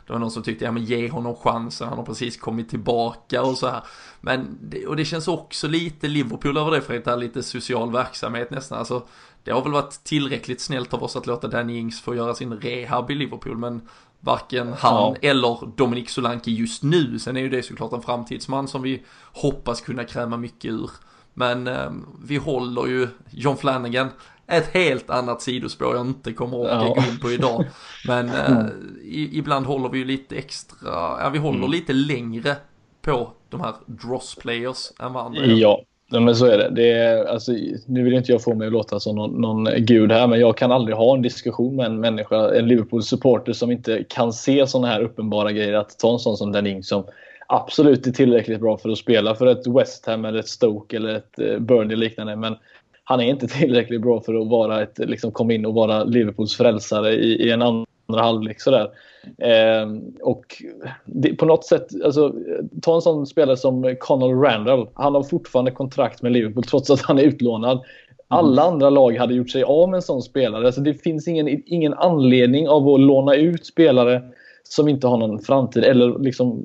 Det 0.08 0.14
var 0.14 0.20
någon 0.20 0.32
som 0.32 0.44
tyckte, 0.44 0.66
ja 0.66 0.72
men 0.72 0.86
ge 0.86 1.10
honom 1.10 1.36
chansen, 1.36 1.88
han 1.88 1.98
har 1.98 2.06
precis 2.06 2.38
kommit 2.38 2.70
tillbaka 2.70 3.44
och 3.44 3.58
så 3.58 3.68
här. 3.68 3.84
Men, 4.22 4.58
det, 4.62 4.88
och 4.88 4.96
det 4.96 5.06
känns 5.06 5.28
också 5.28 5.68
lite 5.68 6.08
Liverpool 6.08 6.58
över 6.58 6.72
det 6.72 6.82
för 6.82 6.98
att 6.98 7.06
det 7.06 7.12
är 7.12 7.18
lite 7.18 7.44
social 7.44 7.92
verksamhet 7.92 8.52
nästan. 8.52 8.80
Alltså, 8.80 9.08
det 9.44 9.52
har 9.52 9.62
väl 9.62 9.72
varit 9.72 10.04
tillräckligt 10.04 10.62
snällt 10.62 10.94
av 10.94 11.04
oss 11.04 11.16
att 11.16 11.28
låta 11.28 11.48
Danny 11.48 11.78
Ings 11.78 12.02
få 12.02 12.16
göra 12.16 12.36
sin 12.36 12.54
rehab 12.54 13.12
i 13.12 13.16
Liverpool, 13.16 13.58
men 13.58 13.82
varken 14.26 14.74
han 14.74 15.16
ja. 15.22 15.30
eller 15.30 15.72
Dominic 15.76 16.10
Solanke 16.10 16.52
just 16.52 16.84
nu. 16.84 17.20
Sen 17.20 17.38
är 17.38 17.42
ju 17.42 17.50
det 17.50 17.64
såklart 17.64 17.94
en 17.94 18.02
framtidsman 18.02 18.68
som 18.68 18.82
vi 18.82 19.04
hoppas 19.34 19.82
kunna 19.82 20.04
kräma 20.04 20.38
mycket 20.38 20.72
ur. 20.72 20.90
Men 21.34 21.68
eh, 21.68 21.92
vi 22.24 22.38
håller 22.38 22.86
ju 22.86 23.08
John 23.32 23.58
Flanagan 23.58 24.10
ett 24.48 24.74
helt 24.74 25.10
annat 25.10 25.42
sidospår 25.42 25.96
jag 25.96 26.08
inte 26.08 26.34
kommer 26.34 26.66
att 26.66 26.84
ja. 26.84 26.94
gå 26.94 27.12
in 27.12 27.20
på 27.20 27.32
idag. 27.32 27.66
Men 28.08 28.30
eh, 28.30 28.66
i, 29.04 29.38
ibland 29.38 29.66
håller 29.66 29.90
vi 29.90 29.98
ju 29.98 30.06
lite 30.06 30.36
extra, 30.36 30.90
ja 31.24 31.30
vi 31.34 31.40
håller 31.40 31.58
mm. 31.58 31.72
lite 31.72 31.94
längre 31.94 32.56
på 33.02 33.32
de 33.50 33.62
här 33.62 33.74
dross 33.86 34.36
players 34.36 34.92
än 35.00 35.14
vad 35.14 35.26
andra 35.26 35.46
Ja, 35.46 35.82
Ja, 36.12 36.20
men 36.20 36.36
så 36.36 36.46
är 36.46 36.58
det. 36.58 36.70
det 36.70 36.92
är, 36.92 37.26
alltså, 37.26 37.52
nu 37.86 38.04
vill 38.04 38.14
inte 38.14 38.32
jag 38.32 38.44
få 38.44 38.56
mig 38.56 38.68
att 38.68 38.74
låta 38.74 39.00
som 39.00 39.16
någon, 39.16 39.42
någon 39.42 39.70
gud 39.78 40.12
här, 40.12 40.28
men 40.28 40.40
jag 40.40 40.58
kan 40.58 40.72
aldrig 40.72 40.98
ha 40.98 41.16
en 41.16 41.22
diskussion 41.22 41.76
med 41.76 41.86
en 41.86 42.00
människa, 42.00 42.56
en 42.56 42.68
Liverpool-supporter 42.68 43.54
som 43.54 43.72
inte 43.72 44.04
kan 44.10 44.34
se 44.34 44.68
sådana 44.68 44.88
här 44.88 45.02
uppenbara 45.02 45.52
grejer. 45.52 45.74
Att 45.74 46.00
ta 46.00 46.14
en 46.14 46.20
sån 46.20 46.38
som 46.38 46.52
Danning 46.52 46.84
som 46.84 47.04
absolut 47.48 48.08
är 48.08 48.12
tillräckligt 48.12 48.60
bra 48.60 48.78
för 48.78 48.90
att 48.90 48.98
spela 48.98 49.36
för 49.36 49.48
ett 49.48 49.68
West 49.68 50.06
Ham 50.06 50.26
eller 50.26 50.40
ett 50.40 50.48
Stoke 50.48 50.98
eller 50.98 51.16
ett 51.16 51.40
eh, 51.40 51.60
Burnley 51.60 51.98
liknande. 51.98 52.36
Men 52.36 52.56
han 53.04 53.20
är 53.20 53.26
inte 53.26 53.48
tillräckligt 53.60 54.02
bra 54.02 54.22
för 54.22 54.42
att 54.42 54.48
vara 54.48 54.82
ett, 54.82 55.00
liksom, 55.00 55.32
komma 55.32 55.54
in 55.54 55.66
och 55.66 55.74
vara 55.74 56.04
Liverpools 56.04 56.58
frälsare 56.58 57.14
i, 57.14 57.48
i 57.48 57.52
en 57.52 57.62
andra 58.08 58.24
halvlek. 58.24 58.62
Sådär. 58.62 58.90
Eh, 59.38 59.88
och 60.22 60.64
det, 61.06 61.34
på 61.34 61.46
något 61.46 61.66
sätt, 61.66 61.88
alltså, 62.04 62.34
ta 62.82 62.96
en 62.96 63.02
sån 63.02 63.28
spelare 63.28 63.58
som 63.58 63.96
Conor 64.00 64.44
Randall. 64.44 64.88
Han 64.94 65.16
har 65.16 65.24
fortfarande 65.24 65.72
kontrakt 65.72 66.22
med 66.22 66.32
Liverpool 66.32 66.64
trots 66.64 66.90
att 66.90 67.02
han 67.02 67.20
är 67.20 67.24
utlånad. 67.24 67.82
Alla 68.28 68.62
mm. 68.62 68.74
andra 68.74 68.90
lag 68.90 69.18
hade 69.18 69.34
gjort 69.34 69.50
sig 69.50 69.64
av 69.64 69.90
med 69.90 69.98
en 69.98 70.02
sån 70.02 70.22
spelare. 70.22 70.66
Alltså, 70.66 70.82
det 70.82 70.94
finns 70.94 71.28
ingen, 71.28 71.64
ingen 71.66 71.94
anledning 71.94 72.70
av 72.70 72.90
att 72.90 73.00
låna 73.00 73.36
ut 73.36 73.66
spelare 73.66 74.22
som 74.64 74.88
inte 74.88 75.08
har 75.08 75.18
någon 75.18 75.40
framtid. 75.40 75.84
Eller 75.84 76.20
liksom, 76.20 76.64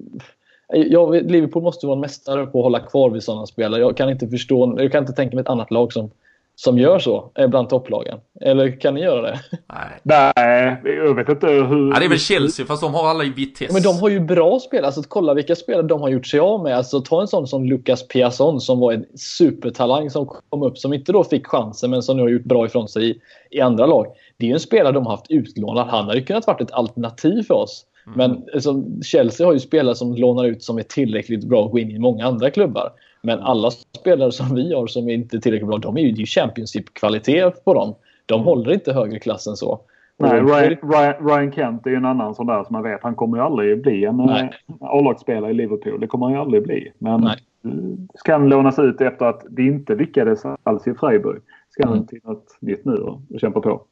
jag, 0.69 1.31
Liverpool 1.31 1.63
måste 1.63 1.87
vara 1.87 1.95
en 1.95 2.01
mästare 2.01 2.47
på 2.47 2.59
att 2.59 2.65
hålla 2.65 2.81
kvar 2.81 3.11
vid 3.11 3.23
sådana 3.23 3.47
spelare. 3.47 3.81
Jag 3.81 3.97
kan 3.97 4.11
inte 4.11 4.29
förstå, 4.29 4.75
jag 4.79 4.93
kan 4.93 5.03
inte 5.03 5.13
tänka 5.13 5.37
mig 5.37 5.43
ett 5.43 5.49
annat 5.49 5.71
lag 5.71 5.93
som 5.93 6.11
som 6.65 6.79
gör 6.79 6.99
så 6.99 7.33
bland 7.49 7.69
topplagen? 7.69 8.19
Eller 8.41 8.81
kan 8.81 8.95
ni 8.95 9.01
göra 9.01 9.23
det? 9.23 9.41
Nej, 9.69 10.01
Nej 10.03 10.95
jag 10.97 11.15
vet 11.15 11.29
inte 11.29 11.47
hur... 11.47 11.93
Ja, 11.93 11.99
det 11.99 12.05
är 12.05 12.09
väl 12.09 12.19
Chelsea 12.19 12.67
fast 12.67 12.83
de 12.83 12.95
har 12.95 13.09
alla 13.09 13.25
i 13.25 13.29
Vitesse. 13.31 13.73
Men 13.73 13.83
de 13.83 13.99
har 13.99 14.09
ju 14.09 14.21
bra 14.21 14.61
spelare. 14.61 14.87
Alltså, 14.87 15.03
kolla 15.09 15.35
vilka 15.35 15.57
spelare 15.57 15.87
de 15.87 16.01
har 16.01 16.09
gjort 16.09 16.27
sig 16.27 16.41
av 16.41 16.63
med. 16.63 16.77
Alltså, 16.77 17.01
ta 17.01 17.21
en 17.21 17.29
sån 17.29 17.47
som 17.47 17.65
Lucas 17.65 18.09
Piasson 18.09 18.61
som 18.61 18.81
var 18.81 18.93
en 18.93 19.05
supertalang 19.15 20.11
som 20.11 20.27
kom 20.27 20.63
upp 20.63 20.79
som 20.79 20.93
inte 20.93 21.13
då 21.13 21.25
fick 21.25 21.47
chansen 21.47 21.91
men 21.91 22.03
som 22.03 22.17
nu 22.17 22.23
har 22.23 22.29
gjort 22.29 22.45
bra 22.45 22.67
ifrån 22.67 22.89
sig 22.89 23.11
i, 23.11 23.21
i 23.51 23.61
andra 23.61 23.87
lag. 23.87 24.07
Det 24.37 24.47
är 24.47 24.49
ju 24.49 24.55
en 24.55 24.61
spelare 24.61 24.93
de 24.93 25.07
har 25.07 25.13
haft 25.13 25.31
utlånad. 25.31 25.87
Han 25.87 26.05
hade 26.05 26.21
kunnat 26.21 26.47
varit 26.47 26.61
ett 26.61 26.73
alternativ 26.73 27.43
för 27.43 27.55
oss. 27.55 27.87
Mm. 28.07 28.19
Men 28.19 28.45
alltså, 28.55 28.83
Chelsea 29.03 29.47
har 29.47 29.53
ju 29.53 29.61
spelare 29.61 29.95
som 29.95 30.15
lånar 30.15 30.45
ut 30.45 30.63
som 30.63 30.79
är 30.79 30.83
tillräckligt 30.83 31.45
bra 31.45 31.65
att 31.65 31.71
gå 31.71 31.79
in 31.79 31.91
i 31.91 31.99
många 31.99 32.27
andra 32.27 32.51
klubbar. 32.51 32.93
Men 33.23 33.41
alla 33.41 33.71
spelare 33.71 34.33
som 34.33 34.55
vi 34.55 34.75
har 34.75 34.87
som 34.87 35.09
inte 35.09 35.37
är 35.37 35.41
tillräckligt 35.41 35.69
bra, 35.69 35.79
de 35.79 35.97
är 35.97 36.01
ju 36.01 36.27
Championship-kvalitet 36.27 37.51
på 37.65 37.75
dem. 37.75 37.95
De 38.27 38.45
håller 38.45 38.73
inte 38.73 38.93
högre 38.93 39.19
klass 39.19 39.47
än 39.47 39.57
så. 39.57 39.81
Nej, 40.17 40.41
Ryan, 40.41 40.91
Ryan, 40.93 41.29
Ryan, 41.29 41.53
Kent 41.53 41.87
är 41.87 41.91
ju 41.91 41.97
en 41.97 42.05
annan 42.05 42.35
sån 42.35 42.47
där 42.47 42.65
som 42.65 42.73
man 42.73 42.83
vet. 42.83 43.03
Han 43.03 43.15
kommer 43.15 43.37
ju 43.37 43.43
aldrig 43.43 43.83
bli 43.83 44.05
en 44.05 44.21
eh, 44.21 44.49
A-lagsspelare 44.81 45.51
i 45.51 45.55
Liverpool. 45.55 46.01
Det 46.01 46.07
kommer 46.07 46.27
han 46.27 46.35
ju 46.35 46.41
aldrig 46.41 46.63
bli. 46.63 46.93
Men 46.99 47.21
Nej. 47.21 47.37
ska 48.15 48.33
han 48.33 48.49
lånas 48.49 48.79
ut 48.79 49.01
efter 49.01 49.27
att 49.27 49.45
det 49.51 49.63
inte 49.63 49.95
lyckades 49.95 50.43
alls 50.63 50.87
i 50.87 50.95
Freiburg. 50.95 51.43
Ska 51.71 51.87
han 51.87 51.95
mm. 51.95 52.07
till 52.07 52.21
något 52.25 52.57
nytt 52.61 52.85
nu 52.85 52.95
och, 52.95 53.21
och 53.35 53.41
kämpa 53.41 53.61
på. 53.61 53.83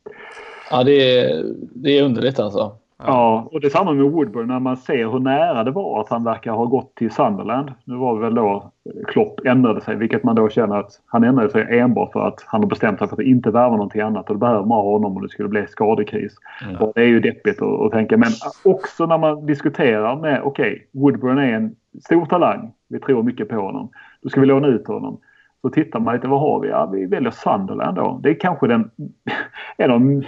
Ja, 0.71 0.85
det 0.85 1.21
är, 1.21 1.45
det 1.75 1.99
är 1.99 2.03
underligt 2.03 2.39
alltså. 2.39 2.73
Ja, 3.07 3.49
och 3.53 3.61
det 3.61 3.67
är 3.67 3.71
samma 3.71 3.93
med 3.93 4.05
Woodburn 4.05 4.49
när 4.49 4.61
man 4.61 4.77
ser 4.77 5.09
hur 5.11 5.19
nära 5.19 5.65
det 5.65 5.71
var 5.71 6.01
att 6.01 6.09
han 6.09 6.25
verkar 6.25 6.53
ha 6.53 6.65
gått 6.65 6.95
till 6.95 7.11
Sunderland. 7.11 7.73
Nu 7.85 7.97
var 7.97 8.15
det 8.15 8.21
väl 8.21 8.35
då 8.35 8.73
Klopp 9.07 9.41
ändrade 9.47 9.81
sig, 9.81 9.97
vilket 9.97 10.25
man 10.25 10.37
då 10.37 10.49
känner 10.49 10.77
att 10.77 10.91
han 11.07 11.25
ändrade 11.25 11.51
sig 11.51 11.79
enbart 11.79 12.13
för 12.13 12.21
att 12.21 12.45
han 12.47 12.61
har 12.63 12.69
bestämt 12.69 12.99
sig 12.99 13.09
för 13.09 13.17
att 13.17 13.23
inte 13.23 13.51
värva 13.51 13.71
någonting 13.71 14.01
annat 14.01 14.29
och 14.29 14.35
då 14.35 14.39
behöver 14.39 14.65
man 14.65 14.79
ha 14.79 14.93
honom 14.93 15.17
om 15.17 15.23
det 15.23 15.29
skulle 15.29 15.49
bli 15.49 15.67
skadekris. 15.67 16.35
Mm. 16.65 16.77
Och 16.77 16.93
det 16.95 17.01
är 17.01 17.07
ju 17.07 17.21
deppigt 17.21 17.63
att, 17.63 17.81
att, 17.81 17.93
tänka. 17.93 18.17
Men 18.17 18.31
också 18.65 19.07
när 19.07 19.19
man 19.19 19.47
diskuterar 19.47 20.17
med, 20.17 20.43
okej, 20.45 20.73
okay, 20.73 21.03
Woodburn 21.03 21.39
är 21.39 21.53
en 21.53 21.77
stor 22.05 22.27
talang. 22.27 22.73
Vi 22.89 23.01
tror 23.01 23.23
mycket 23.23 23.49
på 23.49 23.57
honom. 23.57 23.91
Då 24.23 24.29
ska 24.29 24.41
vi 24.41 24.47
låna 24.47 24.67
ut 24.67 24.87
honom. 24.87 25.21
Så 25.63 25.71
tittar 25.71 26.01
man 26.01 26.15
lite, 26.15 26.29
vad 26.29 26.41
har 26.41 26.61
vi? 26.61 26.69
Ja, 26.69 26.87
vi 26.87 27.07
väljer 27.07 27.31
Sunderland 27.31 27.97
då. 27.97 28.21
Det 28.23 28.31
är 28.31 28.41
kanske 28.41 28.67
den, 28.67 28.91
en 29.77 29.91
av 29.91 30.01
de 30.01 30.25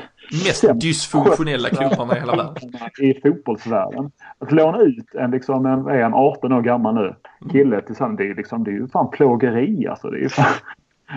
mest 0.46 0.80
dysfunktionella 0.80 1.68
klubbarna 1.68 2.16
i 2.16 2.20
hela 2.20 2.36
världen. 2.36 2.70
I 3.00 3.20
fotbollsvärlden. 3.20 4.10
Att 4.38 4.52
låna 4.52 4.78
ut 4.78 5.14
en, 5.14 5.30
liksom, 5.30 5.66
en, 5.66 5.88
en 5.88 6.14
18 6.14 6.52
år 6.52 6.62
gammal 6.62 6.94
nu, 6.94 7.14
kille 7.52 7.80
till 7.80 7.96
Sunderland, 7.96 8.18
det 8.18 8.30
är, 8.30 8.34
liksom, 8.34 8.64
det 8.64 8.70
är 8.70 8.74
ju 8.74 8.88
fan 8.88 9.10
plågeri 9.10 9.86
alltså. 9.86 10.10
Det 10.10 10.18
är 10.18 10.22
ju 10.22 10.28
fan, 10.28 10.52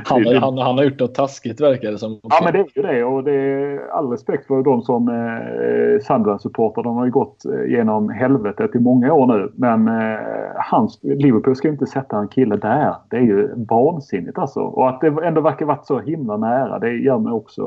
han, 0.05 0.25
han, 0.25 0.57
han, 0.57 0.77
har 0.77 0.83
gjort 0.83 0.99
något 0.99 1.15
taskigt 1.15 1.61
verkar 1.61 1.91
det 1.91 1.97
som. 1.97 2.19
Ja 2.23 2.39
men 2.43 2.53
det 2.53 2.59
är 2.59 2.67
ju 2.75 2.81
det 2.81 3.03
och 3.03 3.23
det 3.23 3.31
är 3.31 3.89
all 3.91 4.09
respekt 4.09 4.47
för 4.47 4.63
de 4.63 4.81
som 4.81 5.07
eh, 5.07 5.99
Sunderland-supportrar. 6.01 6.83
De 6.83 6.95
har 6.95 7.05
ju 7.05 7.11
gått 7.11 7.45
eh, 7.45 7.71
genom 7.71 8.09
helvetet 8.09 8.75
i 8.75 8.79
många 8.79 9.13
år 9.13 9.27
nu. 9.27 9.51
Men 9.55 9.87
eh, 9.87 10.19
hans, 10.55 10.99
Liverpool 11.03 11.55
ska 11.55 11.67
ju 11.67 11.71
inte 11.73 11.85
sätta 11.85 12.17
en 12.17 12.27
kille 12.27 12.55
där. 12.55 12.95
Det 13.09 13.17
är 13.17 13.21
ju 13.21 13.49
vansinnigt 13.55 14.37
alltså. 14.37 14.59
Och 14.59 14.89
att 14.89 15.01
det 15.01 15.07
ändå 15.07 15.41
verkar 15.41 15.65
varit 15.65 15.85
så 15.85 15.99
himla 15.99 16.37
nära 16.37 16.79
det 16.79 16.91
gör 16.91 17.19
mig 17.19 17.33
också... 17.33 17.63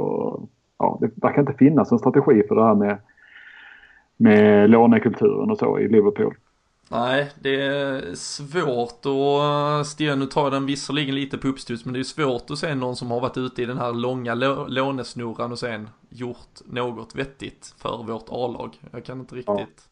Ja, 0.79 0.99
det 1.01 1.11
verkar 1.23 1.41
inte 1.41 1.53
finnas 1.53 1.93
en 1.93 1.99
strategi 1.99 2.43
för 2.49 2.55
det 2.55 2.65
här 2.65 2.75
med, 2.75 2.99
med 4.17 4.71
lånekulturen 4.71 5.51
och 5.51 5.59
så 5.59 5.79
i 5.79 5.89
Liverpool. 5.89 6.35
Nej, 6.91 7.31
det 7.41 7.63
är 7.63 8.15
svårt 8.15 9.07
att, 9.07 9.87
Sten, 9.87 10.19
nu 10.19 10.27
tar 10.27 10.51
den 10.51 10.67
visserligen 10.67 11.15
lite 11.15 11.39
på 11.39 11.49
uppstuds, 11.49 11.85
men 11.85 11.95
det 11.95 12.01
är 12.01 12.05
svårt 12.05 12.51
att 12.51 12.59
se 12.59 12.75
någon 12.75 12.97
som 12.97 13.11
har 13.11 13.21
varit 13.21 13.37
ute 13.37 13.63
i 13.63 13.67
den 13.67 13.79
här 13.79 13.93
långa 13.93 14.35
lånesnurran 14.69 15.53
och 15.53 15.59
sen 15.59 15.89
gjort 16.09 16.61
något 16.67 17.15
vettigt 17.15 17.75
för 17.79 18.03
vårt 18.07 18.29
A-lag. 18.29 18.77
Jag 18.91 19.05
kan 19.05 19.21
inte 19.21 19.35
riktigt, 19.35 19.89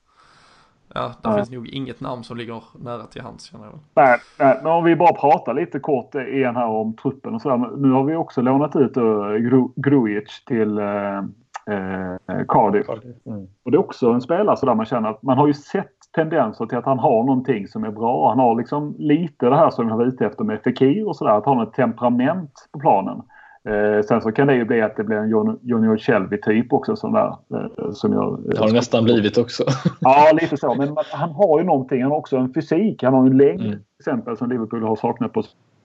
ja, 0.95 1.13
där 1.23 1.31
nej. 1.31 1.39
finns 1.39 1.51
nog 1.51 1.69
inget 1.69 2.01
namn 2.01 2.25
som 2.25 2.37
ligger 2.37 2.63
nära 2.79 3.07
till 3.07 3.23
hands 3.23 3.45
känner 3.45 3.65
jag. 3.65 3.79
Nej, 3.95 4.19
nej, 4.39 4.61
men 4.63 4.73
om 4.73 4.85
vi 4.85 4.97
bara 4.97 5.13
pratar 5.13 5.55
lite 5.55 5.81
kort 5.81 6.15
igen 6.15 6.57
här 6.57 6.67
om 6.67 6.97
truppen 6.97 7.35
och 7.35 7.43
sådär. 7.43 7.77
Nu 7.77 7.91
har 7.91 8.05
vi 8.05 8.17
också 8.17 8.41
lånat 8.41 8.77
ut 8.77 8.97
uh, 8.97 9.37
Grujic 9.77 10.45
till 10.47 10.79
uh, 10.79 11.23
uh, 11.71 12.45
Cardiff. 12.49 12.87
Mm. 13.27 13.47
Och 13.63 13.71
det 13.71 13.77
är 13.77 13.81
också 13.81 14.11
en 14.11 14.21
spelare 14.21 14.57
sådär 14.57 14.75
man 14.75 14.87
känner 14.87 15.09
att 15.09 15.23
man 15.23 15.39
har 15.39 15.47
ju 15.47 15.55
sett 15.55 16.04
tendenser 16.15 16.67
till 16.67 16.79
att 16.79 16.85
han 16.85 16.99
har 16.99 17.25
någonting 17.25 17.69
som 17.69 17.85
är 17.85 17.91
bra. 17.91 18.29
Han 18.29 18.39
har 18.39 18.57
liksom 18.57 18.95
lite 18.99 19.47
det 19.47 19.57
här 19.57 19.71
som 19.71 19.89
jag 19.89 19.97
var 19.97 20.07
ute 20.07 20.27
efter 20.27 20.45
med 20.45 20.61
Fekir 20.63 21.09
och 21.09 21.17
sådär. 21.17 21.33
Att 21.33 21.45
ha 21.45 21.63
ett 21.63 21.73
temperament 21.73 22.69
på 22.73 22.79
planen. 22.79 23.23
Eh, 23.69 24.03
sen 24.03 24.21
så 24.21 24.33
kan 24.33 24.47
det 24.47 24.55
ju 24.55 24.65
bli 24.65 24.83
att 24.83 24.97
det 24.97 25.05
blir 25.05 25.17
en 25.17 25.59
Junior 25.63 25.97
Shelby-typ 25.97 26.73
också. 26.73 26.97
Sån 26.97 27.13
där, 27.13 27.37
eh, 27.55 27.93
som 27.93 28.13
jag, 28.13 28.41
det 28.45 28.59
har 28.59 28.67
det 28.67 28.73
nästan 28.73 29.05
blivit 29.05 29.39
också. 29.39 29.65
ja, 30.01 30.31
lite 30.41 30.57
så. 30.57 30.75
Men 30.75 30.97
han 31.13 31.31
har 31.31 31.59
ju 31.59 31.65
någonting. 31.65 32.03
Han 32.03 32.11
har 32.11 32.19
också 32.19 32.37
en 32.37 32.55
fysik. 32.55 33.03
Han 33.03 33.15
har 33.15 33.27
en 33.27 33.37
längd 33.37 33.61
mm. 33.61 33.73
till 33.73 33.83
exempel 33.99 34.37
som 34.37 34.49
Liverpool 34.49 34.83
har 34.83 34.97
saknat 34.97 35.33
på 35.33 35.43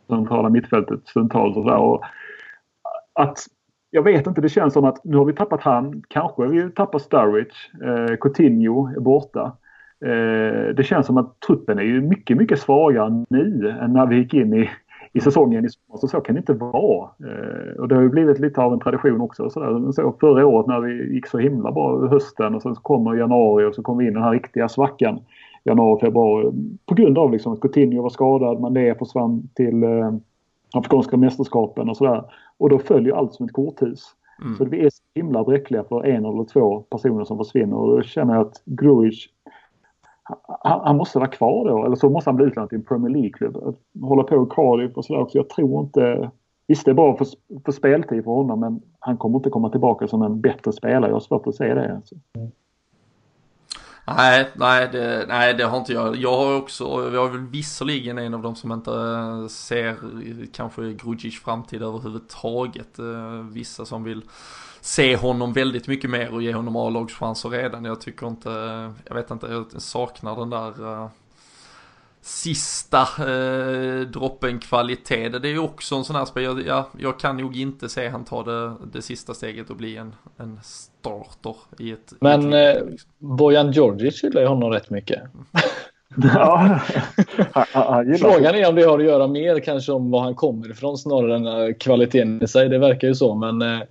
centrala 0.10 0.50
mittfältet 0.50 1.00
stundtals. 1.08 1.58
Och 1.58 1.64
så 1.64 2.02
att 3.14 3.38
jag 3.92 4.04
vet 4.04 4.28
inte, 4.28 4.42
det 4.42 4.50
känns 4.50 4.74
som 4.74 4.86
att 4.86 5.04
nu 5.04 5.18
har 5.18 5.26
vi 5.26 5.34
tappat 5.34 5.62
han. 5.62 6.04
Kanske 6.08 6.48
vi 6.48 6.72
tappar 6.72 7.00
Sturridge. 7.00 7.56
Eh, 7.84 8.16
Coutinho 8.16 8.88
är 8.96 9.00
borta. 9.00 9.58
Eh, 10.06 10.76
det 10.76 10.84
känns 10.84 11.08
som 11.08 11.18
att 11.18 11.40
truppen 11.40 11.80
är 11.80 11.84
ju 11.84 12.02
mycket, 12.02 12.38
mycket 12.38 12.60
svagare 12.60 13.26
nu 13.30 13.76
än 13.82 13.94
när 13.94 14.06
vi 14.06 14.16
gick 14.16 14.34
in 14.34 14.54
i, 14.54 14.70
i 15.14 15.20
säsongen 15.20 15.66
i 15.66 15.70
sommar. 15.70 15.98
Så, 15.98 16.08
så 16.08 16.22
kan 16.22 16.36
det 16.36 16.40
inte 16.40 16.54
vara. 16.54 17.10
Eh, 17.20 17.82
och 17.82 17.88
det 17.88 17.96
har 17.96 18.02
ju 18.02 18.10
blivit 18.10 18.40
lite 18.40 18.62
av 18.62 18.74
en 18.74 18.80
tradition 18.80 19.22
också. 19.22 19.50
Så, 19.50 19.92
så 19.94 20.16
förra 20.20 20.48
året 20.48 20.68
när 20.68 20.80
vi 20.80 21.14
gick 21.14 21.28
så 21.28 21.38
himla 21.38 21.72
bra 21.72 22.08
hösten 22.08 22.56
och 22.56 22.62
sen 22.62 22.76
så 22.76 22.82
kommer 22.82 23.16
januari 23.16 23.66
och 23.66 23.76
så 23.76 23.82
kommer 23.82 24.04
vi 24.04 24.06
in 24.06 24.12
i 24.12 24.14
den 24.14 24.24
här 24.24 24.32
riktiga 24.32 24.70
svackan. 24.70 25.20
Januari, 25.64 26.00
februari. 26.00 26.52
På 26.86 26.96
grund 26.96 27.18
av 27.18 27.32
liksom 27.32 27.54
att 27.54 27.62
Coutinho 27.62 28.02
var 28.02 28.10
skadad, 28.10 28.60
Mané 28.60 28.96
försvann 28.96 29.50
till 29.56 29.84
eh, 29.84 30.14
Afrikanska 30.74 31.18
mästerskapen 31.18 31.90
och 31.90 31.98
sådär. 31.98 32.24
Och 32.58 32.70
då 32.70 32.80
följer 32.80 33.16
allt 33.16 33.34
som 33.34 33.46
ett 33.46 33.54
korthus. 33.54 34.16
Mm. 34.42 34.56
Så 34.56 34.66
vi 34.66 34.86
är 34.86 34.90
så 34.90 35.02
himla 35.16 35.44
bräckliga 35.44 35.84
för 35.84 36.06
en 36.06 36.26
eller 36.26 36.44
två 36.44 36.80
personer 36.80 37.24
som 37.24 37.38
försvinner 37.38 37.78
och 37.78 37.96
då 37.96 38.02
känner 38.02 38.34
jag 38.34 38.42
att 38.42 38.62
Gruic 38.66 39.28
han, 40.64 40.82
han, 40.84 40.98
måste 40.98 41.20
vara 41.20 41.30
kvar 41.30 41.66
då. 41.70 41.86
Eller 41.86 41.96
så 41.96 42.10
måste 42.10 42.30
han 42.30 42.36
bli 42.36 42.46
utlånad 42.46 42.70
till 42.70 42.78
en 42.78 42.86
Premier 42.86 43.14
League-klubb. 43.14 43.78
Hålla 44.02 44.24
på 44.24 44.44
i 44.44 44.56
Cardiff 44.56 44.98
och 44.98 45.06
sådär 45.06 45.22
också. 45.22 45.38
Jag 45.38 45.50
tror 45.50 45.82
inte... 45.84 46.32
Visst, 46.68 46.86
det 46.86 46.92
är 46.92 46.96
bra 46.96 47.18
för, 47.18 47.28
för 47.66 47.72
speltid 47.72 48.24
för 48.24 48.32
honom 48.32 48.60
men 48.60 48.82
han 49.00 49.18
kommer 49.18 49.38
inte 49.38 49.50
komma 49.50 49.70
tillbaka 49.70 50.08
som 50.08 50.22
en 50.22 50.42
bättre 50.42 50.74
spelare. 50.74 51.10
Jag 51.10 51.16
har 51.16 51.20
svårt 51.20 51.48
att 51.48 51.56
se 51.56 51.74
det. 51.74 51.96
Alltså. 51.96 52.16
Nej, 54.18 54.48
nej 54.56 54.90
det, 54.92 55.26
nej, 55.28 55.54
det 55.54 55.64
har 55.64 55.78
inte 55.78 55.94
jag. 55.94 56.16
Jag 56.16 56.38
har 56.38 56.58
också, 56.58 56.84
jag 57.14 57.26
är 57.26 57.32
väl 57.32 57.48
visserligen 57.48 58.18
en 58.18 58.34
av 58.34 58.42
de 58.42 58.56
som 58.56 58.72
inte 58.72 58.92
eh, 58.92 59.48
ser 59.48 59.96
kanske 60.54 60.94
Grujic 60.94 61.40
framtid 61.40 61.84
överhuvudtaget. 61.84 63.00
Eh, 63.00 63.46
vissa 63.52 63.86
som 63.86 64.04
vill 64.04 64.22
se 64.82 65.16
honom 65.16 65.54
väldigt 65.54 65.88
mycket 65.88 66.10
mer 66.10 66.34
och 66.34 66.44
ge 66.44 66.54
honom 66.54 66.76
A-lagschanser 66.76 67.50
redan. 67.50 67.86
Jag 67.86 68.02
tycker 68.02 68.28
inte, 68.28 68.50
jag 69.06 69.16
vet 69.16 69.32
inte, 69.32 69.48
jag 69.48 69.82
saknar 69.82 70.36
den 70.36 70.50
där 70.50 70.82
uh, 70.82 71.08
sista 72.22 73.02
eh, 73.02 74.02
droppen 74.02 74.60
kvalitet. 74.60 75.30
Det 75.30 75.48
är 75.48 75.52
ju 75.52 75.60
också 75.60 75.96
en 75.96 76.04
sån 76.04 76.16
här 76.16 76.26
spel, 76.26 76.44
jag, 76.44 76.68
ja, 76.68 76.90
jag 76.98 77.20
kan 77.20 77.38
nog 77.38 77.58
inte 77.58 77.90
se 77.90 78.08
han 78.08 78.26
ta 78.26 78.44
det, 78.44 78.74
det 78.94 79.02
sista 79.02 79.34
steget 79.34 79.70
och 79.70 79.76
bli 79.76 79.98
en, 79.98 80.16
en 80.38 80.60
starter 80.64 81.56
i 81.80 81.92
ett... 81.92 82.14
Men 82.20 82.54
i 82.54 82.58
ett, 82.58 82.78
eh. 82.78 82.88
Bojan 83.18 83.72
Djordjic 83.72 84.24
gillar 84.24 84.42
ju 84.42 84.48
honom 84.48 84.72
rätt 84.72 84.90
mycket. 84.90 85.22
Ja. 86.34 86.80
Frågan 88.20 88.56
är 88.56 88.70
om 88.70 88.76
det 88.76 88.84
har 88.84 89.00
att 89.00 89.06
göra 89.06 89.28
mer 89.28 89.60
kanske 89.60 89.92
om 89.92 90.12
var 90.12 90.22
han 90.22 90.36
kommer 90.36 90.72
ifrån 90.72 90.98
snarare 90.98 91.36
än 91.36 91.48
eh, 91.48 91.74
kvaliteten 91.80 92.44
i 92.44 92.48
sig. 92.48 92.70
Det 92.70 92.78
verkar 92.78 93.08
ju 93.08 93.16
så 93.16 93.36
men 93.36 93.62
eh, 93.62 93.74
eh 93.74 93.84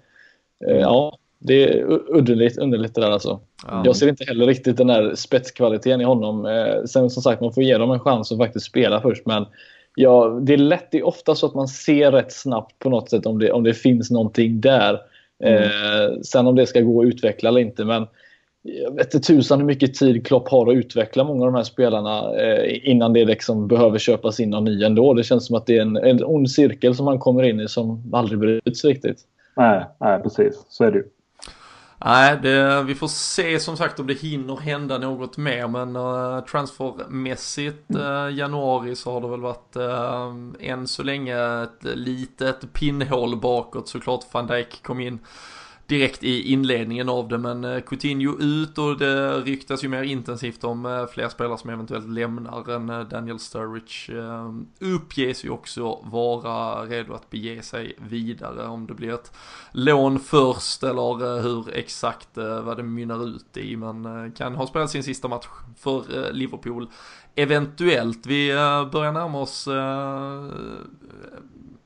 ja, 0.58 1.18
det 1.38 1.64
är 1.64 1.84
underligt, 2.08 2.58
underligt 2.58 2.94
det 2.94 3.00
där 3.00 3.10
alltså. 3.10 3.40
Ja. 3.66 3.82
Jag 3.84 3.96
ser 3.96 4.08
inte 4.08 4.24
heller 4.24 4.46
riktigt 4.46 4.76
den 4.76 4.86
där 4.86 5.14
spetskvaliteten 5.14 6.00
i 6.00 6.04
honom. 6.04 6.46
Eh, 6.46 6.84
sen 6.84 7.10
som 7.10 7.22
sagt, 7.22 7.40
man 7.40 7.52
får 7.52 7.62
ge 7.62 7.78
dem 7.78 7.90
en 7.90 8.00
chans 8.00 8.32
att 8.32 8.38
faktiskt 8.38 8.66
spela 8.66 9.00
först. 9.00 9.26
Men 9.26 9.46
ja, 9.94 10.38
det 10.42 10.52
är 10.52 10.58
lätt, 10.58 10.90
det 10.90 10.98
är 10.98 11.06
ofta 11.06 11.34
så 11.34 11.46
att 11.46 11.54
man 11.54 11.68
ser 11.68 12.12
rätt 12.12 12.32
snabbt 12.32 12.78
på 12.78 12.90
något 12.90 13.10
sätt 13.10 13.26
om 13.26 13.38
det, 13.38 13.52
om 13.52 13.64
det 13.64 13.74
finns 13.74 14.10
någonting 14.10 14.60
där. 14.60 15.00
Mm. 15.44 15.62
Eh, 15.62 16.20
sen 16.22 16.46
om 16.46 16.54
det 16.54 16.66
ska 16.66 16.80
gå 16.80 17.02
att 17.02 17.06
utveckla 17.06 17.48
eller 17.48 17.60
inte. 17.60 17.84
Men 17.84 18.06
jag 18.62 18.94
vet 18.94 19.14
inte 19.14 19.26
tusan 19.26 19.58
hur 19.58 19.66
mycket 19.66 19.94
tid 19.94 20.26
Klopp 20.26 20.48
har 20.48 20.70
att 20.70 20.76
utveckla 20.76 21.24
många 21.24 21.40
av 21.40 21.52
de 21.52 21.56
här 21.56 21.64
spelarna 21.64 22.36
eh, 22.36 22.88
innan 22.90 23.12
det 23.12 23.24
liksom 23.24 23.68
behöver 23.68 23.98
köpas 23.98 24.40
in 24.40 24.50
någon 24.50 24.64
ny 24.64 24.84
ändå. 24.84 25.14
Det 25.14 25.24
känns 25.24 25.46
som 25.46 25.56
att 25.56 25.66
det 25.66 25.76
är 25.76 25.82
en, 25.82 25.96
en 25.96 26.24
ond 26.24 26.50
cirkel 26.50 26.94
som 26.94 27.04
man 27.04 27.18
kommer 27.18 27.42
in 27.42 27.60
i 27.60 27.68
som 27.68 28.10
aldrig 28.12 28.38
bryts 28.38 28.84
riktigt. 28.84 29.18
Nej, 29.58 29.86
nej 30.00 30.22
precis. 30.22 30.64
Så 30.68 30.84
är 30.84 30.90
det 30.90 30.98
ju. 30.98 31.04
Nej, 32.04 32.38
det, 32.42 32.82
vi 32.82 32.94
får 32.94 33.08
se. 33.08 33.60
Som 33.60 33.76
sagt 33.76 34.00
om 34.00 34.06
det 34.06 34.14
hinner 34.14 34.56
hända 34.56 34.98
något 34.98 35.36
mer. 35.36 35.68
Men 35.68 35.96
uh, 35.96 36.40
transfermässigt 36.40 37.94
uh, 37.94 38.36
januari 38.36 38.96
så 38.96 39.12
har 39.12 39.20
det 39.20 39.28
väl 39.28 39.40
varit 39.40 39.76
uh, 39.76 40.70
än 40.70 40.86
så 40.86 41.02
länge 41.02 41.62
ett 41.62 41.84
litet 41.84 42.72
pinnhål 42.72 43.36
bakåt. 43.36 43.88
Såklart 43.88 44.24
van 44.32 44.46
Dijk 44.46 44.82
kom 44.82 45.00
in 45.00 45.18
direkt 45.88 46.24
i 46.24 46.52
inledningen 46.52 47.08
av 47.08 47.28
det 47.28 47.38
men 47.38 47.64
eh, 47.64 47.80
Coutinho 47.80 48.38
ut 48.40 48.78
och 48.78 48.98
det 48.98 49.40
ryktas 49.40 49.84
ju 49.84 49.88
mer 49.88 50.02
intensivt 50.02 50.64
om 50.64 50.86
eh, 50.86 51.06
fler 51.06 51.28
spelare 51.28 51.58
som 51.58 51.70
eventuellt 51.70 52.08
lämnar 52.08 52.70
än 52.70 52.90
eh, 52.90 53.00
Daniel 53.00 53.38
Sturridge 53.38 54.12
uppges 54.80 55.44
ju 55.44 55.50
också 55.50 56.04
vara 56.04 56.84
redo 56.84 57.14
att 57.14 57.30
bege 57.30 57.62
sig 57.62 57.94
vidare 57.98 58.66
om 58.66 58.86
det 58.86 58.94
blir 58.94 59.14
ett 59.14 59.32
lån 59.72 60.20
först 60.20 60.82
eller 60.82 61.42
hur 61.42 61.74
exakt 61.74 62.28
vad 62.36 62.76
det 62.76 62.82
mynnar 62.82 63.26
ut 63.26 63.56
i 63.56 63.76
men 63.76 64.32
kan 64.32 64.54
ha 64.54 64.66
spelat 64.66 64.90
sin 64.90 65.02
sista 65.02 65.28
match 65.28 65.46
för 65.78 66.32
Liverpool 66.32 66.90
eventuellt. 67.34 68.26
Vi 68.26 68.48
börjar 68.92 69.12
närma 69.12 69.40
oss 69.40 69.68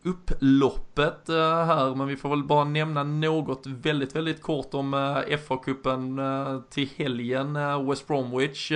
upploppet 0.05 1.29
eh, 1.29 1.65
här, 1.65 1.95
men 1.95 2.07
vi 2.07 2.17
får 2.17 2.29
väl 2.29 2.45
bara 2.45 2.65
nämna 2.65 3.03
något 3.03 3.67
väldigt, 3.67 4.17
väldigt 4.17 4.43
kort 4.43 4.75
om 4.75 4.95
eh, 4.95 5.39
FA-cupen 5.39 6.19
eh, 6.19 6.61
till 6.71 6.89
helgen, 6.97 7.59
West 7.89 8.07
Bromwich. 8.07 8.73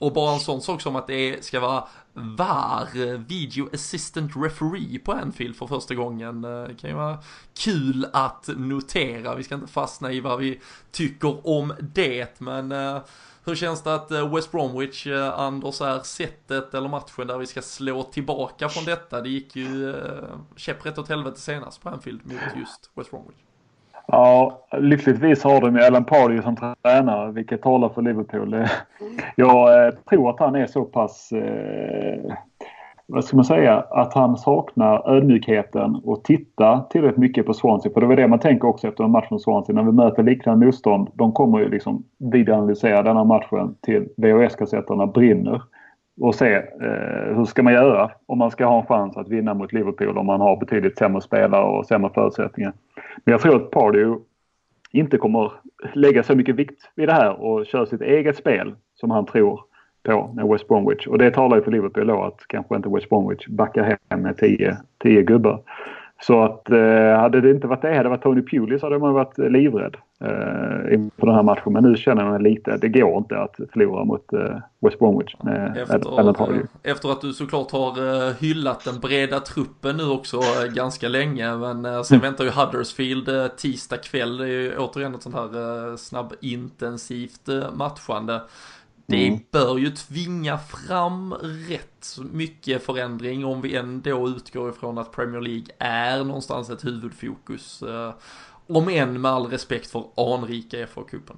Och 0.00 0.12
bara 0.12 0.34
en 0.34 0.40
sån 0.40 0.60
sak 0.60 0.80
som 0.80 0.96
att 0.96 1.06
det 1.06 1.44
ska 1.44 1.60
vara 1.60 1.84
VAR, 2.12 3.16
Video 3.16 3.68
Assistant 3.72 4.32
Referee 4.36 4.98
på 4.98 5.12
Anfield 5.12 5.56
för 5.56 5.66
första 5.66 5.94
gången. 5.94 6.42
Det 6.42 6.74
kan 6.80 6.90
ju 6.90 6.96
vara 6.96 7.18
kul 7.58 8.06
att 8.12 8.48
notera, 8.56 9.34
vi 9.34 9.42
ska 9.42 9.54
inte 9.54 9.72
fastna 9.72 10.12
i 10.12 10.20
vad 10.20 10.38
vi 10.38 10.60
tycker 10.90 11.46
om 11.46 11.72
det, 11.80 12.40
men 12.40 12.72
hur 13.48 13.56
känns 13.56 13.82
det 13.82 13.94
att 13.94 14.10
eh, 14.10 14.34
West 14.34 14.52
Bromwich, 14.52 15.06
eh, 15.06 15.40
Anders, 15.40 15.80
är 15.80 15.98
sättet 15.98 16.74
eller 16.74 16.88
matchen 16.88 17.26
där 17.26 17.38
vi 17.38 17.46
ska 17.46 17.62
slå 17.62 18.02
tillbaka 18.02 18.68
från 18.68 18.84
detta? 18.84 19.20
Det 19.20 19.28
gick 19.28 19.56
ju 19.56 19.90
eh, 19.90 19.94
käpprätt 20.56 20.98
åt 20.98 21.08
helvete 21.08 21.40
senast 21.40 21.82
på 21.82 21.88
Anfield 21.88 22.20
mot 22.24 22.56
just 22.56 22.90
West 22.94 23.10
Bromwich. 23.10 23.36
Ja, 24.06 24.66
lyckligtvis 24.78 25.44
har 25.44 25.60
de 25.60 25.76
ju 25.76 25.82
Alan 25.82 26.04
Pardew 26.04 26.42
som 26.42 26.74
tränare, 26.82 27.32
vilket 27.32 27.62
talar 27.62 27.88
för 27.88 28.02
Liverpool. 28.02 28.66
Jag 29.36 29.92
tror 30.04 30.30
att 30.30 30.38
han 30.38 30.56
är 30.56 30.66
så 30.66 30.84
pass 30.84 31.32
vad 33.10 33.24
ska 33.24 33.36
man 33.36 33.44
säga, 33.44 33.84
att 33.90 34.14
han 34.14 34.36
saknar 34.36 35.10
ödmjukheten 35.10 35.94
och 36.04 36.24
titta 36.24 36.80
tillräckligt 36.90 37.18
mycket 37.18 37.46
på 37.46 37.54
Swansea. 37.54 37.92
För 37.92 38.00
det 38.00 38.06
var 38.06 38.16
det 38.16 38.28
man 38.28 38.38
tänker 38.38 38.68
också 38.68 38.88
efter 38.88 39.04
en 39.04 39.10
match 39.10 39.30
mot 39.30 39.42
Swansea. 39.42 39.74
När 39.74 39.82
vi 39.82 39.92
möter 39.92 40.22
liknande 40.22 40.66
motstånd, 40.66 41.08
de 41.14 41.32
kommer 41.32 41.58
ju 41.58 41.68
liksom 41.68 42.04
videoanalysera 42.18 43.02
denna 43.02 43.24
matchen 43.24 43.74
till 43.80 44.08
VHS-kassetterna 44.16 45.06
brinner. 45.06 45.62
Och 46.20 46.34
se 46.34 46.54
eh, 46.54 47.36
hur 47.36 47.44
ska 47.44 47.62
man 47.62 47.72
göra 47.72 48.10
om 48.26 48.38
man 48.38 48.50
ska 48.50 48.66
ha 48.66 48.80
en 48.80 48.86
chans 48.86 49.16
att 49.16 49.28
vinna 49.28 49.54
mot 49.54 49.72
Liverpool 49.72 50.18
om 50.18 50.26
man 50.26 50.40
har 50.40 50.56
betydligt 50.56 50.98
sämre 50.98 51.20
spelare 51.20 51.64
och 51.64 51.86
sämre 51.86 52.10
förutsättningar. 52.14 52.72
Men 53.24 53.32
jag 53.32 53.40
tror 53.40 53.56
att 53.56 53.70
Pardew 53.70 54.20
inte 54.92 55.18
kommer 55.18 55.52
lägga 55.94 56.22
så 56.22 56.34
mycket 56.34 56.56
vikt 56.56 56.90
vid 56.94 57.08
det 57.08 57.12
här 57.12 57.42
och 57.42 57.66
köra 57.66 57.86
sitt 57.86 58.00
eget 58.00 58.36
spel 58.36 58.74
som 58.94 59.10
han 59.10 59.26
tror 59.26 59.60
på 60.02 60.32
med 60.34 60.48
West 60.48 60.68
Bromwich. 60.68 61.06
Och 61.06 61.18
det 61.18 61.30
talar 61.30 61.56
ju 61.56 61.62
för 61.62 61.70
Liverpool 61.70 62.06
då 62.06 62.22
att 62.22 62.44
kanske 62.46 62.76
inte 62.76 62.88
West 62.88 63.08
Bromwich 63.08 63.46
backar 63.46 63.98
hem 64.10 64.22
med 64.22 64.36
10 65.02 65.22
gubbar. 65.22 65.62
Så 66.20 66.42
att 66.42 66.70
eh, 66.70 67.20
hade 67.20 67.40
det 67.40 67.50
inte 67.50 67.66
varit 67.66 67.82
det, 67.82 67.88
hade 67.88 68.02
det 68.02 68.08
varit 68.08 68.22
Tony 68.22 68.42
Pulis 68.42 68.82
hade 68.82 68.98
man 68.98 69.14
varit 69.14 69.38
livrädd 69.38 69.96
eh, 70.20 70.94
inför 70.94 71.26
den 71.26 71.34
här 71.34 71.42
matchen. 71.42 71.72
Men 71.72 71.84
nu 71.84 71.96
känner 71.96 72.24
man 72.24 72.42
lite, 72.42 72.76
det 72.76 72.88
går 72.88 73.18
inte 73.18 73.38
att 73.38 73.56
förlora 73.72 74.04
mot 74.04 74.32
eh, 74.32 74.56
West 74.80 74.98
Bromwich. 74.98 75.34
Med 75.42 75.76
efter, 75.76 76.50
eh, 76.54 76.60
efter 76.82 77.12
att 77.12 77.20
du 77.20 77.32
såklart 77.32 77.70
har 77.70 78.26
eh, 78.28 78.34
hyllat 78.40 78.84
den 78.84 79.00
breda 79.00 79.40
truppen 79.40 79.96
nu 79.96 80.04
också 80.10 80.36
eh, 80.36 80.72
ganska 80.74 81.08
länge. 81.08 81.56
Men 81.56 81.84
eh, 81.84 82.02
sen 82.02 82.18
mm. 82.18 82.30
väntar 82.30 82.44
ju 82.44 82.50
Huddersfield 82.50 83.28
eh, 83.28 83.46
tisdag 83.46 83.96
kväll. 83.96 84.36
Det 84.36 84.44
är 84.44 84.48
ju 84.48 84.76
återigen 84.78 85.14
ett 85.14 85.22
sånt 85.22 85.34
här 85.34 85.96
snabbintensivt 85.96 87.48
matchande 87.72 88.40
det 89.08 89.26
mm. 89.26 89.40
bör 89.50 89.78
ju 89.78 89.90
tvinga 89.90 90.58
fram 90.58 91.34
rätt 91.68 92.06
mycket 92.32 92.82
förändring 92.82 93.44
om 93.44 93.60
vi 93.60 93.76
ändå 93.76 94.28
utgår 94.28 94.70
ifrån 94.70 94.98
att 94.98 95.12
Premier 95.12 95.40
League 95.40 95.66
är 95.78 96.24
någonstans 96.24 96.70
ett 96.70 96.84
huvudfokus. 96.84 97.82
Eh, 97.82 98.12
om 98.66 98.88
än 98.88 99.20
med 99.20 99.30
all 99.30 99.46
respekt 99.46 99.90
för 99.90 100.04
anrika 100.16 100.86
FA-cupen. 100.86 101.36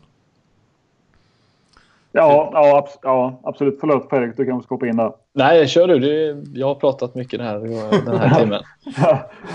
Ja, 2.12 2.50
ja, 2.52 2.78
abs 2.78 2.98
ja, 3.02 3.40
absolut. 3.42 3.76
Förlåt 3.80 4.08
Fredrik, 4.08 4.36
du 4.36 4.46
kan 4.46 4.62
skoppa 4.62 4.86
in 4.86 4.96
där. 4.96 5.12
Nej, 5.32 5.68
kör 5.68 5.88
du. 5.88 5.98
Det, 5.98 6.44
jag 6.58 6.66
har 6.66 6.74
pratat 6.74 7.14
mycket 7.14 7.38
den 7.38 7.48
här, 7.48 7.58
den 8.06 8.18
här 8.18 8.40
timmen. 8.40 8.62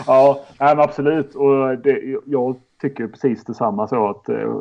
ja, 0.08 0.42
ja 0.60 0.84
absolut. 0.84 1.36
Och 1.36 1.78
det, 1.78 2.20
jag 2.26 2.56
tycker 2.82 3.08
precis 3.08 3.44
detsamma 3.44 3.88
så 3.88 4.10
att 4.10 4.30
eh, 4.30 4.60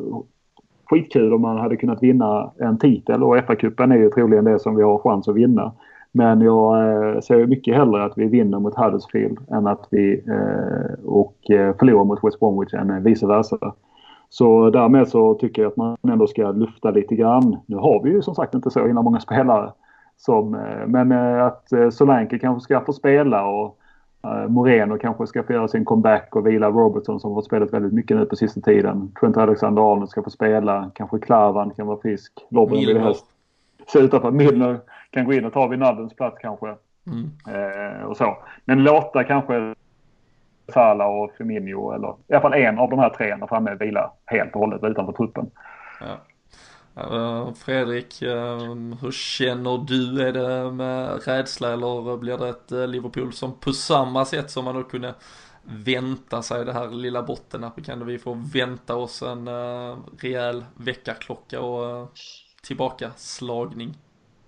skitkul 0.95 1.35
om 1.35 1.43
man 1.43 1.59
hade 1.59 1.77
kunnat 1.77 2.03
vinna 2.03 2.51
en 2.59 2.79
titel 2.79 3.23
och 3.23 3.37
FA-cupen 3.37 3.93
är 3.93 3.97
ju 3.97 4.11
troligen 4.11 4.45
det 4.45 4.59
som 4.59 4.77
vi 4.77 4.83
har 4.83 4.99
chans 4.99 5.29
att 5.29 5.35
vinna. 5.35 5.73
Men 6.13 6.41
jag 6.41 6.93
eh, 6.93 7.21
ser 7.21 7.47
mycket 7.47 7.77
hellre 7.77 8.05
att 8.05 8.19
vi 8.19 8.27
vinner 8.27 8.59
mot 8.59 8.75
Huddersfield 8.75 9.39
än 9.51 9.67
att 9.67 9.89
vi 9.91 10.23
eh, 10.29 11.05
och 11.05 11.51
eh, 11.51 11.77
förlorar 11.77 12.05
mot 12.05 12.25
West 12.25 12.41
Bromwich 12.41 12.75
än 12.75 13.05
vice 13.05 13.27
versa. 13.27 13.75
Så 14.29 14.71
därmed 14.71 15.09
så 15.09 15.35
tycker 15.35 15.63
jag 15.63 15.71
att 15.71 15.77
man 15.77 15.97
ändå 16.09 16.27
ska 16.27 16.51
lufta 16.51 16.91
lite 16.91 17.15
grann. 17.15 17.57
Nu 17.67 17.77
har 17.77 18.03
vi 18.03 18.11
ju 18.11 18.23
som 18.23 18.35
sagt 18.35 18.55
inte 18.55 18.71
så 18.71 18.87
himla 18.87 19.03
många 19.03 19.21
spelare. 19.21 19.73
Som, 20.17 20.55
eh, 20.55 20.87
men 20.87 21.13
att 21.41 21.69
Solanke 21.91 22.39
kanske 22.39 22.65
ska 22.65 22.81
få 22.81 22.93
spela 22.93 23.47
och 23.47 23.79
Moreno 24.49 24.99
kanske 24.99 25.27
ska 25.27 25.43
få 25.43 25.53
göra 25.53 25.69
sin 25.69 25.85
comeback 25.85 26.37
och 26.37 26.47
vila 26.47 26.71
Robertson 26.71 27.21
som 27.21 27.33
har 27.33 27.43
spelat 27.43 27.73
väldigt 27.73 27.93
mycket 27.93 28.17
nu 28.17 28.27
på 28.27 28.37
sista 28.37 28.61
tiden. 28.61 29.13
Trent 29.21 29.37
Alexander-Arnold 29.37 30.09
ska 30.09 30.23
få 30.23 30.31
spela. 30.31 30.91
Kanske 30.95 31.19
Klavan 31.19 31.71
kan 31.71 31.87
vara 31.87 32.01
frisk. 32.01 32.33
Robin 32.51 32.87
vill 32.87 32.99
helst 32.99 33.27
på 34.11 34.29
att 34.29 34.35
Milner 34.35 34.81
kan 35.11 35.25
gå 35.25 35.33
in 35.33 35.45
och 35.45 35.53
ta 35.53 35.67
Wijnaldums 35.67 36.17
plats 36.17 36.39
kanske. 36.41 36.75
Mm. 37.07 37.31
Eh, 37.49 38.03
och 38.05 38.17
så. 38.17 38.37
Men 38.65 38.83
låta 38.83 39.25
kanske 39.25 39.75
Salah 40.73 41.09
och 41.09 41.33
Firmino 41.39 41.93
eller 41.93 42.09
i 42.29 42.33
alla 42.33 42.41
fall 42.41 42.55
en 42.55 42.79
av 42.79 42.91
de 42.91 42.99
här 42.99 43.11
tre 43.11 43.37
där 43.37 43.47
framme 43.47 43.75
vila 43.75 44.11
helt 44.27 44.55
och 44.55 44.61
hållet 44.61 44.85
utanför 44.85 45.13
truppen. 45.13 45.51
Ja. 46.01 46.17
Eh, 46.97 47.53
Fredrik, 47.55 48.23
eh, 48.23 48.75
hur 49.01 49.13
känner 49.13 49.79
du? 49.79 50.23
Är 50.23 50.33
det 50.33 50.71
med 50.73 51.27
rädsla 51.27 51.73
eller 51.73 52.17
blir 52.17 52.39
det 52.39 52.49
ett 52.49 52.73
eh, 52.73 52.87
Liverpool 52.87 53.33
som 53.33 53.59
på 53.59 53.73
samma 53.73 54.25
sätt 54.25 54.51
som 54.51 54.65
man 54.65 54.75
då 54.75 54.83
kunde 54.83 55.15
vänta 55.63 56.43
sig 56.43 56.65
det 56.65 56.73
här 56.73 56.91
lilla 56.91 57.23
bottennappet 57.23 57.87
kan 57.87 58.07
vi 58.07 58.19
få 58.19 58.43
vänta 58.55 58.97
oss 58.97 59.23
en 59.23 59.49
rejäl 60.19 60.65
väckarklocka 60.75 61.61
och 61.61 62.11
tillbaka 62.63 63.11
slagning? 63.17 63.95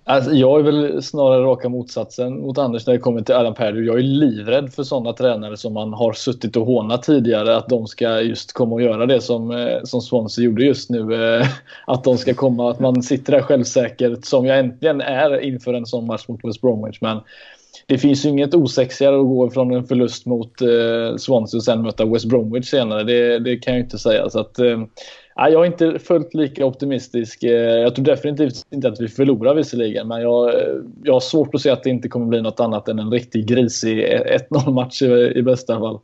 Alltså, 0.08 0.32
jag 0.32 0.58
är 0.58 0.62
väl 0.62 1.02
snarare 1.02 1.42
raka 1.42 1.68
motsatsen 1.68 2.40
mot 2.40 2.58
Anders 2.58 2.86
när 2.86 2.94
det 2.94 3.00
kommer 3.00 3.22
till 3.22 3.34
Alan 3.34 3.54
Pardew. 3.54 3.86
Jag 3.86 3.98
är 3.98 4.02
livrädd 4.02 4.72
för 4.72 4.82
sådana 4.82 5.12
tränare 5.12 5.56
som 5.56 5.72
man 5.72 5.92
har 5.92 6.12
suttit 6.12 6.56
och 6.56 6.66
hånat 6.66 7.02
tidigare. 7.02 7.56
Att 7.56 7.68
de 7.68 7.86
ska 7.86 8.20
just 8.20 8.52
komma 8.52 8.74
och 8.74 8.82
göra 8.82 9.06
det 9.06 9.20
som, 9.20 9.50
eh, 9.50 9.82
som 9.84 10.00
Swansea 10.00 10.44
gjorde 10.44 10.64
just 10.64 10.90
nu. 10.90 11.14
Eh, 11.14 11.46
att 11.86 12.04
de 12.04 12.18
ska 12.18 12.34
komma, 12.34 12.70
att 12.70 12.80
man 12.80 13.02
sitter 13.02 13.32
där 13.32 13.42
självsäkert 13.42 14.24
som 14.24 14.46
jag 14.46 14.58
äntligen 14.58 15.00
är 15.00 15.40
inför 15.40 15.74
en 15.74 15.86
sån 15.86 16.06
match 16.06 16.24
mot 16.28 16.44
West 16.44 16.60
Bromwich. 16.60 16.98
Men 17.00 17.20
det 17.86 17.98
finns 17.98 18.24
ju 18.24 18.28
inget 18.28 18.54
osexigare 18.54 19.16
att 19.16 19.26
gå 19.26 19.50
från 19.50 19.74
en 19.74 19.86
förlust 19.86 20.26
mot 20.26 20.60
eh, 20.60 21.16
Swansea 21.18 21.58
och 21.58 21.64
sen 21.64 21.82
möta 21.82 22.04
West 22.04 22.28
Bromwich 22.28 22.70
senare. 22.70 23.04
Det, 23.04 23.38
det 23.38 23.56
kan 23.56 23.74
jag 23.74 23.82
inte 23.82 23.98
säga. 23.98 24.30
Så 24.30 24.40
att, 24.40 24.58
eh, 24.58 24.78
jag 25.36 25.52
är 25.52 25.64
inte 25.64 25.98
fullt 25.98 26.34
lika 26.34 26.66
optimistisk. 26.66 27.42
Eh, 27.42 27.50
jag 27.50 27.94
tror 27.94 28.04
definitivt 28.04 28.66
inte 28.70 28.88
att 28.88 29.00
vi 29.00 29.08
förlorar 29.08 29.54
visserligen, 29.54 30.08
men 30.08 30.22
jag, 30.22 30.52
jag 31.02 31.12
har 31.12 31.20
svårt 31.20 31.54
att 31.54 31.60
se 31.60 31.70
att 31.70 31.82
det 31.82 31.90
inte 31.90 32.08
kommer 32.08 32.26
bli 32.26 32.42
något 32.42 32.60
annat 32.60 32.88
än 32.88 32.98
en 32.98 33.10
riktig 33.10 33.46
grisig 33.46 34.04
1-0 34.50 34.70
match 34.70 35.02
i, 35.02 35.32
i 35.36 35.42
bästa 35.42 35.78
fall. 35.78 35.98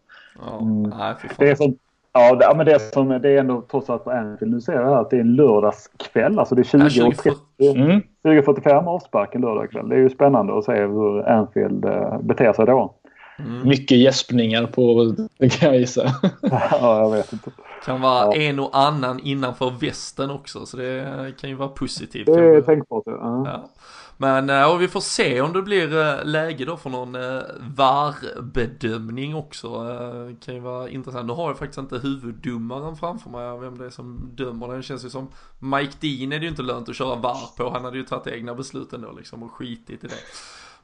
Mm. 0.60 0.92
det 1.38 1.50
är 1.50 1.54
som, 1.54 1.76
ja, 2.12 2.34
det, 2.34 2.56
men 2.56 2.66
det 2.66 2.72
är, 2.72 2.78
som, 2.78 3.08
det 3.08 3.28
är 3.28 3.38
ändå 3.38 3.62
trots 3.70 3.90
allt 3.90 4.04
på 4.04 4.10
Anfield. 4.10 4.54
Nu 4.54 4.60
ser 4.60 4.72
jag 4.72 4.84
här 4.84 5.00
att 5.00 5.10
det 5.10 5.16
är 5.16 5.20
en 5.20 5.34
lördagskväll. 5.34 6.38
Alltså 6.38 6.54
det 6.54 6.60
är 6.60 6.78
20.30. 6.78 7.34
Mm. 7.76 8.00
20.45 8.24 8.86
avspark 8.86 9.34
en 9.34 9.40
lördagskväll. 9.40 9.88
Det 9.88 9.94
är 9.94 9.98
ju 9.98 10.10
spännande 10.10 10.58
att 10.58 10.64
se 10.64 10.72
hur 10.72 11.28
Anfield 11.28 11.84
eh, 11.84 12.18
beter 12.20 12.52
sig 12.52 12.66
då. 12.66 12.94
Mm. 13.38 13.68
Mycket 13.68 13.98
gäspningar 13.98 14.66
på 14.66 15.14
det 15.38 15.48
kan 15.48 15.68
jag 15.68 15.80
gissa. 15.80 16.04
ja, 16.42 16.98
jag 16.98 17.10
vet 17.10 17.32
inte. 17.32 17.50
Kan 17.84 18.00
vara 18.00 18.24
ja. 18.24 18.34
en 18.34 18.58
och 18.58 18.78
annan 18.78 19.20
innanför 19.20 19.70
västen 19.80 20.30
också, 20.30 20.66
så 20.66 20.76
det 20.76 21.32
kan 21.40 21.50
ju 21.50 21.56
vara 21.56 21.68
positivt. 21.68 22.26
Det 22.26 22.32
är 22.32 22.60
tänkbart, 22.60 23.02
ja. 23.06 23.42
ja. 23.46 23.68
Men 24.16 24.70
och 24.72 24.82
vi 24.82 24.88
får 24.88 25.00
se 25.00 25.40
om 25.40 25.52
det 25.52 25.62
blir 25.62 26.00
eh, 26.00 26.24
läge 26.24 26.64
då 26.64 26.76
för 26.76 26.90
någon 26.90 27.14
eh, 27.14 27.42
VAR-bedömning 27.76 29.34
också. 29.36 29.68
Eh, 29.68 30.36
kan 30.44 30.54
ju 30.54 30.60
vara 30.60 30.88
intressant. 30.88 31.26
Nu 31.26 31.32
har 31.32 31.48
jag 31.48 31.58
faktiskt 31.58 31.78
inte 31.78 31.98
huvuddomaren 31.98 32.96
framför 32.96 33.30
mig, 33.30 33.60
vem 33.60 33.78
det 33.78 33.86
är 33.86 33.90
som 33.90 34.30
dömer 34.34 34.68
det. 34.68 34.76
Det 34.76 34.82
känns 34.82 35.04
ju 35.04 35.10
som 35.10 35.28
Mike 35.58 35.92
Dean 36.00 36.32
är 36.32 36.38
det 36.38 36.44
ju 36.44 36.50
inte 36.50 36.62
lönt 36.62 36.88
att 36.88 36.96
köra 36.96 37.14
VAR 37.14 37.56
på. 37.56 37.70
Han 37.70 37.84
hade 37.84 37.96
ju 37.96 38.04
tagit 38.04 38.26
egna 38.26 38.54
beslut 38.54 38.92
ändå 38.92 39.12
liksom 39.12 39.42
och 39.42 39.52
skitit 39.52 40.04
i 40.04 40.06
det. 40.06 40.14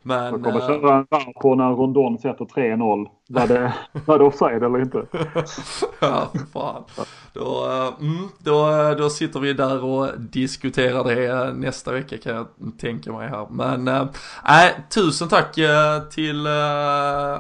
Men, 0.02 0.24
jag 0.24 0.42
kommer 0.42 0.60
köra 0.60 0.96
en 0.96 1.06
varv 1.10 1.32
på 1.32 1.54
när 1.54 1.70
Rondon 1.70 2.18
sätter 2.18 2.44
3-0. 2.44 3.08
Var 3.30 3.46
det, 3.46 3.72
var 4.06 4.18
det 4.18 4.24
offside 4.24 4.62
eller 4.62 4.80
inte? 4.80 5.02
ja, 6.00 6.32
fan. 6.52 6.84
Då, 7.32 7.64
mm, 8.00 8.28
då, 8.38 8.68
då 8.98 9.10
sitter 9.10 9.40
vi 9.40 9.52
där 9.52 9.84
och 9.84 10.08
diskuterar 10.18 11.04
det 11.04 11.52
nästa 11.52 11.92
vecka 11.92 12.18
kan 12.18 12.34
jag 12.34 12.46
tänka 12.78 13.12
mig 13.12 13.28
här. 13.28 13.46
Men 13.50 13.88
äh, 13.88 14.06
tusen 14.94 15.28
tack 15.28 15.54
till 16.10 16.46
äh, 16.46 16.52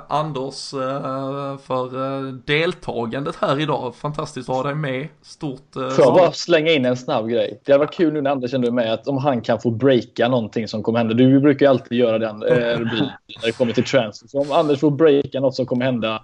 Anders 0.08 0.74
äh, 0.74 1.58
för 1.58 2.32
deltagandet 2.46 3.36
här 3.40 3.60
idag. 3.60 3.94
Fantastiskt 3.94 4.48
att 4.48 4.56
ha 4.56 4.62
dig 4.62 4.74
med. 4.74 5.08
Stort. 5.22 5.76
Äh, 5.76 5.88
Får 5.88 6.04
jag 6.04 6.14
bara 6.14 6.32
slänga 6.32 6.72
in 6.72 6.84
en 6.84 6.96
snabb 6.96 7.28
grej? 7.28 7.60
Det 7.64 7.72
hade 7.72 7.84
varit 7.84 7.94
kul 7.94 8.12
nu 8.12 8.20
när 8.20 8.30
Anders 8.30 8.54
ändå 8.54 8.68
är 8.68 8.72
med 8.72 8.92
att 8.92 9.08
om 9.08 9.18
han 9.18 9.40
kan 9.40 9.60
få 9.60 9.70
breaka 9.70 10.28
någonting 10.28 10.68
som 10.68 10.82
kommer 10.82 10.98
hända. 10.98 11.14
Du 11.14 11.40
brukar 11.40 11.66
ju 11.66 11.70
alltid 11.70 11.98
göra 11.98 12.18
den 12.18 12.42
äh, 12.42 12.78
när 12.78 13.46
det 13.46 13.52
kommer 13.52 13.72
till 13.72 13.84
transfer. 13.84 14.28
Så 14.28 14.40
om 14.40 14.52
Anders 14.52 14.80
får 14.80 14.90
breaka 14.90 15.40
något 15.40 15.54
som 15.54 15.66
kommer 15.66 15.77
hända 15.80 16.22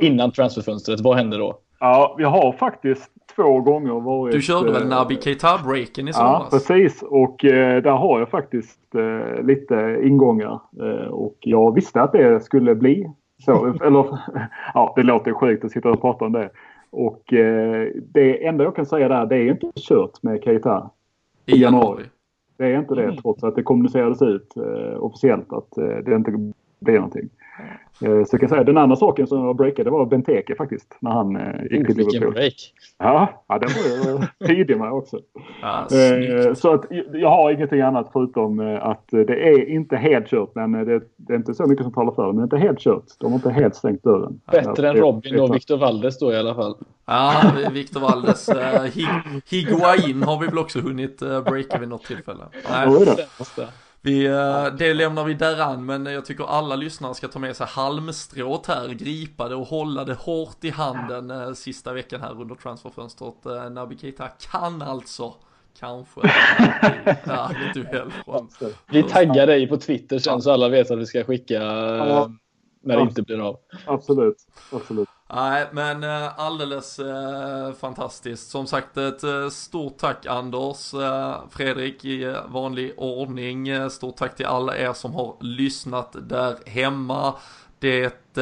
innan 0.00 0.32
transferfönstret, 0.32 1.00
vad 1.00 1.16
händer 1.16 1.38
då? 1.38 1.58
Ja, 1.80 2.14
vi 2.18 2.24
har 2.24 2.52
faktiskt 2.52 3.10
två 3.36 3.60
gånger 3.60 4.00
varit... 4.00 4.34
Du 4.34 4.42
körde 4.42 4.72
väl 4.72 4.88
Nabi 4.88 5.16
Keita-breaken 5.16 6.08
i 6.08 6.12
somras? 6.12 6.16
Ja, 6.16 6.48
precis. 6.50 7.02
Och 7.02 7.44
eh, 7.44 7.82
där 7.82 7.90
har 7.90 8.18
jag 8.18 8.30
faktiskt 8.30 8.94
eh, 8.94 9.42
lite 9.44 10.00
ingångar. 10.02 10.60
Eh, 10.82 11.08
och 11.08 11.36
jag 11.40 11.74
visste 11.74 12.02
att 12.02 12.12
det 12.12 12.44
skulle 12.44 12.74
bli 12.74 13.10
så. 13.44 13.66
Eller, 13.84 14.18
ja, 14.74 14.92
det 14.96 15.02
låter 15.02 15.32
sjukt 15.32 15.64
att 15.64 15.70
sitta 15.70 15.90
och 15.90 16.00
prata 16.00 16.24
om 16.24 16.32
det. 16.32 16.50
Och 16.90 17.32
eh, 17.32 17.88
det 18.04 18.46
enda 18.46 18.64
jag 18.64 18.76
kan 18.76 18.86
säga 18.86 19.08
där, 19.08 19.26
det 19.26 19.36
är 19.36 19.50
inte 19.50 19.70
kört 19.74 20.22
med 20.22 20.44
Keita 20.44 20.90
i 21.46 21.62
januari. 21.62 22.04
Det 22.56 22.66
är 22.66 22.78
inte 22.78 22.94
det 22.94 23.04
mm. 23.04 23.16
trots 23.16 23.44
att 23.44 23.56
det 23.56 23.62
kommunicerades 23.62 24.22
ut 24.22 24.56
eh, 24.56 25.02
officiellt 25.02 25.52
att 25.52 25.78
eh, 25.78 25.84
det 25.84 26.14
inte 26.14 26.52
blir 26.80 26.94
någonting. 26.94 27.28
Eh, 28.02 28.24
så 28.24 28.34
jag 28.34 28.40
kan 28.40 28.48
säga 28.48 28.64
den 28.64 28.78
andra 28.78 28.96
saken 28.96 29.26
som 29.26 29.44
jag 29.44 29.56
breakade 29.56 29.90
var 29.90 30.06
Benteke 30.06 30.54
faktiskt. 30.54 30.96
När 31.00 31.10
han 31.10 31.36
eh, 31.36 31.62
gick 31.62 31.86
till 31.86 31.96
Liverpool. 31.96 32.32
break! 32.32 32.54
Ja, 32.98 33.44
ja 33.48 33.58
den 33.58 33.68
var 33.68 34.10
jag 34.10 34.28
tidig 34.48 34.78
med 34.78 34.92
också. 34.92 35.18
Ja, 35.62 35.86
eh, 35.96 36.54
så 36.54 36.74
att 36.74 36.84
jag 37.12 37.28
har 37.28 37.50
ingenting 37.50 37.80
annat 37.80 38.10
förutom 38.12 38.78
att 38.82 39.08
det 39.10 39.48
är 39.48 39.68
inte 39.68 39.96
helt 39.96 40.28
kört. 40.28 40.54
Men 40.54 40.72
det, 40.72 41.00
det 41.16 41.32
är 41.32 41.36
inte 41.36 41.54
så 41.54 41.66
mycket 41.66 41.84
som 41.84 41.92
talar 41.92 42.12
för 42.12 42.26
det. 42.26 42.32
Men 42.32 42.36
det 42.36 42.42
är 42.42 42.44
inte 42.44 42.66
helt 42.66 42.78
kört. 42.78 43.04
De 43.18 43.32
har 43.32 43.38
inte 43.38 43.50
helt 43.50 43.74
stängt 43.74 44.02
dörren. 44.02 44.40
Bättre 44.52 44.88
än 44.88 44.96
Robin 44.96 45.40
och 45.40 45.54
Victor 45.54 45.76
Valdes 45.76 46.18
då 46.18 46.32
i 46.32 46.36
alla 46.36 46.54
fall. 46.54 46.74
Ja, 47.06 47.32
Victor 47.72 48.00
Valdes. 48.00 48.48
Uh, 48.48 48.56
Higuain 49.50 50.22
har 50.22 50.40
vi 50.40 50.46
väl 50.46 50.58
också 50.58 50.80
hunnit 50.80 51.22
uh, 51.22 51.42
breaka 51.42 51.78
vid 51.78 51.88
något 51.88 52.04
tillfälle. 52.04 52.44
Nej. 52.70 52.88
Vi, 54.02 54.26
eh, 54.26 54.66
det 54.78 54.94
lämnar 54.94 55.24
vi 55.24 55.34
däran, 55.34 55.86
men 55.86 56.06
jag 56.06 56.24
tycker 56.24 56.44
alla 56.44 56.76
lyssnare 56.76 57.14
ska 57.14 57.28
ta 57.28 57.38
med 57.38 57.56
sig 57.56 57.66
halmstrået 57.66 58.66
här, 58.66 58.88
gripa 58.88 59.48
det 59.48 59.54
och 59.54 59.66
hålla 59.66 60.04
det 60.04 60.14
hårt 60.14 60.64
i 60.64 60.70
handen 60.70 61.30
eh, 61.30 61.52
sista 61.52 61.92
veckan 61.92 62.20
här 62.20 62.40
under 62.40 62.54
transferfönstret. 62.54 63.46
Eh, 63.46 63.70
Naby 63.70 63.98
Keita 63.98 64.28
kan 64.28 64.82
alltså 64.82 65.34
kanske 65.78 66.20
ja, 67.24 67.50
från. 68.24 68.48
Vi 68.90 69.02
taggar 69.02 69.46
dig 69.46 69.68
på 69.68 69.76
Twitter 69.76 70.18
sen 70.18 70.42
så 70.42 70.50
alla 70.50 70.68
vet 70.68 70.90
att 70.90 70.98
vi 70.98 71.06
ska 71.06 71.24
skicka 71.24 71.54
ja. 71.54 72.30
när 72.82 72.96
det 72.96 73.02
inte 73.02 73.22
blir 73.22 73.40
av. 73.40 73.56
Absolut, 73.86 74.36
absolut. 74.72 75.08
Nej, 75.34 75.66
men 75.72 76.04
eh, 76.04 76.38
alldeles 76.38 76.98
eh, 76.98 77.72
fantastiskt. 77.72 78.50
Som 78.50 78.66
sagt, 78.66 78.96
ett 78.96 79.22
eh, 79.22 79.48
stort 79.48 79.98
tack 79.98 80.26
Anders, 80.26 80.94
Fredrik 81.50 82.04
i 82.04 82.36
vanlig 82.48 82.94
ordning. 82.96 83.90
Stort 83.90 84.16
tack 84.16 84.36
till 84.36 84.46
alla 84.46 84.76
er 84.76 84.92
som 84.92 85.14
har 85.14 85.36
lyssnat 85.40 86.16
där 86.20 86.56
hemma. 86.66 87.34
Det 87.78 88.34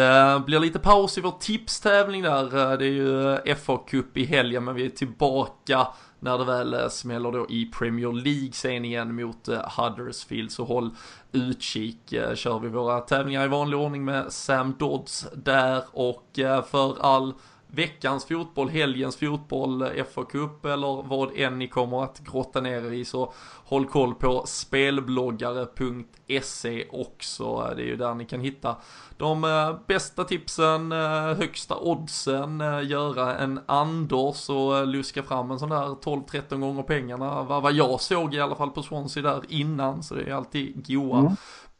blir 0.46 0.60
lite 0.60 0.78
paus 0.78 1.18
i 1.18 1.20
vår 1.20 1.34
tipstävling 1.40 2.22
där. 2.22 2.76
Det 2.76 2.84
är 2.84 2.90
ju 2.90 3.36
FA-cup 3.54 4.16
i 4.16 4.24
helgen, 4.24 4.64
men 4.64 4.74
vi 4.74 4.86
är 4.86 4.90
tillbaka 4.90 5.86
när 6.20 6.38
det 6.38 6.44
väl 6.44 6.74
eh, 6.74 6.88
smäller 6.88 7.32
då 7.32 7.46
i 7.48 7.66
Premier 7.66 8.12
League 8.12 8.52
sen 8.52 8.84
igen 8.84 9.14
mot 9.14 9.48
eh, 9.48 9.60
Huddersfield 9.76 10.52
så 10.52 10.64
håll 10.64 10.90
utkik. 11.32 12.12
Eh, 12.12 12.34
kör 12.34 12.58
vi 12.58 12.68
våra 12.68 13.00
tävlingar 13.00 13.44
i 13.44 13.48
vanlig 13.48 13.78
ordning 13.78 14.04
med 14.04 14.32
Sam 14.32 14.74
Dodds 14.78 15.26
där 15.34 15.82
och 15.92 16.24
för 16.70 17.00
all 17.00 17.34
veckans 17.70 18.24
fotboll, 18.24 18.68
helgens 18.68 19.16
fotboll, 19.16 19.84
FA-cup 19.84 20.66
eller 20.66 21.02
vad 21.02 21.36
än 21.36 21.58
ni 21.58 21.68
kommer 21.68 22.04
att 22.04 22.18
grotta 22.18 22.60
ner 22.60 22.86
er 22.86 22.92
i 22.92 23.04
så 23.04 23.32
håll 23.64 23.86
koll 23.86 24.14
på 24.14 24.42
spelbloggare.se 24.46 26.86
också. 26.90 27.72
Det 27.76 27.82
är 27.82 27.86
ju 27.86 27.96
där 27.96 28.14
ni 28.14 28.24
kan 28.24 28.40
hitta 28.40 28.76
de 29.16 29.44
eh, 29.44 29.76
bästa 29.86 30.24
tipsen, 30.24 30.92
eh, 30.92 31.36
högsta 31.36 31.76
oddsen, 31.76 32.60
eh, 32.60 32.86
göra 32.86 33.36
en 33.36 33.60
Anders 33.66 34.50
och 34.50 34.86
luska 34.86 35.22
fram 35.22 35.50
en 35.50 35.58
sån 35.58 35.68
där 35.68 35.94
12-13 35.94 36.60
gånger 36.60 36.82
pengarna. 36.82 37.42
Vad 37.42 37.72
jag 37.72 38.00
såg 38.00 38.34
i 38.34 38.40
alla 38.40 38.54
fall 38.54 38.70
på 38.70 38.82
Swansea 38.82 39.22
där 39.22 39.42
innan, 39.48 40.02
så 40.02 40.14
det 40.14 40.22
är 40.22 40.34
alltid 40.34 40.86
goa 40.86 41.18
mm 41.18 41.36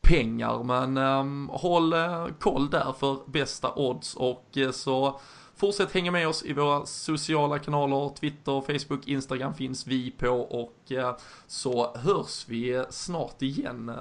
pengar 0.09 0.65
men 0.65 0.97
um, 0.97 1.51
håll 1.53 1.95
uh, 1.95 2.27
koll 2.41 2.71
där 2.71 2.93
för 2.99 3.31
bästa 3.31 3.73
odds 3.77 4.15
och 4.15 4.49
uh, 4.57 4.71
så 4.71 5.21
Fortsätt 5.59 5.95
hänga 5.95 6.11
med 6.11 6.29
oss 6.29 6.45
i 6.45 6.53
våra 6.53 6.87
sociala 6.87 7.59
kanaler, 7.59 8.09
Twitter, 8.09 8.61
Facebook, 8.61 9.09
Instagram 9.09 9.55
finns 9.55 9.87
vi 9.87 10.11
på 10.11 10.29
och 10.31 10.93
eh, 10.93 11.17
så 11.47 11.97
hörs 11.97 12.49
vi 12.49 12.85
snart 12.91 13.43
igen. 13.43 13.93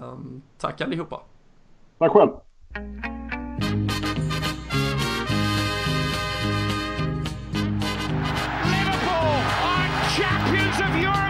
Tack 0.58 0.82
allihopa! 0.82 1.22
Tack 2.00 2.12
själv! 2.12 2.30
Liverpool 8.64 9.42
are 9.64 9.90
champions 10.18 10.80
of 10.80 10.96
Europe 10.96 11.27